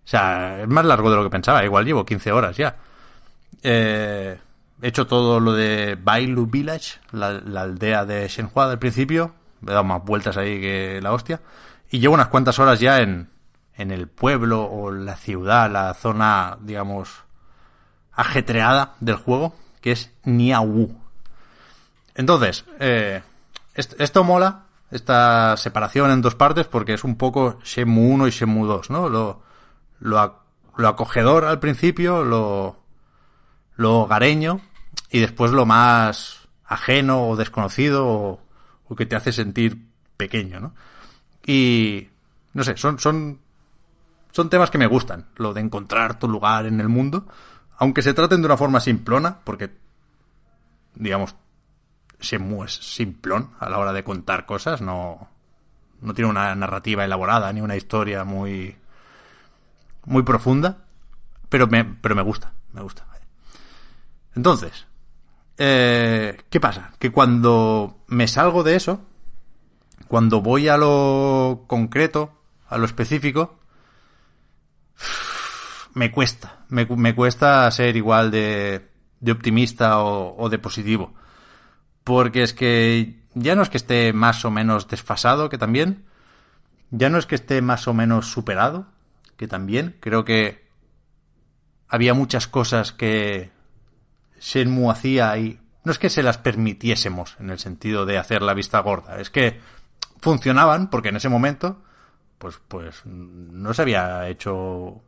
O 0.05 0.09
sea, 0.11 0.63
es 0.63 0.69
más 0.69 0.85
largo 0.85 1.11
de 1.11 1.17
lo 1.17 1.23
que 1.23 1.31
pensaba. 1.31 1.65
Igual 1.65 1.85
llevo 1.85 2.05
15 2.05 2.33
horas 2.33 2.57
ya. 2.57 2.77
Eh, 3.63 4.39
he 4.83 4.89
hecho 4.89 5.07
todo 5.07 5.41
lo 5.41 5.53
de 5.53 5.97
Bailu 6.01 6.47
Village, 6.47 6.99
la, 7.13 7.29
aldea 7.29 8.05
de 8.05 8.27
Shenhua 8.29 8.69
del 8.69 8.79
principio. 8.79 9.35
He 9.63 9.71
dado 9.71 9.85
más 9.85 10.05
vueltas 10.05 10.37
ahí 10.37 10.61
que 10.61 11.01
la 11.03 11.13
hostia. 11.13 11.41
Y 11.91 11.99
llevo 11.99 12.15
unas 12.15 12.29
cuantas 12.29 12.59
horas 12.59 12.81
ya 12.81 13.01
en, 13.01 13.29
en 13.77 13.91
el 13.91 14.09
pueblo 14.09 14.65
o 14.65 14.91
la 14.91 15.17
ciudad, 15.17 15.71
la 15.71 15.95
zona, 15.95 16.57
digamos, 16.61 17.25
ajetreada 18.13 18.95
del 19.01 19.17
juego, 19.17 19.55
que 19.81 19.93
es 19.93 20.13
Niawu. 20.25 20.95
Entonces, 22.15 22.65
eh, 22.79 23.23
esto, 23.75 24.25
mola 24.25 24.65
esta 24.91 25.57
separación 25.57 26.11
en 26.11 26.21
dos 26.21 26.35
partes 26.35 26.67
porque 26.67 26.95
es 26.95 27.05
un 27.05 27.17
poco 27.17 27.59
Shenmue 27.65 28.13
1 28.15 28.27
y 28.27 28.31
Shenmue 28.31 28.67
2, 28.67 28.91
¿no? 28.91 29.09
Lo, 29.09 29.43
lo, 30.01 30.43
lo 30.77 30.89
acogedor 30.89 31.45
al 31.45 31.61
principio, 31.61 32.25
lo, 32.25 32.77
lo 33.77 34.01
hogareño 34.01 34.61
y 35.11 35.21
después 35.21 35.53
lo 35.53 35.67
más 35.67 36.49
ajeno 36.65 37.29
o 37.29 37.37
desconocido 37.37 38.07
o, 38.07 38.41
o 38.89 38.97
que 38.97 39.07
te 39.07 39.17
hace 39.17 39.33
sentir 39.33 39.87
pequeño, 40.17 40.61
¿no? 40.61 40.75
Y 41.47 42.09
no 42.53 42.65
sé, 42.65 42.77
son, 42.77 42.99
son, 42.99 43.41
son 44.33 44.51
temas 44.51 44.71
que 44.71 44.79
me 44.79 44.87
gustan, 44.87 45.27
lo 45.37 45.55
de 45.55 45.61
encontrar 45.61 46.19
tu 46.19 46.29
lugar 46.29 46.67
en 46.67 46.81
el 46.81 46.89
mundo, 46.89 47.27
aunque 47.79 48.03
se 48.03 48.15
traten 48.15 48.41
de 48.41 48.47
una 48.47 48.57
forma 48.57 48.81
simplona, 48.81 49.39
porque, 49.45 49.71
digamos, 50.95 51.35
es 52.21 52.75
simplón 52.75 53.53
a 53.59 53.69
la 53.71 53.79
hora 53.79 53.93
de 53.93 54.05
contar 54.05 54.45
cosas, 54.45 54.83
no, 54.83 55.29
no 56.03 56.15
tiene 56.15 56.31
una 56.31 56.55
narrativa 56.55 57.05
elaborada 57.05 57.53
ni 57.53 57.61
una 57.63 57.77
historia 57.77 58.25
muy, 58.25 58.77
muy 60.05 60.23
profunda, 60.23 60.85
pero 61.49 61.67
me, 61.67 61.85
pero 61.85 62.15
me 62.15 62.23
gusta, 62.23 62.53
me 62.73 62.83
gusta. 62.83 63.07
Entonces, 64.35 64.87
eh, 65.59 66.39
¿qué 66.49 66.61
pasa? 66.61 66.93
Que 66.99 67.11
cuando 67.11 67.99
me 68.07 68.29
salgo 68.29 68.63
de 68.63 68.77
eso, 68.77 69.03
cuando 70.09 70.41
voy 70.41 70.69
a 70.69 70.77
lo 70.77 71.65
concreto, 71.67 72.33
a 72.69 72.79
lo 72.79 72.85
específico, 72.85 73.59
me 75.95 76.11
cuesta, 76.11 76.65
me, 76.69 76.87
me 76.87 77.15
cuesta 77.15 77.71
ser 77.71 77.97
igual 77.97 78.31
de, 78.31 78.89
de 79.21 79.33
optimista 79.33 80.01
o, 80.01 80.37
o, 80.37 80.49
de 80.49 80.59
positivo. 80.59 81.15
Porque 82.05 82.43
es 82.43 82.55
que 82.55 83.21
ya 83.35 83.55
no 83.55 83.63
es 83.63 83.69
que 83.69 83.77
esté 83.77 84.13
más 84.13 84.45
o 84.45 84.51
menos 84.51 84.89
desfasado, 84.89 85.49
que 85.49 85.59
también, 85.59 86.07
ya 86.91 87.11
no 87.11 87.19
es 87.19 87.27
que 87.27 87.35
esté 87.35 87.63
más 87.63 87.87
o 87.89 87.95
menos 87.95 88.27
superado, 88.27 88.87
que 89.41 89.49
también, 89.49 89.97
creo 90.01 90.23
que 90.27 90.69
había 91.89 92.13
muchas 92.13 92.47
cosas 92.47 92.93
que 92.93 93.51
Shenmue 94.39 94.93
hacía 94.93 95.35
y 95.39 95.59
no 95.83 95.93
es 95.93 95.99
que 95.99 96.11
se 96.11 96.23
las 96.23 96.37
permitiésemos 96.37 97.39
en 97.41 97.49
el 97.49 97.59
sentido 97.59 98.05
de 98.05 98.19
hacer 98.19 98.43
la 98.43 98.53
vista 98.53 98.81
gorda, 98.81 99.19
es 99.19 99.31
que 99.31 99.59
funcionaban 100.21 100.91
porque 100.91 101.09
en 101.09 101.17
ese 101.17 101.31
momento 101.31 101.83
pues 102.37 102.61
pues 102.69 103.01
no 103.07 103.73
se 103.73 103.81
había 103.81 104.29
hecho 104.29 105.01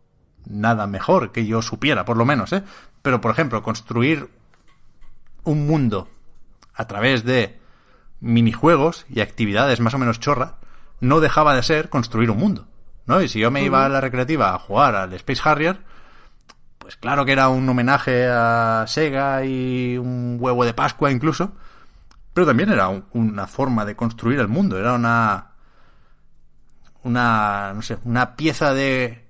nada 0.46 0.86
mejor 0.86 1.30
que 1.30 1.44
yo 1.44 1.60
supiera, 1.60 2.06
por 2.06 2.16
lo 2.16 2.24
menos, 2.24 2.54
¿eh? 2.54 2.62
Pero 3.02 3.20
por 3.20 3.32
ejemplo, 3.32 3.62
construir 3.62 4.30
un 5.44 5.66
mundo 5.66 6.09
a 6.72 6.86
través 6.86 7.22
de 7.22 7.60
minijuegos 8.20 9.04
y 9.10 9.20
actividades 9.20 9.80
más 9.80 9.92
o 9.92 9.98
menos 9.98 10.20
chorras 10.20 10.54
no 11.00 11.20
dejaba 11.20 11.54
de 11.54 11.62
ser 11.62 11.90
construir 11.90 12.30
un 12.30 12.38
mundo, 12.38 12.72
¿no? 13.06 13.20
Y 13.22 13.28
si 13.28 13.40
yo 13.40 13.50
me 13.50 13.64
iba 13.64 13.84
a 13.84 13.88
la 13.88 14.00
recreativa 14.00 14.54
a 14.54 14.58
jugar 14.58 14.94
al 14.94 15.12
Space 15.14 15.40
Harrier, 15.44 15.80
pues 16.78 16.96
claro 16.96 17.24
que 17.24 17.32
era 17.32 17.48
un 17.48 17.68
homenaje 17.68 18.26
a 18.28 18.84
Sega 18.86 19.44
y 19.44 19.96
un 19.98 20.36
huevo 20.40 20.64
de 20.64 20.74
Pascua 20.74 21.10
incluso, 21.10 21.52
pero 22.32 22.46
también 22.46 22.70
era 22.70 22.88
un, 22.88 23.04
una 23.12 23.46
forma 23.46 23.84
de 23.84 23.96
construir 23.96 24.40
el 24.40 24.48
mundo, 24.48 24.78
era 24.78 24.94
una 24.94 25.48
una 27.04 27.72
no 27.74 27.82
sé, 27.82 27.98
una 28.04 28.36
pieza 28.36 28.74
de 28.74 29.26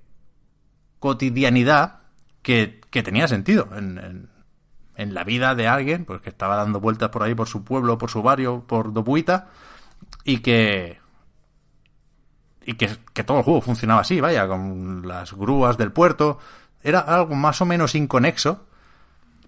cotidianidad 0.99 2.01
que, 2.41 2.81
que 2.89 3.03
tenía 3.03 3.27
sentido 3.27 3.69
en, 3.75 3.97
en, 3.97 4.29
en, 4.95 5.13
la 5.13 5.23
vida 5.23 5.55
de 5.55 5.67
alguien, 5.67 6.05
pues 6.05 6.21
que 6.21 6.29
estaba 6.29 6.55
dando 6.55 6.79
vueltas 6.79 7.09
por 7.09 7.23
ahí 7.23 7.33
por 7.35 7.47
su 7.47 7.63
pueblo, 7.63 7.97
por 7.97 8.09
su 8.09 8.21
barrio, 8.21 8.65
por 8.67 8.93
Dobuita 8.93 9.49
y 10.23 10.39
que 10.39 10.99
y 12.65 12.75
que, 12.75 12.89
que 13.13 13.23
todo 13.23 13.37
el 13.39 13.43
juego 13.43 13.61
funcionaba 13.61 14.01
así, 14.01 14.21
vaya, 14.21 14.47
con 14.47 15.07
las 15.07 15.33
grúas 15.33 15.77
del 15.77 15.91
puerto, 15.91 16.39
era 16.81 16.99
algo 16.99 17.35
más 17.35 17.61
o 17.61 17.65
menos 17.65 17.95
inconexo, 17.95 18.65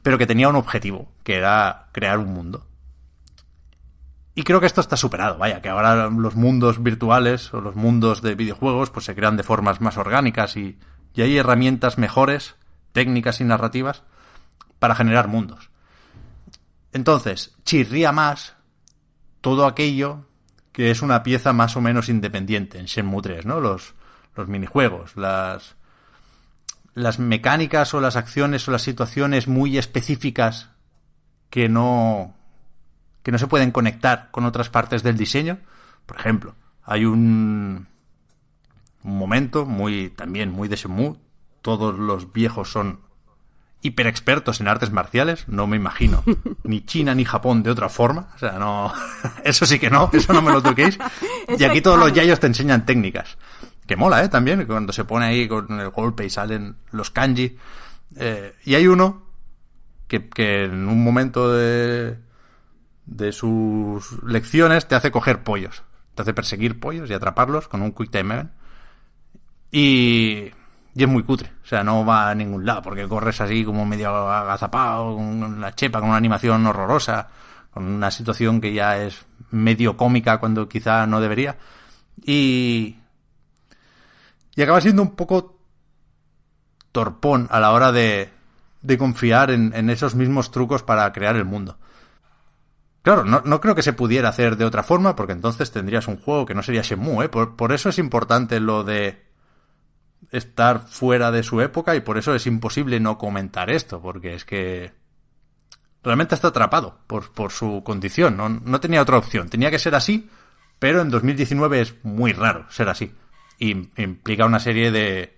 pero 0.01 0.17
que 0.17 0.27
tenía 0.27 0.49
un 0.49 0.55
objetivo, 0.55 1.11
que 1.23 1.35
era 1.35 1.87
crear 1.91 2.19
un 2.19 2.33
mundo. 2.33 2.65
Y 4.35 4.43
creo 4.43 4.59
que 4.59 4.65
esto 4.65 4.81
está 4.81 4.97
superado, 4.97 5.37
vaya, 5.37 5.61
que 5.61 5.69
ahora 5.69 6.09
los 6.09 6.35
mundos 6.35 6.83
virtuales 6.83 7.53
o 7.53 7.61
los 7.61 7.75
mundos 7.75 8.21
de 8.21 8.35
videojuegos 8.35 8.89
pues 8.89 9.05
se 9.05 9.15
crean 9.15 9.37
de 9.37 9.43
formas 9.43 9.79
más 9.79 9.97
orgánicas 9.97 10.57
y, 10.57 10.77
y 11.13 11.21
hay 11.21 11.37
herramientas 11.37 11.97
mejores, 11.97 12.55
técnicas 12.91 13.39
y 13.39 13.45
narrativas, 13.45 14.03
para 14.79 14.95
generar 14.95 15.29
mundos. 15.29 15.69
Entonces, 16.91 17.55
chirría 17.63 18.11
más 18.11 18.55
todo 19.39 19.65
aquello 19.65 20.25
que 20.75 20.91
es 20.91 21.01
una 21.01 21.23
pieza 21.23 21.53
más 21.53 21.77
o 21.77 21.81
menos 21.81 22.09
independiente 22.09 22.77
en 22.79 22.85
Shenmue 22.85 23.21
3, 23.21 23.45
¿no? 23.45 23.61
Los, 23.61 23.93
los 24.35 24.49
minijuegos, 24.49 25.15
las, 25.15 25.77
las 26.93 27.17
mecánicas 27.17 27.93
o 27.93 28.01
las 28.01 28.17
acciones 28.17 28.67
o 28.67 28.71
las 28.71 28.81
situaciones 28.81 29.47
muy 29.47 29.77
específicas 29.77 30.71
que 31.49 31.69
no 31.69 32.35
que 33.23 33.31
no 33.31 33.37
se 33.37 33.47
pueden 33.47 33.71
conectar 33.71 34.29
con 34.31 34.43
otras 34.43 34.69
partes 34.69 35.01
del 35.01 35.15
diseño. 35.15 35.59
Por 36.05 36.17
ejemplo, 36.17 36.55
hay 36.83 37.05
un, 37.05 37.87
un 39.01 39.17
momento 39.17 39.65
muy 39.65 40.09
también 40.09 40.51
muy 40.51 40.67
de 40.67 40.75
Shenmue. 40.75 41.15
Todos 41.61 41.97
los 41.97 42.33
viejos 42.33 42.69
son 42.69 42.99
hiper 43.81 44.07
expertos 44.07 44.61
en 44.61 44.67
artes 44.67 44.91
marciales. 44.91 45.47
No 45.47 45.67
me 45.67 45.77
imagino 45.77 46.23
ni 46.63 46.85
China 46.85 47.15
ni 47.15 47.25
Japón 47.25 47.63
de 47.63 47.71
otra 47.71 47.89
forma. 47.89 48.29
O 48.35 48.39
sea, 48.39 48.53
no. 48.53 48.93
Eso 49.43 49.65
sí 49.65 49.79
que 49.79 49.89
no. 49.89 50.09
Eso 50.13 50.33
no 50.33 50.41
me 50.41 50.51
lo 50.51 50.61
toquéis. 50.61 50.97
y 51.57 51.63
aquí 51.63 51.81
todos 51.81 51.99
los 51.99 52.13
yayos 52.13 52.39
te 52.39 52.47
enseñan 52.47 52.85
técnicas. 52.85 53.37
Que 53.85 53.95
mola, 53.95 54.23
¿eh? 54.23 54.29
También, 54.29 54.65
cuando 54.65 54.91
se 54.91 55.05
pone 55.05 55.25
ahí 55.25 55.47
con 55.47 55.79
el 55.79 55.89
golpe 55.89 56.25
y 56.25 56.29
salen 56.29 56.75
los 56.91 57.11
kanji. 57.11 57.55
Eh, 58.17 58.55
y 58.65 58.75
hay 58.75 58.87
uno 58.87 59.23
que, 60.07 60.27
que 60.29 60.63
en 60.63 60.87
un 60.87 61.03
momento 61.03 61.53
de, 61.53 62.17
de 63.05 63.31
sus 63.31 64.23
lecciones 64.23 64.87
te 64.87 64.95
hace 64.95 65.11
coger 65.11 65.43
pollos. 65.43 65.83
Te 66.15 66.23
hace 66.23 66.33
perseguir 66.33 66.79
pollos 66.79 67.09
y 67.09 67.13
atraparlos 67.13 67.67
con 67.67 67.81
un 67.81 67.91
quick 67.91 68.09
time 68.09 68.33
event. 68.33 68.51
Y, 69.71 70.51
y 70.95 71.03
es 71.03 71.09
muy 71.09 71.23
cutre. 71.23 71.51
O 71.63 71.67
sea, 71.67 71.83
no 71.83 72.05
va 72.05 72.29
a 72.29 72.35
ningún 72.35 72.65
lado 72.65 72.81
porque 72.81 73.07
corres 73.07 73.39
así 73.41 73.65
como 73.65 73.85
medio 73.85 74.09
agazapado, 74.09 75.15
con 75.15 75.59
la 75.59 75.75
chepa, 75.75 75.99
con 75.99 76.09
una 76.09 76.17
animación 76.17 76.65
horrorosa, 76.65 77.27
con 77.71 77.83
una 77.83 78.09
situación 78.09 78.61
que 78.61 78.73
ya 78.73 78.97
es 78.97 79.25
medio 79.51 79.97
cómica 79.97 80.39
cuando 80.39 80.69
quizá 80.69 81.05
no 81.05 81.19
debería. 81.19 81.57
Y, 82.23 82.95
y 84.55 84.61
acaba 84.61 84.79
siendo 84.79 85.01
un 85.01 85.15
poco 85.15 85.59
torpón 86.93 87.49
a 87.51 87.59
la 87.59 87.73
hora 87.73 87.91
de, 87.91 88.29
de 88.81 88.97
confiar 88.97 89.51
en, 89.51 89.73
en, 89.75 89.89
esos 89.89 90.15
mismos 90.15 90.49
trucos 90.49 90.81
para 90.81 91.11
crear 91.11 91.35
el 91.35 91.43
mundo. 91.43 91.77
Claro, 93.01 93.25
no, 93.25 93.41
no, 93.43 93.59
creo 93.59 93.75
que 93.75 93.83
se 93.83 93.91
pudiera 93.91 94.29
hacer 94.29 94.55
de 94.55 94.63
otra 94.63 94.81
forma, 94.81 95.15
porque 95.15 95.33
entonces 95.33 95.71
tendrías 95.71 96.07
un 96.07 96.17
juego 96.17 96.45
que 96.45 96.55
no 96.55 96.63
sería 96.63 96.81
Shenmue, 96.81 97.25
¿eh? 97.25 97.29
por, 97.29 97.57
por, 97.57 97.73
eso 97.73 97.89
es 97.89 97.99
importante 97.99 98.61
lo 98.61 98.85
de 98.85 99.25
estar 100.31 100.87
fuera 100.87 101.31
de 101.31 101.43
su 101.43 101.61
época 101.61 101.95
y 101.95 102.01
por 102.01 102.17
eso 102.17 102.35
es 102.35 102.47
imposible 102.47 102.99
no 102.99 103.17
comentar 103.17 103.69
esto, 103.69 104.01
porque 104.01 104.33
es 104.33 104.45
que 104.45 104.93
realmente 106.03 106.35
está 106.35 106.49
atrapado 106.49 106.99
por, 107.07 107.31
por 107.31 107.51
su 107.51 107.83
condición, 107.83 108.37
no, 108.37 108.49
no 108.49 108.79
tenía 108.79 109.01
otra 109.01 109.17
opción, 109.17 109.49
tenía 109.49 109.71
que 109.71 109.79
ser 109.79 109.95
así, 109.95 110.29
pero 110.79 111.01
en 111.01 111.09
2019 111.09 111.81
es 111.81 111.95
muy 112.03 112.33
raro 112.33 112.65
ser 112.69 112.89
así 112.89 113.13
y 113.57 113.71
implica 114.01 114.45
una 114.45 114.59
serie 114.59 114.91
de 114.91 115.35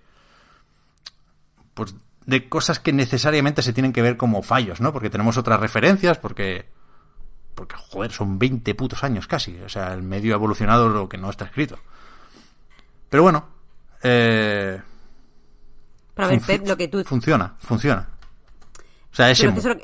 pues 1.73 1.95
de 2.25 2.49
cosas 2.49 2.79
que 2.79 2.91
necesariamente 2.91 3.61
se 3.61 3.71
tienen 3.71 3.93
que 3.93 4.01
ver 4.01 4.17
como 4.17 4.41
fallos, 4.43 4.81
¿no? 4.81 4.91
Porque 4.91 5.09
tenemos 5.09 5.37
otras 5.37 5.59
referencias, 5.59 6.17
porque 6.17 6.69
porque 7.55 7.75
joder, 7.75 8.11
son 8.11 8.37
20 8.37 8.75
putos 8.75 9.03
años 9.03 9.27
casi, 9.27 9.57
o 9.61 9.69
sea, 9.69 9.93
el 9.93 10.03
medio 10.03 10.33
ha 10.33 10.37
evolucionado 10.37 10.89
lo 10.89 11.07
que 11.09 11.17
no 11.17 11.29
está 11.29 11.45
escrito. 11.45 11.79
Pero 13.09 13.23
bueno, 13.23 13.47
eh 14.03 14.81
Pero 16.13 16.27
a 16.27 16.31
ver, 16.31 16.41
Pep, 16.41 16.67
lo 16.67 16.77
que 16.77 16.87
tú 16.87 17.03
funciona, 17.03 17.55
funciona. 17.59 18.07
O 19.11 19.15
sea, 19.15 19.31
es 19.31 19.39
Pero 19.39 19.53
eso, 19.53 19.69
eso 19.71 19.79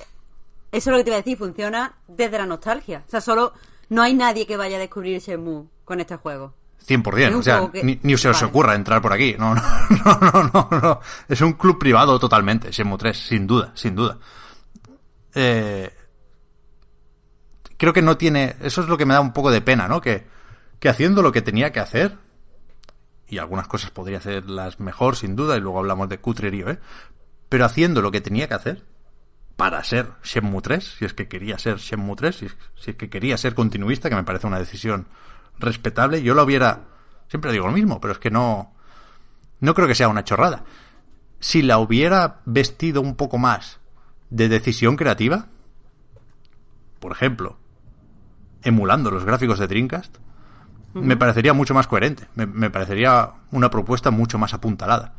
es 0.72 0.88
lo 0.88 0.98
que 0.98 1.04
te 1.04 1.10
iba 1.10 1.18
a 1.18 1.22
decir, 1.22 1.38
funciona 1.38 1.94
desde 2.08 2.38
la 2.38 2.46
nostalgia. 2.46 3.04
O 3.08 3.10
sea, 3.10 3.22
solo 3.22 3.54
no 3.90 4.02
hay 4.02 4.14
nadie 4.14 4.48
que 4.48 4.58
vaya 4.58 4.78
a 4.78 4.80
descubrir 4.80 5.20
Shenmue 5.20 5.66
con 5.86 6.00
este 6.00 6.16
juego. 6.16 6.54
100%, 6.86 7.36
o 7.36 7.44
sea, 7.44 7.70
que... 7.72 7.84
ni, 7.84 8.00
ni, 8.04 8.18
se 8.18 8.28
os 8.28 8.42
vale. 8.42 8.48
ocurra 8.48 8.76
entrar 8.76 9.02
por 9.02 9.14
aquí. 9.14 9.36
No, 9.38 9.56
no, 9.56 9.62
no, 10.06 10.32
no, 10.32 10.68
no, 10.70 10.80
no. 10.82 11.00
Es 11.30 11.42
un 11.42 11.54
club 11.54 11.80
privado 11.80 12.20
totalmente, 12.20 12.72
Shenmue 12.72 12.98
3, 12.98 13.18
sin 13.18 13.48
duda, 13.48 13.72
sin 13.76 13.96
duda. 13.96 14.18
Eh, 15.36 15.92
creo 17.78 17.94
que 17.94 18.02
no 18.02 18.18
tiene. 18.18 18.56
Eso 18.62 18.82
es 18.82 18.88
lo 18.88 18.98
que 18.98 19.06
me 19.06 19.14
da 19.14 19.22
un 19.22 19.34
poco 19.34 19.52
de 19.52 19.62
pena, 19.62 19.88
¿no? 19.88 20.02
Que, 20.02 20.26
que 20.80 20.90
haciendo 20.90 21.22
lo 21.22 21.32
que 21.32 21.42
tenía 21.42 21.72
que 21.72 21.80
hacer, 21.80 22.18
y 23.34 23.40
algunas 23.40 23.68
cosas 23.68 23.92
podría 23.92 24.20
hacerlas 24.20 24.80
mejor, 24.80 25.16
sin 25.16 25.36
duda, 25.36 25.58
y 25.58 25.60
luego 25.60 25.80
hablamos 25.80 26.08
de 26.10 26.20
cutrerío, 26.20 26.70
¿eh? 26.70 26.80
Pero 27.50 27.66
haciendo 27.66 28.02
lo 28.02 28.12
que 28.12 28.22
tenía 28.22 28.48
que 28.48 28.54
hacer 28.54 28.84
para 29.56 29.84
ser 29.84 30.10
Shenmue 30.24 30.62
3, 30.62 30.96
si 31.00 31.06
es 31.06 31.14
que 31.14 31.28
quería 31.28 31.58
ser 31.58 31.78
Shenmue 31.78 32.16
3, 32.16 32.36
si 32.36 32.46
es, 32.90 32.96
que 32.96 33.10
quería 33.10 33.38
ser 33.38 33.54
continuista, 33.54 34.10
que 34.10 34.16
me 34.16 34.24
parece 34.24 34.48
una 34.48 34.60
decisión 34.60 35.08
respetable. 35.60 36.24
Yo 36.24 36.34
lo 36.34 36.44
hubiera. 36.44 36.86
Siempre 37.28 37.52
digo 37.52 37.68
lo 37.68 37.74
mismo, 37.74 38.00
pero 38.02 38.14
es 38.14 38.20
que 38.20 38.32
no. 38.32 38.74
No 39.60 39.74
creo 39.74 39.88
que 39.88 39.96
sea 39.96 40.08
una 40.08 40.24
chorrada. 40.24 40.64
Si 41.40 41.62
la 41.62 41.78
hubiera 41.78 42.42
vestido 42.46 43.02
un 43.02 43.16
poco 43.16 43.38
más 43.38 43.80
de 44.30 44.50
decisión 44.50 44.96
creativa, 44.96 45.48
por 47.00 47.12
ejemplo, 47.12 47.58
emulando 48.64 49.12
los 49.12 49.26
gráficos 49.26 49.60
de 49.60 49.68
Dreamcast, 49.68 50.18
me 50.94 51.18
parecería 51.18 51.54
mucho 51.54 51.74
más 51.74 51.88
coherente. 51.88 52.28
Me, 52.36 52.46
me 52.46 52.70
parecería 52.70 53.32
una 53.52 53.70
propuesta 53.70 54.12
mucho 54.12 54.38
más 54.38 54.54
apuntalada. 54.54 55.14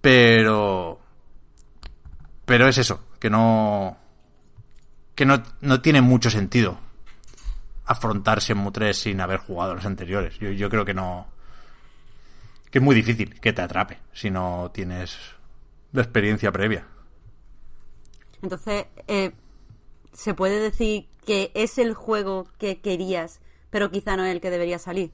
Pero. 0.00 1.00
Pero 2.44 2.68
es 2.68 2.78
eso, 2.78 3.04
que 3.18 3.30
no. 3.30 3.96
Que 5.14 5.26
no, 5.26 5.42
no 5.60 5.80
tiene 5.80 6.00
mucho 6.00 6.30
sentido 6.30 6.78
afrontar 7.84 8.40
Shenmue 8.40 8.72
3 8.72 8.96
sin 8.96 9.20
haber 9.20 9.38
jugado 9.38 9.74
los 9.74 9.84
anteriores. 9.84 10.38
Yo, 10.38 10.50
yo 10.50 10.68
creo 10.68 10.84
que 10.84 10.94
no. 10.94 11.26
Que 12.70 12.78
es 12.78 12.84
muy 12.84 12.94
difícil 12.94 13.38
que 13.40 13.52
te 13.52 13.62
atrape 13.62 13.98
si 14.12 14.30
no 14.30 14.70
tienes 14.72 15.18
la 15.92 16.02
experiencia 16.02 16.50
previa. 16.50 16.86
Entonces, 18.40 18.86
eh, 19.06 19.32
¿se 20.12 20.34
puede 20.34 20.58
decir 20.58 21.06
que 21.24 21.52
es 21.54 21.78
el 21.78 21.94
juego 21.94 22.48
que 22.58 22.80
querías, 22.80 23.40
pero 23.72 23.90
quizá 23.90 24.16
no 24.16 24.24
es 24.24 24.30
el 24.32 24.40
que 24.40 24.50
debería 24.50 24.78
salir? 24.78 25.10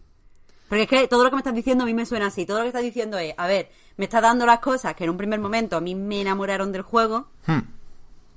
Porque 0.69 0.83
es 0.83 0.89
que 0.89 1.09
todo 1.09 1.25
lo 1.25 1.31
que 1.31 1.37
me 1.37 1.41
estás 1.41 1.55
diciendo 1.55 1.85
a 1.85 1.87
mí 1.87 1.95
me 1.95 2.05
suena 2.05 2.27
así. 2.27 2.45
Todo 2.45 2.59
lo 2.59 2.65
que 2.65 2.69
estás 2.69 2.83
diciendo 2.83 3.17
es, 3.17 3.33
a 3.39 3.47
ver, 3.47 3.71
me 3.97 4.05
estás 4.05 4.21
dando 4.21 4.45
las 4.45 4.59
cosas 4.59 4.95
que 4.95 5.05
en 5.05 5.11
un 5.11 5.17
primer 5.17 5.41
momento 5.41 5.79
a 5.79 5.81
mí 5.81 5.95
me 5.95 6.21
enamoraron 6.21 6.73
del 6.73 6.83
juego, 6.83 7.29
Hmm. 7.47 7.61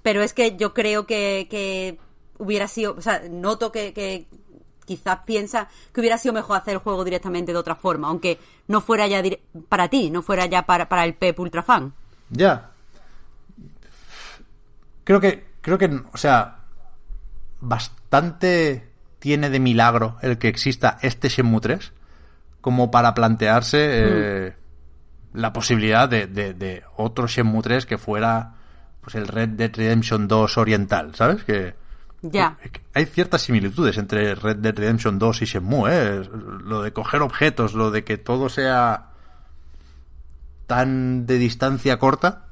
pero 0.01 0.21
es 0.23 0.33
que 0.33 0.55
yo 0.55 0.73
creo 0.73 1.05
que, 1.05 1.47
que 1.49 1.99
hubiera 2.37 2.69
sido, 2.69 2.95
o 2.97 3.01
sea, 3.01 3.21
noto 3.29 3.71
que, 3.73 3.91
que 3.93 4.27
quizás 4.85 5.19
piensa 5.25 5.67
que 5.93 5.99
hubiera 5.99 6.17
sido 6.17 6.33
mejor 6.33 6.57
hacer 6.57 6.73
el 6.75 6.79
juego 6.79 7.03
directamente 7.03 7.51
de 7.51 7.57
otra 7.59 7.75
forma, 7.75 8.07
aunque 8.07 8.39
no 8.67 8.79
fuera 8.81 9.07
ya 9.07 9.21
dire- 9.21 9.41
para 9.67 9.89
ti, 9.89 10.09
no 10.09 10.21
fuera 10.21 10.45
ya 10.45 10.65
para, 10.65 10.87
para 10.87 11.03
el 11.03 11.15
Pep 11.15 11.37
Ultra 11.39 11.63
Fan. 11.63 11.93
Ya. 12.29 12.71
Creo 15.03 15.19
que, 15.19 15.45
creo 15.61 15.77
que, 15.77 15.87
o 16.13 16.17
sea, 16.17 16.59
bastante 17.59 18.89
tiene 19.21 19.51
de 19.51 19.59
milagro 19.59 20.17
el 20.23 20.39
que 20.39 20.47
exista 20.47 20.97
este 21.03 21.29
Shenmue 21.29 21.61
3 21.61 21.93
como 22.59 22.89
para 22.89 23.13
plantearse 23.13 23.77
eh, 23.81 24.53
la 25.33 25.53
posibilidad 25.53 26.09
de, 26.09 26.25
de, 26.25 26.55
de 26.55 26.83
otro 26.97 27.27
Shenmue 27.27 27.61
3 27.61 27.85
que 27.85 27.99
fuera 27.99 28.55
pues 28.99 29.13
el 29.15 29.27
Red 29.27 29.49
Dead 29.49 29.71
Redemption 29.73 30.27
2 30.27 30.57
oriental, 30.57 31.13
¿sabes? 31.15 31.43
Que 31.43 31.75
Ya. 32.23 32.57
hay 32.95 33.05
ciertas 33.05 33.43
similitudes 33.43 33.97
entre 33.99 34.33
Red 34.33 34.57
Dead 34.57 34.75
Redemption 34.75 35.19
2 35.19 35.41
y 35.43 35.45
Shenmue, 35.45 35.89
¿eh? 35.91 36.21
Lo 36.63 36.81
de 36.81 36.91
coger 36.91 37.21
objetos, 37.21 37.73
lo 37.75 37.91
de 37.91 38.03
que 38.03 38.17
todo 38.17 38.49
sea 38.49 39.11
tan 40.67 41.25
de 41.27 41.37
distancia 41.37 41.99
corta, 41.99 42.45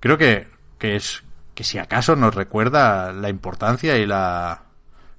creo 0.00 0.18
que, 0.18 0.48
que 0.78 0.96
es 0.96 1.22
que 1.54 1.64
si 1.64 1.78
acaso 1.78 2.14
nos 2.16 2.34
recuerda 2.34 3.12
la 3.12 3.28
importancia 3.28 3.96
y 3.98 4.06
la, 4.06 4.62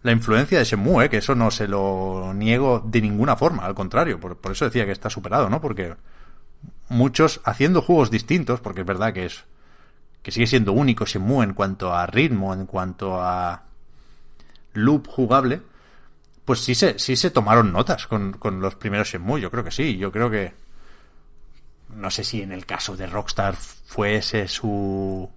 la 0.03 0.11
influencia 0.11 0.59
de 0.59 0.65
Shenmue, 0.65 1.05
¿eh? 1.05 1.09
que 1.09 1.17
eso 1.17 1.33
no 1.33 1.49
se 1.49 1.67
lo 1.67 2.33
niego 2.33 2.81
de 2.85 3.01
ninguna 3.01 3.35
forma, 3.35 3.65
al 3.65 3.73
contrario, 3.73 4.19
por, 4.19 4.37
por 4.37 4.51
eso 4.51 4.65
decía 4.65 4.85
que 4.85 4.91
está 4.91 5.09
superado, 5.09 5.49
¿no? 5.49 5.61
Porque 5.61 5.95
muchos 6.89 7.41
haciendo 7.45 7.81
juegos 7.81 8.11
distintos, 8.11 8.59
porque 8.59 8.81
es 8.81 8.87
verdad 8.87 9.13
que 9.13 9.25
es 9.25 9.45
que 10.21 10.31
sigue 10.31 10.47
siendo 10.47 10.71
único 10.71 11.05
Shenmue 11.05 11.43
en 11.43 11.53
cuanto 11.53 11.93
a 11.93 12.05
ritmo, 12.05 12.53
en 12.53 12.65
cuanto 12.65 13.21
a 13.21 13.63
loop 14.73 15.07
jugable, 15.07 15.61
pues 16.45 16.59
sí 16.59 16.75
se, 16.75 16.99
sí 16.99 17.15
se 17.15 17.31
tomaron 17.31 17.71
notas 17.71 18.07
con, 18.07 18.33
con 18.33 18.61
los 18.61 18.75
primeros 18.75 19.09
Shenmue, 19.09 19.41
yo 19.41 19.51
creo 19.51 19.63
que 19.63 19.71
sí, 19.71 19.97
yo 19.97 20.11
creo 20.11 20.29
que 20.29 20.53
no 21.95 22.09
sé 22.11 22.23
si 22.23 22.41
en 22.41 22.51
el 22.51 22.65
caso 22.65 22.95
de 22.97 23.07
Rockstar 23.07 23.55
fue 23.55 24.15
ese 24.15 24.47
su, 24.47 25.29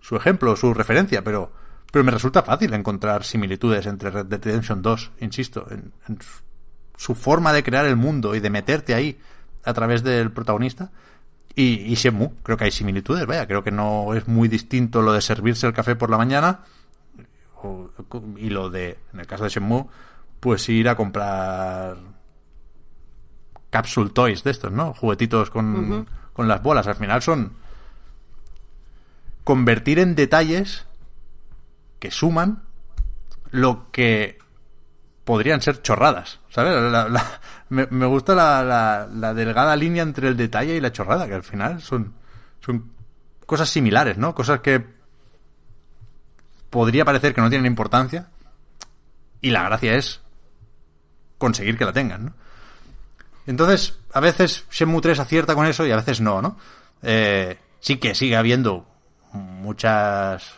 su 0.00 0.16
ejemplo, 0.16 0.56
su 0.56 0.74
referencia, 0.74 1.22
pero, 1.22 1.52
pero 1.94 2.02
me 2.04 2.10
resulta 2.10 2.42
fácil 2.42 2.74
encontrar 2.74 3.22
similitudes 3.22 3.86
entre 3.86 4.10
Red 4.10 4.26
Dead 4.26 4.42
Redemption 4.42 4.82
2, 4.82 5.12
insisto, 5.20 5.64
en, 5.70 5.92
en 6.08 6.20
su- 6.20 6.42
su 6.96 7.14
forma 7.14 7.52
de 7.52 7.62
crear 7.62 7.86
el 7.86 7.94
mundo 7.94 8.34
y 8.34 8.40
de 8.40 8.50
meterte 8.50 8.94
ahí 8.94 9.16
a 9.64 9.72
través 9.74 10.02
del 10.02 10.32
protagonista. 10.32 10.90
Y, 11.54 11.82
y 11.90 11.94
Shenmue, 11.94 12.32
creo 12.42 12.56
que 12.56 12.64
hay 12.64 12.72
similitudes, 12.72 13.26
vaya, 13.26 13.46
creo 13.46 13.62
que 13.62 13.70
no 13.70 14.12
es 14.14 14.26
muy 14.26 14.48
distinto 14.48 15.02
lo 15.02 15.12
de 15.12 15.20
servirse 15.20 15.68
el 15.68 15.72
café 15.72 15.94
por 15.94 16.10
la 16.10 16.16
mañana 16.18 16.62
o- 17.62 17.90
y 18.38 18.50
lo 18.50 18.70
de, 18.70 18.98
en 19.12 19.20
el 19.20 19.26
caso 19.28 19.44
de 19.44 19.50
Shenmue, 19.50 19.86
pues 20.40 20.68
ir 20.68 20.88
a 20.88 20.96
comprar 20.96 21.96
capsule 23.70 24.10
toys 24.10 24.42
de 24.42 24.50
estos, 24.50 24.72
¿no? 24.72 24.94
Juguetitos 24.94 25.50
con, 25.50 26.06
con 26.32 26.48
las 26.48 26.60
bolas. 26.60 26.86
Al 26.88 26.96
final 26.96 27.22
son 27.22 27.52
convertir 29.44 29.98
en 29.98 30.14
detalles 30.14 30.86
que 32.04 32.10
suman 32.10 32.62
lo 33.50 33.90
que 33.90 34.38
podrían 35.24 35.62
ser 35.62 35.80
chorradas, 35.80 36.38
¿sabes? 36.50 36.74
Me, 37.70 37.86
gusta 38.06 38.34
la, 38.34 38.62
la- 38.62 39.08
la 39.10 39.32
delgada 39.32 39.74
línea 39.74 40.02
entre 40.02 40.28
el 40.28 40.36
detalle 40.36 40.76
y 40.76 40.82
la 40.82 40.92
chorrada, 40.92 41.26
que 41.26 41.32
al 41.32 41.42
final 41.44 41.80
son, 41.80 42.12
son 42.60 42.92
cosas 43.46 43.70
similares, 43.70 44.18
¿no? 44.18 44.34
Cosas 44.34 44.60
que 44.60 44.84
podría 46.68 47.06
parecer 47.06 47.34
que 47.34 47.40
no 47.40 47.48
tienen 47.48 47.64
importancia 47.66 48.28
y 49.40 49.48
la 49.48 49.62
gracia 49.62 49.94
es 49.94 50.20
conseguir 51.38 51.78
que 51.78 51.86
la 51.86 51.94
tengan, 51.94 52.26
¿no? 52.26 52.32
Entonces, 53.46 53.98
a 54.12 54.20
veces 54.20 54.66
Shenmue 54.70 55.00
3 55.00 55.20
acierta 55.20 55.54
con 55.54 55.64
eso 55.64 55.86
y 55.86 55.90
a 55.90 55.96
veces 55.96 56.20
no, 56.20 56.42
¿no? 56.42 56.58
Eh, 57.02 57.58
sí 57.80 57.96
que 57.96 58.14
sigue 58.14 58.36
habiendo 58.36 58.86
muchas 59.32 60.52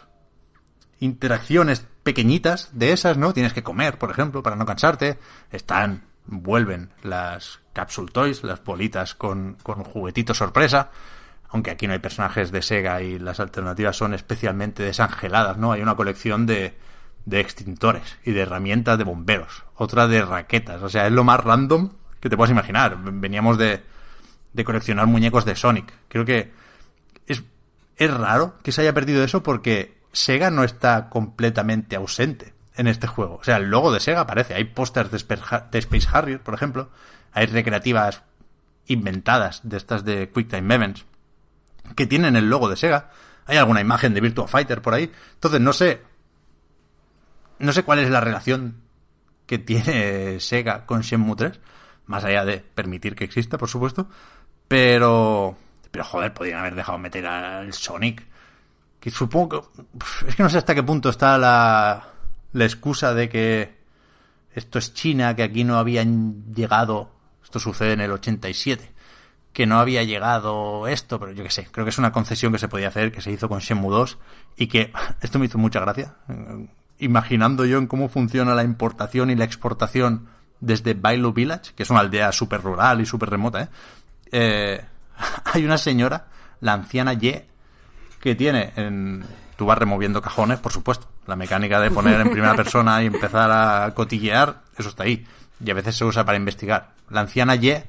interacciones 1.01 1.87
pequeñitas 2.03 2.71
de 2.73 2.93
esas, 2.93 3.17
¿no? 3.17 3.33
Tienes 3.33 3.53
que 3.53 3.63
comer, 3.63 3.99
por 3.99 4.11
ejemplo, 4.11 4.43
para 4.43 4.57
no 4.57 4.67
cansarte. 4.67 5.19
Están, 5.51 6.05
vuelven 6.27 6.91
las 7.03 7.61
capsule 7.73 8.11
toys, 8.11 8.43
las 8.43 8.63
bolitas 8.65 9.15
con, 9.15 9.57
con 9.63 9.85
juguetitos 9.85 10.39
sorpresa. 10.39 10.91
Aunque 11.49 11.71
aquí 11.71 11.87
no 11.87 11.93
hay 11.93 11.99
personajes 12.01 12.51
de 12.51 12.63
Sega 12.63 13.03
y 13.03 13.19
las 13.19 13.41
alternativas 13.41 13.97
son 13.97 14.15
especialmente 14.15 14.83
desangeladas, 14.83 15.59
¿no? 15.59 15.73
Hay 15.73 15.83
una 15.83 15.95
colección 15.95 16.47
de, 16.47 16.77
de 17.25 17.41
extintores 17.41 18.19
y 18.25 18.33
de 18.33 18.41
herramientas 18.41 18.99
de 18.99 19.05
bomberos. 19.05 19.65
Otra 19.75 20.09
de 20.09 20.23
raquetas. 20.23 20.83
O 20.83 20.89
sea, 20.89 21.07
es 21.07 21.13
lo 21.13 21.25
más 21.25 21.41
random 21.41 21.91
que 22.21 22.31
te 22.31 22.37
puedas 22.37 22.51
imaginar. 22.51 22.99
Veníamos 23.01 23.59
de, 23.59 23.83
de 24.53 24.65
coleccionar 24.65 25.07
muñecos 25.07 25.45
de 25.45 25.55
Sonic. 25.55 25.93
Creo 26.09 26.25
que 26.25 26.53
es, 27.27 27.43
es 27.97 28.15
raro 28.15 28.55
que 28.63 28.73
se 28.73 28.81
haya 28.81 28.95
perdido 28.95 29.23
eso 29.23 29.43
porque 29.43 29.96
Sega 30.13 30.51
no 30.51 30.65
está 30.65 31.09
completamente 31.09 31.97
ausente 31.97 32.55
en 32.77 32.87
este 32.87 33.07
juego. 33.07 33.37
O 33.37 33.45
sea, 33.45 33.57
el 33.57 33.71
logo 33.71 33.93
de 33.93 34.01
Sega 34.01 34.21
aparece. 34.21 34.55
Hay 34.55 34.65
pósters 34.65 35.11
de, 35.11 35.17
Space 35.17 36.09
Harrier, 36.13 36.41
por 36.41 36.55
ejemplo. 36.55 36.91
Hay 37.33 37.47
recreativas 37.47 38.23
inventadas 38.87 39.61
de 39.65 39.77
estas 39.77 40.05
de 40.05 40.31
QuickTime 40.31 40.75
Events 40.75 41.05
que 41.95 42.07
tienen 42.07 42.37
el 42.37 42.49
logo 42.49 42.69
de 42.69 42.77
Sega. 42.77 43.11
Hay 43.47 43.57
alguna 43.57 43.81
imagen 43.81 44.15
de 44.15 44.21
Virtua 44.21 44.49
Fighter 44.49 44.83
por 44.83 44.95
ahí. 44.95 45.11
Entonces, 45.35 45.61
no 45.61 45.73
sé. 45.73 46.03
No 47.59 47.73
sé 47.73 47.83
cuál 47.85 48.01
es 48.01 48.11
la 48.11 48.21
relación 48.21 48.83
que 49.47 49.59
tiene 49.59 50.41
Sega 50.41 50.85
con 50.87 51.03
Shenmue 51.03 51.37
3. 51.37 51.61
Más 52.07 52.25
allá 52.25 52.45
de 52.45 52.59
permitir 52.59 53.15
que 53.15 53.25
exista, 53.25 53.59
por 53.59 53.69
supuesto. 53.69 54.09
Pero. 54.69 55.57
Pero 55.91 56.05
joder, 56.05 56.35
podrían 56.35 56.61
haber 56.61 56.75
dejado 56.75 56.99
meter 56.99 57.27
al 57.27 57.73
Sonic. 57.73 58.27
Que 59.07 59.13
supongo 59.13 59.71
que. 59.73 59.85
Es 60.27 60.35
que 60.35 60.43
no 60.43 60.51
sé 60.51 60.59
hasta 60.59 60.75
qué 60.75 60.83
punto 60.83 61.11
está 61.11 61.39
la. 61.39 62.09
La 62.53 62.65
excusa 62.65 63.15
de 63.15 63.29
que. 63.29 63.77
Esto 64.53 64.81
es 64.81 64.95
China, 64.95 65.37
que 65.37 65.45
aquí 65.45 65.63
no 65.63 65.79
habían 65.79 66.53
llegado. 66.53 67.13
Esto 67.45 67.61
sucede 67.61 67.93
en 67.93 68.01
el 68.01 68.11
87. 68.11 68.91
Que 69.53 69.65
no 69.65 69.79
había 69.79 70.03
llegado 70.03 70.89
esto, 70.89 71.21
pero 71.21 71.31
yo 71.31 71.45
qué 71.45 71.51
sé. 71.51 71.69
Creo 71.71 71.85
que 71.85 71.91
es 71.91 71.99
una 71.99 72.11
concesión 72.11 72.51
que 72.53 72.59
se 72.59 72.67
podía 72.67 72.89
hacer, 72.89 73.13
que 73.13 73.21
se 73.21 73.31
hizo 73.31 73.49
con 73.49 73.61
Shenmue 73.61 73.93
2. 73.95 74.19
Y 74.57 74.67
que. 74.67 74.93
Esto 75.23 75.39
me 75.39 75.47
hizo 75.47 75.57
mucha 75.59 75.79
gracia. 75.79 76.17
eh, 76.29 76.67
Imaginando 76.99 77.65
yo 77.65 77.79
en 77.79 77.87
cómo 77.87 78.09
funciona 78.09 78.57
la 78.57 78.65
importación 78.65 79.31
y 79.31 79.37
la 79.37 79.45
exportación 79.45 80.31
desde 80.59 80.95
Bailu 80.95 81.33
Village, 81.33 81.75
que 81.77 81.85
es 81.85 81.91
una 81.91 82.01
aldea 82.01 82.33
súper 82.33 82.61
rural 82.61 83.01
y 83.01 83.07
súper 83.07 83.31
remota, 83.31 83.63
¿eh? 83.63 83.69
Eh, 84.33 84.85
hay 85.45 85.65
una 85.65 85.79
señora, 85.79 86.27
la 86.61 86.73
anciana 86.73 87.13
Ye, 87.13 87.47
que 88.27 88.35
tiene 88.35 88.73
en... 88.77 89.25
Tú 89.57 89.65
vas 89.67 89.79
removiendo 89.79 90.21
cajones, 90.21 90.59
por 90.59 90.73
supuesto. 90.73 91.09
La 91.27 91.37
mecánica 91.37 91.81
de 91.81 91.91
poner 91.91 92.21
en 92.21 92.31
primera 92.31 92.55
persona 92.55 93.03
y 93.03 93.07
empezar 93.07 93.51
a 93.51 93.95
cotillear, 93.95 94.63
eso 94.77 94.89
está 94.91 95.05
ahí. 95.05 95.25
Y 95.65 95.71
a 95.71 95.75
veces 95.75 95.97
se 95.97 96.05
usa 96.05 96.25
para 96.25 96.37
investigar. 96.37 96.91
La 97.09 97.21
anciana 97.21 97.55
Ye 97.55 97.85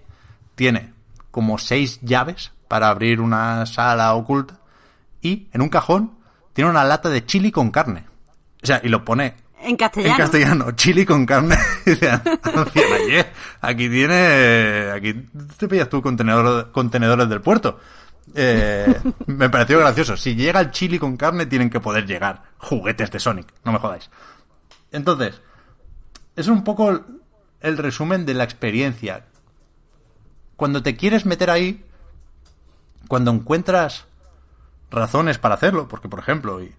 tiene 0.56 0.94
como 1.32 1.58
seis 1.58 2.00
llaves 2.02 2.52
para 2.68 2.88
abrir 2.90 3.20
una 3.20 3.66
sala 3.66 4.14
oculta 4.14 4.60
y 5.22 5.48
en 5.52 5.62
un 5.62 5.70
cajón 5.70 6.14
tiene 6.54 6.70
una 6.70 6.84
lata 6.86 7.10
de 7.10 7.26
chili 7.26 7.52
con 7.52 7.72
carne. 7.72 8.06
O 8.64 8.66
sea, 8.66 8.80
y 8.84 8.88
lo 8.90 9.04
pone 9.04 9.36
En 9.62 9.76
castellano. 9.76 10.14
En 10.14 10.18
castellano, 10.18 10.72
chili 10.72 11.06
con 11.06 11.26
carne. 11.26 11.58
Dice, 11.86 12.12
"Oye, 13.04 13.26
aquí 13.60 13.90
tiene, 13.90 14.92
aquí 14.96 15.14
te 15.58 15.68
pillas 15.68 15.90
tú 15.90 16.02
contenedor, 16.02 16.72
contenedores 16.72 17.28
del 17.28 17.42
puerto. 17.42 17.80
Eh, 18.36 19.02
me 19.28 19.50
pareció 19.50 19.80
gracioso. 19.80 20.18
Si 20.18 20.36
llega 20.36 20.60
el 20.60 20.72
chili 20.72 21.00
con 21.00 21.18
carne, 21.18 21.46
tienen 21.46 21.70
que 21.70 21.80
poder 21.80 22.06
llegar 22.06 22.44
juguetes 22.58 23.12
de 23.12 23.20
Sonic. 23.20 23.54
No 23.64 23.72
me 23.72 23.80
jodáis. 23.80 24.10
Entonces, 24.92 25.42
es 26.36 26.48
un 26.48 26.64
poco 26.64 27.02
el, 27.62 27.78
resumen 27.78 28.26
de 28.26 28.34
la 28.34 28.44
experiencia. 28.44 29.26
Cuando 30.56 30.82
te 30.82 30.96
quieres 30.96 31.26
meter 31.26 31.50
ahí, 31.50 31.84
cuando 33.08 33.32
encuentras 33.32 34.06
razones 34.90 35.38
para 35.38 35.56
hacerlo, 35.56 35.88
porque 35.88 36.10
por 36.10 36.20
ejemplo, 36.20 36.62
y- 36.62 36.74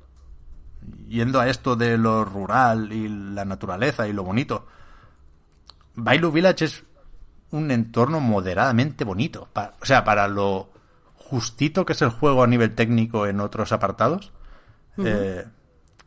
yendo 1.09 1.41
a 1.41 1.49
esto 1.49 1.77
de 1.77 1.99
lo 1.99 2.25
rural 2.25 2.93
y 2.93 3.09
la 3.09 3.45
naturaleza 3.45 4.09
y 4.09 4.13
lo 4.13 4.25
bonito, 4.25 4.67
Bailu 5.95 6.31
Village 6.31 6.65
es 6.65 6.85
un 7.51 7.71
entorno 7.71 8.21
moderadamente 8.21 9.05
bonito. 9.05 9.49
O 9.81 9.85
sea, 9.85 10.05
para 10.05 10.29
lo 10.29 10.71
justito 11.31 11.85
que 11.85 11.93
es 11.93 12.03
el 12.03 12.11
juego 12.11 12.43
a 12.43 12.47
nivel 12.47 12.75
técnico 12.75 13.27
en 13.27 13.41
otros 13.41 13.73
apartados, 13.73 14.33
eh, 14.97 15.45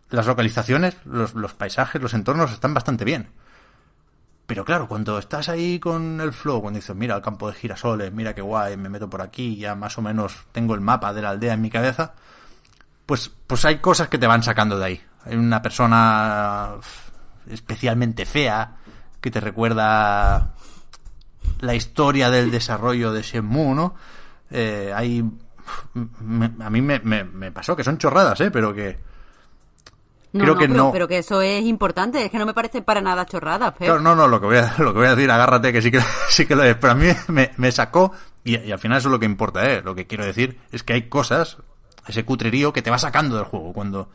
las 0.09 0.25
localizaciones, 0.25 0.97
los, 1.05 1.35
los 1.35 1.53
paisajes, 1.53 2.01
los 2.01 2.13
entornos 2.13 2.51
están 2.51 2.73
bastante 2.73 3.05
bien. 3.05 3.29
Pero 4.47 4.65
claro, 4.65 4.87
cuando 4.87 5.17
estás 5.17 5.47
ahí 5.47 5.79
con 5.79 6.19
el 6.19 6.33
flow, 6.33 6.61
cuando 6.61 6.79
dices, 6.79 6.95
mira 6.95 7.15
el 7.15 7.21
campo 7.21 7.47
de 7.47 7.53
girasoles, 7.53 8.11
mira 8.11 8.33
qué 8.33 8.41
guay, 8.41 8.75
me 8.75 8.89
meto 8.89 9.09
por 9.09 9.21
aquí, 9.21 9.55
ya 9.55 9.75
más 9.75 9.97
o 9.97 10.01
menos 10.01 10.45
tengo 10.51 10.73
el 10.73 10.81
mapa 10.81 11.13
de 11.13 11.21
la 11.21 11.29
aldea 11.29 11.53
en 11.53 11.61
mi 11.61 11.69
cabeza, 11.69 12.13
pues, 13.05 13.31
pues 13.47 13.63
hay 13.63 13.77
cosas 13.77 14.09
que 14.09 14.17
te 14.17 14.27
van 14.27 14.43
sacando 14.43 14.77
de 14.77 14.85
ahí. 14.85 15.01
Hay 15.23 15.35
una 15.35 15.61
persona 15.61 16.71
especialmente 17.47 18.25
fea 18.25 18.77
que 19.21 19.31
te 19.31 19.39
recuerda 19.39 20.55
la 21.59 21.75
historia 21.75 22.29
del 22.31 22.51
desarrollo 22.51 23.13
de 23.13 23.21
Shenmue, 23.21 23.75
¿no? 23.75 23.95
Eh, 24.51 24.91
hay... 24.95 25.23
me- 26.19 26.51
a 26.63 26.69
mí 26.69 26.81
me, 26.81 26.99
me- 26.99 27.23
me 27.23 27.51
pasó 27.51 27.75
que 27.75 27.83
son 27.83 27.97
chorradas, 27.97 28.39
¿eh? 28.41 28.51
Pero 28.51 28.73
que... 28.73 28.97
No, 30.33 30.43
creo 30.43 30.53
no, 30.53 30.59
que 30.61 30.67
pero, 30.69 30.77
no. 30.85 30.91
pero 30.93 31.07
que 31.09 31.17
eso 31.17 31.41
es 31.41 31.61
importante, 31.65 32.23
es 32.23 32.31
que 32.31 32.37
no 32.37 32.45
me 32.45 32.53
parece 32.53 32.81
para 32.81 33.01
nada 33.01 33.25
chorrada, 33.25 33.71
Pep. 33.73 33.87
Claro, 33.87 33.99
no, 33.99 34.15
no, 34.15 34.29
lo 34.29 34.39
que 34.39 34.45
voy 34.45 34.57
a, 34.57 34.75
lo 34.79 34.93
que 34.93 34.99
voy 34.99 35.07
a 35.07 35.15
decir, 35.15 35.29
agárrate, 35.29 35.73
que 35.73 35.81
sí 35.81 35.91
que, 35.91 35.99
sí 36.29 36.45
que 36.45 36.55
lo 36.55 36.63
es. 36.63 36.75
Pero 36.77 36.93
a 36.93 36.95
mí 36.95 37.07
me, 37.27 37.51
me 37.57 37.71
sacó, 37.71 38.13
y, 38.43 38.57
y 38.57 38.71
al 38.71 38.79
final 38.79 38.97
eso 38.99 39.09
es 39.09 39.11
lo 39.11 39.19
que 39.19 39.25
importa, 39.25 39.69
¿eh? 39.69 39.81
Lo 39.83 39.93
que 39.93 40.07
quiero 40.07 40.25
decir 40.25 40.57
es 40.71 40.83
que 40.83 40.93
hay 40.93 41.09
cosas, 41.09 41.57
ese 42.07 42.23
cutrerío 42.23 42.71
que 42.71 42.81
te 42.81 42.89
va 42.89 42.97
sacando 42.97 43.35
del 43.35 43.45
juego. 43.45 43.73
Cuando, 43.73 44.09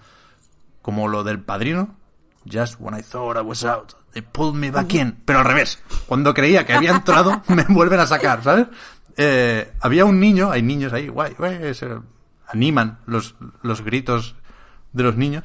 como 0.80 1.06
lo 1.06 1.22
del 1.22 1.40
padrino, 1.40 1.96
just 2.50 2.76
when 2.78 2.98
I 2.98 3.02
thought 3.02 3.36
I 3.36 3.40
was 3.40 3.62
out, 3.64 3.92
they 4.14 4.22
pulled 4.22 4.54
me 4.54 4.70
back 4.70 4.94
in. 4.94 5.18
Pero 5.26 5.40
al 5.40 5.44
revés, 5.44 5.82
cuando 6.06 6.32
creía 6.32 6.64
que 6.64 6.72
había 6.72 6.92
entrado, 6.92 7.42
me 7.48 7.64
vuelven 7.68 8.00
a 8.00 8.06
sacar, 8.06 8.42
¿sabes? 8.42 8.68
Eh, 9.16 9.72
había 9.80 10.04
un 10.04 10.20
niño, 10.20 10.50
hay 10.50 10.62
niños 10.62 10.92
ahí, 10.92 11.08
guay, 11.08 11.34
guay, 11.38 11.74
se 11.74 11.88
animan 12.48 12.98
los, 13.06 13.34
los 13.62 13.82
gritos 13.82 14.34
de 14.92 15.02
los 15.02 15.16
niños. 15.16 15.44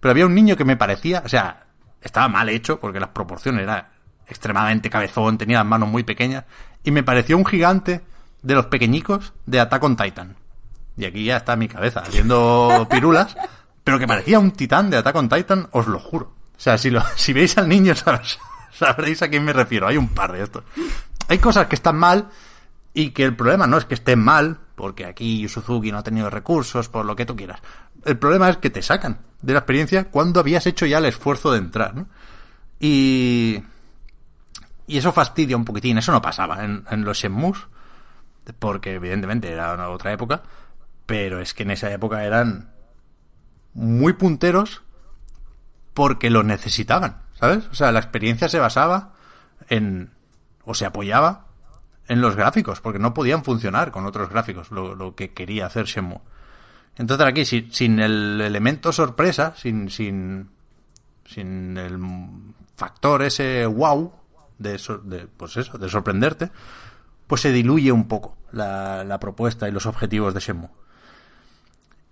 Pero 0.00 0.10
había 0.12 0.26
un 0.26 0.34
niño 0.34 0.56
que 0.56 0.64
me 0.64 0.76
parecía, 0.76 1.22
o 1.24 1.28
sea, 1.28 1.66
estaba 2.02 2.28
mal 2.28 2.48
hecho 2.48 2.80
porque 2.80 3.00
las 3.00 3.10
proporciones 3.10 3.62
era 3.62 3.92
extremadamente 4.26 4.90
cabezón, 4.90 5.38
tenía 5.38 5.58
las 5.58 5.66
manos 5.66 5.88
muy 5.88 6.02
pequeñas 6.02 6.44
y 6.82 6.90
me 6.90 7.02
pareció 7.02 7.36
un 7.36 7.46
gigante 7.46 8.02
de 8.42 8.54
los 8.54 8.66
pequeñicos 8.66 9.32
de 9.46 9.60
Attack 9.60 9.82
on 9.84 9.96
Titan. 9.96 10.36
Y 10.96 11.06
aquí 11.06 11.24
ya 11.24 11.38
está 11.38 11.56
mi 11.56 11.68
cabeza 11.68 12.00
haciendo 12.00 12.86
pirulas, 12.90 13.36
pero 13.82 13.98
que 13.98 14.06
parecía 14.06 14.38
un 14.38 14.50
titán 14.52 14.90
de 14.90 14.98
Attack 14.98 15.16
on 15.16 15.28
Titan, 15.28 15.68
os 15.72 15.86
lo 15.86 15.98
juro. 15.98 16.34
O 16.56 16.60
sea, 16.60 16.76
si, 16.78 16.90
lo, 16.90 17.02
si 17.16 17.32
veis 17.32 17.56
al 17.58 17.68
niño 17.68 17.94
sab- 17.94 18.38
sabréis 18.72 19.22
a 19.22 19.28
quién 19.28 19.44
me 19.44 19.52
refiero. 19.52 19.86
Hay 19.86 19.96
un 19.96 20.08
par 20.08 20.32
de 20.32 20.42
estos. 20.42 20.64
Hay 21.28 21.38
cosas 21.38 21.66
que 21.66 21.74
están 21.76 21.96
mal 21.96 22.28
y 22.94 23.10
que 23.10 23.24
el 23.24 23.34
problema 23.34 23.66
no 23.66 23.76
es 23.76 23.84
que 23.84 23.94
estén 23.94 24.20
mal, 24.20 24.60
porque 24.76 25.04
aquí 25.04 25.46
Suzuki 25.48 25.90
no 25.90 25.98
ha 25.98 26.02
tenido 26.04 26.30
recursos, 26.30 26.88
por 26.88 27.04
lo 27.04 27.16
que 27.16 27.26
tú 27.26 27.34
quieras. 27.34 27.60
El 28.04 28.16
problema 28.18 28.48
es 28.48 28.56
que 28.58 28.70
te 28.70 28.82
sacan 28.82 29.18
de 29.42 29.52
la 29.52 29.58
experiencia 29.58 30.10
cuando 30.10 30.38
habías 30.38 30.66
hecho 30.66 30.86
ya 30.86 30.98
el 30.98 31.06
esfuerzo 31.06 31.52
de 31.52 31.58
entrar, 31.58 31.94
¿no? 31.94 32.08
Y... 32.78 33.62
Y 34.86 34.98
eso 34.98 35.12
fastidia 35.12 35.56
un 35.56 35.64
poquitín. 35.64 35.96
Eso 35.96 36.12
no 36.12 36.20
pasaba 36.20 36.62
en, 36.62 37.04
los 37.04 37.16
Shenmue, 37.16 37.54
porque 38.58 38.94
evidentemente 38.94 39.50
era 39.50 39.72
una 39.72 39.88
otra 39.88 40.12
época, 40.12 40.42
pero 41.06 41.40
es 41.40 41.54
que 41.54 41.62
en 41.62 41.70
esa 41.70 41.90
época 41.90 42.22
eran 42.22 42.70
muy 43.72 44.12
punteros 44.12 44.82
porque 45.94 46.28
lo 46.28 46.42
necesitaban, 46.42 47.22
¿sabes? 47.40 47.66
O 47.68 47.74
sea, 47.74 47.92
la 47.92 48.00
experiencia 48.00 48.50
se 48.50 48.58
basaba 48.58 49.14
en... 49.70 50.10
o 50.64 50.74
se 50.74 50.84
apoyaba 50.84 51.43
en 52.08 52.20
los 52.20 52.36
gráficos, 52.36 52.80
porque 52.80 52.98
no 52.98 53.14
podían 53.14 53.44
funcionar 53.44 53.90
con 53.90 54.06
otros 54.06 54.28
gráficos, 54.28 54.70
lo, 54.70 54.94
lo 54.94 55.14
que 55.14 55.32
quería 55.32 55.66
hacer 55.66 55.86
Shenmue. 55.86 56.20
Entonces 56.96 57.26
aquí, 57.26 57.44
sin, 57.44 57.98
el 57.98 58.40
elemento 58.40 58.92
sorpresa, 58.92 59.54
sin, 59.56 59.90
sin, 59.90 60.50
sin 61.24 61.76
el 61.76 61.98
factor 62.76 63.22
ese 63.22 63.66
wow 63.66 64.12
de, 64.58 65.28
pues 65.36 65.56
eso, 65.56 65.76
de 65.78 65.88
sorprenderte, 65.88 66.50
pues 67.26 67.40
se 67.40 67.52
diluye 67.52 67.90
un 67.90 68.06
poco 68.06 68.36
la, 68.52 69.02
la 69.02 69.18
propuesta 69.18 69.68
y 69.68 69.72
los 69.72 69.86
objetivos 69.86 70.34
de 70.34 70.40
Shenmue. 70.40 70.70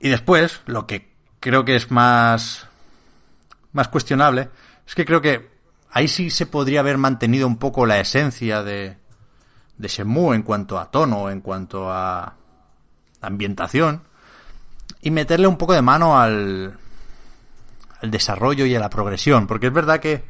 Y 0.00 0.08
después, 0.08 0.62
lo 0.66 0.86
que 0.86 1.12
creo 1.38 1.64
que 1.64 1.76
es 1.76 1.90
más, 1.90 2.66
más 3.72 3.88
cuestionable, 3.88 4.48
es 4.86 4.94
que 4.96 5.04
creo 5.04 5.20
que 5.20 5.52
ahí 5.90 6.08
sí 6.08 6.30
se 6.30 6.46
podría 6.46 6.80
haber 6.80 6.98
mantenido 6.98 7.46
un 7.46 7.58
poco 7.58 7.86
la 7.86 8.00
esencia 8.00 8.64
de, 8.64 8.96
de 9.78 9.88
Shenmue 9.88 10.34
en 10.36 10.42
cuanto 10.42 10.78
a 10.78 10.90
tono, 10.90 11.30
en 11.30 11.40
cuanto 11.40 11.90
a 11.92 12.34
ambientación, 13.20 14.02
y 15.00 15.10
meterle 15.10 15.46
un 15.46 15.56
poco 15.56 15.72
de 15.72 15.82
mano 15.82 16.18
al, 16.18 16.76
al 18.00 18.10
desarrollo 18.10 18.64
y 18.66 18.74
a 18.74 18.80
la 18.80 18.90
progresión, 18.90 19.46
porque 19.46 19.68
es 19.68 19.72
verdad 19.72 20.00
que 20.00 20.24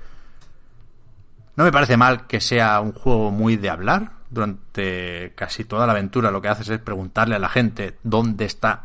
no 1.57 1.65
me 1.65 1.73
parece 1.73 1.97
mal 1.97 2.27
que 2.27 2.41
sea 2.41 2.81
un 2.81 2.93
juego 2.93 3.31
muy 3.31 3.57
de 3.57 3.71
hablar. 3.71 4.13
Durante 4.31 5.35
casi 5.37 5.65
toda 5.65 5.85
la 5.87 5.93
aventura 5.93 6.31
lo 6.31 6.41
que 6.41 6.49
haces 6.49 6.67
es 6.71 6.79
preguntarle 6.79 7.35
a 7.35 7.39
la 7.39 7.51
gente 7.51 7.99
dónde 8.03 8.47
está 8.47 8.85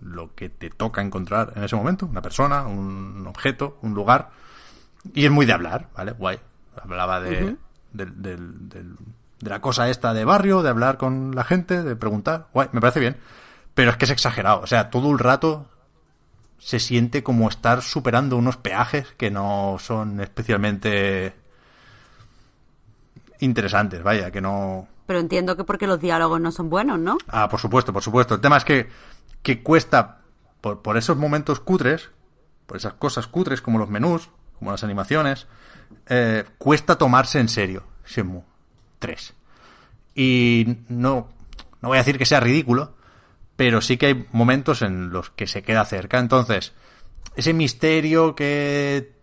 lo 0.00 0.34
que 0.34 0.48
te 0.48 0.70
toca 0.70 1.00
encontrar 1.02 1.52
en 1.54 1.62
ese 1.62 1.76
momento, 1.76 2.06
una 2.06 2.20
persona, 2.22 2.62
un 2.66 3.24
objeto, 3.28 3.78
un 3.82 3.94
lugar. 3.94 4.30
Y 5.14 5.24
es 5.24 5.30
muy 5.30 5.46
de 5.46 5.52
hablar, 5.52 5.88
¿vale? 5.94 6.10
Guay. 6.12 6.40
Hablaba 6.82 7.20
de, 7.20 7.56
del- 7.92 8.20
del- 8.22 8.68
del- 8.68 8.96
de 9.40 9.50
la 9.50 9.60
cosa 9.60 9.88
esta 9.88 10.12
de 10.12 10.24
barrio, 10.24 10.62
de 10.62 10.68
hablar 10.68 10.98
con 10.98 11.34
la 11.34 11.44
gente, 11.44 11.82
de 11.82 11.96
preguntar. 11.96 12.48
Guay, 12.52 12.68
me 12.72 12.80
parece 12.80 13.00
bien. 13.00 13.16
Pero 13.74 13.90
es 13.90 13.96
que 13.96 14.04
es 14.04 14.10
exagerado. 14.10 14.60
O 14.60 14.66
sea, 14.66 14.90
todo 14.90 15.10
el 15.10 15.18
rato 15.18 15.66
se 16.58 16.78
siente 16.78 17.22
como 17.22 17.48
estar 17.48 17.82
superando 17.82 18.36
unos 18.36 18.58
peajes 18.58 19.08
que 19.16 19.30
no 19.30 19.76
son 19.78 20.20
especialmente 20.20 21.34
interesantes, 23.38 24.02
vaya, 24.02 24.30
que 24.30 24.42
no... 24.42 24.86
Pero 25.06 25.18
entiendo 25.18 25.56
que 25.56 25.64
porque 25.64 25.86
los 25.86 26.00
diálogos 26.00 26.40
no 26.40 26.52
son 26.52 26.68
buenos, 26.68 26.98
¿no? 26.98 27.16
Ah, 27.28 27.48
por 27.48 27.58
supuesto, 27.58 27.92
por 27.92 28.02
supuesto. 28.02 28.34
El 28.34 28.40
tema 28.42 28.58
es 28.58 28.64
que, 28.64 28.88
que 29.42 29.62
cuesta, 29.62 30.20
por, 30.60 30.82
por 30.82 30.98
esos 30.98 31.16
momentos 31.16 31.60
cutres, 31.60 32.10
por 32.66 32.76
esas 32.76 32.92
cosas 32.92 33.26
cutres 33.26 33.62
como 33.62 33.78
los 33.78 33.88
menús, 33.88 34.28
como 34.58 34.70
las 34.70 34.84
animaciones, 34.84 35.46
eh, 36.06 36.44
cuesta 36.58 36.98
tomarse 36.98 37.40
en 37.40 37.48
serio 37.48 37.84
Shenmue 38.06 38.49
3. 39.00 39.34
Y 40.14 40.78
no, 40.88 41.28
no 41.82 41.88
voy 41.88 41.96
a 41.96 42.02
decir 42.02 42.18
que 42.18 42.26
sea 42.26 42.38
ridículo, 42.38 42.94
pero 43.56 43.80
sí 43.80 43.96
que 43.96 44.06
hay 44.06 44.26
momentos 44.32 44.82
en 44.82 45.10
los 45.10 45.30
que 45.30 45.46
se 45.48 45.62
queda 45.62 45.84
cerca. 45.84 46.18
Entonces, 46.20 46.72
ese 47.36 47.52
misterio 47.52 48.34
que 48.36 49.18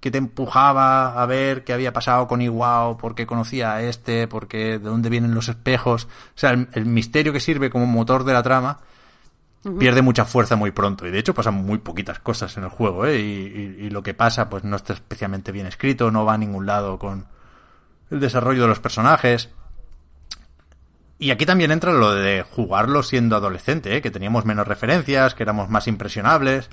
que 0.00 0.10
te 0.10 0.16
empujaba 0.16 1.22
a 1.22 1.26
ver 1.26 1.62
qué 1.62 1.74
había 1.74 1.92
pasado 1.92 2.26
con 2.26 2.40
Iwao, 2.40 2.96
por 2.96 3.14
qué 3.14 3.26
conocía 3.26 3.74
a 3.74 3.82
este, 3.82 4.26
por 4.28 4.48
qué, 4.48 4.78
de 4.78 4.78
dónde 4.78 5.10
vienen 5.10 5.34
los 5.34 5.50
espejos. 5.50 6.04
O 6.06 6.08
sea, 6.38 6.52
el, 6.52 6.68
el 6.72 6.86
misterio 6.86 7.34
que 7.34 7.40
sirve 7.40 7.68
como 7.68 7.84
motor 7.84 8.24
de 8.24 8.32
la 8.32 8.42
trama 8.42 8.80
pierde 9.78 10.00
mucha 10.00 10.24
fuerza 10.24 10.56
muy 10.56 10.70
pronto. 10.70 11.06
Y 11.06 11.10
de 11.10 11.18
hecho 11.18 11.34
pasan 11.34 11.52
muy 11.54 11.76
poquitas 11.76 12.18
cosas 12.18 12.56
en 12.56 12.64
el 12.64 12.70
juego, 12.70 13.04
¿eh? 13.04 13.20
Y, 13.20 13.22
y- 13.82 13.86
y 13.86 13.90
lo 13.90 14.02
que 14.02 14.14
pasa, 14.14 14.48
pues 14.48 14.64
no 14.64 14.76
está 14.76 14.94
especialmente 14.94 15.52
bien 15.52 15.66
escrito, 15.66 16.10
no 16.10 16.24
va 16.24 16.32
a 16.32 16.38
ningún 16.38 16.64
lado 16.64 16.98
con 16.98 17.26
el 18.10 18.20
desarrollo 18.20 18.62
de 18.62 18.68
los 18.68 18.80
personajes. 18.80 19.50
Y 21.18 21.30
aquí 21.32 21.44
también 21.44 21.70
entra 21.70 21.92
lo 21.92 22.14
de 22.14 22.42
jugarlo 22.42 23.02
siendo 23.02 23.36
adolescente, 23.36 23.94
¿eh? 23.96 24.00
que 24.02 24.10
teníamos 24.10 24.44
menos 24.46 24.66
referencias, 24.66 25.34
que 25.34 25.42
éramos 25.42 25.68
más 25.68 25.86
impresionables. 25.86 26.70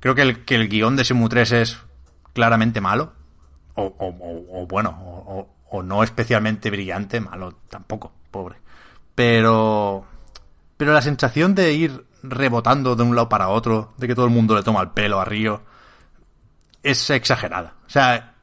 Creo 0.00 0.14
que 0.14 0.22
el, 0.22 0.44
que 0.44 0.54
el 0.56 0.68
guion 0.68 0.96
de 0.96 1.04
Simu 1.04 1.28
3 1.28 1.52
es 1.52 1.78
claramente 2.34 2.80
malo. 2.82 3.14
O, 3.74 3.84
o- 3.84 4.06
o- 4.08 4.62
o 4.62 4.66
bueno, 4.66 4.90
o, 5.70 5.82
no 5.82 6.02
especialmente 6.02 6.70
brillante, 6.70 7.20
malo 7.20 7.58
tampoco, 7.68 8.12
pobre. 8.30 8.56
Pero. 9.14 10.06
Pero 10.76 10.92
la 10.92 11.02
sensación 11.02 11.54
de 11.54 11.72
ir 11.72 12.06
rebotando 12.22 12.96
de 12.96 13.02
un 13.02 13.14
lado 13.16 13.28
para 13.30 13.48
otro, 13.48 13.94
de 13.96 14.06
que 14.06 14.14
todo 14.14 14.26
el 14.26 14.30
mundo 14.30 14.54
le 14.54 14.62
toma 14.62 14.80
el 14.82 14.90
pelo 14.90 15.20
a 15.20 15.24
Río, 15.24 15.62
es 16.82 17.08
exagerada. 17.10 17.74
O 17.86 17.90
sea, 17.90 18.34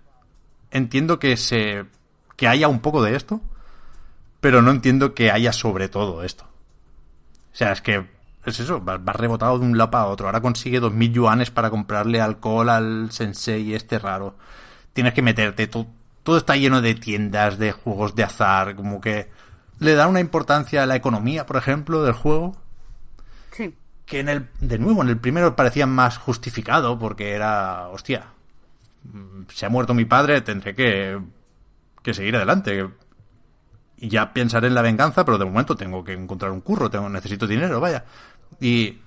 entiendo 0.71 1.19
que 1.19 1.37
se 1.37 1.85
que 2.43 2.49
haya 2.49 2.67
un 2.67 2.81
poco 2.81 3.01
de 3.01 3.15
esto, 3.15 3.39
pero 4.41 4.61
no 4.61 4.71
entiendo 4.71 5.13
que 5.13 5.31
haya 5.31 5.53
sobre 5.53 5.87
todo 5.87 6.25
esto. 6.25 6.43
O 6.43 7.55
sea, 7.55 7.71
es 7.71 7.81
que 7.81 8.05
es 8.45 8.59
eso, 8.59 8.81
vas, 8.81 8.99
rebotado 9.15 9.57
de 9.59 9.65
un 9.65 9.77
lado 9.77 9.91
para 9.91 10.07
otro. 10.07 10.25
Ahora 10.25 10.41
consigue 10.41 10.81
2.000 10.81 11.13
yuanes 11.13 11.51
para 11.51 11.69
comprarle 11.69 12.19
alcohol 12.19 12.67
al 12.67 13.11
sensei 13.11 13.73
este 13.73 13.97
raro. 13.97 14.35
Tienes 14.91 15.13
que 15.13 15.21
meterte. 15.21 15.67
Todo, 15.67 15.87
todo 16.23 16.35
está 16.35 16.57
lleno 16.57 16.81
de 16.81 16.95
tiendas, 16.95 17.57
de 17.57 17.71
juegos 17.71 18.13
de 18.13 18.25
azar, 18.25 18.75
como 18.75 18.99
que 18.99 19.29
le 19.79 19.93
da 19.93 20.09
una 20.09 20.19
importancia 20.19 20.83
a 20.83 20.85
la 20.85 20.97
economía, 20.97 21.45
por 21.45 21.55
ejemplo, 21.55 22.03
del 22.03 22.11
juego. 22.11 22.57
Sí. 23.51 23.73
Que 24.05 24.19
en 24.19 24.27
el, 24.27 24.49
de 24.59 24.79
nuevo, 24.79 25.01
en 25.01 25.07
el 25.07 25.17
primero 25.17 25.55
parecía 25.55 25.87
más 25.87 26.17
justificado 26.17 26.99
porque 26.99 27.31
era, 27.31 27.87
hostia, 27.87 28.25
se 29.47 29.65
ha 29.65 29.69
muerto 29.69 29.93
mi 29.93 30.03
padre, 30.03 30.41
tendré 30.41 30.75
que, 30.75 31.17
que 32.03 32.13
seguir 32.13 32.35
adelante. 32.35 32.89
Y 33.97 34.09
ya 34.09 34.33
pensaré 34.33 34.67
en 34.67 34.75
la 34.75 34.81
venganza, 34.81 35.25
pero 35.25 35.37
de 35.37 35.45
momento 35.45 35.75
tengo 35.75 36.03
que 36.03 36.13
encontrar 36.13 36.51
un 36.51 36.61
curro, 36.61 36.89
tengo, 36.89 37.09
necesito 37.09 37.47
dinero, 37.47 37.79
vaya. 37.79 38.03
Y 38.59 38.99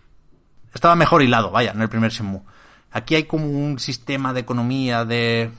estaba 0.74 0.96
mejor 0.96 1.22
hilado, 1.22 1.50
vaya, 1.50 1.72
en 1.72 1.82
el 1.82 1.88
primer 1.88 2.10
Shenmue. 2.10 2.42
Aquí 2.90 3.14
hay 3.14 3.24
como 3.24 3.46
un 3.46 3.78
sistema 3.78 4.32
de 4.32 4.40
economía 4.40 5.04
de 5.04 5.50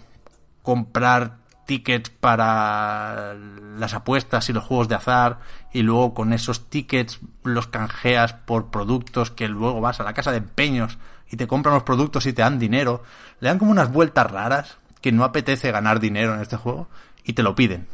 comprar 0.63 1.37
tickets 1.65 2.09
para 2.09 3.35
las 3.77 3.93
apuestas 3.93 4.49
y 4.49 4.53
los 4.53 4.63
juegos 4.63 4.87
de 4.87 4.95
azar 4.95 5.39
y 5.71 5.83
luego 5.83 6.13
con 6.13 6.33
esos 6.33 6.69
tickets 6.69 7.19
los 7.43 7.67
canjeas 7.67 8.33
por 8.33 8.71
productos 8.71 9.31
que 9.31 9.47
luego 9.49 9.81
vas 9.81 9.99
a 9.99 10.03
la 10.03 10.13
casa 10.13 10.31
de 10.31 10.37
empeños 10.37 10.97
y 11.29 11.35
te 11.35 11.45
compran 11.45 11.75
los 11.75 11.83
productos 11.83 12.25
y 12.25 12.33
te 12.33 12.41
dan 12.41 12.57
dinero. 12.57 13.03
Le 13.39 13.49
dan 13.49 13.59
como 13.59 13.71
unas 13.71 13.91
vueltas 13.91 14.31
raras 14.31 14.77
que 15.01 15.11
no 15.11 15.23
apetece 15.23 15.71
ganar 15.71 15.99
dinero 15.99 16.33
en 16.33 16.41
este 16.41 16.57
juego 16.57 16.89
y 17.27 17.33
te 17.33 17.43
lo 17.43 17.53
piden. 17.53 17.85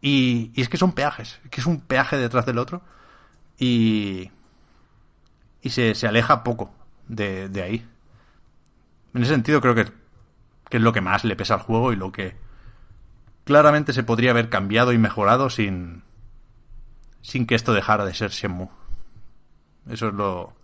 Y, 0.00 0.50
y 0.54 0.62
es 0.62 0.68
que 0.68 0.78
son 0.78 0.92
peajes, 0.92 1.38
que 1.50 1.60
es 1.60 1.66
un 1.66 1.80
peaje 1.80 2.16
detrás 2.16 2.44
del 2.44 2.58
otro 2.58 2.82
y, 3.56 4.32
y 5.60 5.70
se, 5.70 5.94
se 5.94 6.08
aleja 6.08 6.42
poco 6.42 6.74
de, 7.06 7.48
de 7.48 7.62
ahí. 7.62 7.86
En 9.14 9.22
ese 9.22 9.32
sentido 9.32 9.60
creo 9.60 9.76
que, 9.76 9.84
que 10.68 10.78
es 10.78 10.82
lo 10.82 10.92
que 10.92 11.02
más 11.02 11.22
le 11.24 11.36
pesa 11.36 11.54
al 11.54 11.60
juego 11.60 11.92
y 11.92 11.96
lo 11.96 12.10
que 12.10 12.34
claramente 13.44 13.92
se 13.92 14.02
podría 14.02 14.30
haber 14.30 14.48
cambiado 14.48 14.92
y 14.92 14.98
mejorado 14.98 15.50
sin, 15.50 16.02
sin 17.20 17.46
que 17.46 17.54
esto 17.54 17.74
dejara 17.74 18.04
de 18.04 18.14
ser 18.14 18.30
Shenmue. 18.30 18.70
Eso 19.88 20.08
es 20.08 20.14
lo, 20.14 20.54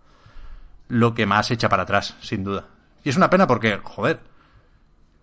lo 0.89 1.15
que 1.15 1.27
más 1.27 1.51
echa 1.51 1.69
para 1.69 1.83
atrás, 1.83 2.17
sin 2.21 2.43
duda. 2.43 2.69
Y 3.05 3.11
es 3.11 3.17
una 3.17 3.31
pena 3.31 3.47
porque, 3.47 3.79
joder, 3.83 4.21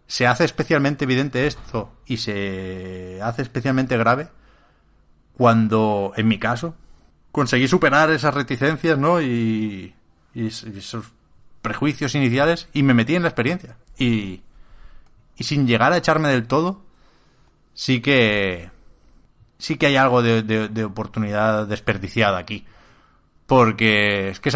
se 0.08 0.28
hace 0.28 0.46
especialmente 0.46 1.06
evidente 1.06 1.48
esto 1.48 1.92
y 2.06 2.18
se 2.18 3.20
hace 3.22 3.42
especialmente 3.42 3.98
grave 3.98 4.30
cuando, 5.38 6.14
en 6.16 6.28
mi 6.28 6.40
caso, 6.40 6.76
conseguí 7.32 7.68
superar 7.68 8.10
esas 8.12 8.34
reticencias, 8.34 8.98
¿no? 8.98 9.22
Y, 9.22 9.94
y 10.34 10.48
esos 10.48 11.12
prejuicios 11.62 12.14
iniciales 12.16 12.70
y 12.74 12.84
me 12.84 12.94
metí 12.94 13.16
en 13.16 13.24
la 13.24 13.30
experiencia. 13.30 13.78
Y, 13.98 14.42
y 15.36 15.44
sin 15.44 15.68
llegar 15.68 15.92
a 15.92 15.98
echarme 15.98 16.30
del 16.30 16.48
todo, 16.48 16.82
sí 17.74 18.02
que 18.02 18.70
sí 19.58 19.78
que 19.78 19.88
hay 19.88 19.96
algo 19.96 20.22
de, 20.22 20.84
oportunidad 20.84 21.68
desperdiciada 21.68 22.38
aquí. 22.38 22.66
Porque 23.46 24.30
es 24.30 24.40
que 24.40 24.52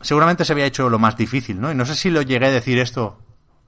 seguramente 0.00 0.44
se 0.44 0.52
había 0.52 0.66
hecho 0.66 0.88
lo 0.88 0.98
más 0.98 1.16
difícil, 1.16 1.60
¿no? 1.60 1.70
Y 1.70 1.74
no 1.74 1.84
sé 1.84 1.94
si 1.94 2.10
lo 2.10 2.22
llegué 2.22 2.46
a 2.46 2.50
decir 2.50 2.78
esto 2.78 3.18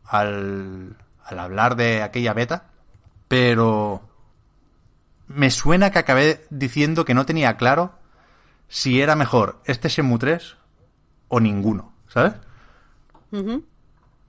al, 0.04 0.96
al 1.28 1.38
hablar 1.38 1.76
de 1.76 2.02
aquella 2.02 2.32
beta, 2.32 2.68
pero 3.28 4.02
me 5.26 5.50
suena 5.50 5.90
que 5.90 5.98
acabé 5.98 6.46
diciendo 6.50 7.04
que 7.04 7.14
no 7.14 7.26
tenía 7.26 7.56
claro 7.56 7.92
si 8.68 9.00
era 9.00 9.14
mejor 9.14 9.60
este 9.64 9.88
Shenmue 9.88 10.18
3 10.18 10.56
o 11.28 11.40
ninguno, 11.40 11.92
¿sabes? 12.08 12.34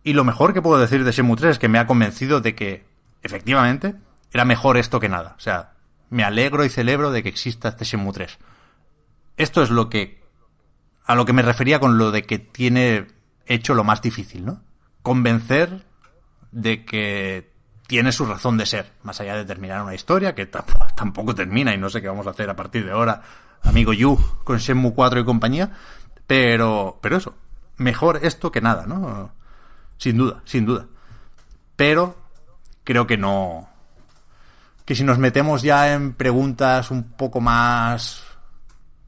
Y 0.03 0.13
lo 0.13 0.23
mejor 0.23 0.53
que 0.53 0.61
puedo 0.61 0.79
decir 0.79 1.03
de 1.03 1.11
Shenmue 1.11 1.37
3 1.37 1.51
es 1.51 1.59
que 1.59 1.69
me 1.69 1.79
ha 1.79 1.87
convencido 1.87 2.41
de 2.41 2.55
que, 2.55 2.85
efectivamente, 3.21 3.95
era 4.31 4.45
mejor 4.45 4.77
esto 4.77 4.99
que 4.99 5.09
nada. 5.09 5.35
O 5.37 5.39
sea, 5.39 5.73
me 6.09 6.23
alegro 6.23 6.65
y 6.65 6.69
celebro 6.69 7.11
de 7.11 7.23
que 7.23 7.29
exista 7.29 7.69
este 7.69 7.85
Shenmue 7.85 8.13
3. 8.13 8.37
Esto 9.37 9.61
es 9.61 9.69
lo 9.69 9.89
que. 9.89 10.21
a 11.05 11.15
lo 11.15 11.25
que 11.25 11.33
me 11.33 11.41
refería 11.41 11.79
con 11.79 11.97
lo 11.97 12.11
de 12.11 12.23
que 12.23 12.39
tiene 12.39 13.07
hecho 13.45 13.73
lo 13.73 13.83
más 13.83 14.01
difícil, 14.01 14.45
¿no? 14.45 14.61
Convencer 15.01 15.85
de 16.51 16.85
que 16.85 17.51
tiene 17.89 18.11
su 18.11 18.25
razón 18.25 18.55
de 18.57 18.67
ser, 18.67 18.93
más 19.01 19.19
allá 19.19 19.35
de 19.35 19.45
terminar 19.45 19.81
una 19.81 19.95
historia 19.95 20.35
que 20.35 20.45
tampoco, 20.95 21.33
termina 21.33 21.73
y 21.73 21.77
no 21.79 21.89
sé 21.89 22.01
qué 22.01 22.07
vamos 22.07 22.27
a 22.27 22.29
hacer 22.29 22.49
a 22.49 22.55
partir 22.55 22.85
de 22.85 22.91
ahora, 22.91 23.21
amigo 23.63 23.93
Yu, 23.93 24.15
con 24.43 24.59
Shenmue 24.59 24.93
4 24.93 25.21
y 25.21 25.25
compañía, 25.25 25.71
pero, 26.27 26.99
pero 27.01 27.17
eso, 27.17 27.33
mejor 27.77 28.19
esto 28.21 28.51
que 28.51 28.61
nada, 28.61 28.85
¿no? 28.85 29.31
Sin 29.97 30.17
duda, 30.17 30.41
sin 30.45 30.67
duda. 30.67 30.85
Pero 31.75 32.15
creo 32.83 33.07
que 33.07 33.17
no, 33.17 33.67
que 34.85 34.93
si 34.93 35.03
nos 35.03 35.17
metemos 35.17 35.63
ya 35.63 35.91
en 35.93 36.13
preguntas 36.13 36.91
un 36.91 37.03
poco 37.13 37.41
más 37.41 38.23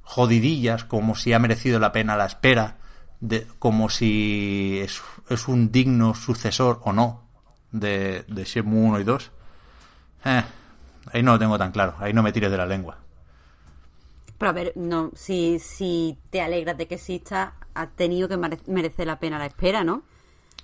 jodidillas, 0.01 0.85
como 0.85 1.15
si 1.15 1.33
ha 1.33 1.39
merecido 1.39 1.79
la 1.79 1.91
pena 1.91 2.17
la 2.17 2.25
espera, 2.25 2.77
de, 3.19 3.45
como 3.59 3.89
si 3.89 4.79
es, 4.81 5.03
es 5.29 5.47
un 5.47 5.71
digno 5.71 6.15
sucesor 6.15 6.81
o 6.83 6.93
no 6.93 7.30
de, 7.71 8.23
de 8.27 8.43
Shenmue 8.43 8.87
1 8.89 8.99
y 8.99 9.03
2, 9.03 9.31
eh, 10.25 10.43
ahí 11.13 11.23
no 11.23 11.33
lo 11.33 11.39
tengo 11.39 11.57
tan 11.57 11.71
claro, 11.71 11.95
ahí 11.99 12.13
no 12.13 12.23
me 12.23 12.31
tires 12.31 12.51
de 12.51 12.57
la 12.57 12.65
lengua. 12.65 12.97
Pero 14.37 14.49
a 14.49 14.53
ver, 14.53 14.73
no, 14.75 15.11
si, 15.15 15.59
si 15.59 16.17
te 16.29 16.41
alegras 16.41 16.77
de 16.77 16.87
que 16.87 16.95
exista, 16.95 17.53
ha 17.75 17.87
tenido 17.87 18.27
que 18.27 18.37
mere- 18.37 18.59
merecer 18.67 19.05
la 19.07 19.19
pena 19.19 19.37
la 19.37 19.45
espera, 19.45 19.83
¿no? 19.83 20.03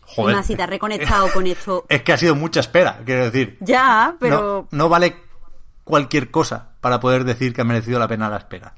Joder. 0.04 0.34
Y 0.34 0.36
más 0.38 0.46
si 0.48 0.56
te 0.56 0.64
has 0.64 0.70
reconectado 0.70 1.28
con 1.34 1.46
esto. 1.48 1.86
Es 1.90 2.02
que 2.02 2.14
ha 2.14 2.18
sido 2.18 2.34
mucha 2.36 2.62
espera, 2.62 3.02
quiero 3.06 3.26
decir. 3.26 3.58
Ya, 3.62 4.16
pero. 4.20 4.68
No, 4.72 4.78
no 4.78 4.90
vale 4.90 5.16
cualquier 5.84 6.32
cosa 6.32 6.70
para 6.82 7.00
poder 7.00 7.24
decir 7.24 7.54
que 7.54 7.62
ha 7.62 7.66
merecido 7.66 8.00
la 8.00 8.08
pena 8.08 8.30
la 8.30 8.38
espera. 8.38 8.74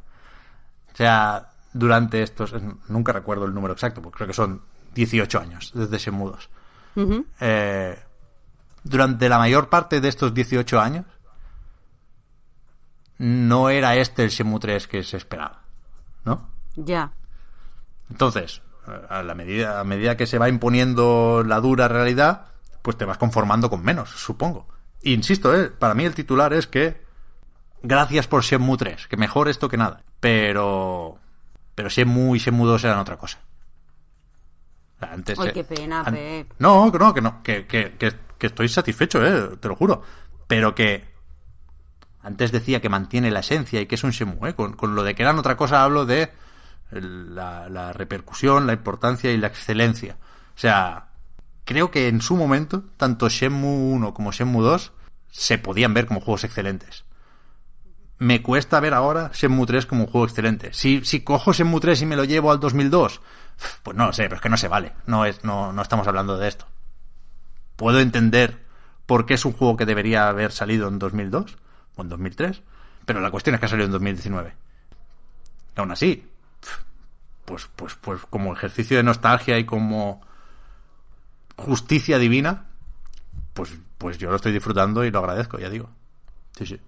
O 0.91 0.95
sea, 0.97 1.49
durante 1.71 2.21
estos. 2.23 2.53
Nunca 2.89 3.13
recuerdo 3.13 3.45
el 3.45 3.53
número 3.53 3.73
exacto, 3.73 4.01
porque 4.01 4.17
creo 4.17 4.27
que 4.27 4.33
son 4.33 4.61
18 4.95 5.39
años 5.39 5.71
desde 5.73 6.11
2. 6.11 6.49
Ujú. 6.95 7.25
Eh, 7.39 7.97
durante 8.89 9.29
la 9.29 9.37
mayor 9.37 9.69
parte 9.69 10.01
de 10.01 10.09
estos 10.09 10.33
18 10.33 10.79
años, 10.81 11.05
no 13.17 13.69
era 13.69 13.95
este 13.95 14.23
el 14.23 14.29
Shenmue 14.29 14.59
3 14.59 14.87
que 14.87 15.03
se 15.03 15.17
esperaba. 15.17 15.61
¿No? 16.25 16.49
Ya. 16.75 17.11
Entonces, 18.09 18.61
a 19.09 19.21
la 19.23 19.35
medida, 19.35 19.79
a 19.79 19.83
medida 19.83 20.17
que 20.17 20.25
se 20.27 20.37
va 20.37 20.49
imponiendo 20.49 21.43
la 21.45 21.59
dura 21.59 21.87
realidad, 21.87 22.47
pues 22.81 22.97
te 22.97 23.05
vas 23.05 23.17
conformando 23.17 23.69
con 23.69 23.83
menos, 23.83 24.09
supongo. 24.09 24.67
E 25.01 25.11
insisto, 25.11 25.55
¿eh? 25.55 25.69
para 25.69 25.93
mí 25.93 26.05
el 26.05 26.15
titular 26.15 26.53
es 26.53 26.67
que 26.67 27.01
gracias 27.83 28.27
por 28.27 28.43
Shenmue 28.43 28.77
3, 28.77 29.07
que 29.07 29.17
mejor 29.17 29.49
esto 29.49 29.69
que 29.69 29.77
nada. 29.77 30.03
Pero 30.19 31.17
pero 31.75 31.89
Shenmue 31.89 32.35
y 32.37 32.39
Shenmue 32.39 32.67
2 32.67 32.83
eran 32.85 32.99
otra 32.99 33.17
cosa. 33.17 33.39
Antes, 35.01 35.39
Ay, 35.39 35.49
eh, 35.49 35.53
qué 35.53 35.63
pena, 35.63 36.01
an- 36.01 36.13
Pep. 36.13 36.53
No, 36.59 36.91
que 36.91 36.99
no, 36.99 37.13
que 37.13 37.21
no, 37.21 37.41
que, 37.41 37.65
que, 37.65 37.95
que, 37.97 38.11
que 38.39 38.47
estoy 38.47 38.69
satisfecho, 38.69 39.23
eh, 39.23 39.57
te 39.59 39.67
lo 39.67 39.75
juro. 39.75 40.01
Pero 40.47 40.73
que 40.73 41.05
antes 42.23 42.51
decía 42.51 42.81
que 42.81 42.89
mantiene 42.89 43.29
la 43.29 43.41
esencia 43.41 43.79
y 43.81 43.85
que 43.85 43.95
es 43.95 44.03
un 44.03 44.11
Shenmue, 44.11 44.49
¿eh? 44.49 44.53
con, 44.55 44.73
con 44.73 44.95
lo 44.95 45.03
de 45.03 45.13
que 45.13 45.21
eran 45.21 45.37
otra 45.37 45.55
cosa 45.55 45.83
hablo 45.83 46.07
de 46.07 46.31
la 46.91 47.93
repercusión, 47.93 48.65
la 48.65 48.73
importancia 48.73 49.31
y 49.31 49.37
la 49.37 49.47
excelencia. 49.47 50.17
O 50.55 50.59
sea, 50.59 51.09
creo 51.69 51.91
que 51.91 52.07
en 52.07 52.19
su 52.19 52.35
momento, 52.35 52.83
tanto 52.97 53.29
Shenmue 53.29 53.93
1 53.93 54.13
como 54.15 54.31
Shenmue 54.31 54.63
2 54.63 54.91
se 55.29 55.59
podían 55.59 55.93
ver 55.93 56.07
como 56.07 56.19
juegos 56.19 56.43
excelentes. 56.43 57.05
Me 58.17 58.41
cuesta 58.41 58.79
ver 58.79 58.95
ahora 58.95 59.29
Shenmue 59.35 59.67
3 59.67 59.85
como 59.85 60.05
un 60.05 60.09
juego 60.09 60.25
excelente. 60.25 60.73
Si, 60.73 61.05
si 61.05 61.21
cojo 61.21 61.53
Shenmue 61.53 61.79
3 61.79 62.01
y 62.01 62.05
me 62.07 62.15
lo 62.15 62.23
llevo 62.23 62.51
al 62.51 62.59
2002, 62.59 63.21
pues 63.83 63.95
no 63.95 64.07
lo 64.07 64.13
sé, 64.13 64.23
pero 64.23 64.37
es 64.37 64.41
que 64.41 64.49
no 64.49 64.57
se 64.57 64.67
vale. 64.67 64.93
No, 65.05 65.25
es, 65.25 65.43
no, 65.43 65.71
no 65.71 65.81
estamos 65.83 66.07
hablando 66.07 66.39
de 66.39 66.47
esto. 66.47 66.65
Puedo 67.79 68.01
entender 68.01 68.59
por 69.05 69.25
qué 69.25 69.35
es 69.35 69.45
un 69.45 69.53
juego 69.53 69.77
que 69.77 69.85
debería 69.85 70.27
haber 70.27 70.51
salido 70.51 70.89
en 70.89 70.99
2002 70.99 71.57
o 71.95 72.01
en 72.01 72.09
2003, 72.09 72.61
pero 73.05 73.21
la 73.21 73.31
cuestión 73.31 73.55
es 73.55 73.61
que 73.61 73.67
ha 73.67 73.69
salido 73.69 73.85
en 73.85 73.93
2019. 73.93 74.53
Y 75.77 75.79
aún 75.79 75.89
así, 75.89 76.29
pues, 77.45 77.69
pues, 77.77 77.95
pues 77.95 78.19
como 78.29 78.51
ejercicio 78.51 78.97
de 78.97 79.03
nostalgia 79.03 79.57
y 79.57 79.63
como 79.63 80.19
justicia 81.55 82.19
divina, 82.19 82.65
pues, 83.53 83.71
pues 83.97 84.17
yo 84.17 84.29
lo 84.29 84.35
estoy 84.35 84.51
disfrutando 84.51 85.05
y 85.05 85.11
lo 85.11 85.19
agradezco, 85.19 85.57
ya 85.57 85.69
digo. 85.69 85.89
Sí, 86.57 86.65
sí. 86.65 86.81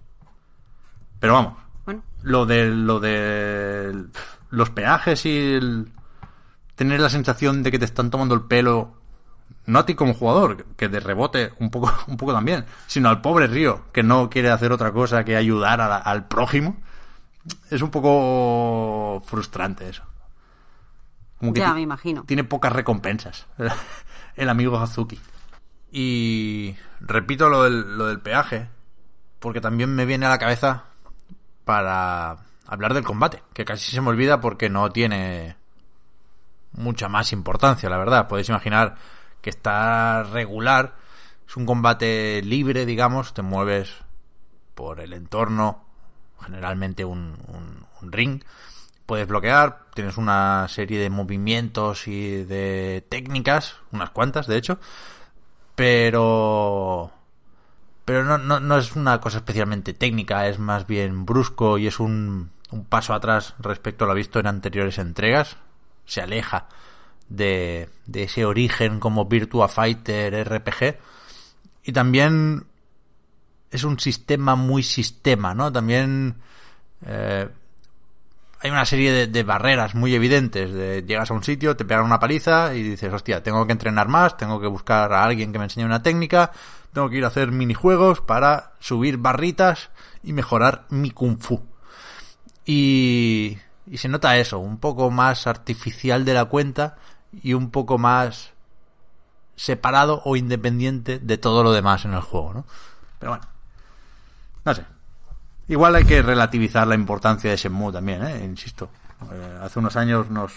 Pero 1.20 1.32
vamos, 1.32 1.54
Bueno, 1.86 2.02
lo 2.22 2.44
de 2.44 2.68
lo 2.68 3.00
de 3.00 4.04
los 4.50 4.68
peajes 4.68 5.24
y 5.24 5.54
el 5.54 5.90
tener 6.74 7.00
la 7.00 7.08
sensación 7.08 7.62
de 7.62 7.70
que 7.70 7.78
te 7.78 7.86
están 7.86 8.10
tomando 8.10 8.34
el 8.34 8.42
pelo 8.42 9.01
no 9.66 9.78
a 9.78 9.86
ti 9.86 9.94
como 9.94 10.14
jugador, 10.14 10.64
que 10.76 10.88
de 10.88 11.00
rebote 11.00 11.52
un 11.58 11.70
poco, 11.70 11.92
un 12.06 12.16
poco 12.16 12.32
también, 12.32 12.64
sino 12.86 13.08
al 13.08 13.20
pobre 13.20 13.46
Río, 13.46 13.84
que 13.92 14.02
no 14.02 14.30
quiere 14.30 14.50
hacer 14.50 14.72
otra 14.72 14.92
cosa 14.92 15.24
que 15.24 15.36
ayudar 15.36 15.80
al 15.80 16.26
prójimo. 16.26 16.76
Es 17.70 17.82
un 17.82 17.90
poco 17.90 19.22
frustrante 19.26 19.88
eso. 19.88 20.04
ya, 21.40 21.74
me 21.74 21.80
imagino. 21.80 22.24
Tiene 22.24 22.44
pocas 22.44 22.72
recompensas 22.72 23.46
el 24.36 24.48
amigo 24.48 24.78
Hazuki. 24.78 25.18
Y 25.90 26.76
repito 27.00 27.48
lo 27.48 27.64
del, 27.64 27.98
lo 27.98 28.06
del 28.06 28.20
peaje, 28.20 28.68
porque 29.40 29.60
también 29.60 29.94
me 29.94 30.06
viene 30.06 30.26
a 30.26 30.30
la 30.30 30.38
cabeza 30.38 30.84
para 31.64 32.38
hablar 32.66 32.94
del 32.94 33.04
combate, 33.04 33.42
que 33.52 33.64
casi 33.64 33.90
se 33.90 34.00
me 34.00 34.08
olvida 34.08 34.40
porque 34.40 34.70
no 34.70 34.90
tiene 34.90 35.56
mucha 36.72 37.08
más 37.08 37.32
importancia, 37.32 37.90
la 37.90 37.98
verdad. 37.98 38.28
Podéis 38.28 38.48
imaginar 38.48 38.96
que 39.42 39.50
está 39.50 40.22
regular, 40.22 40.94
es 41.46 41.56
un 41.56 41.66
combate 41.66 42.40
libre, 42.42 42.86
digamos, 42.86 43.34
te 43.34 43.42
mueves 43.42 43.92
por 44.74 45.00
el 45.00 45.12
entorno, 45.12 45.84
generalmente 46.40 47.04
un, 47.04 47.36
un, 48.00 48.12
ring, 48.12 48.42
puedes 49.04 49.28
bloquear, 49.28 49.84
tienes 49.94 50.16
una 50.16 50.66
serie 50.68 50.98
de 50.98 51.10
movimientos 51.10 52.08
y 52.08 52.44
de 52.44 53.04
técnicas, 53.08 53.76
unas 53.92 54.10
cuantas 54.10 54.46
de 54.46 54.56
hecho, 54.56 54.78
pero 55.74 57.12
pero 58.04 58.24
no, 58.24 58.38
no, 58.38 58.58
no, 58.58 58.78
es 58.78 58.96
una 58.96 59.20
cosa 59.20 59.38
especialmente 59.38 59.94
técnica, 59.94 60.48
es 60.48 60.58
más 60.58 60.86
bien 60.86 61.24
brusco 61.24 61.78
y 61.78 61.86
es 61.86 62.00
un, 62.00 62.50
un 62.70 62.84
paso 62.84 63.14
atrás 63.14 63.54
respecto 63.58 64.04
a 64.04 64.08
lo 64.08 64.14
visto 64.14 64.40
en 64.40 64.48
anteriores 64.48 64.98
entregas. 64.98 65.56
Se 66.04 66.20
aleja 66.20 66.66
de, 67.36 67.88
de 68.06 68.24
ese 68.24 68.44
origen 68.44 69.00
como 69.00 69.26
Virtua 69.26 69.68
Fighter 69.68 70.48
RPG. 70.48 70.96
Y 71.84 71.92
también 71.92 72.64
es 73.70 73.84
un 73.84 73.98
sistema 73.98 74.54
muy 74.54 74.82
sistema, 74.82 75.54
¿no? 75.54 75.72
También 75.72 76.36
eh, 77.06 77.48
hay 78.60 78.70
una 78.70 78.84
serie 78.84 79.26
de, 79.26 79.42
barreras 79.42 79.94
muy 79.94 80.14
evidentes. 80.14 80.72
De, 80.72 81.02
llegas 81.02 81.30
a 81.30 81.34
un 81.34 81.42
sitio, 81.42 81.74
te 81.76 81.84
pegan 81.84 82.04
una 82.04 82.20
paliza 82.20 82.74
y 82.74 82.82
dices, 82.82 83.12
hostia, 83.12 83.42
tengo 83.42 83.66
que 83.66 83.72
entrenar 83.72 84.08
más, 84.08 84.36
tengo 84.36 84.60
que 84.60 84.66
buscar 84.66 85.12
a 85.12 85.24
alguien 85.24 85.52
que 85.52 85.58
me 85.58 85.64
enseñe 85.64 85.84
una 85.84 86.02
técnica, 86.02 86.52
tengo 86.92 87.08
que 87.08 87.16
ir 87.16 87.24
a 87.24 87.28
hacer 87.28 87.50
minijuegos 87.50 88.20
para 88.20 88.72
subir 88.78 89.16
barritas 89.16 89.90
y 90.22 90.32
mejorar 90.32 90.84
mi 90.90 91.10
kung 91.10 91.38
fu. 91.40 91.64
Y, 92.64 93.58
y 93.86 93.96
se 93.96 94.08
nota 94.08 94.36
eso, 94.36 94.58
un 94.58 94.78
poco 94.78 95.10
más 95.10 95.46
artificial 95.46 96.24
de 96.24 96.34
la 96.34 96.44
cuenta 96.44 96.98
y 97.42 97.54
un 97.54 97.70
poco 97.70 97.98
más 97.98 98.52
separado 99.56 100.22
o 100.24 100.36
independiente 100.36 101.18
de 101.18 101.38
todo 101.38 101.62
lo 101.62 101.72
demás 101.72 102.04
en 102.04 102.14
el 102.14 102.20
juego, 102.20 102.52
¿no? 102.54 102.64
Pero 103.18 103.32
bueno, 103.32 103.46
no 104.64 104.74
sé. 104.74 104.84
Igual 105.68 105.94
hay 105.94 106.04
que 106.04 106.22
relativizar 106.22 106.86
la 106.86 106.94
importancia 106.94 107.50
de 107.50 107.56
Shenmue 107.56 107.92
también, 107.92 108.22
¿eh? 108.24 108.44
Insisto. 108.44 108.90
Eh, 109.32 109.58
hace 109.62 109.78
unos 109.78 109.96
años 109.96 110.28
nos, 110.30 110.52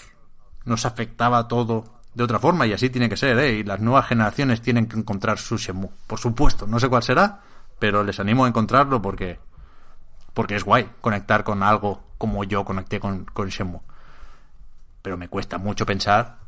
nos 0.65 0.85
afectaba 0.85 1.47
todo 1.47 1.85
de 2.14 2.23
otra 2.23 2.39
forma 2.39 2.65
y 2.65 2.73
así 2.73 2.89
tiene 2.89 3.10
que 3.10 3.18
ser, 3.18 3.38
¿eh? 3.39 3.53
Y 3.53 3.64
las 3.64 3.80
nuevas 3.80 4.07
generaciones 4.07 4.61
tienen 4.61 4.88
que 4.88 4.97
encontrar 4.97 5.38
su 5.38 5.57
Shenmue. 5.57 5.91
Por 6.07 6.19
supuesto, 6.19 6.65
no 6.65 6.80
sé 6.80 6.89
cuál 6.89 7.03
será, 7.03 7.41
pero 7.77 8.03
les 8.03 8.19
animo 8.19 8.45
a 8.45 8.47
encontrarlo 8.47 9.02
porque 9.02 9.39
porque 10.34 10.56
es 10.56 10.65
guay 10.65 10.89
conectar 10.99 11.45
con 11.45 11.64
algo 11.64 12.03
como 12.18 12.43
yo 12.43 12.65
conecté 12.65 12.99
con, 12.99 13.26
con 13.26 13.49
Shenmue. 13.49 13.81
Pero 15.02 15.18
me 15.18 15.30
cuesta 15.30 15.57
mucho 15.57 15.85
pensar 15.85 16.45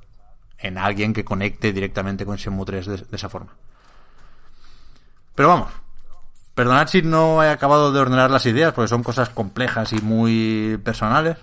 en 0.59 0.77
alguien 0.77 1.13
que 1.13 1.25
conecte 1.25 1.71
directamente 1.73 2.25
con 2.25 2.37
Shenmue 2.37 2.65
3 2.65 2.85
de, 2.85 3.05
esa 3.11 3.29
forma. 3.29 3.53
Pero 5.35 5.49
vamos, 5.49 5.71
perdonad 6.55 6.87
si 6.87 7.01
no 7.01 7.43
he 7.43 7.49
acabado 7.49 7.91
de 7.91 7.99
ordenar 7.99 8.31
las 8.31 8.45
ideas, 8.45 8.73
porque 8.73 8.87
son 8.87 9.03
cosas 9.03 9.29
complejas 9.29 9.93
y 9.93 10.01
muy 10.01 10.79
personales. 10.83 11.37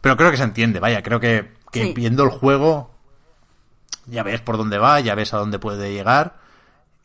Pero 0.00 0.16
creo 0.16 0.30
que 0.30 0.38
se 0.38 0.44
entiende, 0.44 0.80
vaya, 0.80 1.02
creo 1.02 1.20
que, 1.20 1.52
viendo 1.94 2.24
el 2.24 2.30
juego 2.30 2.90
ya 4.06 4.22
ves 4.22 4.40
por 4.40 4.56
dónde 4.56 4.78
va, 4.78 4.98
ya 5.00 5.14
ves 5.14 5.34
a 5.34 5.38
dónde 5.38 5.60
puede 5.60 5.92
llegar 5.92 6.38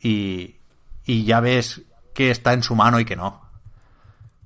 y, 0.00 0.56
y 1.04 1.24
ya 1.24 1.40
ves 1.40 1.82
qué 2.14 2.30
está 2.30 2.52
en 2.52 2.62
su 2.62 2.74
mano 2.74 2.98
y 2.98 3.04
qué 3.04 3.14
no. 3.14 3.42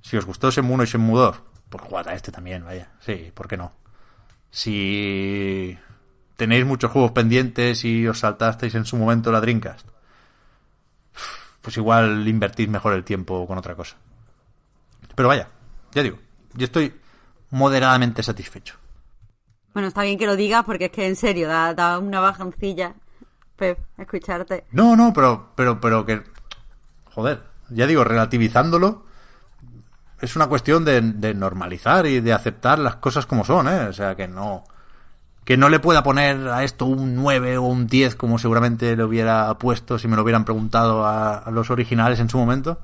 Si 0.03 0.17
os 0.17 0.27
gustó 0.27 0.51
Shenmue 0.51 0.75
1 0.75 0.83
y 0.83 0.87
Shenmue 0.87 1.19
2, 1.19 1.43
pues 1.71 1.85
jugad 1.85 2.09
a 2.09 2.15
este 2.15 2.33
también, 2.33 2.65
vaya. 2.65 2.91
Sí, 3.01 3.31
¿por 3.33 3.47
qué 3.49 3.57
no? 3.57 3.73
Si 4.51 5.79
tenéis 6.41 6.65
muchos 6.65 6.91
juegos 6.91 7.13
pendientes 7.13 7.85
y 7.85 8.09
os 8.09 8.21
saltasteis 8.21 8.75
en 8.75 8.87
su 8.87 8.97
momento 8.97 9.31
la 9.31 9.43
Dreamcast, 9.43 9.87
pues 11.61 11.77
igual 11.77 12.27
invertid 12.27 12.71
mejor 12.71 12.95
el 12.95 13.05
tiempo 13.05 13.47
con 13.47 13.59
otra 13.59 13.75
cosa. 13.75 13.99
Pero 15.15 15.29
vaya, 15.29 15.49
ya 15.93 16.03
digo, 16.03 16.17
yo 16.55 16.65
estoy 16.65 16.95
moderadamente 17.51 18.23
satisfecho. 18.23 18.77
Bueno, 19.75 19.89
está 19.89 20.03
bien 20.03 20.17
que 20.17 20.25
lo 20.25 20.35
digas 20.35 20.65
porque 20.65 20.87
es 20.87 20.91
que 20.91 21.07
en 21.07 21.15
serio 21.15 21.47
da, 21.47 21.75
da 21.75 21.99
una 21.99 22.21
bajancilla, 22.21 22.95
Pep, 23.57 23.79
escucharte. 23.99 24.65
No, 24.73 24.97
no, 24.97 25.13
pero, 25.13 25.53
pero, 25.55 25.79
pero 25.79 26.07
que, 26.07 26.23
joder, 27.13 27.43
ya 27.69 27.87
digo, 27.87 28.03
relativizándolo, 28.03 29.05
es 30.23 30.37
una 30.37 30.47
cuestión 30.47 30.87
de, 30.87 31.03
de 31.03 31.35
normalizar 31.35 32.07
y 32.07 32.21
de 32.21 32.33
aceptar 32.33 32.79
las 32.79 32.97
cosas 32.97 33.27
como 33.27 33.45
son, 33.45 33.69
¿eh? 33.69 33.89
O 33.89 33.93
sea, 33.93 34.15
que 34.17 34.27
no, 34.27 34.65
que 35.45 35.57
no 35.57 35.69
le 35.69 35.81
pueda 35.81 36.03
poner 36.03 36.49
a 36.49 36.65
esto 36.65 36.87
un 36.87 37.17
9 37.17 37.59
o 37.59 37.63
un 37.63 37.87
10 37.87 38.15
como 38.17 38.39
seguramente 38.39 38.97
le 38.97 39.05
hubiera 39.05 39.53
puesto 39.59 39.99
si 39.99 40.07
me 40.07 40.17
lo 40.17 40.23
hubieran 40.23 40.45
preguntado 40.45 41.07
a, 41.07 41.51
los 41.51 41.71
originales 41.71 42.21
en 42.21 42.29
su 42.29 42.39
momento, 42.39 42.81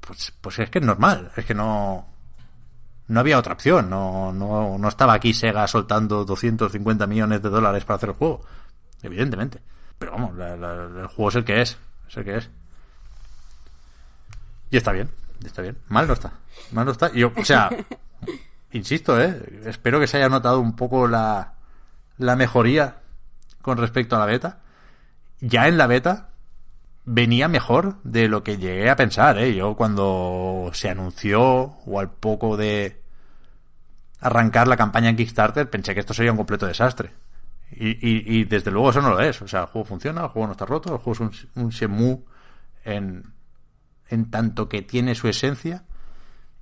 pues, 0.00 0.32
pues 0.40 0.58
es 0.58 0.70
que 0.70 0.78
es 0.78 0.84
normal, 0.84 1.32
es 1.36 1.44
que 1.44 1.54
no, 1.54 2.06
no 3.08 3.20
había 3.20 3.38
otra 3.38 3.54
opción, 3.54 3.88
no, 3.88 4.32
no, 4.32 4.78
no 4.78 4.88
estaba 4.88 5.14
aquí 5.14 5.32
Sega 5.32 5.66
soltando 5.66 6.24
250 6.24 7.06
millones 7.06 7.42
de 7.42 7.48
dólares 7.48 7.84
para 7.84 7.96
hacer 7.96 8.10
el 8.10 8.16
juego, 8.16 8.42
evidentemente. 9.02 9.60
Pero 9.98 10.12
vamos, 10.12 10.32
el 10.38 11.06
juego 11.06 11.28
es 11.30 11.34
el 11.36 11.44
que 11.44 11.62
es, 11.62 11.78
es 12.08 12.16
el 12.16 12.24
que 12.24 12.36
es. 12.36 12.50
Y 14.70 14.76
está 14.76 14.92
bien, 14.92 15.08
está 15.44 15.62
bien. 15.62 15.78
Mal 15.88 16.06
no 16.06 16.12
está, 16.12 16.32
mal 16.72 16.84
no 16.84 16.92
está. 16.92 17.10
Yo, 17.12 17.32
o 17.34 17.44
sea, 17.44 17.70
insisto, 18.72 19.18
eh, 19.18 19.62
espero 19.64 19.98
que 19.98 20.06
se 20.06 20.18
haya 20.18 20.28
notado 20.28 20.60
un 20.60 20.76
poco 20.76 21.06
la, 21.06 21.55
la 22.18 22.36
mejoría 22.36 22.96
con 23.62 23.78
respecto 23.78 24.16
a 24.16 24.18
la 24.18 24.26
beta. 24.26 24.60
Ya 25.40 25.68
en 25.68 25.76
la 25.76 25.86
beta 25.86 26.30
venía 27.04 27.48
mejor 27.48 27.96
de 28.02 28.28
lo 28.28 28.42
que 28.42 28.58
llegué 28.58 28.90
a 28.90 28.96
pensar, 28.96 29.38
¿eh? 29.38 29.54
Yo 29.54 29.74
cuando 29.74 30.70
se 30.72 30.90
anunció 30.90 31.42
o 31.42 32.00
al 32.00 32.10
poco 32.10 32.56
de 32.56 33.00
arrancar 34.20 34.66
la 34.66 34.76
campaña 34.76 35.08
en 35.08 35.16
Kickstarter 35.16 35.70
pensé 35.70 35.94
que 35.94 36.00
esto 36.00 36.14
sería 36.14 36.32
un 36.32 36.36
completo 36.36 36.66
desastre. 36.66 37.12
Y, 37.70 38.38
y, 38.38 38.44
desde 38.44 38.70
luego 38.70 38.90
eso 38.90 39.02
no 39.02 39.10
lo 39.10 39.20
es. 39.20 39.42
O 39.42 39.48
sea, 39.48 39.62
el 39.62 39.66
juego 39.66 39.84
funciona, 39.84 40.22
el 40.22 40.28
juego 40.28 40.46
no 40.46 40.52
está 40.52 40.66
roto, 40.66 40.92
el 40.92 41.00
juego 41.00 41.12
es 41.30 41.46
un, 41.56 41.64
un 41.64 41.70
Shenmue 41.70 42.20
en, 42.84 43.24
en 44.08 44.30
tanto 44.30 44.68
que 44.68 44.82
tiene 44.82 45.14
su 45.14 45.28
esencia 45.28 45.84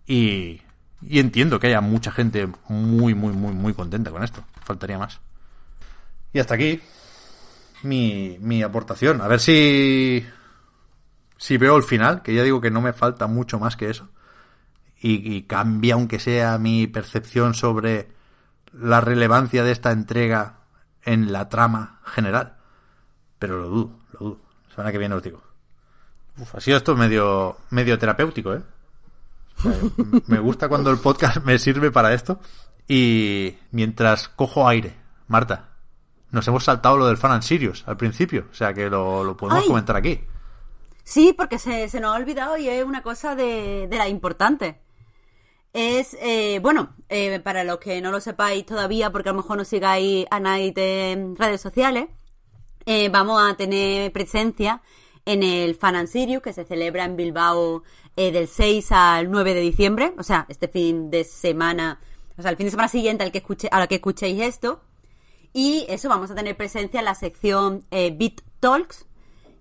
y, 0.06 0.62
y 1.02 1.18
entiendo 1.18 1.60
que 1.60 1.68
haya 1.68 1.81
mucha 1.81 2.10
gente 2.10 2.48
muy, 2.68 3.14
muy, 3.14 3.32
muy, 3.32 3.52
muy 3.52 3.74
contenta 3.74 4.10
con 4.10 4.24
esto. 4.24 4.44
Faltaría 4.62 4.98
más. 4.98 5.20
Y 6.35 6.40
hasta 6.40 6.56
aquí 6.56 6.82
mi, 7.85 8.36
mi 8.40 8.62
aportación. 8.62 9.20
A 9.20 9.28
ver 9.28 9.40
si, 9.40 10.27
si 11.39 11.56
veo 11.56 11.77
el 11.77 11.85
final, 11.85 12.23
que 12.23 12.35
ya 12.35 12.43
digo 12.43 12.61
que 12.61 12.73
no 12.73 12.82
me 12.82 12.93
falta 12.93 13.28
mucho 13.28 13.59
más 13.59 13.77
que 13.77 13.89
eso. 13.89 14.11
Y, 15.06 15.43
cambia, 15.43 15.94
aunque 15.94 16.19
sea 16.19 16.56
mi 16.56 16.86
percepción 16.86 17.52
sobre 17.52 18.09
la 18.73 19.02
relevancia 19.02 19.62
de 19.62 19.70
esta 19.70 19.93
entrega 19.93 20.61
en 21.02 21.31
la 21.31 21.51
trama 21.51 22.01
general. 22.06 22.56
Pero 23.39 23.61
lo 23.61 23.69
dudo, 23.69 23.98
lo 24.12 24.19
dudo. 24.19 24.40
Semana 24.70 24.93
que 24.93 24.98
viene 24.98 25.15
os 25.15 25.23
digo. 25.23 25.43
Uf, 26.39 26.55
ha 26.55 26.61
sido 26.61 26.78
esto 26.78 26.97
medio, 26.97 27.59
medio 27.69 27.98
terapéutico, 27.98 28.55
¿eh? 28.55 28.62
me 30.27 30.39
gusta 30.39 30.70
cuando 30.70 30.90
el 30.90 30.97
podcast 30.97 31.44
me 31.44 31.59
sirve 31.59 31.90
para 31.90 32.15
esto. 32.15 32.40
Y 32.89 33.59
mientras 33.73 34.31
cojo 34.31 34.66
aire, 34.66 34.97
Marta, 35.28 35.73
nos 36.35 36.47
hemos 36.48 36.65
saltado 36.65 36.97
lo 36.97 37.06
del 37.06 37.16
Fan 37.16 37.32
and 37.32 37.43
Sirius 37.43 37.85
al 37.86 37.97
principio, 37.97 38.47
o 38.51 38.55
sea 38.55 38.74
que 38.74 38.90
lo, 38.90 39.36
podemos 39.36 39.65
comentar 39.65 39.97
aquí. 39.97 40.20
Sí, 41.05 41.32
porque 41.36 41.59
se, 41.59 41.89
nos 42.01 42.15
ha 42.15 42.16
olvidado 42.16 42.56
y 42.56 42.69
es 42.69 42.85
una 42.85 43.02
cosa 43.02 43.35
de, 43.35 43.86
de 43.89 43.98
la 43.98 44.09
importante. 44.09 44.81
Es, 45.73 46.16
eh, 46.20 46.61
bueno, 46.62 46.94
eh, 47.09 47.40
para 47.40 47.65
los 47.65 47.78
que 47.78 48.01
no 48.01 48.11
lo 48.11 48.20
sepáis 48.20 48.65
todavía, 48.65 49.11
porque 49.11 49.28
a 49.28 49.32
lo 49.32 49.43
mejor 49.43 49.56
no 49.56 49.65
sigáis 49.65 50.27
a 50.31 50.40
nadie 50.40 51.12
en 51.12 51.36
redes 51.36 51.61
sociales, 51.61 52.06
eh, 52.86 53.09
vamos 53.09 53.43
a 53.43 53.56
tener 53.56 54.12
presencia 54.12 54.82
en 55.24 55.43
el 55.43 55.74
Fan 55.74 55.97
and 55.97 56.09
Sirius, 56.09 56.43
que 56.43 56.52
se 56.52 56.65
celebra 56.65 57.05
en 57.05 57.16
Bilbao 57.16 57.82
del 58.16 58.47
6 58.47 58.93
al 58.93 59.31
9 59.31 59.55
de 59.55 59.61
diciembre, 59.61 60.15
o 60.16 60.23
sea, 60.23 60.47
este 60.48 60.69
fin 60.69 61.11
de 61.11 61.24
semana, 61.24 61.98
o 62.39 62.43
sea, 62.43 62.52
el 62.52 62.56
fin 62.56 62.66
de 62.66 62.70
semana 62.70 62.89
siguiente 62.89 63.24
al 63.24 63.32
que 63.32 63.39
escuche, 63.39 63.69
a 63.70 63.81
lo 63.81 63.89
que 63.89 63.97
escuchéis 63.97 64.43
esto. 64.43 64.81
Y 65.55 65.86
eso, 65.89 66.09
vamos 66.09 66.32
a 66.32 66.35
tener 66.35 66.56
presencia 66.56 66.98
en 66.98 67.05
la 67.05 67.14
sección 67.14 67.85
eh, 67.93 68.10
Bit 68.10 68.43
Talks, 68.59 69.06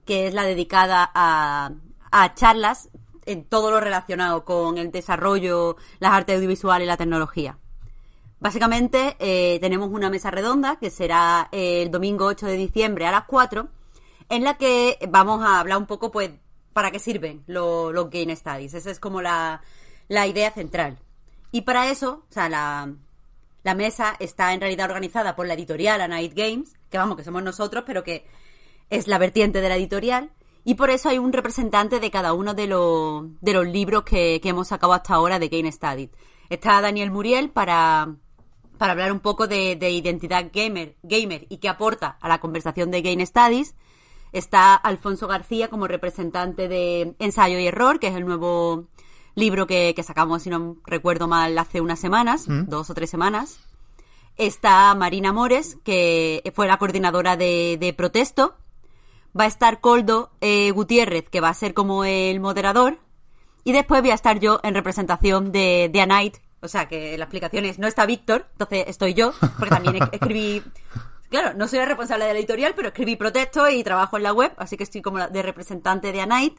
que 0.06 0.28
es 0.28 0.34
la 0.34 0.44
dedicada 0.44 1.10
a, 1.14 1.72
a 2.12 2.34
charlas 2.34 2.90
en 3.28 3.46
todo 3.46 3.70
lo 3.70 3.80
relacionado 3.80 4.44
con 4.44 4.80
el 4.80 4.92
desarrollo, 4.92 5.78
las 6.00 6.14
artes 6.14 6.36
audiovisuales 6.36 6.86
y 6.86 6.88
la 6.88 6.98
tecnología. 6.98 7.60
Básicamente 8.40 9.16
eh, 9.20 9.60
tenemos 9.62 9.90
una 9.92 10.10
mesa 10.10 10.32
redonda 10.32 10.78
que 10.78 10.90
será 10.90 11.48
el 11.52 11.92
domingo 11.92 12.26
8 12.26 12.48
de 12.48 12.58
diciembre 12.58 13.06
a 13.06 13.12
las 13.12 13.26
4, 13.26 13.70
en 14.30 14.44
la 14.44 14.58
que 14.58 14.98
vamos 15.10 15.46
a 15.46 15.60
hablar 15.60 15.78
un 15.78 15.86
poco, 15.86 16.12
pues, 16.12 16.32
para 16.74 16.90
qué 16.90 16.98
sirven 16.98 17.44
los, 17.46 17.94
los 17.94 18.10
Game 18.10 18.36
Studies. 18.36 18.74
Esa 18.74 18.90
es 18.90 19.00
como 19.00 19.22
la, 19.22 19.62
la 20.08 20.26
idea 20.26 20.50
central. 20.52 20.98
Y 21.52 21.62
para 21.62 21.92
eso, 21.92 22.26
o 22.28 22.34
sea, 22.34 22.50
la, 22.50 22.92
la 23.64 23.76
mesa 23.76 24.16
está 24.20 24.54
en 24.54 24.62
realidad 24.62 24.90
organizada 24.90 25.36
por 25.36 25.48
la 25.48 25.54
editorial 25.54 26.02
A 26.02 26.08
Night 26.08 26.34
Games, 26.36 26.74
que 26.90 26.98
vamos, 26.98 27.18
que 27.18 27.24
somos 27.24 27.44
nosotros, 27.44 27.84
pero 27.88 28.04
que 28.04 28.26
es 28.90 29.08
la 29.08 29.18
vertiente 29.18 29.62
de 29.62 29.70
la 29.70 29.78
editorial. 29.78 30.32
Y 30.66 30.76
por 30.76 30.90
eso 30.90 31.10
hay 31.10 31.18
un 31.18 31.34
representante 31.34 32.00
de 32.00 32.12
cada 32.12 32.34
uno 32.34 32.54
de, 32.54 32.68
los, 32.68 33.26
de 33.42 33.54
los 33.54 33.68
libros 33.68 34.04
que, 34.04 34.40
que 34.42 34.50
hemos 34.50 34.68
sacado 34.68 34.94
hasta 34.94 35.16
ahora 35.16 35.40
de 35.40 35.50
Game 35.50 35.72
Studies. 35.72 36.10
Está 36.50 36.80
Daniel 36.82 37.12
Muriel 37.12 37.50
para, 37.50 38.16
para 38.78 38.92
hablar 38.94 39.12
un 39.12 39.20
poco 39.20 39.48
de, 39.48 39.76
de 39.76 39.92
identidad 39.92 40.50
gamer, 40.54 40.96
gamer 41.04 41.48
y 41.50 41.58
qué 41.58 41.70
aporta 41.70 42.18
a 42.22 42.30
la 42.30 42.40
conversación 42.40 42.92
de 42.92 43.02
Game 43.02 43.26
Studies. 43.26 43.76
Está 44.32 44.76
Alfonso 44.76 45.28
García 45.28 45.70
como 45.70 45.88
representante 45.88 46.68
de 46.68 47.16
Ensayo 47.20 47.60
y 47.60 47.68
Error, 47.68 48.00
que 48.00 48.08
es 48.08 48.16
el 48.16 48.26
nuevo 48.26 48.88
libro 49.36 49.68
que, 49.68 49.94
que 49.96 50.04
sacamos, 50.04 50.44
si 50.44 50.50
no 50.50 50.78
recuerdo 50.86 51.28
mal, 51.28 51.58
hace 51.58 51.82
unas 51.82 52.00
semanas, 52.00 52.46
dos 52.48 52.90
o 52.90 52.94
tres 52.94 53.10
semanas. 53.10 53.60
Está 54.38 54.94
Marina 54.96 55.32
Mores, 55.32 55.78
que 55.84 56.42
fue 56.56 56.68
la 56.68 56.78
coordinadora 56.78 57.38
de, 57.38 57.78
de 57.80 57.94
Protesto. 57.94 58.56
Va 59.40 59.46
a 59.46 59.48
estar 59.48 59.80
Coldo 59.82 60.32
eh, 60.42 60.72
Gutiérrez, 60.72 61.30
que 61.30 61.42
va 61.42 61.50
a 61.50 61.54
ser 61.54 61.74
como 61.74 62.04
el 62.06 62.40
moderador. 62.40 62.98
Y 63.64 63.72
después 63.72 64.02
voy 64.02 64.12
a 64.12 64.16
estar 64.16 64.40
yo 64.40 64.60
en 64.64 64.74
representación 64.76 65.52
de, 65.52 65.90
de 65.92 66.02
A 66.02 66.06
Night. 66.06 66.38
O 66.62 66.68
sea, 66.68 66.88
que 66.88 67.18
la 67.18 67.26
explicación 67.26 67.66
es, 67.66 67.78
no 67.80 67.88
está 67.88 68.06
Víctor, 68.06 68.48
entonces 68.54 68.86
estoy 68.88 69.14
yo, 69.14 69.34
porque 69.60 69.70
también 69.76 69.98
escribí... 70.12 70.64
Claro, 71.30 71.56
no 71.58 71.68
soy 71.68 71.80
la 71.80 71.86
responsable 71.86 72.26
de 72.26 72.34
la 72.34 72.40
editorial, 72.40 72.74
pero 72.76 72.90
escribí 72.90 73.16
Protesto 73.16 73.68
y 73.70 73.84
trabajo 73.84 74.18
en 74.18 74.24
la 74.24 74.34
web, 74.34 74.54
así 74.58 74.78
que 74.78 74.84
estoy 74.84 75.02
como 75.02 75.18
la- 75.18 75.28
de 75.30 75.42
representante 75.42 76.12
de 76.12 76.22
A 76.22 76.26
Night. 76.26 76.58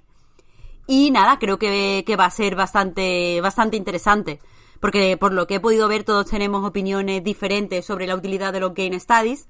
Y 0.87 1.11
nada, 1.11 1.39
creo 1.39 1.59
que, 1.59 2.05
que 2.07 2.17
va 2.17 2.27
a 2.27 2.31
ser 2.31 2.57
bastante, 2.57 3.41
bastante 3.41 3.77
interesante. 3.77 4.41
Porque 4.81 5.17
por 5.17 5.33
lo 5.33 5.47
que 5.47 5.57
he 5.57 5.61
podido 5.61 5.89
ver, 5.89 6.05
todos 6.05 6.27
tenemos 6.27 6.65
opiniones 6.65 7.25
diferentes 7.25 7.87
sobre 7.87 8.07
la 8.07 8.17
utilidad 8.17 8.53
de 8.53 8.61
los 8.61 8.75
Game 8.75 8.99
Studies. 9.01 9.49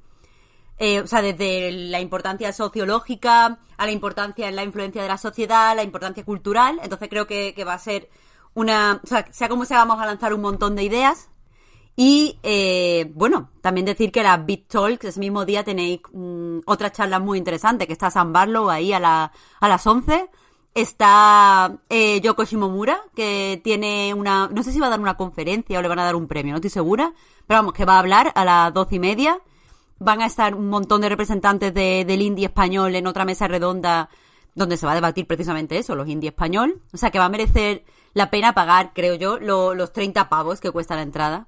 Eh, 0.79 1.01
o 1.01 1.07
sea, 1.07 1.23
desde 1.23 1.71
la 1.71 2.01
importancia 2.01 2.53
sociológica 2.53 3.59
a 3.77 3.87
la 3.87 3.93
importancia 3.93 4.49
en 4.49 4.57
la 4.57 4.65
influencia 4.65 5.03
de 5.03 5.09
la 5.09 5.19
sociedad, 5.19 5.75
la 5.75 5.83
importancia 5.83 6.25
cultural. 6.25 6.79
Entonces 6.83 7.09
creo 7.09 7.27
que, 7.27 7.53
que 7.55 7.65
va 7.65 7.75
a 7.75 7.79
ser 7.79 8.09
una... 8.55 9.01
O 9.03 9.07
sea, 9.07 9.27
sea 9.33 9.49
como 9.49 9.65
sea, 9.65 9.79
vamos 9.79 10.01
a 10.01 10.07
lanzar 10.07 10.35
un 10.35 10.41
montón 10.41 10.77
de 10.77 10.85
ideas. 10.85 11.31
Y 11.97 12.39
eh, 12.43 13.11
bueno, 13.15 13.51
también 13.61 13.87
decir 13.87 14.11
que 14.11 14.23
las 14.23 14.45
Big 14.45 14.67
Talks, 14.67 15.05
ese 15.05 15.21
mismo 15.21 15.45
día 15.45 15.63
tenéis 15.63 16.01
mm, 16.13 16.61
otras 16.67 16.93
charlas 16.93 17.21
muy 17.21 17.39
interesantes, 17.39 17.87
que 17.87 17.93
está 17.93 18.11
San 18.11 18.33
Barlow 18.33 18.69
ahí 18.69 18.93
a, 18.93 18.99
la, 18.99 19.33
a 19.61 19.69
las 19.69 19.87
11. 19.87 20.29
Está 20.75 21.79
eh, 21.89 22.21
Yoko 22.21 22.45
Shimomura, 22.45 23.01
que 23.15 23.61
tiene 23.63 24.13
una... 24.13 24.49
No 24.49 24.63
sé 24.65 24.73
si 24.73 24.81
va 24.81 24.89
a 24.89 24.91
dar 24.91 25.01
una 25.01 25.17
conferencia 25.17 25.79
o 25.79 25.83
le 25.83 25.87
van 25.89 26.01
a 26.01 26.05
dar 26.05 26.17
un 26.17 26.27
premio, 26.27 26.53
no 26.53 26.57
estoy 26.57 26.71
segura. 26.71 27.13
Pero 27.47 27.59
vamos, 27.61 27.73
que 27.75 27.85
va 27.85 27.95
a 27.95 27.99
hablar 28.01 28.33
a 28.35 28.45
las 28.45 28.75
doce 28.75 28.97
y 28.97 28.99
media. 28.99 29.39
Van 30.01 30.21
a 30.21 30.27
estar 30.27 30.55
un 30.57 30.69
montón 30.69 31.01
de 31.01 31.09
representantes 31.09 31.73
de- 31.73 32.05
del 32.05 32.23
indie 32.23 32.47
español 32.47 32.95
en 32.97 33.07
otra 33.07 33.25
mesa 33.25 33.47
redonda 33.47 34.09
donde 34.57 34.77
se 34.77 34.87
va 34.87 34.93
a 34.93 34.97
debatir 34.97 35.27
precisamente 35.27 35.79
eso, 35.79 35.95
los 35.95 36.09
indie 36.09 36.31
español. 36.31 36.81
O 36.93 36.97
sea 36.97 37.11
que 37.11 37.19
va 37.21 37.27
a 37.27 37.29
merecer 37.29 37.85
la 38.13 38.31
pena 38.31 38.53
pagar, 38.53 38.93
creo 38.95 39.15
yo, 39.15 39.39
lo- 39.39 39.75
los 39.75 39.93
30 39.93 40.29
pavos 40.29 40.61
que 40.61 40.71
cuesta 40.73 40.97
la 40.97 41.03
entrada. 41.03 41.47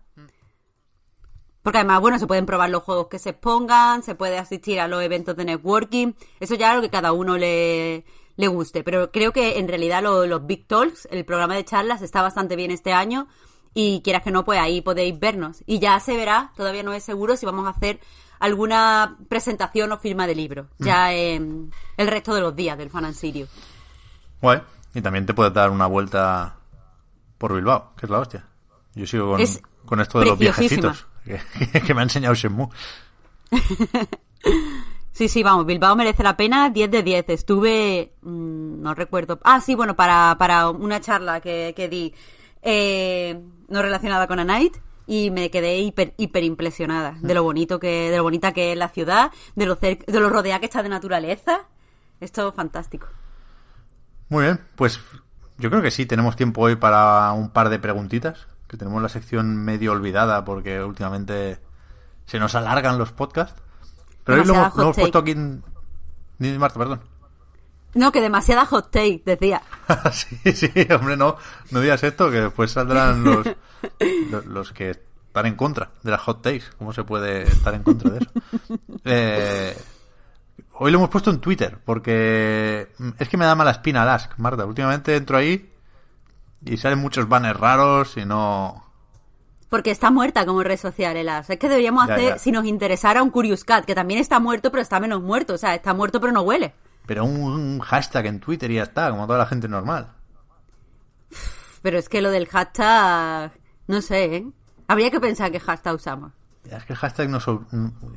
Porque 1.62 1.78
además, 1.78 2.00
bueno, 2.00 2.18
se 2.20 2.28
pueden 2.28 2.46
probar 2.46 2.70
los 2.70 2.84
juegos 2.84 3.08
que 3.08 3.18
se 3.18 3.30
expongan, 3.30 4.04
se 4.04 4.14
puede 4.14 4.38
asistir 4.38 4.78
a 4.78 4.86
los 4.86 5.02
eventos 5.02 5.36
de 5.36 5.44
networking. 5.44 6.12
Eso 6.38 6.54
ya 6.54 6.70
es 6.70 6.76
lo 6.76 6.82
que 6.82 6.90
cada 6.90 7.12
uno 7.12 7.36
le, 7.36 8.04
le 8.36 8.48
guste. 8.48 8.82
Pero 8.84 9.10
creo 9.10 9.32
que 9.32 9.58
en 9.58 9.68
realidad 9.68 10.02
lo- 10.02 10.26
los 10.26 10.46
Big 10.46 10.66
Talks, 10.66 11.08
el 11.10 11.24
programa 11.24 11.54
de 11.54 11.64
charlas, 11.64 12.02
está 12.02 12.22
bastante 12.22 12.56
bien 12.56 12.70
este 12.70 12.92
año. 12.92 13.28
Y 13.74 14.00
quieras 14.02 14.22
que 14.22 14.30
no, 14.30 14.44
pues 14.44 14.58
ahí 14.58 14.80
podéis 14.80 15.18
vernos. 15.18 15.62
Y 15.66 15.78
ya 15.80 16.00
se 16.00 16.16
verá, 16.16 16.52
todavía 16.56 16.82
no 16.82 16.92
es 16.94 17.04
seguro, 17.04 17.36
si 17.36 17.44
vamos 17.44 17.66
a 17.66 17.70
hacer 17.70 18.00
alguna 18.38 19.18
presentación 19.28 19.92
o 19.92 19.98
firma 19.98 20.26
de 20.26 20.34
libro. 20.34 20.68
Ya 20.78 21.12
en 21.12 21.72
el 21.96 22.06
resto 22.08 22.34
de 22.34 22.40
los 22.40 22.56
días 22.56 22.78
del 22.78 22.88
Fan 22.90 23.04
and 23.04 23.14
Sirio. 23.14 23.48
Guay. 24.40 24.60
Y 24.94 25.02
también 25.02 25.26
te 25.26 25.34
puedes 25.34 25.52
dar 25.52 25.68
una 25.70 25.86
vuelta 25.86 26.56
por 27.36 27.54
Bilbao, 27.54 27.92
que 27.98 28.06
es 28.06 28.10
la 28.10 28.18
hostia. 28.20 28.46
Yo 28.94 29.06
sigo 29.06 29.32
con, 29.32 29.40
Es 29.42 29.60
con 29.84 30.00
esto 30.00 30.20
de 30.20 30.26
los 30.26 30.38
que, 30.38 30.50
que 31.86 31.94
me 31.94 32.00
ha 32.00 32.04
enseñado 32.04 32.34
Shenmue. 32.34 32.68
Sí, 35.16 35.28
sí, 35.30 35.42
vamos, 35.42 35.64
Bilbao 35.64 35.96
merece 35.96 36.22
la 36.22 36.36
pena, 36.36 36.68
10 36.68 36.90
de 36.90 37.02
10. 37.02 37.24
Estuve, 37.30 38.12
mm, 38.20 38.82
no 38.82 38.94
recuerdo. 38.94 39.40
Ah, 39.44 39.62
sí, 39.62 39.74
bueno, 39.74 39.96
para, 39.96 40.36
para 40.38 40.68
una 40.68 41.00
charla 41.00 41.40
que, 41.40 41.72
que 41.74 41.88
di, 41.88 42.12
eh, 42.60 43.40
no 43.68 43.80
relacionada 43.80 44.26
con 44.26 44.38
A 44.40 44.44
Night, 44.44 44.76
y 45.06 45.30
me 45.30 45.50
quedé 45.50 45.78
hiper, 45.78 46.12
hiper 46.18 46.44
impresionada 46.44 47.16
de 47.22 47.32
lo 47.32 47.42
bonito 47.42 47.78
que, 47.80 48.10
de 48.10 48.16
lo 48.18 48.24
bonita 48.24 48.52
que 48.52 48.72
es 48.72 48.78
la 48.78 48.90
ciudad, 48.90 49.30
de 49.54 49.64
lo 49.64 49.78
cer- 49.80 50.04
de 50.04 50.20
lo 50.20 50.28
rodeada 50.28 50.60
que 50.60 50.66
está 50.66 50.82
de 50.82 50.90
naturaleza. 50.90 51.60
Esto 52.20 52.48
es 52.48 52.54
fantástico. 52.54 53.06
Muy 54.28 54.42
bien, 54.44 54.60
pues 54.74 55.00
yo 55.56 55.70
creo 55.70 55.80
que 55.80 55.90
sí, 55.92 56.04
tenemos 56.04 56.36
tiempo 56.36 56.60
hoy 56.60 56.76
para 56.76 57.32
un 57.32 57.48
par 57.50 57.70
de 57.70 57.78
preguntitas, 57.78 58.48
que 58.68 58.76
tenemos 58.76 59.00
la 59.00 59.08
sección 59.08 59.56
medio 59.56 59.92
olvidada 59.92 60.44
porque 60.44 60.82
últimamente 60.82 61.58
se 62.26 62.38
nos 62.38 62.54
alargan 62.54 62.98
los 62.98 63.12
podcasts. 63.12 63.62
Pero 64.26 64.42
hoy 64.42 64.46
lo 64.46 64.54
hemos, 64.54 64.76
lo 64.76 64.82
hemos 64.82 64.96
hot 64.96 65.02
puesto 65.02 65.18
aquí 65.20 65.30
en... 65.30 65.62
Ni 66.38 66.58
Marta, 66.58 66.78
perdón. 66.78 67.00
No, 67.94 68.12
que 68.12 68.20
demasiada 68.20 68.66
hot 68.66 68.90
take, 68.90 69.22
decía. 69.24 69.62
sí, 70.12 70.52
sí, 70.52 70.70
hombre, 70.92 71.16
no, 71.16 71.36
no 71.70 71.80
digas 71.80 72.02
esto, 72.02 72.30
que 72.30 72.42
después 72.42 72.70
saldrán 72.70 73.24
los, 73.24 73.46
los, 74.30 74.44
los 74.44 74.72
que 74.72 74.90
están 74.90 75.46
en 75.46 75.54
contra 75.54 75.90
de 76.02 76.10
las 76.10 76.20
hot 76.20 76.42
takes. 76.42 76.64
¿Cómo 76.76 76.92
se 76.92 77.04
puede 77.04 77.44
estar 77.44 77.72
en 77.74 77.82
contra 77.82 78.10
de 78.10 78.18
eso? 78.18 78.30
Eh, 79.08 79.76
hoy 80.72 80.90
lo 80.90 80.98
hemos 80.98 81.10
puesto 81.10 81.30
en 81.30 81.38
Twitter, 81.38 81.78
porque 81.84 82.88
es 83.18 83.28
que 83.28 83.36
me 83.36 83.44
da 83.44 83.54
mala 83.54 83.70
espina 83.70 84.02
Alask, 84.02 84.36
Marta. 84.38 84.66
Últimamente 84.66 85.14
entro 85.14 85.38
ahí 85.38 85.70
y 86.64 86.76
salen 86.76 86.98
muchos 86.98 87.28
banners 87.28 87.58
raros 87.58 88.16
y 88.16 88.24
no... 88.24 88.85
Porque 89.68 89.90
está 89.90 90.10
muerta 90.10 90.46
como 90.46 90.62
red 90.62 90.78
social, 90.78 91.16
Elas. 91.16 91.50
Es 91.50 91.58
que 91.58 91.68
deberíamos 91.68 92.06
Ya, 92.06 92.14
hacer, 92.14 92.28
ya. 92.34 92.38
si 92.38 92.52
nos 92.52 92.64
interesara, 92.66 93.22
un 93.22 93.30
Curious 93.30 93.64
Cat, 93.64 93.84
que 93.84 93.94
también 93.94 94.20
está 94.20 94.38
muerto, 94.38 94.70
pero 94.70 94.82
está 94.82 95.00
menos 95.00 95.22
muerto. 95.22 95.54
O 95.54 95.58
sea, 95.58 95.74
está 95.74 95.92
muerto, 95.92 96.20
pero 96.20 96.32
no 96.32 96.42
huele. 96.42 96.72
Pero 97.06 97.24
un, 97.24 97.40
un 97.40 97.80
hashtag 97.80 98.26
en 98.26 98.40
Twitter 98.40 98.70
y 98.70 98.74
ya 98.76 98.84
está, 98.84 99.10
como 99.10 99.26
toda 99.26 99.38
la 99.40 99.46
gente 99.46 99.68
normal. 99.68 100.08
Pero 101.82 101.98
es 101.98 102.08
que 102.08 102.20
lo 102.22 102.30
del 102.30 102.46
hashtag, 102.48 103.52
no 103.86 104.02
sé, 104.02 104.24
¿eh? 104.36 104.46
Habría 104.88 105.10
que 105.10 105.20
pensar 105.20 105.50
qué 105.52 105.60
hashtag 105.60 105.94
usamos. 105.94 106.32
Es 106.64 106.84
que 106.84 106.92
el 106.92 106.98
hashtag 106.98 107.28
nos, 107.28 107.46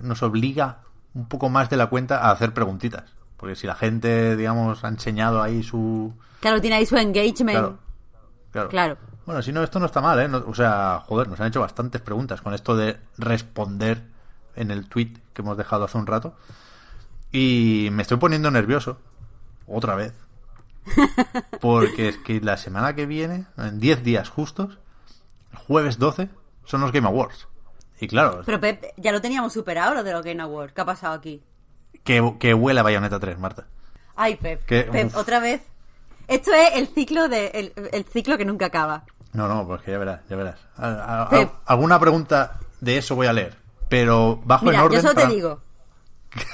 nos 0.01 0.23
obliga 0.23 0.79
un 1.13 1.27
poco 1.27 1.49
más 1.49 1.69
de 1.69 1.77
la 1.77 1.87
cuenta 1.87 2.19
a 2.19 2.31
hacer 2.31 2.53
preguntitas. 2.53 3.03
Porque 3.37 3.55
si 3.55 3.67
la 3.67 3.75
gente, 3.75 4.35
digamos, 4.35 4.83
ha 4.83 4.87
enseñado 4.87 5.41
ahí 5.41 5.63
su... 5.63 6.13
Claro, 6.41 6.59
tiene 6.61 6.75
ahí 6.77 6.85
su 6.85 6.97
engagement. 6.97 7.57
Claro. 7.59 7.79
Claro. 8.51 8.69
Claro. 8.69 8.97
Bueno, 9.29 9.43
si 9.43 9.51
no, 9.51 9.61
esto 9.63 9.79
no 9.79 9.85
está 9.85 10.01
mal, 10.01 10.19
¿eh? 10.19 10.27
No- 10.27 10.43
o 10.47 10.55
sea, 10.55 11.03
joder, 11.05 11.27
nos 11.27 11.39
han 11.39 11.45
hecho 11.49 11.59
bastantes 11.61 12.01
preguntas 12.01 12.41
con 12.41 12.55
esto 12.55 12.75
de 12.75 12.97
responder 13.19 14.01
en 14.55 14.71
el 14.71 14.89
tweet 14.89 15.13
que 15.33 15.43
hemos 15.43 15.55
dejado 15.55 15.83
hace 15.85 15.99
un 15.99 16.07
rato. 16.07 16.33
Y 17.31 17.89
me 17.91 18.01
estoy 18.01 18.17
poniendo 18.17 18.49
nervioso. 18.49 18.97
Otra 19.67 19.93
vez. 19.93 20.15
Porque 21.61 22.09
es 22.09 22.17
que 22.17 22.41
la 22.41 22.57
semana 22.57 22.95
que 22.95 23.05
viene, 23.05 23.45
en 23.55 23.79
10 23.79 24.01
días 24.03 24.29
justos, 24.29 24.79
el 25.51 25.59
jueves 25.59 25.99
12, 25.99 26.29
son 26.65 26.81
los 26.81 26.91
Game 26.91 27.05
Awards. 27.07 27.47
Y 28.01 28.07
claro, 28.07 28.41
Pero 28.47 28.59
Pep, 28.59 28.83
ya 28.97 29.11
lo 29.11 29.21
teníamos 29.21 29.53
superado 29.53 29.93
lo 29.93 30.03
de 30.03 30.11
los 30.11 30.23
Game 30.25 30.41
Awards. 30.41 30.73
¿Qué 30.73 30.81
ha 30.81 30.85
pasado 30.85 31.13
aquí? 31.13 31.43
que, 32.03 32.33
que 32.39 32.55
huele 32.55 32.79
a 32.79 32.83
Bayonetta 32.83 33.19
3, 33.19 33.37
Marta. 33.37 33.67
Ay, 34.15 34.37
Pep. 34.37 34.65
Que- 34.65 34.85
Pep, 34.85 35.05
uf. 35.09 35.17
otra 35.17 35.39
vez. 35.39 35.61
Esto 36.27 36.51
es 36.51 36.71
el 36.77 36.87
ciclo 36.87 37.27
de 37.29 37.47
el, 37.53 37.73
el 37.91 38.05
ciclo 38.05 38.39
que 38.39 38.45
nunca 38.45 38.65
acaba. 38.67 39.03
No, 39.33 39.47
no, 39.47 39.65
pues 39.67 39.81
que 39.83 39.91
ya 39.91 39.97
verás, 39.99 40.21
ya 40.29 40.35
verás. 40.35 40.59
A- 40.77 41.23
a- 41.23 41.29
Pep. 41.29 41.51
alguna 41.65 41.99
pregunta 41.99 42.57
de 42.81 42.97
eso 42.97 43.15
voy 43.15 43.27
a 43.27 43.33
leer, 43.33 43.55
pero 43.87 44.39
bajo 44.43 44.65
Mira, 44.65 44.77
en 44.79 44.83
orden 44.85 44.97
yo 44.97 45.01
solo 45.01 45.15
para- 45.15 45.27
te 45.27 45.33
digo. 45.35 45.61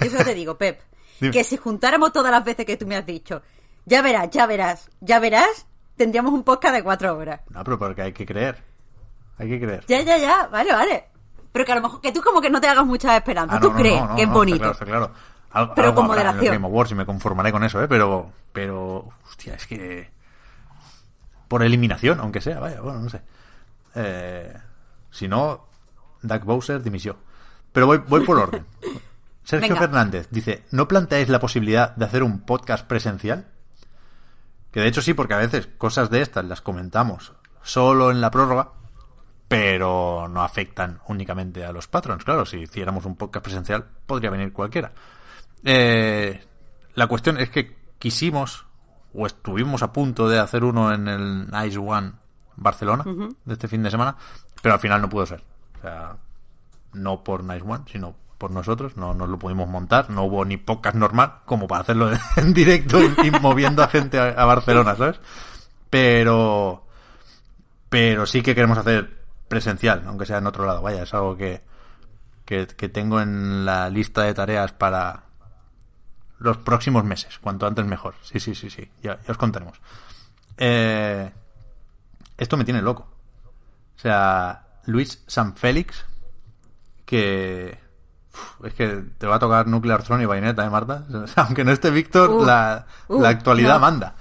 Yo 0.02 0.10
solo 0.10 0.24
te 0.26 0.34
digo, 0.34 0.58
Pep. 0.58 0.82
Dime. 1.20 1.32
que 1.32 1.44
si 1.46 1.56
juntáramos 1.56 2.12
todas 2.12 2.32
las 2.32 2.44
veces 2.44 2.66
que 2.66 2.76
tú 2.76 2.86
me 2.86 2.98
has 2.98 3.06
dicho, 3.06 3.42
ya 3.86 4.02
verás, 4.02 4.30
ya 4.32 4.46
verás, 4.46 4.90
ya 5.00 5.20
verás, 5.20 5.66
tendríamos 5.96 6.34
un 6.34 6.44
podcast 6.44 6.76
de 6.76 6.84
cuatro 6.84 7.16
horas. 7.18 7.40
No, 7.50 7.64
pero 7.64 7.80
porque 7.80 8.02
hay 8.02 8.12
que 8.12 8.26
creer. 8.26 8.62
Hay 9.38 9.48
que 9.50 9.60
creer. 9.60 9.86
Ya, 9.88 10.02
ya, 10.02 10.18
ya, 10.18 10.48
vale, 10.48 10.74
vale. 10.74 11.06
Pero 11.54 11.64
que 11.66 11.72
a 11.72 11.76
lo 11.76 11.82
mejor, 11.82 12.02
que 12.02 12.12
tú 12.12 12.22
como 12.22 12.42
que 12.42 12.50
no 12.50 12.60
te 12.60 12.68
hagas 12.68 12.86
muchas 12.86 13.16
esperanzas. 13.16 13.58
Ah, 13.58 13.62
tú 13.62 13.68
no, 13.68 13.74
no, 13.76 13.80
crees 13.80 14.02
no, 14.02 14.08
no, 14.10 14.16
que 14.18 14.24
es 14.24 14.30
bonito. 14.30 14.72
Está 14.72 14.84
claro, 14.86 15.06
está 15.06 15.14
claro. 15.14 15.36
Algo- 15.52 15.74
Pero 15.74 15.96
con 15.96 16.08
moderación. 16.08 16.54
Game 16.54 16.68
Awards 16.68 16.92
y 16.92 16.96
me 16.96 17.06
conformaré 17.06 17.52
con 17.54 17.64
eso, 17.64 17.82
¿eh? 17.82 17.88
Pero, 17.88 18.30
pero, 18.52 19.06
hostia, 19.26 19.54
es 19.54 19.66
que... 19.66 20.12
Por 21.48 21.64
eliminación, 21.64 22.20
aunque 22.20 22.42
sea, 22.42 22.60
vaya, 22.60 22.82
bueno, 22.82 23.02
no 23.02 23.10
sé. 23.10 23.22
Eh, 23.96 24.54
si 25.12 25.28
no, 25.28 25.68
Doug 26.22 26.44
Bowser 26.44 26.82
dimisión. 26.82 27.18
Pero 27.72 27.88
voy, 27.88 28.00
voy 28.08 28.26
por 28.26 28.38
orden. 28.38 28.66
Sergio 29.44 29.70
Venga. 29.70 29.82
Fernández 29.82 30.28
dice, 30.32 30.66
¿no 30.72 30.88
planteáis 30.88 31.30
la 31.30 31.40
posibilidad 31.40 31.96
de 31.96 32.06
hacer 32.06 32.24
un 32.24 32.42
podcast 32.42 32.86
presencial? 32.88 33.46
Que 34.72 34.82
de 34.82 34.88
hecho 34.88 35.02
sí, 35.02 35.14
porque 35.14 35.36
a 35.36 35.38
veces 35.38 35.68
cosas 35.78 36.10
de 36.10 36.22
estas 36.22 36.46
las 36.46 36.62
comentamos 36.62 37.34
solo 37.62 38.12
en 38.12 38.22
la 38.22 38.32
prórroga, 38.32 38.72
pero 39.48 40.28
no 40.28 40.42
afectan 40.42 41.00
únicamente 41.08 41.64
a 41.64 41.72
los 41.72 41.88
patrons. 41.88 42.24
Claro, 42.24 42.46
si 42.46 42.58
hiciéramos 42.58 43.06
un 43.06 43.16
podcast 43.16 43.44
presencial, 43.44 43.86
podría 44.06 44.32
venir 44.32 44.52
cualquiera. 44.52 44.92
Eh, 45.64 46.44
la 46.96 47.08
cuestión 47.08 47.38
es 47.38 47.50
que 47.50 47.76
quisimos, 48.00 48.66
o 49.16 49.26
estuvimos 49.26 49.84
a 49.84 49.94
punto 49.94 50.28
de 50.30 50.40
hacer 50.40 50.64
uno 50.64 50.94
en 50.94 51.08
el 51.08 51.48
Nice 51.50 51.78
One 51.78 52.14
Barcelona, 52.56 53.04
de 53.44 53.54
este 53.54 53.68
fin 53.68 53.84
de 53.84 53.92
semana, 53.92 54.16
pero 54.62 54.76
al 54.76 54.80
final 54.80 55.02
no 55.02 55.10
pudo 55.10 55.26
ser. 55.26 55.44
O 55.78 55.82
sea, 55.82 56.18
no 56.94 57.24
por 57.24 57.44
Nice 57.44 57.64
One, 57.66 57.84
sino 57.92 58.16
por 58.38 58.52
nosotros, 58.52 58.98
no 58.98 59.14
nos 59.14 59.30
lo 59.30 59.40
pudimos 59.40 59.68
montar, 59.68 60.10
no 60.10 60.24
hubo 60.24 60.44
ni 60.46 60.58
podcast 60.58 60.96
normal 60.96 61.36
como 61.46 61.68
para 61.68 61.82
hacerlo 61.82 62.12
en 62.36 62.54
directo 62.54 63.00
y, 63.02 63.28
y 63.28 63.32
moviendo 63.32 63.84
a 63.84 63.88
gente 63.88 64.20
a, 64.20 64.30
a 64.30 64.46
Barcelona, 64.46 64.96
¿sabes? 64.96 65.20
Pero, 65.90 66.86
pero 67.90 68.26
sí 68.26 68.42
que 68.42 68.56
queremos 68.56 68.78
hacer 68.78 69.24
presencial, 69.48 70.04
aunque 70.08 70.26
sea 70.26 70.40
en 70.40 70.48
otro 70.48 70.66
lado, 70.66 70.82
vaya, 70.82 71.04
es 71.04 71.14
algo 71.14 71.38
que, 71.38 71.62
que, 72.44 72.68
que 72.68 72.90
tengo 72.90 73.22
en 73.22 73.66
la 73.66 73.90
lista 73.90 74.24
de 74.24 74.34
tareas 74.34 74.74
para 74.74 75.24
los 76.40 76.58
próximos 76.58 77.04
meses, 77.04 77.40
cuanto 77.40 77.66
antes 77.68 77.86
mejor, 77.86 78.16
sí, 78.22 78.40
sí, 78.40 78.56
sí, 78.56 78.70
sí, 78.70 78.90
ya, 79.02 79.20
ya 79.22 79.32
os 79.32 79.38
contaremos. 79.38 79.80
Eh, 80.58 81.32
esto 82.38 82.58
me 82.58 82.66
tiene 82.66 82.82
loco. 82.82 83.08
O 83.96 84.00
sea, 84.00 84.66
Luis 84.86 85.24
San 85.28 85.56
Félix, 85.56 86.06
que 87.06 87.80
uf, 88.34 88.66
es 88.66 88.74
que 88.74 89.04
te 89.18 89.28
va 89.28 89.36
a 89.36 89.40
tocar 89.40 89.68
Nuclear 89.68 90.04
Throne 90.04 90.24
y 90.24 90.26
Bayonetta, 90.26 90.66
¿eh, 90.66 90.70
Marta? 90.70 91.06
O 91.14 91.28
sea, 91.28 91.44
aunque 91.44 91.64
no 91.64 91.72
esté 91.72 91.90
Víctor, 91.90 92.30
Uh, 92.30 92.46
la, 92.46 92.86
uh, 93.08 93.22
la 93.22 93.30
actualidad 93.30 93.76
no. 93.76 93.80
manda. 93.82 94.16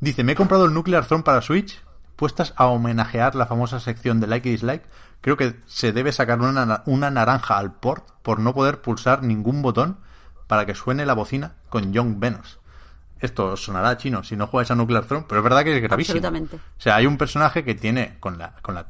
Dice, 0.00 0.24
me 0.24 0.32
he 0.32 0.36
comprado 0.36 0.64
el 0.64 0.74
Nuclear 0.74 1.04
Throne 1.04 1.22
para 1.22 1.42
Switch, 1.42 1.80
puestas 2.16 2.54
a 2.56 2.66
homenajear 2.66 3.34
la 3.34 3.46
famosa 3.46 3.80
sección 3.80 4.20
de 4.20 4.26
like 4.26 4.48
y 4.48 4.52
dislike. 4.52 4.84
Creo 5.20 5.36
que 5.36 5.60
se 5.66 5.92
debe 5.92 6.12
sacar 6.12 6.40
una, 6.40 6.82
una 6.86 7.10
naranja 7.10 7.58
al 7.58 7.72
port 7.72 8.08
por 8.22 8.40
no 8.40 8.54
poder 8.54 8.80
pulsar 8.80 9.22
ningún 9.22 9.60
botón 9.62 9.98
para 10.50 10.66
que 10.66 10.74
suene 10.74 11.06
la 11.06 11.14
bocina 11.14 11.52
con 11.68 11.92
Young 11.92 12.18
Venos. 12.18 12.58
Esto 13.20 13.56
sonará 13.56 13.96
chino 13.96 14.24
si 14.24 14.34
no 14.34 14.48
jugáis 14.48 14.68
a 14.72 14.74
Nuclear 14.74 15.04
Throne, 15.04 15.24
pero 15.28 15.42
es 15.42 15.44
verdad 15.44 15.62
que 15.62 15.76
es 15.76 15.80
gravísimo. 15.80 16.16
Absolutamente. 16.16 16.56
O 16.56 16.80
sea, 16.80 16.96
hay 16.96 17.06
un 17.06 17.16
personaje 17.16 17.62
que 17.62 17.76
tiene 17.76 18.16
con 18.18 18.36
la, 18.36 18.56
con 18.60 18.74
la, 18.74 18.88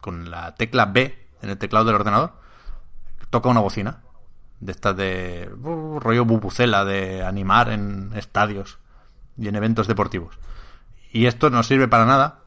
con 0.00 0.30
la 0.30 0.54
tecla 0.54 0.86
B 0.86 1.28
en 1.42 1.50
el 1.50 1.58
teclado 1.58 1.84
del 1.84 1.96
ordenador, 1.96 2.32
toca 3.28 3.50
una 3.50 3.60
bocina. 3.60 3.98
De 4.60 4.72
estas 4.72 4.96
de 4.96 5.50
uh, 5.62 6.00
rollo 6.00 6.24
bubucela, 6.24 6.86
de 6.86 7.22
animar 7.22 7.68
en 7.68 8.12
estadios 8.14 8.78
y 9.36 9.48
en 9.48 9.56
eventos 9.56 9.88
deportivos. 9.88 10.38
Y 11.12 11.26
esto 11.26 11.50
no 11.50 11.62
sirve 11.62 11.88
para 11.88 12.06
nada 12.06 12.38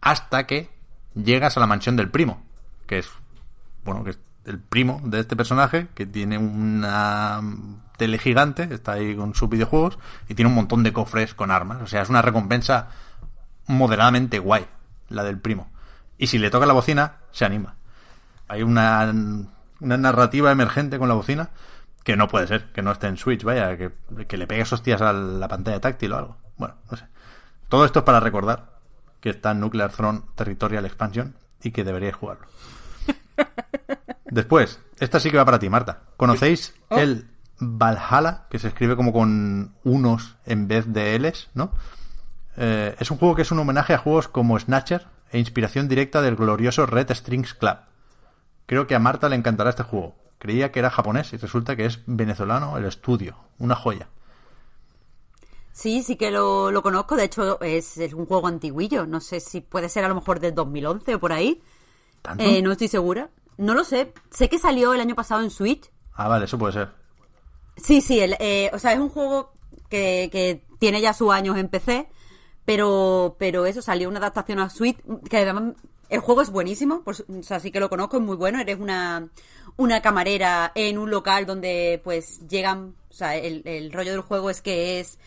hasta 0.00 0.46
que 0.46 0.70
llegas 1.14 1.58
a 1.58 1.60
la 1.60 1.66
mansión 1.66 1.96
del 1.96 2.10
primo, 2.10 2.42
que 2.86 3.00
es, 3.00 3.10
bueno, 3.84 4.02
que 4.02 4.12
es 4.12 4.18
el 4.46 4.58
primo 4.58 5.00
de 5.04 5.20
este 5.20 5.36
personaje, 5.36 5.88
que 5.94 6.06
tiene 6.06 6.38
una 6.38 7.40
tele 7.96 8.18
gigante, 8.18 8.68
está 8.70 8.92
ahí 8.92 9.16
con 9.16 9.34
sus 9.34 9.48
videojuegos, 9.48 9.98
y 10.28 10.34
tiene 10.34 10.48
un 10.48 10.54
montón 10.54 10.82
de 10.82 10.92
cofres 10.92 11.34
con 11.34 11.50
armas. 11.50 11.82
O 11.82 11.86
sea, 11.86 12.02
es 12.02 12.08
una 12.08 12.22
recompensa 12.22 12.88
moderadamente 13.66 14.38
guay, 14.38 14.66
la 15.08 15.24
del 15.24 15.38
primo. 15.40 15.68
Y 16.18 16.28
si 16.28 16.38
le 16.38 16.50
toca 16.50 16.66
la 16.66 16.72
bocina, 16.72 17.16
se 17.32 17.44
anima. 17.44 17.74
Hay 18.48 18.62
una, 18.62 19.12
una 19.80 19.96
narrativa 19.96 20.52
emergente 20.52 20.98
con 20.98 21.08
la 21.08 21.14
bocina 21.14 21.50
que 22.04 22.16
no 22.16 22.28
puede 22.28 22.46
ser, 22.46 22.72
que 22.72 22.82
no 22.82 22.92
esté 22.92 23.08
en 23.08 23.16
Switch, 23.16 23.42
vaya, 23.42 23.76
que, 23.76 23.90
que 24.28 24.36
le 24.36 24.46
pegues 24.46 24.72
hostias 24.72 25.02
a 25.02 25.12
la 25.12 25.48
pantalla 25.48 25.80
táctil 25.80 26.12
o 26.12 26.18
algo. 26.18 26.36
Bueno, 26.56 26.76
no 26.88 26.96
sé. 26.96 27.04
Todo 27.68 27.84
esto 27.84 27.98
es 27.98 28.04
para 28.04 28.20
recordar 28.20 28.76
que 29.20 29.30
está 29.30 29.50
en 29.50 29.60
Nuclear 29.60 29.90
Throne 29.90 30.22
Territorial 30.36 30.86
Expansion 30.86 31.34
y 31.62 31.72
que 31.72 31.82
deberíais 31.82 32.14
jugarlo. 32.14 32.46
Después, 34.28 34.80
esta 34.98 35.20
sí 35.20 35.30
que 35.30 35.36
va 35.36 35.44
para 35.44 35.58
ti, 35.58 35.68
Marta. 35.68 36.02
¿Conocéis 36.16 36.74
el 36.90 37.28
Valhalla, 37.58 38.46
que 38.50 38.58
se 38.58 38.68
escribe 38.68 38.96
como 38.96 39.12
con 39.12 39.74
unos 39.84 40.36
en 40.44 40.68
vez 40.68 40.92
de 40.92 41.18
Ls, 41.18 41.48
¿no? 41.54 41.70
Eh, 42.56 42.96
es 42.98 43.10
un 43.10 43.18
juego 43.18 43.34
que 43.34 43.42
es 43.42 43.50
un 43.50 43.58
homenaje 43.58 43.94
a 43.94 43.98
juegos 43.98 44.28
como 44.28 44.58
Snatcher 44.58 45.06
e 45.30 45.38
inspiración 45.38 45.88
directa 45.88 46.22
del 46.22 46.36
glorioso 46.36 46.86
Red 46.86 47.12
Strings 47.12 47.54
Club. 47.54 47.76
Creo 48.66 48.86
que 48.86 48.94
a 48.94 48.98
Marta 48.98 49.28
le 49.28 49.36
encantará 49.36 49.70
este 49.70 49.82
juego. 49.82 50.16
Creía 50.38 50.72
que 50.72 50.80
era 50.80 50.90
japonés 50.90 51.32
y 51.32 51.36
resulta 51.36 51.76
que 51.76 51.86
es 51.86 52.00
venezolano 52.06 52.76
el 52.76 52.84
estudio. 52.84 53.36
Una 53.58 53.74
joya. 53.74 54.08
Sí, 55.72 56.02
sí 56.02 56.16
que 56.16 56.30
lo, 56.30 56.70
lo 56.70 56.82
conozco. 56.82 57.16
De 57.16 57.24
hecho, 57.24 57.60
es, 57.60 57.98
es 57.98 58.12
un 58.12 58.26
juego 58.26 58.46
antiguillo. 58.48 59.06
No 59.06 59.20
sé 59.20 59.40
si 59.40 59.60
puede 59.60 59.88
ser 59.88 60.04
a 60.04 60.08
lo 60.08 60.14
mejor 60.14 60.40
del 60.40 60.54
2011 60.54 61.14
o 61.14 61.20
por 61.20 61.32
ahí. 61.32 61.62
Eh, 62.38 62.60
no 62.62 62.72
estoy 62.72 62.88
segura. 62.88 63.30
No 63.58 63.74
lo 63.74 63.84
sé. 63.84 64.12
Sé 64.30 64.48
que 64.48 64.58
salió 64.58 64.92
el 64.94 65.00
año 65.00 65.14
pasado 65.14 65.42
en 65.42 65.50
Switch. 65.50 65.90
Ah, 66.14 66.28
vale, 66.28 66.44
eso 66.46 66.58
puede 66.58 66.72
ser. 66.74 66.90
Sí, 67.76 68.00
sí. 68.00 68.20
el- 68.20 68.36
eh, 68.40 68.70
o 68.72 68.78
sea, 68.78 68.92
es 68.92 68.98
un 68.98 69.08
juego 69.08 69.52
que, 69.88 70.28
que 70.32 70.64
tiene 70.78 71.00
ya 71.00 71.12
sus 71.12 71.32
años 71.32 71.56
en 71.56 71.68
PC. 71.68 72.08
Pero, 72.64 73.36
pero 73.38 73.64
eso, 73.66 73.80
salió 73.82 74.08
una 74.08 74.18
adaptación 74.18 74.58
a 74.58 74.68
Switch. 74.70 74.98
Que 75.30 75.38
además, 75.38 75.74
el 76.08 76.20
juego 76.20 76.42
es 76.42 76.50
buenísimo. 76.50 77.02
Pues, 77.04 77.24
o 77.28 77.42
sea, 77.42 77.60
sí 77.60 77.70
que 77.70 77.80
lo 77.80 77.88
conozco, 77.88 78.16
es 78.16 78.22
muy 78.22 78.36
bueno. 78.36 78.60
Eres 78.60 78.78
una, 78.80 79.28
una 79.76 80.02
camarera 80.02 80.72
en 80.74 80.98
un 80.98 81.10
local 81.10 81.46
donde, 81.46 82.00
pues, 82.02 82.46
llegan. 82.48 82.94
O 83.10 83.12
sea, 83.14 83.36
el, 83.36 83.62
el 83.64 83.92
rollo 83.92 84.10
del 84.12 84.20
juego 84.22 84.50
es 84.50 84.60
que 84.62 85.00
es 85.00 85.18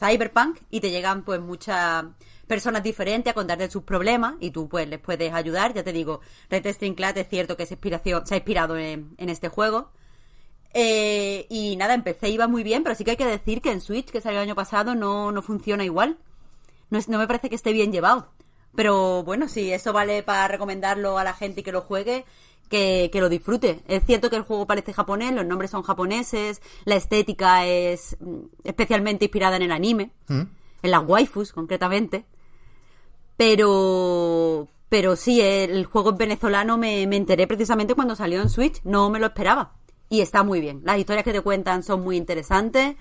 cyberpunk 0.00 0.58
y 0.70 0.80
te 0.80 0.90
llegan 0.90 1.22
pues 1.22 1.40
muchas 1.40 2.04
personas 2.46 2.82
diferentes 2.82 3.30
a 3.30 3.34
contarte 3.34 3.70
sus 3.70 3.82
problemas 3.84 4.34
y 4.40 4.50
tú 4.50 4.68
pues 4.68 4.88
les 4.88 4.98
puedes 4.98 5.32
ayudar. 5.32 5.72
Ya 5.74 5.82
te 5.82 5.92
digo, 5.92 6.20
Red 6.50 6.66
String 6.66 6.94
Class 6.94 7.16
es 7.16 7.28
cierto 7.28 7.56
que 7.56 7.62
es 7.64 7.70
inspiración, 7.70 8.26
se 8.26 8.34
ha 8.34 8.36
inspirado 8.38 8.76
en, 8.76 9.14
en 9.18 9.28
este 9.28 9.48
juego. 9.48 9.90
Eh, 10.74 11.46
y 11.50 11.76
nada, 11.76 11.94
empecé, 11.94 12.30
iba 12.30 12.48
muy 12.48 12.62
bien, 12.62 12.82
pero 12.82 12.94
sí 12.94 13.04
que 13.04 13.12
hay 13.12 13.16
que 13.16 13.26
decir 13.26 13.60
que 13.60 13.70
en 13.70 13.80
Switch, 13.80 14.10
que 14.10 14.20
salió 14.20 14.38
el 14.40 14.44
año 14.44 14.54
pasado, 14.54 14.94
no, 14.94 15.30
no 15.32 15.42
funciona 15.42 15.84
igual. 15.84 16.18
No, 16.90 16.98
es- 16.98 17.08
no 17.08 17.18
me 17.18 17.26
parece 17.26 17.48
que 17.50 17.56
esté 17.56 17.72
bien 17.72 17.92
llevado. 17.92 18.28
Pero 18.74 19.22
bueno, 19.22 19.48
si 19.48 19.70
eso 19.70 19.92
vale 19.92 20.22
para 20.22 20.48
recomendarlo 20.48 21.18
a 21.18 21.24
la 21.24 21.34
gente 21.34 21.60
y 21.60 21.62
que 21.62 21.72
lo 21.72 21.82
juegue, 21.82 22.24
que, 22.70 23.10
que 23.12 23.20
lo 23.20 23.28
disfrute. 23.28 23.82
Es 23.86 24.02
cierto 24.06 24.30
que 24.30 24.36
el 24.36 24.42
juego 24.42 24.66
parece 24.66 24.94
japonés, 24.94 25.32
los 25.34 25.44
nombres 25.44 25.70
son 25.70 25.82
japoneses, 25.82 26.62
la 26.86 26.94
estética 26.96 27.66
es 27.66 28.16
mm, 28.20 28.38
especialmente 28.64 29.26
inspirada 29.26 29.56
en 29.56 29.62
el 29.62 29.72
anime, 29.72 30.10
en 30.82 30.90
las 30.90 31.02
waifus 31.06 31.52
concretamente. 31.52 32.24
Pero, 33.44 34.68
pero 34.88 35.16
sí, 35.16 35.40
el 35.40 35.84
juego 35.86 36.12
venezolano 36.12 36.78
me, 36.78 37.08
me 37.08 37.16
enteré 37.16 37.48
precisamente 37.48 37.96
cuando 37.96 38.14
salió 38.14 38.40
en 38.40 38.48
Switch, 38.48 38.80
no 38.84 39.10
me 39.10 39.18
lo 39.18 39.26
esperaba. 39.26 39.72
Y 40.08 40.20
está 40.20 40.44
muy 40.44 40.60
bien. 40.60 40.80
Las 40.84 40.98
historias 40.98 41.24
que 41.24 41.32
te 41.32 41.40
cuentan 41.40 41.82
son 41.82 42.04
muy 42.04 42.16
interesantes. 42.16 42.94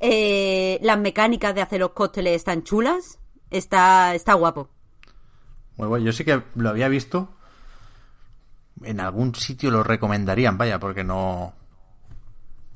Eh, 0.00 0.78
las 0.80 0.96
mecánicas 0.96 1.56
de 1.56 1.62
hacer 1.62 1.80
los 1.80 1.90
cócteles 1.90 2.36
están 2.36 2.62
chulas. 2.62 3.18
Está, 3.50 4.14
está 4.14 4.34
guapo. 4.34 4.68
Muy 5.76 5.88
bueno. 5.88 6.06
Yo 6.06 6.12
sí 6.12 6.24
que 6.24 6.40
lo 6.54 6.68
había 6.68 6.86
visto. 6.86 7.34
En 8.84 9.00
algún 9.00 9.34
sitio 9.34 9.72
lo 9.72 9.82
recomendarían, 9.82 10.56
vaya, 10.56 10.78
porque 10.78 11.02
no. 11.02 11.52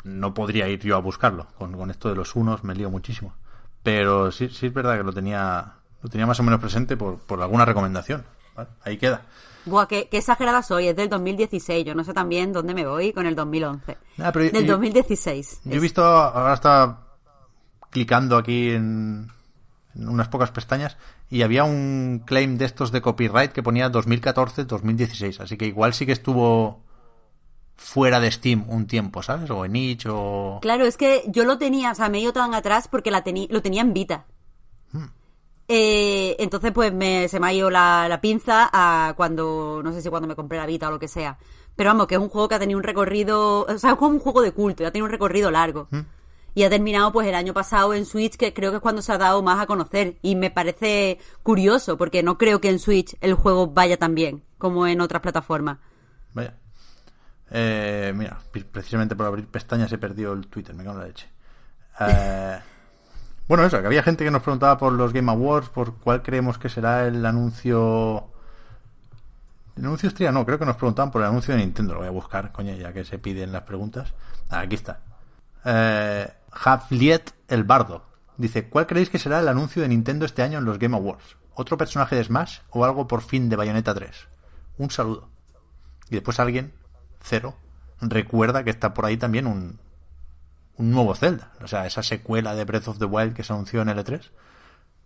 No 0.03 0.35
podría 0.35 0.66
ir 0.66 0.81
yo 0.81 0.97
a 0.97 1.01
buscarlo. 1.01 1.47
Con, 1.59 1.77
con 1.77 1.93
esto 1.93 2.09
de 2.09 2.16
los 2.16 2.35
unos 2.35 2.65
me 2.65 2.75
lío 2.75 2.91
muchísimo. 2.91 3.37
Pero 3.85 4.33
sí, 4.33 4.49
sí 4.49 4.66
es 4.66 4.75
verdad 4.75 4.97
que 4.97 5.05
lo 5.05 5.12
tenía. 5.12 5.77
Lo 6.03 6.09
tenía 6.09 6.27
más 6.27 6.39
o 6.41 6.43
menos 6.43 6.61
presente 6.61 6.97
por, 6.97 7.19
por 7.19 7.41
alguna 7.43 7.65
recomendación. 7.65 8.25
¿vale? 8.55 8.69
Ahí 8.85 8.97
queda. 8.99 9.23
Buah, 9.65 9.87
qué, 9.87 10.09
qué 10.09 10.19
exagerada 10.19 10.62
soy. 10.62 10.89
Es 10.89 10.97
del 10.97 11.09
2016. 11.09 11.85
Yo 11.85 11.95
no 11.95 12.05
sé 12.05 12.15
también 12.15 12.53
dónde 12.53 12.75
me 12.75 12.87
voy 12.87 13.12
con 13.12 13.27
el 13.27 13.35
2011. 13.35 13.99
Ah, 14.19 14.31
pero 14.33 14.51
del 14.51 14.65
yo- 14.66 14.73
2016. 14.75 15.61
Yo 15.65 15.75
he 15.77 15.81
visto, 15.81 16.03
ahora 16.05 16.55
está 16.55 17.01
clicando 17.91 18.37
aquí 18.37 18.70
en, 18.70 19.29
en 19.95 20.09
unas 20.09 20.29
pocas 20.29 20.51
pestañas 20.51 20.97
y 21.31 21.43
había 21.43 21.65
un 21.65 22.23
claim 22.25 22.57
de 22.59 22.65
estos 22.66 22.93
de 22.93 23.01
copyright 23.03 23.53
que 23.53 23.62
ponía 23.62 23.91
2014-2016, 23.91 25.41
así 25.41 25.57
que 25.57 25.66
igual 25.66 25.95
sí 25.95 26.07
que 26.07 26.12
estuvo 26.12 26.83
fuera 27.77 28.20
de 28.20 28.31
Steam 28.31 28.65
un 28.69 28.87
tiempo, 28.87 29.23
¿sabes? 29.23 29.51
O 29.51 29.65
en 29.65 29.77
itch 29.77 30.07
o... 30.09 30.59
Claro, 30.62 30.85
es 30.85 30.97
que 30.97 31.25
yo 31.29 31.45
lo 31.45 31.59
tenía, 31.59 31.93
o 31.93 31.95
sea, 31.95 32.09
me 32.09 32.19
he 32.19 32.20
ido 32.23 32.33
tan 32.33 32.55
atrás 32.55 32.89
porque 32.89 33.11
la 33.11 33.23
lo 33.51 33.62
tenía 33.62 33.83
en 33.83 33.93
Vita. 33.93 34.27
Eh, 35.69 36.35
entonces 36.39 36.73
pues 36.73 36.93
me, 36.95 37.28
se 37.28 37.39
me 37.39 37.47
ha 37.49 37.53
ido 37.53 37.69
la, 37.70 38.07
la 38.09 38.20
pinza 38.23 38.70
a 38.73 39.12
cuando, 39.16 39.82
no 39.85 39.93
sé 39.93 40.01
si 40.01 40.09
cuando 40.09 40.27
me 40.27 40.35
compré 40.35 40.57
la 40.59 40.65
Vita 40.66 40.89
o 40.89 40.90
lo 40.90 40.99
que 40.99 41.09
sea. 41.09 41.39
Pero 41.77 41.90
vamos, 41.90 42.07
que 42.07 42.15
es 42.16 42.20
un 42.20 42.28
juego 42.31 42.49
que 42.49 42.55
ha 42.55 42.59
tenido 42.59 42.78
un 42.78 42.82
recorrido, 42.85 43.62
o 43.66 43.78
sea, 43.78 43.90
es 43.93 43.97
como 43.97 44.11
un 44.12 44.19
juego 44.19 44.43
de 44.43 44.53
culto, 44.53 44.82
y 44.82 44.86
ha 44.86 44.90
tenido 44.90 45.05
un 45.05 45.12
recorrido 45.12 45.51
largo. 45.51 45.86
Y 46.55 46.65
ha 46.65 46.70
terminado 46.70 47.12
pues 47.12 47.28
el 47.28 47.36
año 47.36 47.55
pasado 47.55 47.95
en 47.95 48.05
Switch, 48.05 48.36
que 48.36 48.53
creo 48.53 48.70
que 48.73 48.77
es 48.78 48.82
cuando 48.82 49.01
se 49.03 49.12
ha 49.12 49.19
dado 49.19 49.43
más 49.43 49.61
a 49.61 49.66
conocer. 49.66 50.16
Y 50.23 50.35
me 50.35 50.51
parece 50.51 51.19
curioso, 51.45 51.97
porque 51.97 52.24
no 52.24 52.36
creo 52.36 52.61
que 52.61 52.69
en 52.70 52.81
Switch 52.81 53.16
el 53.20 53.35
juego 53.35 53.69
vaya 53.69 53.97
tan 53.97 54.15
bien 54.16 54.43
como 54.57 54.86
en 54.89 55.01
otras 55.01 55.23
plataformas. 55.23 55.78
Vaya. 56.35 56.57
Eh, 57.51 58.12
mira, 58.16 58.39
pre- 58.51 58.65
precisamente 58.65 59.15
por 59.15 59.27
abrir 59.27 59.47
pestañas 59.47 59.93
he 59.93 59.99
perdido 59.99 60.32
el 60.32 60.49
Twitter, 60.49 60.74
me 60.74 60.82
cago 60.82 60.97
en 60.97 61.01
la 61.03 61.07
leche. 61.07 61.28
Eh, 62.01 62.59
bueno, 63.49 63.65
eso, 63.65 63.81
que 63.81 63.87
había 63.87 64.03
gente 64.03 64.25
que 64.25 64.31
nos 64.31 64.43
preguntaba 64.43 64.77
por 64.77 64.93
los 64.93 65.15
Game 65.15 65.31
Awards, 65.33 65.70
por 65.70 65.95
cuál 65.95 66.23
creemos 66.23 66.59
que 66.59 66.69
será 66.69 67.07
el 67.07 67.25
anuncio. 67.25 68.29
¿El 69.75 69.87
anuncio 69.87 70.09
estrella? 70.09 70.33
No, 70.33 70.45
creo 70.45 70.59
que 70.59 70.66
nos 70.66 70.77
preguntaban 70.77 71.11
por 71.11 71.23
el 71.23 71.29
anuncio 71.29 71.55
de 71.55 71.61
Nintendo. 71.61 71.95
Lo 71.95 72.01
voy 72.01 72.09
a 72.09 72.12
buscar, 72.12 72.53
coño, 72.53 72.75
ya 72.75 72.93
que 72.93 73.05
se 73.05 73.19
piden 73.19 73.53
las 73.53 73.62
preguntas. 73.62 74.12
Ah, 74.51 74.61
aquí 74.61 74.75
está. 74.75 75.01
Eh, 75.65 76.31
Javliet 76.53 77.33
el 77.49 77.65
Bardo 77.65 78.05
dice: 78.37 78.69
¿Cuál 78.69 78.87
creéis 78.87 79.09
que 79.09 79.19
será 79.19 79.41
el 79.41 79.49
anuncio 79.49 79.81
de 79.81 79.89
Nintendo 79.89 80.27
este 80.27 80.43
año 80.43 80.59
en 80.59 80.66
los 80.66 80.79
Game 80.79 80.97
Awards? 80.97 81.37
¿Otro 81.55 81.79
personaje 81.79 82.16
de 82.16 82.25
Smash 82.25 82.59
o 82.70 82.85
algo 82.85 83.09
por 83.09 83.23
fin 83.23 83.49
de 83.49 83.57
Bayonetta 83.57 83.95
3? 83.95 84.29
Un 84.77 84.91
saludo. 84.91 85.29
Y 86.11 86.16
después 86.16 86.39
alguien, 86.39 86.75
cero, 87.23 87.57
recuerda 88.01 88.62
que 88.62 88.70
está 88.70 88.93
por 88.93 89.07
ahí 89.07 89.16
también 89.16 89.47
un, 89.47 89.79
un 90.78 90.90
nuevo 90.90 91.14
Zelda. 91.14 91.52
O 91.62 91.68
sea, 91.68 91.86
esa 91.86 92.02
secuela 92.02 92.55
de 92.55 92.64
Breath 92.64 92.88
of 92.88 92.98
the 92.98 93.05
Wild 93.05 93.34
que 93.34 93.42
se 93.44 93.52
anunció 93.52 93.82
en 93.82 93.88
L3, 93.88 94.20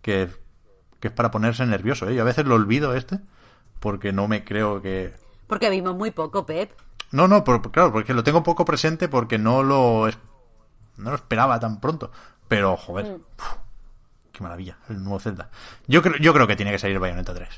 que, 0.01 0.29
que 0.99 1.07
es 1.09 1.13
para 1.13 1.29
ponerse 1.31 1.65
nervioso. 1.65 2.07
¿eh? 2.07 2.15
Yo 2.15 2.21
a 2.21 2.25
veces 2.25 2.45
lo 2.45 2.55
olvido 2.55 2.95
este, 2.95 3.19
porque 3.79 4.13
no 4.13 4.27
me 4.27 4.43
creo 4.43 4.81
que... 4.81 5.13
Porque 5.47 5.69
vimos 5.69 5.95
muy 5.95 6.11
poco, 6.11 6.45
Pep. 6.45 6.71
No, 7.11 7.27
no, 7.27 7.43
por- 7.43 7.71
claro, 7.71 7.91
porque 7.91 8.13
lo 8.13 8.23
tengo 8.23 8.41
poco 8.43 8.65
presente 8.65 9.07
porque 9.09 9.37
no 9.37 9.61
lo, 9.61 10.07
no 10.97 11.09
lo 11.09 11.15
esperaba 11.15 11.59
tan 11.59 11.79
pronto. 11.79 12.11
Pero, 12.47 12.75
joder, 12.77 13.19
uf, 13.37 13.45
qué 14.31 14.41
maravilla, 14.43 14.77
el 14.89 15.03
nuevo 15.03 15.19
Zelda. 15.19 15.49
Yo 15.87 16.01
creo, 16.01 16.15
yo 16.17 16.33
creo 16.33 16.47
que 16.47 16.55
tiene 16.55 16.71
que 16.71 16.79
salir 16.79 16.97
Bayonetta 16.99 17.33
3. 17.33 17.49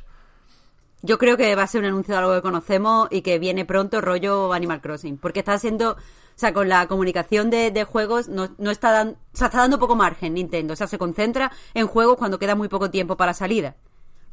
Yo 1.01 1.17
creo 1.17 1.37
que 1.37 1.55
va 1.55 1.63
a 1.63 1.67
ser 1.67 1.81
un 1.81 1.87
anuncio 1.87 2.13
de 2.15 2.19
algo 2.19 2.33
que 2.33 2.41
conocemos 2.41 3.07
y 3.11 3.21
que 3.21 3.37
viene 3.39 3.63
pronto 3.65 4.01
rollo 4.01 4.51
Animal 4.53 4.81
Crossing. 4.81 5.17
Porque 5.17 5.39
está 5.39 5.53
haciendo, 5.53 5.97
o 6.35 6.37
sea, 6.39 6.53
con 6.53 6.67
la 6.67 6.87
comunicación 6.87 7.49
de, 7.49 7.71
de 7.71 7.83
juegos 7.85 8.27
no, 8.27 8.49
no 8.57 8.71
está 8.71 8.91
dando, 8.91 9.13
o 9.13 9.37
sea, 9.37 9.47
está 9.47 9.59
dando 9.59 9.79
poco 9.79 9.95
margen 9.95 10.33
Nintendo. 10.33 10.73
O 10.73 10.75
sea, 10.75 10.87
se 10.87 10.97
concentra 10.97 11.51
en 11.73 11.87
juegos 11.87 12.17
cuando 12.17 12.39
queda 12.39 12.55
muy 12.55 12.67
poco 12.67 12.89
tiempo 12.91 13.15
para 13.15 13.33
salida. 13.33 13.75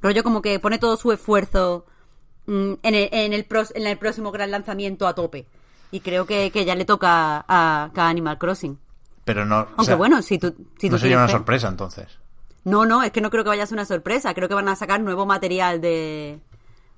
Rollo 0.01 0.25
como 0.25 0.43
que 0.43 0.59
pone 0.59 0.79
todo 0.79 0.97
su 0.97 1.13
esfuerzo 1.13 1.87
mm, 2.47 2.73
en, 2.83 2.95
el, 2.95 3.09
en, 3.13 3.33
el 3.33 3.47
pros- 3.47 3.71
en 3.77 3.87
el 3.87 3.97
próximo 3.99 4.33
gran 4.33 4.51
lanzamiento 4.51 5.07
a 5.07 5.15
tope. 5.15 5.47
Y 5.93 6.01
creo 6.01 6.27
que, 6.27 6.51
que 6.51 6.65
ya 6.65 6.75
le 6.75 6.85
toca 6.85 7.45
a, 7.47 7.91
a 7.95 8.09
Animal 8.09 8.39
Crossing. 8.39 8.79
Pero 9.25 9.45
no... 9.47 9.61
o 9.61 9.67
Aunque 9.77 9.85
sea, 9.85 9.97
bueno, 9.97 10.23
si 10.23 10.39
tú, 10.39 10.53
si 10.79 10.89
tú 10.89 10.95
no 10.97 10.99
sería 10.99 11.19
una 11.19 11.27
fe. 11.27 11.33
sorpresa 11.35 11.69
entonces. 11.69 12.09
No, 12.65 12.85
no, 12.87 13.03
es 13.05 13.13
que 13.13 13.21
no 13.21 13.31
creo 13.31 13.45
que 13.45 13.51
vaya 13.51 13.63
a 13.63 13.67
ser 13.67 13.77
una 13.77 13.85
sorpresa. 13.85 14.35
Creo 14.35 14.49
que 14.49 14.55
van 14.55 14.69
a 14.69 14.75
sacar 14.75 15.01
nuevo 15.01 15.25
material 15.27 15.81
de, 15.81 16.41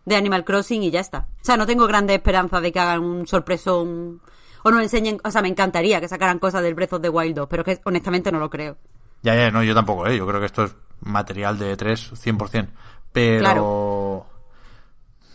de 0.06 0.16
Animal 0.16 0.44
Crossing 0.44 0.82
y 0.82 0.90
ya 0.90 1.00
está. 1.00 1.26
O 1.42 1.44
sea, 1.44 1.56
no 1.58 1.66
tengo 1.66 1.86
grandes 1.86 2.16
esperanzas 2.16 2.62
de 2.62 2.72
que 2.72 2.80
hagan 2.80 3.02
un 3.02 3.26
sorpresón 3.26 4.22
o 4.64 4.70
nos 4.70 4.82
enseñen. 4.82 5.20
O 5.22 5.30
sea, 5.30 5.42
me 5.42 5.48
encantaría 5.48 6.00
que 6.00 6.08
sacaran 6.08 6.40
cosas 6.40 6.62
del 6.62 6.74
Breath 6.74 6.94
of 6.94 7.02
the 7.02 7.08
Wild 7.08 7.36
2, 7.36 7.48
pero 7.48 7.62
que 7.62 7.80
honestamente 7.84 8.32
no 8.32 8.40
lo 8.40 8.50
creo. 8.50 8.76
Ya, 9.22 9.36
ya, 9.36 9.50
no, 9.50 9.62
yo 9.62 9.74
tampoco, 9.74 10.06
¿eh? 10.06 10.16
Yo 10.16 10.26
creo 10.26 10.40
que 10.40 10.46
esto 10.46 10.64
es 10.64 10.74
material 11.00 11.58
de 11.58 11.76
3 11.76 12.12
100%. 12.12 12.68
Pero... 13.12 14.26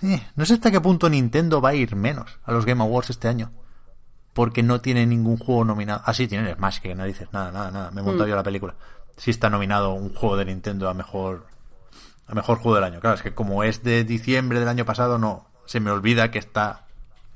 Eh, 0.03 0.27
no 0.35 0.45
sé 0.45 0.53
hasta 0.53 0.72
qué 0.72 0.80
punto 0.80 1.10
Nintendo 1.10 1.61
va 1.61 1.69
a 1.69 1.76
ir 1.76 1.95
menos 1.95 2.39
a 2.43 2.51
los 2.51 2.65
Game 2.65 2.81
Awards 2.81 3.11
este 3.11 3.27
año. 3.27 3.51
Porque 4.34 4.64
no 4.64 4.81
tiene 4.81 5.06
ningún 5.06 5.38
juego 5.38 5.64
nominado. 5.64 6.01
Ah, 6.06 6.14
sí, 6.14 6.27
tiene 6.27 6.53
Smash, 6.53 6.80
que 6.80 6.95
no 6.95 7.06
dices 7.06 7.27
nada, 7.31 7.51
nada, 7.51 7.72
nada. 7.72 7.91
Me 7.91 8.01
he 8.01 8.03
montado 8.03 8.27
yo 8.27 8.35
la 8.35 8.43
película. 8.43 8.76
Sí 9.18 9.31
está 9.31 9.49
nominado 9.49 9.93
un 9.93 10.14
juego 10.14 10.38
de 10.38 10.45
Nintendo 10.45 10.89
a 10.89 10.93
mejor 10.93 11.45
a 12.27 12.35
mejor 12.35 12.60
juego 12.60 12.76
del 12.76 12.84
año. 12.84 12.99
Claro, 12.99 13.15
es 13.15 13.23
que 13.23 13.34
como 13.34 13.64
es 13.64 13.84
de 13.84 14.03
diciembre 14.03 14.60
del 14.60 14.69
año 14.69 14.85
pasado, 14.85 15.18
no. 15.18 15.47
Se 15.65 15.80
me 15.80 15.91
olvida 15.91 16.31
que 16.31 16.39
está 16.39 16.85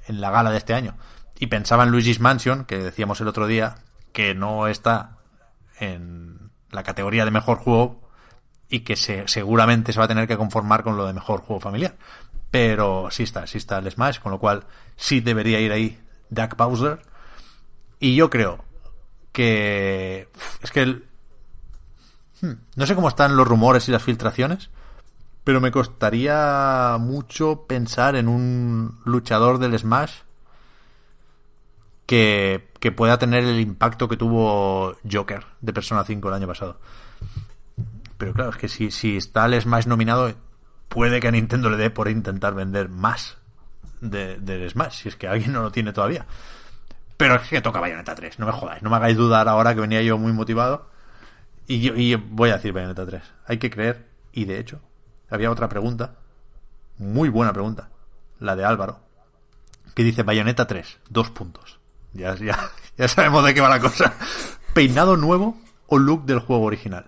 en 0.08 0.22
la 0.22 0.30
gala 0.32 0.52
de 0.52 0.58
este 0.58 0.74
año. 0.74 0.96
Y 1.40 1.48
pensaba 1.48 1.84
en 1.84 1.90
Luigi's 1.90 2.20
Mansion, 2.20 2.66
que 2.66 2.78
decíamos 2.78 3.20
el 3.22 3.28
otro 3.28 3.48
día, 3.48 3.76
que 4.12 4.36
no 4.36 4.68
está 4.68 5.18
en 5.80 6.52
la 6.72 6.84
categoría 6.84 7.26
de 7.26 7.32
mejor 7.32 7.58
juego 7.58 8.02
y 8.70 8.82
que 8.82 8.96
se, 8.96 9.28
seguramente 9.28 9.94
se 9.94 10.00
va 10.00 10.06
a 10.06 10.08
tener 10.08 10.28
que 10.28 10.38
conformar 10.38 10.84
con 10.84 10.98
lo 10.98 11.06
de 11.06 11.14
mejor 11.14 11.42
juego 11.42 11.60
familiar. 11.60 11.96
Pero 12.52 13.10
sí 13.12 13.24
está, 13.24 13.48
sí 13.48 13.58
está 13.58 13.80
el 13.80 13.92
Smash, 13.92 14.20
con 14.20 14.32
lo 14.32 14.40
cual 14.40 14.66
sí 14.96 15.22
debería 15.22 15.60
ir 15.60 15.72
ahí 15.72 16.00
Jack 16.30 16.56
Bowser. 16.56 17.02
Y 18.00 18.16
yo 18.16 18.30
creo 18.30 18.64
que 19.32 20.30
es 20.62 20.72
que 20.72 20.82
el, 20.82 21.08
hmm, 22.42 22.54
no 22.76 22.86
sé 22.86 22.96
cómo 22.96 23.10
están 23.10 23.36
los 23.36 23.48
rumores 23.48 23.88
y 23.90 23.92
las 23.92 24.04
filtraciones, 24.04 24.70
pero 25.44 25.60
me 25.60 25.72
costaría 25.72 26.98
mucho 27.00 27.66
pensar 27.68 28.16
en 28.16 28.28
un 28.28 29.00
luchador 29.04 29.58
del 29.58 29.78
Smash 29.78 30.22
que, 32.06 32.70
pueda 32.96 33.18
tener 33.18 33.44
el 33.44 33.60
impacto 33.60 34.08
que 34.10 34.18
tuvo 34.18 34.96
Joker 35.10 35.46
de 35.62 35.74
Persona 35.74 36.04
5 36.04 36.28
el 36.28 36.34
año 36.34 36.48
pasado. 36.48 36.80
Pero 38.18 38.34
claro, 38.34 38.52
es 38.52 38.58
que 38.58 38.68
si, 38.70 38.92
si 38.92 39.18
está 39.18 39.46
el 39.46 39.60
Smash 39.62 39.88
nominado, 39.88 40.34
puede 40.90 41.20
que 41.20 41.28
a 41.28 41.32
Nintendo 41.32 41.70
le 41.70 41.78
dé 41.78 41.90
por 41.90 42.10
intentar 42.10 42.54
vender 42.54 42.90
más 42.90 43.38
de- 44.02 44.38
del 44.38 44.70
Smash, 44.70 45.02
si 45.04 45.10
es 45.10 45.16
que 45.16 45.28
alguien 45.28 45.54
no 45.54 45.62
lo 45.62 45.72
tiene 45.72 45.94
todavía. 45.94 46.26
Pero 47.18 47.36
es 47.36 47.48
que 47.48 47.62
toca 47.62 47.80
Bayonetta 47.80 48.16
3, 48.16 48.40
no 48.40 48.46
me 48.46 48.52
jodáis, 48.52 48.82
no 48.84 48.90
me 48.90 48.96
hagáis 48.98 49.16
dudar 49.18 49.48
ahora 49.48 49.74
que 49.74 49.82
venía 49.82 50.02
yo 50.02 50.18
muy 50.18 50.34
motivado. 50.34 50.90
Y, 51.68 51.90
y 51.92 52.16
voy 52.16 52.50
a 52.50 52.56
decir 52.56 52.74
Bayonetta 52.74 53.06
3. 53.06 53.24
Hay 53.48 53.58
que 53.58 53.70
creer, 53.70 54.06
y 54.34 54.46
de 54.46 54.60
hecho, 54.60 54.82
había 55.30 55.50
otra 55.52 55.70
pregunta, 55.70 56.16
muy 56.98 57.30
buena 57.30 57.54
pregunta, 57.54 57.90
la 58.40 58.56
de 58.56 58.66
Álvaro, 58.66 59.00
que 59.96 60.04
dice 60.04 60.24
Bayonetta 60.24 60.68
3, 60.68 61.00
dos 61.10 61.30
puntos. 61.30 61.80
Ya, 62.14 62.36
ya, 62.36 62.70
ya 62.98 63.08
sabemos 63.08 63.44
de 63.46 63.54
qué 63.54 63.62
va 63.62 63.70
la 63.70 63.80
cosa. 63.80 64.14
¿Peinado 64.74 65.18
nuevo 65.18 65.58
o 65.88 65.98
look 65.98 66.26
del 66.26 66.40
juego 66.40 66.64
original? 66.64 67.06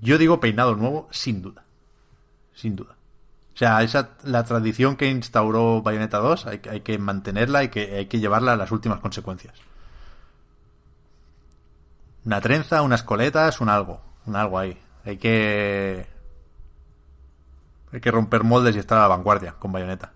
Yo 0.00 0.18
digo 0.18 0.40
peinado 0.40 0.74
nuevo, 0.74 1.08
sin 1.10 1.42
duda. 1.42 1.64
Sin 2.54 2.76
duda. 2.76 2.94
O 3.54 3.56
sea, 3.56 3.82
esa, 3.82 4.10
la 4.24 4.44
tradición 4.44 4.96
que 4.96 5.08
instauró 5.10 5.82
Bayonetta 5.82 6.18
2 6.18 6.46
hay, 6.46 6.58
que- 6.58 6.70
hay 6.70 6.98
mantenerla 6.98 7.64
y 7.64 7.68
que 7.68 7.96
hay 7.96 8.06
que 8.06 8.18
llevarla 8.18 8.54
a 8.54 8.56
las 8.56 8.72
últimas 8.72 9.00
consecuencias. 9.00 9.54
Una 12.24 12.40
trenza, 12.40 12.82
unas 12.82 13.02
coletas, 13.02 13.60
un 13.60 13.68
algo. 13.68 14.00
Un 14.26 14.36
algo 14.36 14.58
ahí. 14.58 14.78
Hay 15.04 15.18
que. 15.18 16.06
Hay 17.92 18.00
que 18.00 18.10
romper 18.10 18.42
moldes 18.44 18.74
y 18.74 18.78
estar 18.78 18.98
a 18.98 19.02
la 19.02 19.08
vanguardia 19.08 19.52
con 19.58 19.72
Bayonetta. 19.72 20.12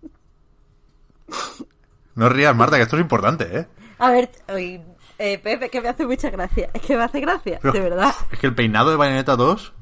No 2.17 2.27
rías, 2.29 2.53
Marta, 2.55 2.75
que 2.77 2.83
esto 2.83 2.97
es 2.97 3.01
importante, 3.01 3.59
¿eh? 3.59 3.67
A 3.99 4.11
ver, 4.11 4.29
oye, 4.53 4.83
eh, 5.17 5.37
Pepe, 5.39 5.69
que 5.69 5.79
me 5.81 5.87
hace 5.89 6.05
mucha 6.05 6.29
gracia. 6.29 6.69
Es 6.73 6.81
que 6.81 6.97
me 6.97 7.03
hace 7.03 7.19
gracia, 7.21 7.59
Pero 7.61 7.73
de 7.73 7.79
verdad. 7.79 8.13
Es 8.31 8.39
que 8.39 8.47
el 8.47 8.55
peinado 8.55 8.89
de 8.89 8.95
Bayonetta 8.97 9.35
2, 9.35 9.73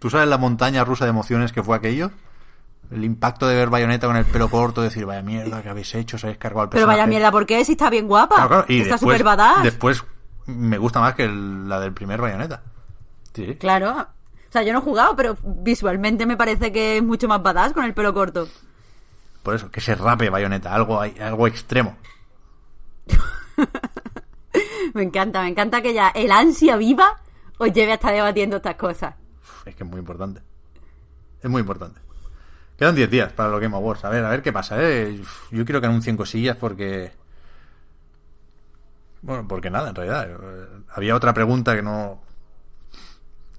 ¿tú 0.00 0.10
sabes 0.10 0.28
la 0.28 0.38
montaña 0.38 0.82
rusa 0.84 1.04
de 1.04 1.10
emociones 1.10 1.52
que 1.52 1.62
fue 1.62 1.76
aquello? 1.76 2.10
El 2.90 3.04
impacto 3.04 3.46
de 3.48 3.54
ver 3.54 3.70
Bayonetta 3.70 4.06
con 4.06 4.16
el 4.16 4.24
pelo 4.26 4.50
corto, 4.50 4.82
decir, 4.82 5.06
vaya 5.06 5.22
mierda, 5.22 5.62
¿qué 5.62 5.68
habéis 5.70 5.94
hecho? 5.94 6.16
¿Os 6.16 6.24
habéis 6.24 6.38
cargado 6.38 6.62
al 6.62 6.68
Pero 6.68 6.80
personaje? 6.80 6.98
vaya 6.98 7.06
mierda, 7.08 7.30
¿por 7.32 7.46
qué? 7.46 7.64
Si 7.64 7.72
está 7.72 7.88
bien 7.88 8.06
guapa. 8.08 8.34
Claro, 8.34 8.48
claro, 8.48 8.64
y 8.68 8.80
está 8.80 8.94
después, 8.94 9.12
súper 9.18 9.24
badass. 9.24 9.62
después 9.62 10.04
me 10.46 10.76
gusta 10.78 11.00
más 11.00 11.14
que 11.14 11.24
el- 11.24 11.68
la 11.68 11.80
del 11.80 11.92
primer 11.94 12.20
Bayonetta. 12.20 12.62
Sí. 13.32 13.56
Claro. 13.56 13.92
O 13.92 14.52
sea, 14.52 14.62
yo 14.62 14.72
no 14.72 14.78
he 14.80 14.82
jugado, 14.82 15.16
pero 15.16 15.36
visualmente 15.42 16.26
me 16.26 16.36
parece 16.36 16.70
que 16.72 16.98
es 16.98 17.02
mucho 17.02 17.26
más 17.26 17.42
badass 17.42 17.72
con 17.72 17.84
el 17.84 17.94
pelo 17.94 18.12
corto. 18.14 18.46
Por 19.44 19.54
eso, 19.54 19.70
que 19.70 19.80
se 19.80 19.94
rape 19.94 20.28
Bayonetta, 20.30 20.74
algo, 20.74 21.00
algo 21.00 21.46
extremo. 21.46 21.96
Me 24.94 25.02
encanta, 25.02 25.42
me 25.42 25.48
encanta 25.48 25.82
que 25.82 25.92
ya 25.92 26.08
el 26.10 26.30
ansia 26.30 26.76
viva 26.76 27.20
os 27.58 27.72
lleve 27.72 27.92
a 27.92 27.94
estar 27.96 28.12
debatiendo 28.14 28.56
estas 28.56 28.76
cosas. 28.76 29.14
Es 29.64 29.74
que 29.74 29.82
es 29.84 29.88
muy 29.90 29.98
importante. 29.98 30.40
Es 31.42 31.50
muy 31.50 31.60
importante. 31.60 32.00
Quedan 32.78 32.94
10 32.94 33.10
días 33.10 33.32
para 33.32 33.48
los 33.50 33.60
Game 33.60 33.74
Awards. 33.74 34.04
A 34.04 34.10
ver, 34.10 34.24
a 34.24 34.30
ver 34.30 34.42
qué 34.42 34.52
pasa, 34.52 34.76
¿eh? 34.80 35.20
Yo 35.50 35.64
quiero 35.64 35.80
que 35.80 35.86
anuncien 35.88 36.16
cosillas 36.16 36.56
porque... 36.56 37.12
Bueno, 39.22 39.46
porque 39.48 39.70
nada, 39.70 39.88
en 39.90 39.94
realidad. 39.94 40.28
Eh, 40.30 40.66
Había 40.94 41.16
otra 41.16 41.32
pregunta 41.34 41.74
que 41.74 41.82
no... 41.82 42.20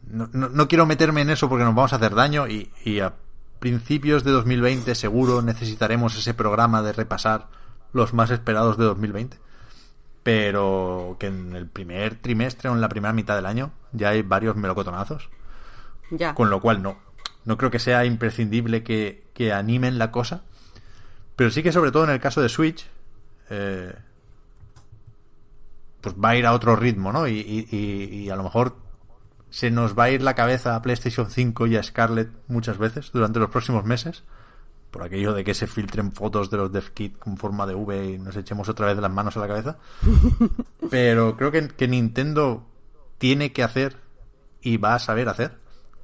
No, 0.07 0.29
no- 0.31 0.49
no 0.49 0.67
quiero 0.67 0.85
meterme 0.85 1.21
en 1.21 1.31
eso 1.31 1.49
porque 1.49 1.63
nos 1.65 1.75
vamos 1.75 1.91
a 1.93 1.97
hacer 1.97 2.13
daño 2.15 2.47
y, 2.47 2.71
y 2.85 2.99
a 2.99 3.13
principios 3.59 4.23
de 4.23 4.31
2020 4.31 4.93
seguro 4.95 5.41
necesitaremos 5.41 6.15
ese 6.17 6.33
programa 6.33 6.81
de 6.81 6.93
repasar 6.93 7.47
los 7.93 8.13
más 8.13 8.29
esperados 8.31 8.77
de 8.77 8.85
2020. 8.85 9.37
Pero 10.23 11.17
que 11.19 11.27
en 11.27 11.55
el 11.55 11.67
primer 11.67 12.15
trimestre 12.15 12.69
o 12.69 12.73
en 12.73 12.81
la 12.81 12.89
primera 12.89 13.13
mitad 13.13 13.35
del 13.35 13.45
año 13.45 13.71
ya 13.91 14.09
hay 14.09 14.21
varios 14.23 14.55
melocotonazos. 14.55 15.29
Ya. 16.11 16.33
Con 16.33 16.49
lo 16.49 16.59
cual 16.61 16.81
no. 16.81 16.97
No 17.45 17.57
creo 17.57 17.69
que 17.69 17.77
sea 17.79 18.05
imprescindible 18.05 18.83
que, 18.83 19.23
que 19.35 19.53
animen 19.53 19.99
la 19.99 20.11
cosa. 20.11 20.41
Pero 21.35 21.51
sí 21.51 21.61
que 21.61 21.71
sobre 21.71 21.91
todo 21.91 22.05
en 22.05 22.09
el 22.09 22.19
caso 22.19 22.41
de 22.41 22.49
Switch, 22.49 22.87
eh, 23.51 23.93
pues 26.01 26.15
va 26.15 26.29
a 26.29 26.35
ir 26.37 26.45
a 26.45 26.53
otro 26.53 26.75
ritmo, 26.75 27.11
¿no? 27.11 27.27
Y, 27.27 27.33
y- 27.39 27.67
y- 27.71 28.15
y 28.23 28.29
a 28.29 28.35
lo 28.35 28.43
mejor 28.43 28.75
se 29.55 29.71
nos 29.71 29.97
va 29.97 30.03
a 30.03 30.09
ir 30.09 30.21
la 30.21 30.33
cabeza 30.33 30.75
a 30.75 30.81
PlayStation 30.81 31.31
5 31.31 31.67
y 31.67 31.77
a 31.77 31.83
Scarlett 31.83 32.29
muchas 32.49 32.77
veces 32.77 33.09
durante 33.13 33.39
los 33.39 33.49
próximos 33.49 33.85
meses. 33.85 34.25
Por 34.91 35.01
aquello 35.01 35.31
de 35.31 35.45
que 35.45 35.53
se 35.53 35.65
filtren 35.65 36.11
fotos 36.11 36.49
de 36.49 36.57
los 36.57 36.73
DevKit 36.73 37.17
con 37.17 37.37
forma 37.37 37.65
de 37.65 37.73
V 37.73 38.05
y 38.05 38.17
nos 38.17 38.35
echemos 38.35 38.67
otra 38.67 38.87
vez 38.87 38.97
las 38.97 39.09
manos 39.09 39.37
a 39.37 39.39
la 39.39 39.47
cabeza. 39.47 39.77
Pero 40.89 41.37
creo 41.37 41.51
que, 41.51 41.69
que 41.69 41.87
Nintendo 41.87 42.67
tiene 43.17 43.53
que 43.53 43.63
hacer 43.63 43.95
y 44.59 44.75
va 44.75 44.95
a 44.95 44.99
saber 44.99 45.29
hacer 45.29 45.57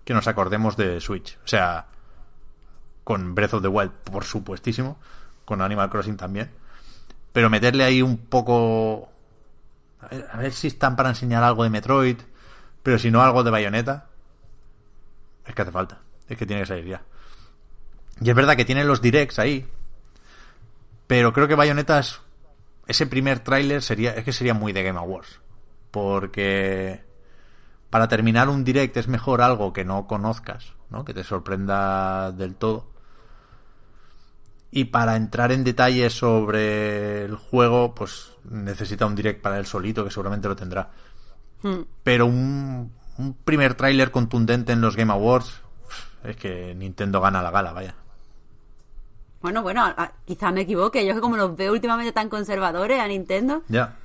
que 0.06 0.14
nos 0.14 0.30
acordemos 0.30 0.78
de 0.78 1.02
Switch. 1.02 1.38
O 1.44 1.48
sea, 1.48 1.88
con 3.04 3.36
Breath 3.36 3.56
of 3.56 3.64
the 3.64 3.68
Wild, 3.68 3.92
por 3.92 4.24
supuestísimo, 4.24 4.98
con 5.44 5.62
Animal 5.62 5.90
Crossing 5.90 6.16
también. 6.16 6.52
Pero 7.34 7.50
meterle 7.50 7.84
ahí 7.84 8.02
un 8.02 8.18
poco. 8.18 9.10
A 10.00 10.08
ver, 10.08 10.26
a 10.32 10.38
ver 10.38 10.54
si 10.54 10.68
están 10.68 10.96
para 10.96 11.10
enseñar 11.10 11.44
algo 11.44 11.66
de 11.66 11.70
Metroid, 11.70 12.18
pero 12.84 12.98
si 13.00 13.12
no 13.12 13.22
algo 13.22 13.44
de 13.44 13.52
Bayonetta. 13.52 14.08
Es 15.46 15.56
que 15.56 15.62
hace 15.62 15.72
falta. 15.72 16.00
Es 16.28 16.38
que 16.38 16.46
tiene 16.46 16.64
que 16.64 16.68
salir 16.68 16.86
ya. 16.86 17.02
Y 18.22 18.30
es 18.30 18.36
verdad 18.36 18.56
que 18.56 18.66
tiene 18.66 18.84
los 18.84 19.02
directs 19.02 19.40
ahí. 19.40 19.68
Pero 21.08 21.34
creo 21.34 21.48
que 21.48 21.56
Bayonetta 21.56 22.00
es. 22.00 22.22
Ese 22.88 23.08
primer 23.08 23.40
tráiler 23.40 23.82
sería. 23.82 24.12
Es 24.12 24.24
que 24.24 24.34
sería 24.34 24.54
muy 24.54 24.74
de 24.74 24.84
Game 24.84 25.00
Awards. 25.00 25.40
Porque. 25.92 27.04
Para 27.90 28.08
terminar 28.08 28.48
un 28.48 28.64
direct 28.64 28.96
es 28.96 29.10
mejor 29.10 29.42
algo 29.42 29.74
que 29.74 29.84
no 29.84 30.08
conozcas, 30.08 30.74
¿no? 30.90 31.04
Que 31.04 31.14
te 31.14 31.26
sorprenda 31.26 32.32
del 32.32 32.56
todo. 32.56 32.92
Y 34.72 34.86
para 34.86 35.18
entrar 35.18 35.52
en 35.52 35.66
detalles 35.66 36.14
sobre 36.14 37.26
el 37.26 37.36
juego, 37.36 37.94
pues 37.94 38.32
necesita 38.46 39.06
un 39.06 39.16
direct 39.16 39.42
para 39.42 39.60
él 39.60 39.66
solito, 39.66 40.06
que 40.06 40.12
seguramente 40.12 40.48
lo 40.48 40.56
tendrá. 40.56 40.92
Hmm. 41.64 41.82
Pero 42.04 42.26
un, 42.26 42.92
un 43.18 43.34
primer 43.34 43.76
tráiler 43.76 44.12
contundente 44.12 44.72
en 44.74 44.82
los 44.82 44.96
Game 44.96 45.12
Awards, 45.14 45.62
es 46.24 46.36
que 46.38 46.74
Nintendo 46.76 47.22
gana 47.22 47.42
la 47.42 47.52
gala, 47.52 47.72
vaya. 47.74 47.96
Bueno, 49.42 49.64
bueno, 49.64 49.84
a- 49.84 49.96
a- 49.98 50.12
quizá 50.26 50.52
me 50.52 50.62
equivoque. 50.62 51.06
Yo 51.06 51.14
que 51.16 51.22
como 51.22 51.36
los 51.38 51.56
veo 51.56 51.72
últimamente 51.72 52.12
tan 52.12 52.30
conservadores 52.30 53.00
a 53.00 53.08
Nintendo, 53.08 53.64
Ya. 53.70 53.96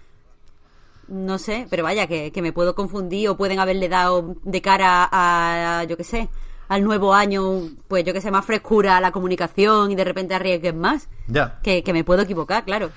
no 1.09 1.39
sé, 1.39 1.67
pero 1.71 1.83
vaya, 1.83 2.07
que, 2.07 2.33
que 2.33 2.43
me 2.43 2.53
puedo 2.53 2.75
confundir 2.75 3.29
o 3.29 3.37
pueden 3.37 3.61
haberle 3.61 3.89
dado 3.89 4.35
de 4.45 4.63
cara 4.63 5.09
a, 5.13 5.85
yo 5.85 5.97
qué 5.97 6.05
sé, 6.05 6.29
al 6.69 6.83
nuevo 6.85 7.15
año, 7.15 7.43
pues 7.87 8.03
yo 8.05 8.13
que 8.13 8.21
sé, 8.21 8.31
más 8.31 8.45
frescura 8.45 8.97
a 8.97 9.01
la 9.01 9.13
comunicación 9.13 9.91
y 9.93 9.95
de 9.95 10.05
repente 10.05 10.35
arriesguen 10.35 10.79
más. 10.81 11.09
Ya. 11.29 11.61
Que, 11.63 11.83
que 11.85 11.93
me 11.93 12.03
puedo 12.03 12.23
equivocar, 12.23 12.65
claro. 12.65 12.91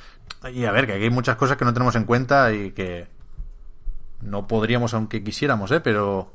Y 0.54 0.64
a 0.66 0.72
ver, 0.72 0.88
que 0.88 0.94
aquí 0.94 1.04
hay 1.04 1.10
muchas 1.10 1.36
cosas 1.36 1.58
que 1.58 1.66
no 1.66 1.74
tenemos 1.74 1.96
en 1.96 2.06
cuenta 2.06 2.52
y 2.54 2.72
que 2.72 3.08
no 4.22 4.48
podríamos 4.48 4.94
aunque 4.94 5.24
quisiéramos, 5.24 5.72
¿eh? 5.72 5.80
Pero 5.80 6.34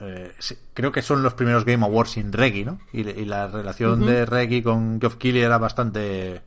eh, 0.00 0.32
creo 0.74 0.92
que 0.92 1.02
son 1.02 1.22
los 1.22 1.34
primeros 1.34 1.64
Game 1.64 1.84
Awards 1.84 2.12
sin 2.12 2.32
Reggie, 2.32 2.64
¿no? 2.64 2.80
Y, 2.92 3.08
y 3.08 3.24
la 3.24 3.46
relación 3.48 4.04
de 4.06 4.26
Reggie 4.26 4.62
con 4.62 5.00
Geoff 5.00 5.16
Keighley 5.16 5.42
era 5.42 5.58
bastante 5.58 6.42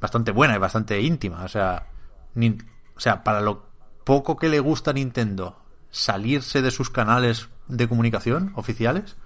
bastante 0.00 0.30
buena 0.32 0.54
y 0.54 0.58
bastante 0.58 1.00
íntima. 1.00 1.44
O 1.44 1.48
sea, 1.48 1.86
o 2.36 3.00
sea, 3.00 3.24
para 3.24 3.40
lo 3.40 3.66
poco 4.04 4.36
que 4.36 4.48
le 4.48 4.60
gusta 4.60 4.90
a 4.90 4.94
Nintendo 4.94 5.58
salirse 5.90 6.62
de 6.62 6.70
sus 6.70 6.90
canales 6.90 7.48
de 7.66 7.88
comunicación 7.88 8.52
oficiales, 8.54 9.16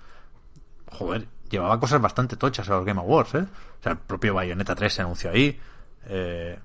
joder, 0.90 1.26
llevaba 1.50 1.80
cosas 1.80 2.00
bastante 2.00 2.36
tochas 2.36 2.68
a 2.68 2.74
los 2.74 2.84
Game 2.84 3.00
Awards, 3.00 3.34
¿eh? 3.34 3.46
O 3.80 3.82
sea, 3.82 3.92
el 3.92 3.98
propio 3.98 4.34
Bayonetta 4.34 4.74
3 4.74 4.92
se 4.92 5.02
anunció 5.02 5.30
ahí. 5.30 5.58
eh, 6.06 6.58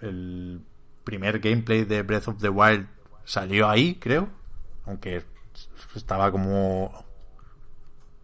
el 0.00 0.62
primer 1.04 1.40
gameplay 1.40 1.84
de 1.84 2.02
Breath 2.02 2.28
of 2.28 2.40
the 2.40 2.48
Wild 2.48 2.86
salió 3.30 3.68
ahí, 3.68 3.94
creo. 3.94 4.28
Aunque 4.86 5.24
estaba 5.94 6.32
como 6.32 7.04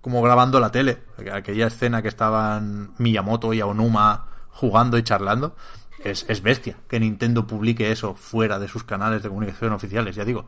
como 0.00 0.20
grabando 0.22 0.58
la 0.58 0.70
tele. 0.70 0.98
Aquella 1.32 1.68
escena 1.68 2.02
que 2.02 2.08
estaban 2.08 2.94
Miyamoto 2.98 3.52
y 3.52 3.60
Aonuma 3.60 4.26
jugando 4.50 4.98
y 4.98 5.04
charlando. 5.04 5.54
Es, 6.02 6.26
es 6.28 6.42
bestia 6.42 6.76
que 6.88 7.00
Nintendo 7.00 7.46
publique 7.46 7.90
eso 7.90 8.14
fuera 8.14 8.58
de 8.58 8.68
sus 8.68 8.84
canales 8.84 9.22
de 9.22 9.28
comunicación 9.28 9.72
oficiales, 9.72 10.14
ya 10.14 10.24
digo. 10.24 10.46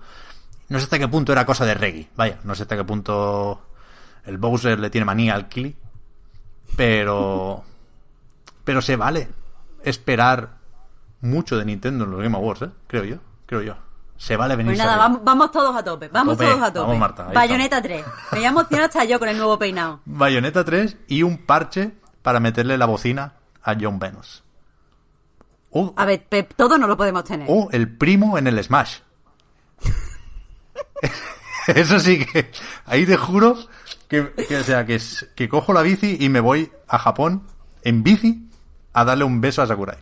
No 0.69 0.79
sé 0.79 0.85
hasta 0.85 0.99
qué 0.99 1.09
punto 1.09 1.33
era 1.33 1.47
cosa 1.47 1.65
de 1.65 1.75
Reggie. 1.75 2.09
Vaya, 2.17 2.39
no 2.45 2.55
sé 2.55 2.63
hasta 2.63 2.77
qué 2.77 2.85
punto 2.85 3.63
el 4.25 4.39
Bowser 4.39 4.79
le 4.79 4.91
tiene 4.91 5.05
manía 5.05 5.35
al 5.35 5.49
Kili. 5.49 5.77
Pero. 6.77 7.65
Pero 8.65 8.83
se 8.83 8.97
vale 8.97 9.29
esperar 9.83 10.59
mucho 11.21 11.57
de 11.57 11.65
Nintendo 11.65 12.05
en 12.05 12.11
los 12.11 12.21
Game 12.21 12.37
Awards, 12.37 12.63
¿eh? 12.63 12.71
Creo 12.87 13.05
yo. 13.05 13.17
Creo 13.47 13.63
yo. 13.63 13.88
Se 14.19 14.37
vale 14.37 14.57
venir. 14.57 14.73
Pues 14.73 14.79
nada, 14.79 14.97
vamos, 14.97 15.21
vamos 15.23 15.51
todos 15.53 15.75
a 15.75 15.83
tope, 15.83 16.09
vamos 16.09 16.37
tope. 16.37 16.51
todos 16.51 16.63
a 16.63 16.73
tope. 16.73 16.81
Vamos, 16.81 16.99
Marta, 16.99 17.29
ahí 17.29 17.35
Bayonetta 17.35 17.81
3. 17.81 18.05
Me 18.33 18.45
emociona 18.45 18.85
hasta 18.87 19.05
yo 19.05 19.19
con 19.19 19.29
el 19.29 19.37
nuevo 19.39 19.59
peinado. 19.59 20.01
Bayonetta 20.05 20.65
3 20.65 20.97
y 21.07 21.23
un 21.23 21.39
parche 21.39 21.93
para 22.23 22.41
meterle 22.41 22.77
la 22.77 22.87
bocina 22.87 23.35
a 23.63 23.77
John 23.81 23.99
Venus. 23.99 24.43
A 25.97 26.05
ver, 26.05 26.25
Pep, 26.29 26.53
todo 26.57 26.77
no 26.79 26.87
lo 26.89 26.97
podemos 26.97 27.23
tener. 27.25 27.47
o 27.49 27.69
el 27.71 27.89
primo 27.97 28.37
en 28.37 28.49
el 28.49 28.63
Smash. 28.63 28.99
Eso 31.69 32.01
sí 32.01 32.25
que. 32.25 32.51
Ahí 32.87 33.07
te 33.07 33.17
juro 33.17 33.57
que, 34.09 34.33
que, 34.49 34.57
o 34.57 34.65
sea, 34.65 34.85
que, 34.85 35.01
que 35.37 35.49
cojo 35.49 35.73
la 35.73 35.83
bici 35.83 36.17
y 36.19 36.29
me 36.29 36.41
voy 36.41 36.73
a 36.89 36.99
Japón 36.99 37.45
en 37.83 38.03
bici 38.03 38.49
a 38.95 39.05
darle 39.05 39.25
un 39.25 39.41
beso 39.41 39.63
a 39.63 39.67
Sakurai. 39.67 39.99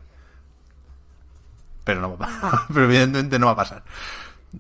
Pero 1.87 2.01
no 2.03 2.11
va 2.19 2.27
a 2.27 2.41
pasar. 2.41 2.61
Pero 2.69 2.85
evidentemente 2.85 3.39
no 3.39 3.47
va 3.47 3.53
a 3.53 3.57
pasar. 3.57 3.83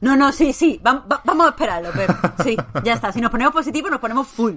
No, 0.01 0.17
no, 0.17 0.33
sí, 0.33 0.53
sí, 0.55 0.81
va- 0.87 1.05
va- 1.11 1.21
vamos 1.25 1.47
a 1.47 1.51
esperarlo, 1.51 1.91
Pep. 1.93 2.11
Sí, 2.43 2.57
ya 2.85 2.95
está. 2.95 3.13
Si 3.13 3.21
nos 3.21 3.31
ponemos 3.31 3.53
positivos, 3.53 3.91
nos 3.91 4.01
ponemos 4.01 4.27
full. 4.29 4.55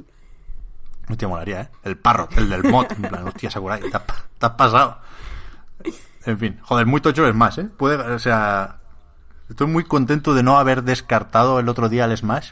Hostia, 1.10 1.28
molaría, 1.28 1.62
¿eh? 1.62 1.70
El 1.84 1.98
parrot, 1.98 2.38
el 2.38 2.50
del 2.50 2.64
mod. 2.66 2.86
En 2.92 3.02
plan, 3.02 3.28
hostia, 3.28 3.50
Sakurai, 3.50 3.82
te 3.82 3.98
has, 3.98 4.04
te 4.38 4.46
has 4.46 4.52
pasado. 4.54 5.00
En 6.26 6.38
fin, 6.38 6.60
joder, 6.62 6.86
muy 6.86 7.02
tocho 7.02 7.28
es 7.28 7.34
más, 7.34 7.58
¿eh? 7.58 7.64
Puede, 7.76 7.96
o 7.96 8.20
sea, 8.20 8.78
estoy 9.50 9.66
muy 9.68 9.84
contento 9.86 10.36
de 10.36 10.44
no 10.44 10.60
haber 10.60 10.84
descartado 10.84 11.60
el 11.60 11.68
otro 11.70 11.90
día 11.90 12.06
el 12.06 12.16
Smash, 12.16 12.52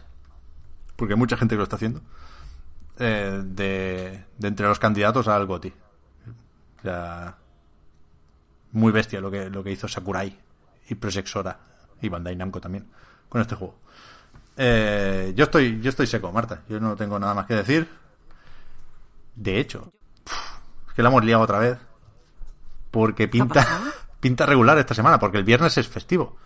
porque 0.95 1.13
hay 1.13 1.19
mucha 1.19 1.37
gente 1.37 1.53
que 1.53 1.57
lo 1.57 1.63
está 1.63 1.75
haciendo, 1.75 2.01
eh, 2.97 3.41
de, 3.45 4.25
de 4.39 4.47
entre 4.47 4.67
los 4.67 4.79
candidatos 4.79 5.27
al 5.27 5.45
GOTY. 5.45 5.73
O 6.79 6.81
sea, 6.81 7.35
muy 8.71 8.91
bestia 8.91 9.21
lo 9.21 9.31
que, 9.31 9.49
lo 9.49 9.63
que 9.63 9.71
hizo 9.71 9.87
Sakurai 9.87 10.37
y 10.89 10.95
Project 10.95 11.27
Sora 11.27 11.59
y 12.01 12.09
Bandai 12.09 12.35
Namco 12.35 12.61
también 12.61 12.87
con 13.29 13.41
este 13.41 13.55
juego. 13.55 13.75
Eh, 14.55 15.33
yo 15.35 15.45
estoy 15.45 15.79
yo 15.81 15.89
estoy 15.89 16.07
seco, 16.07 16.31
Marta. 16.31 16.63
Yo 16.67 16.79
no 16.79 16.95
tengo 16.95 17.19
nada 17.19 17.33
más 17.33 17.45
que 17.45 17.53
decir. 17.53 17.87
De 19.35 19.59
hecho, 19.59 19.91
es 20.87 20.93
que 20.95 21.03
la 21.03 21.09
hemos 21.09 21.23
liado 21.23 21.43
otra 21.43 21.59
vez. 21.59 21.77
Porque 22.89 23.27
pinta, 23.27 23.65
pinta 24.19 24.45
regular 24.45 24.77
esta 24.79 24.95
semana, 24.95 25.19
porque 25.19 25.37
el 25.37 25.43
viernes 25.43 25.77
es 25.77 25.87
festivo. 25.87 26.37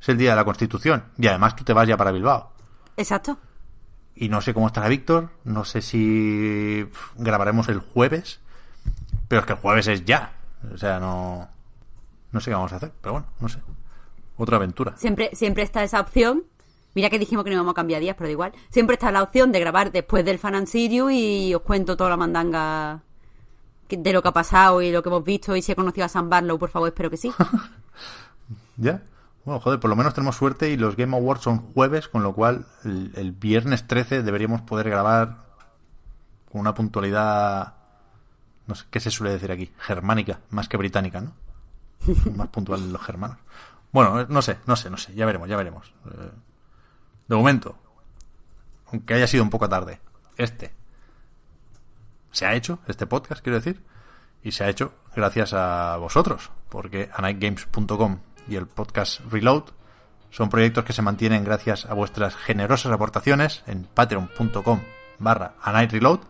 Es 0.00 0.08
el 0.08 0.16
día 0.16 0.30
de 0.30 0.36
la 0.36 0.44
Constitución. 0.44 1.04
Y 1.18 1.26
además 1.26 1.54
tú 1.54 1.64
te 1.64 1.74
vas 1.74 1.86
ya 1.86 1.96
para 1.96 2.10
Bilbao. 2.10 2.52
Exacto. 2.96 3.38
Y 4.14 4.28
no 4.28 4.40
sé 4.40 4.54
cómo 4.54 4.68
estará 4.68 4.88
Víctor. 4.88 5.30
No 5.44 5.64
sé 5.64 5.82
si 5.82 6.88
grabaremos 7.16 7.68
el 7.68 7.80
jueves. 7.80 8.40
Pero 9.28 9.40
es 9.40 9.46
que 9.46 9.52
el 9.52 9.58
jueves 9.58 9.86
es 9.88 10.04
ya. 10.04 10.32
O 10.72 10.76
sea, 10.76 11.00
no. 11.00 11.48
No 12.30 12.40
sé 12.40 12.50
qué 12.50 12.54
vamos 12.54 12.72
a 12.72 12.76
hacer. 12.76 12.92
Pero 13.00 13.12
bueno, 13.12 13.26
no 13.40 13.48
sé. 13.48 13.58
Otra 14.36 14.56
aventura. 14.56 14.96
Siempre, 14.96 15.30
siempre 15.34 15.62
está 15.62 15.82
esa 15.82 16.00
opción. 16.00 16.44
Mira 16.94 17.08
que 17.08 17.18
dijimos 17.18 17.44
que 17.44 17.50
no 17.50 17.54
íbamos 17.54 17.72
a 17.72 17.74
cambiar 17.74 18.00
días, 18.00 18.16
pero 18.16 18.28
da 18.28 18.32
igual. 18.32 18.52
Siempre 18.70 18.94
está 18.94 19.10
la 19.10 19.22
opción 19.22 19.52
de 19.52 19.60
grabar 19.60 19.92
después 19.92 20.24
del 20.24 20.38
Fan 20.38 20.66
y 21.10 21.54
os 21.54 21.62
cuento 21.62 21.96
toda 21.96 22.10
la 22.10 22.16
mandanga 22.16 23.02
de 23.88 24.12
lo 24.12 24.22
que 24.22 24.28
ha 24.28 24.32
pasado 24.32 24.82
y 24.82 24.90
lo 24.90 25.02
que 25.02 25.08
hemos 25.08 25.24
visto 25.24 25.54
y 25.56 25.62
si 25.62 25.72
he 25.72 25.76
conocido 25.76 26.06
a 26.06 26.08
Sam 26.08 26.30
Barlow, 26.30 26.58
por 26.58 26.70
favor, 26.70 26.88
espero 26.88 27.10
que 27.10 27.16
sí. 27.16 27.32
¿Ya? 28.76 29.02
Bueno, 29.44 29.60
joder, 29.60 29.80
por 29.80 29.90
lo 29.90 29.96
menos 29.96 30.14
tenemos 30.14 30.36
suerte 30.36 30.70
y 30.70 30.76
los 30.76 30.96
Game 30.96 31.16
Awards 31.16 31.42
son 31.42 31.58
jueves, 31.58 32.08
con 32.08 32.22
lo 32.22 32.32
cual 32.32 32.66
el, 32.84 33.12
el 33.16 33.32
viernes 33.32 33.86
13 33.86 34.22
deberíamos 34.22 34.62
poder 34.62 34.88
grabar 34.88 35.44
con 36.50 36.60
una 36.60 36.74
puntualidad, 36.74 37.74
no 38.66 38.74
sé, 38.74 38.84
¿qué 38.90 39.00
se 39.00 39.10
suele 39.10 39.32
decir 39.32 39.50
aquí? 39.50 39.72
Germánica, 39.78 40.40
más 40.50 40.68
que 40.68 40.76
británica, 40.76 41.20
¿no? 41.20 41.34
más 42.36 42.48
puntual 42.48 42.92
los 42.92 43.02
germanos. 43.02 43.38
Bueno, 43.92 44.26
no 44.28 44.42
sé, 44.42 44.58
no 44.66 44.76
sé, 44.76 44.90
no 44.90 44.96
sé, 44.96 45.14
ya 45.14 45.26
veremos, 45.26 45.48
ya 45.48 45.56
veremos. 45.56 45.92
Eh, 46.06 46.30
de 47.28 47.36
momento, 47.36 47.76
aunque 48.86 49.14
haya 49.14 49.26
sido 49.26 49.42
un 49.42 49.50
poco 49.50 49.68
tarde, 49.68 50.00
este 50.36 50.72
se 52.32 52.46
ha 52.46 52.54
hecho, 52.54 52.78
este 52.88 53.06
podcast, 53.06 53.42
quiero 53.42 53.58
decir, 53.58 53.82
y 54.42 54.52
se 54.52 54.64
ha 54.64 54.68
hecho 54.68 54.94
gracias 55.14 55.52
a 55.52 55.96
vosotros, 55.98 56.50
porque 56.68 57.10
anightgames.com 57.14 58.18
y 58.48 58.56
el 58.56 58.66
podcast 58.66 59.20
Reload 59.30 59.64
Son 60.30 60.48
proyectos 60.48 60.84
que 60.84 60.92
se 60.92 61.02
mantienen 61.02 61.44
gracias 61.44 61.86
a 61.86 61.94
vuestras 61.94 62.34
generosas 62.34 62.90
aportaciones 62.90 63.62
en 63.66 63.84
patreon.com 63.84 64.80
barra 65.18 65.54
Reload 65.62 66.20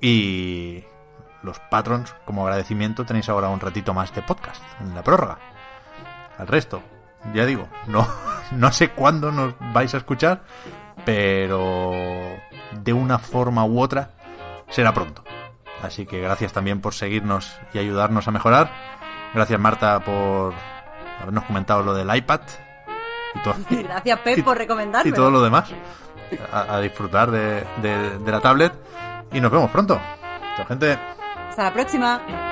y 0.00 0.84
los 1.42 1.58
patrons, 1.58 2.14
como 2.24 2.44
agradecimiento, 2.44 3.04
tenéis 3.04 3.28
ahora 3.28 3.48
un 3.48 3.60
ratito 3.60 3.94
más 3.94 4.14
de 4.14 4.22
podcast 4.22 4.62
en 4.80 4.94
la 4.94 5.02
prórroga. 5.02 5.38
Al 6.38 6.46
resto, 6.46 6.82
ya 7.34 7.44
digo, 7.46 7.68
no, 7.86 8.06
no 8.52 8.72
sé 8.72 8.90
cuándo 8.90 9.32
nos 9.32 9.54
vais 9.72 9.94
a 9.94 9.98
escuchar, 9.98 10.42
pero 11.04 11.92
de 12.72 12.92
una 12.92 13.18
forma 13.18 13.64
u 13.64 13.80
otra 13.80 14.10
será 14.68 14.92
pronto. 14.92 15.24
Así 15.82 16.06
que 16.06 16.20
gracias 16.20 16.52
también 16.52 16.80
por 16.80 16.94
seguirnos 16.94 17.52
y 17.74 17.78
ayudarnos 17.78 18.28
a 18.28 18.30
mejorar. 18.30 18.70
Gracias 19.34 19.58
Marta 19.58 20.00
por 20.00 20.54
habernos 21.20 21.44
comentado 21.44 21.82
lo 21.82 21.94
del 21.94 22.14
iPad. 22.14 22.40
Y 23.34 23.38
todo, 23.40 23.54
gracias 23.70 24.18
Pep 24.20 24.44
por 24.44 24.56
recomendarme. 24.56 25.10
Y 25.10 25.12
todo 25.12 25.30
lo 25.30 25.42
demás. 25.42 25.70
A, 26.52 26.78
disfrutar 26.80 27.30
de, 27.30 27.64
de 27.82 28.32
la 28.32 28.40
tablet. 28.40 28.72
Y 29.32 29.40
nos 29.40 29.50
vemos 29.50 29.70
pronto. 29.70 30.00
Chao 30.56 30.66
gente. 30.66 30.98
Hasta 31.52 31.64
la 31.64 31.72
próxima. 31.74 32.51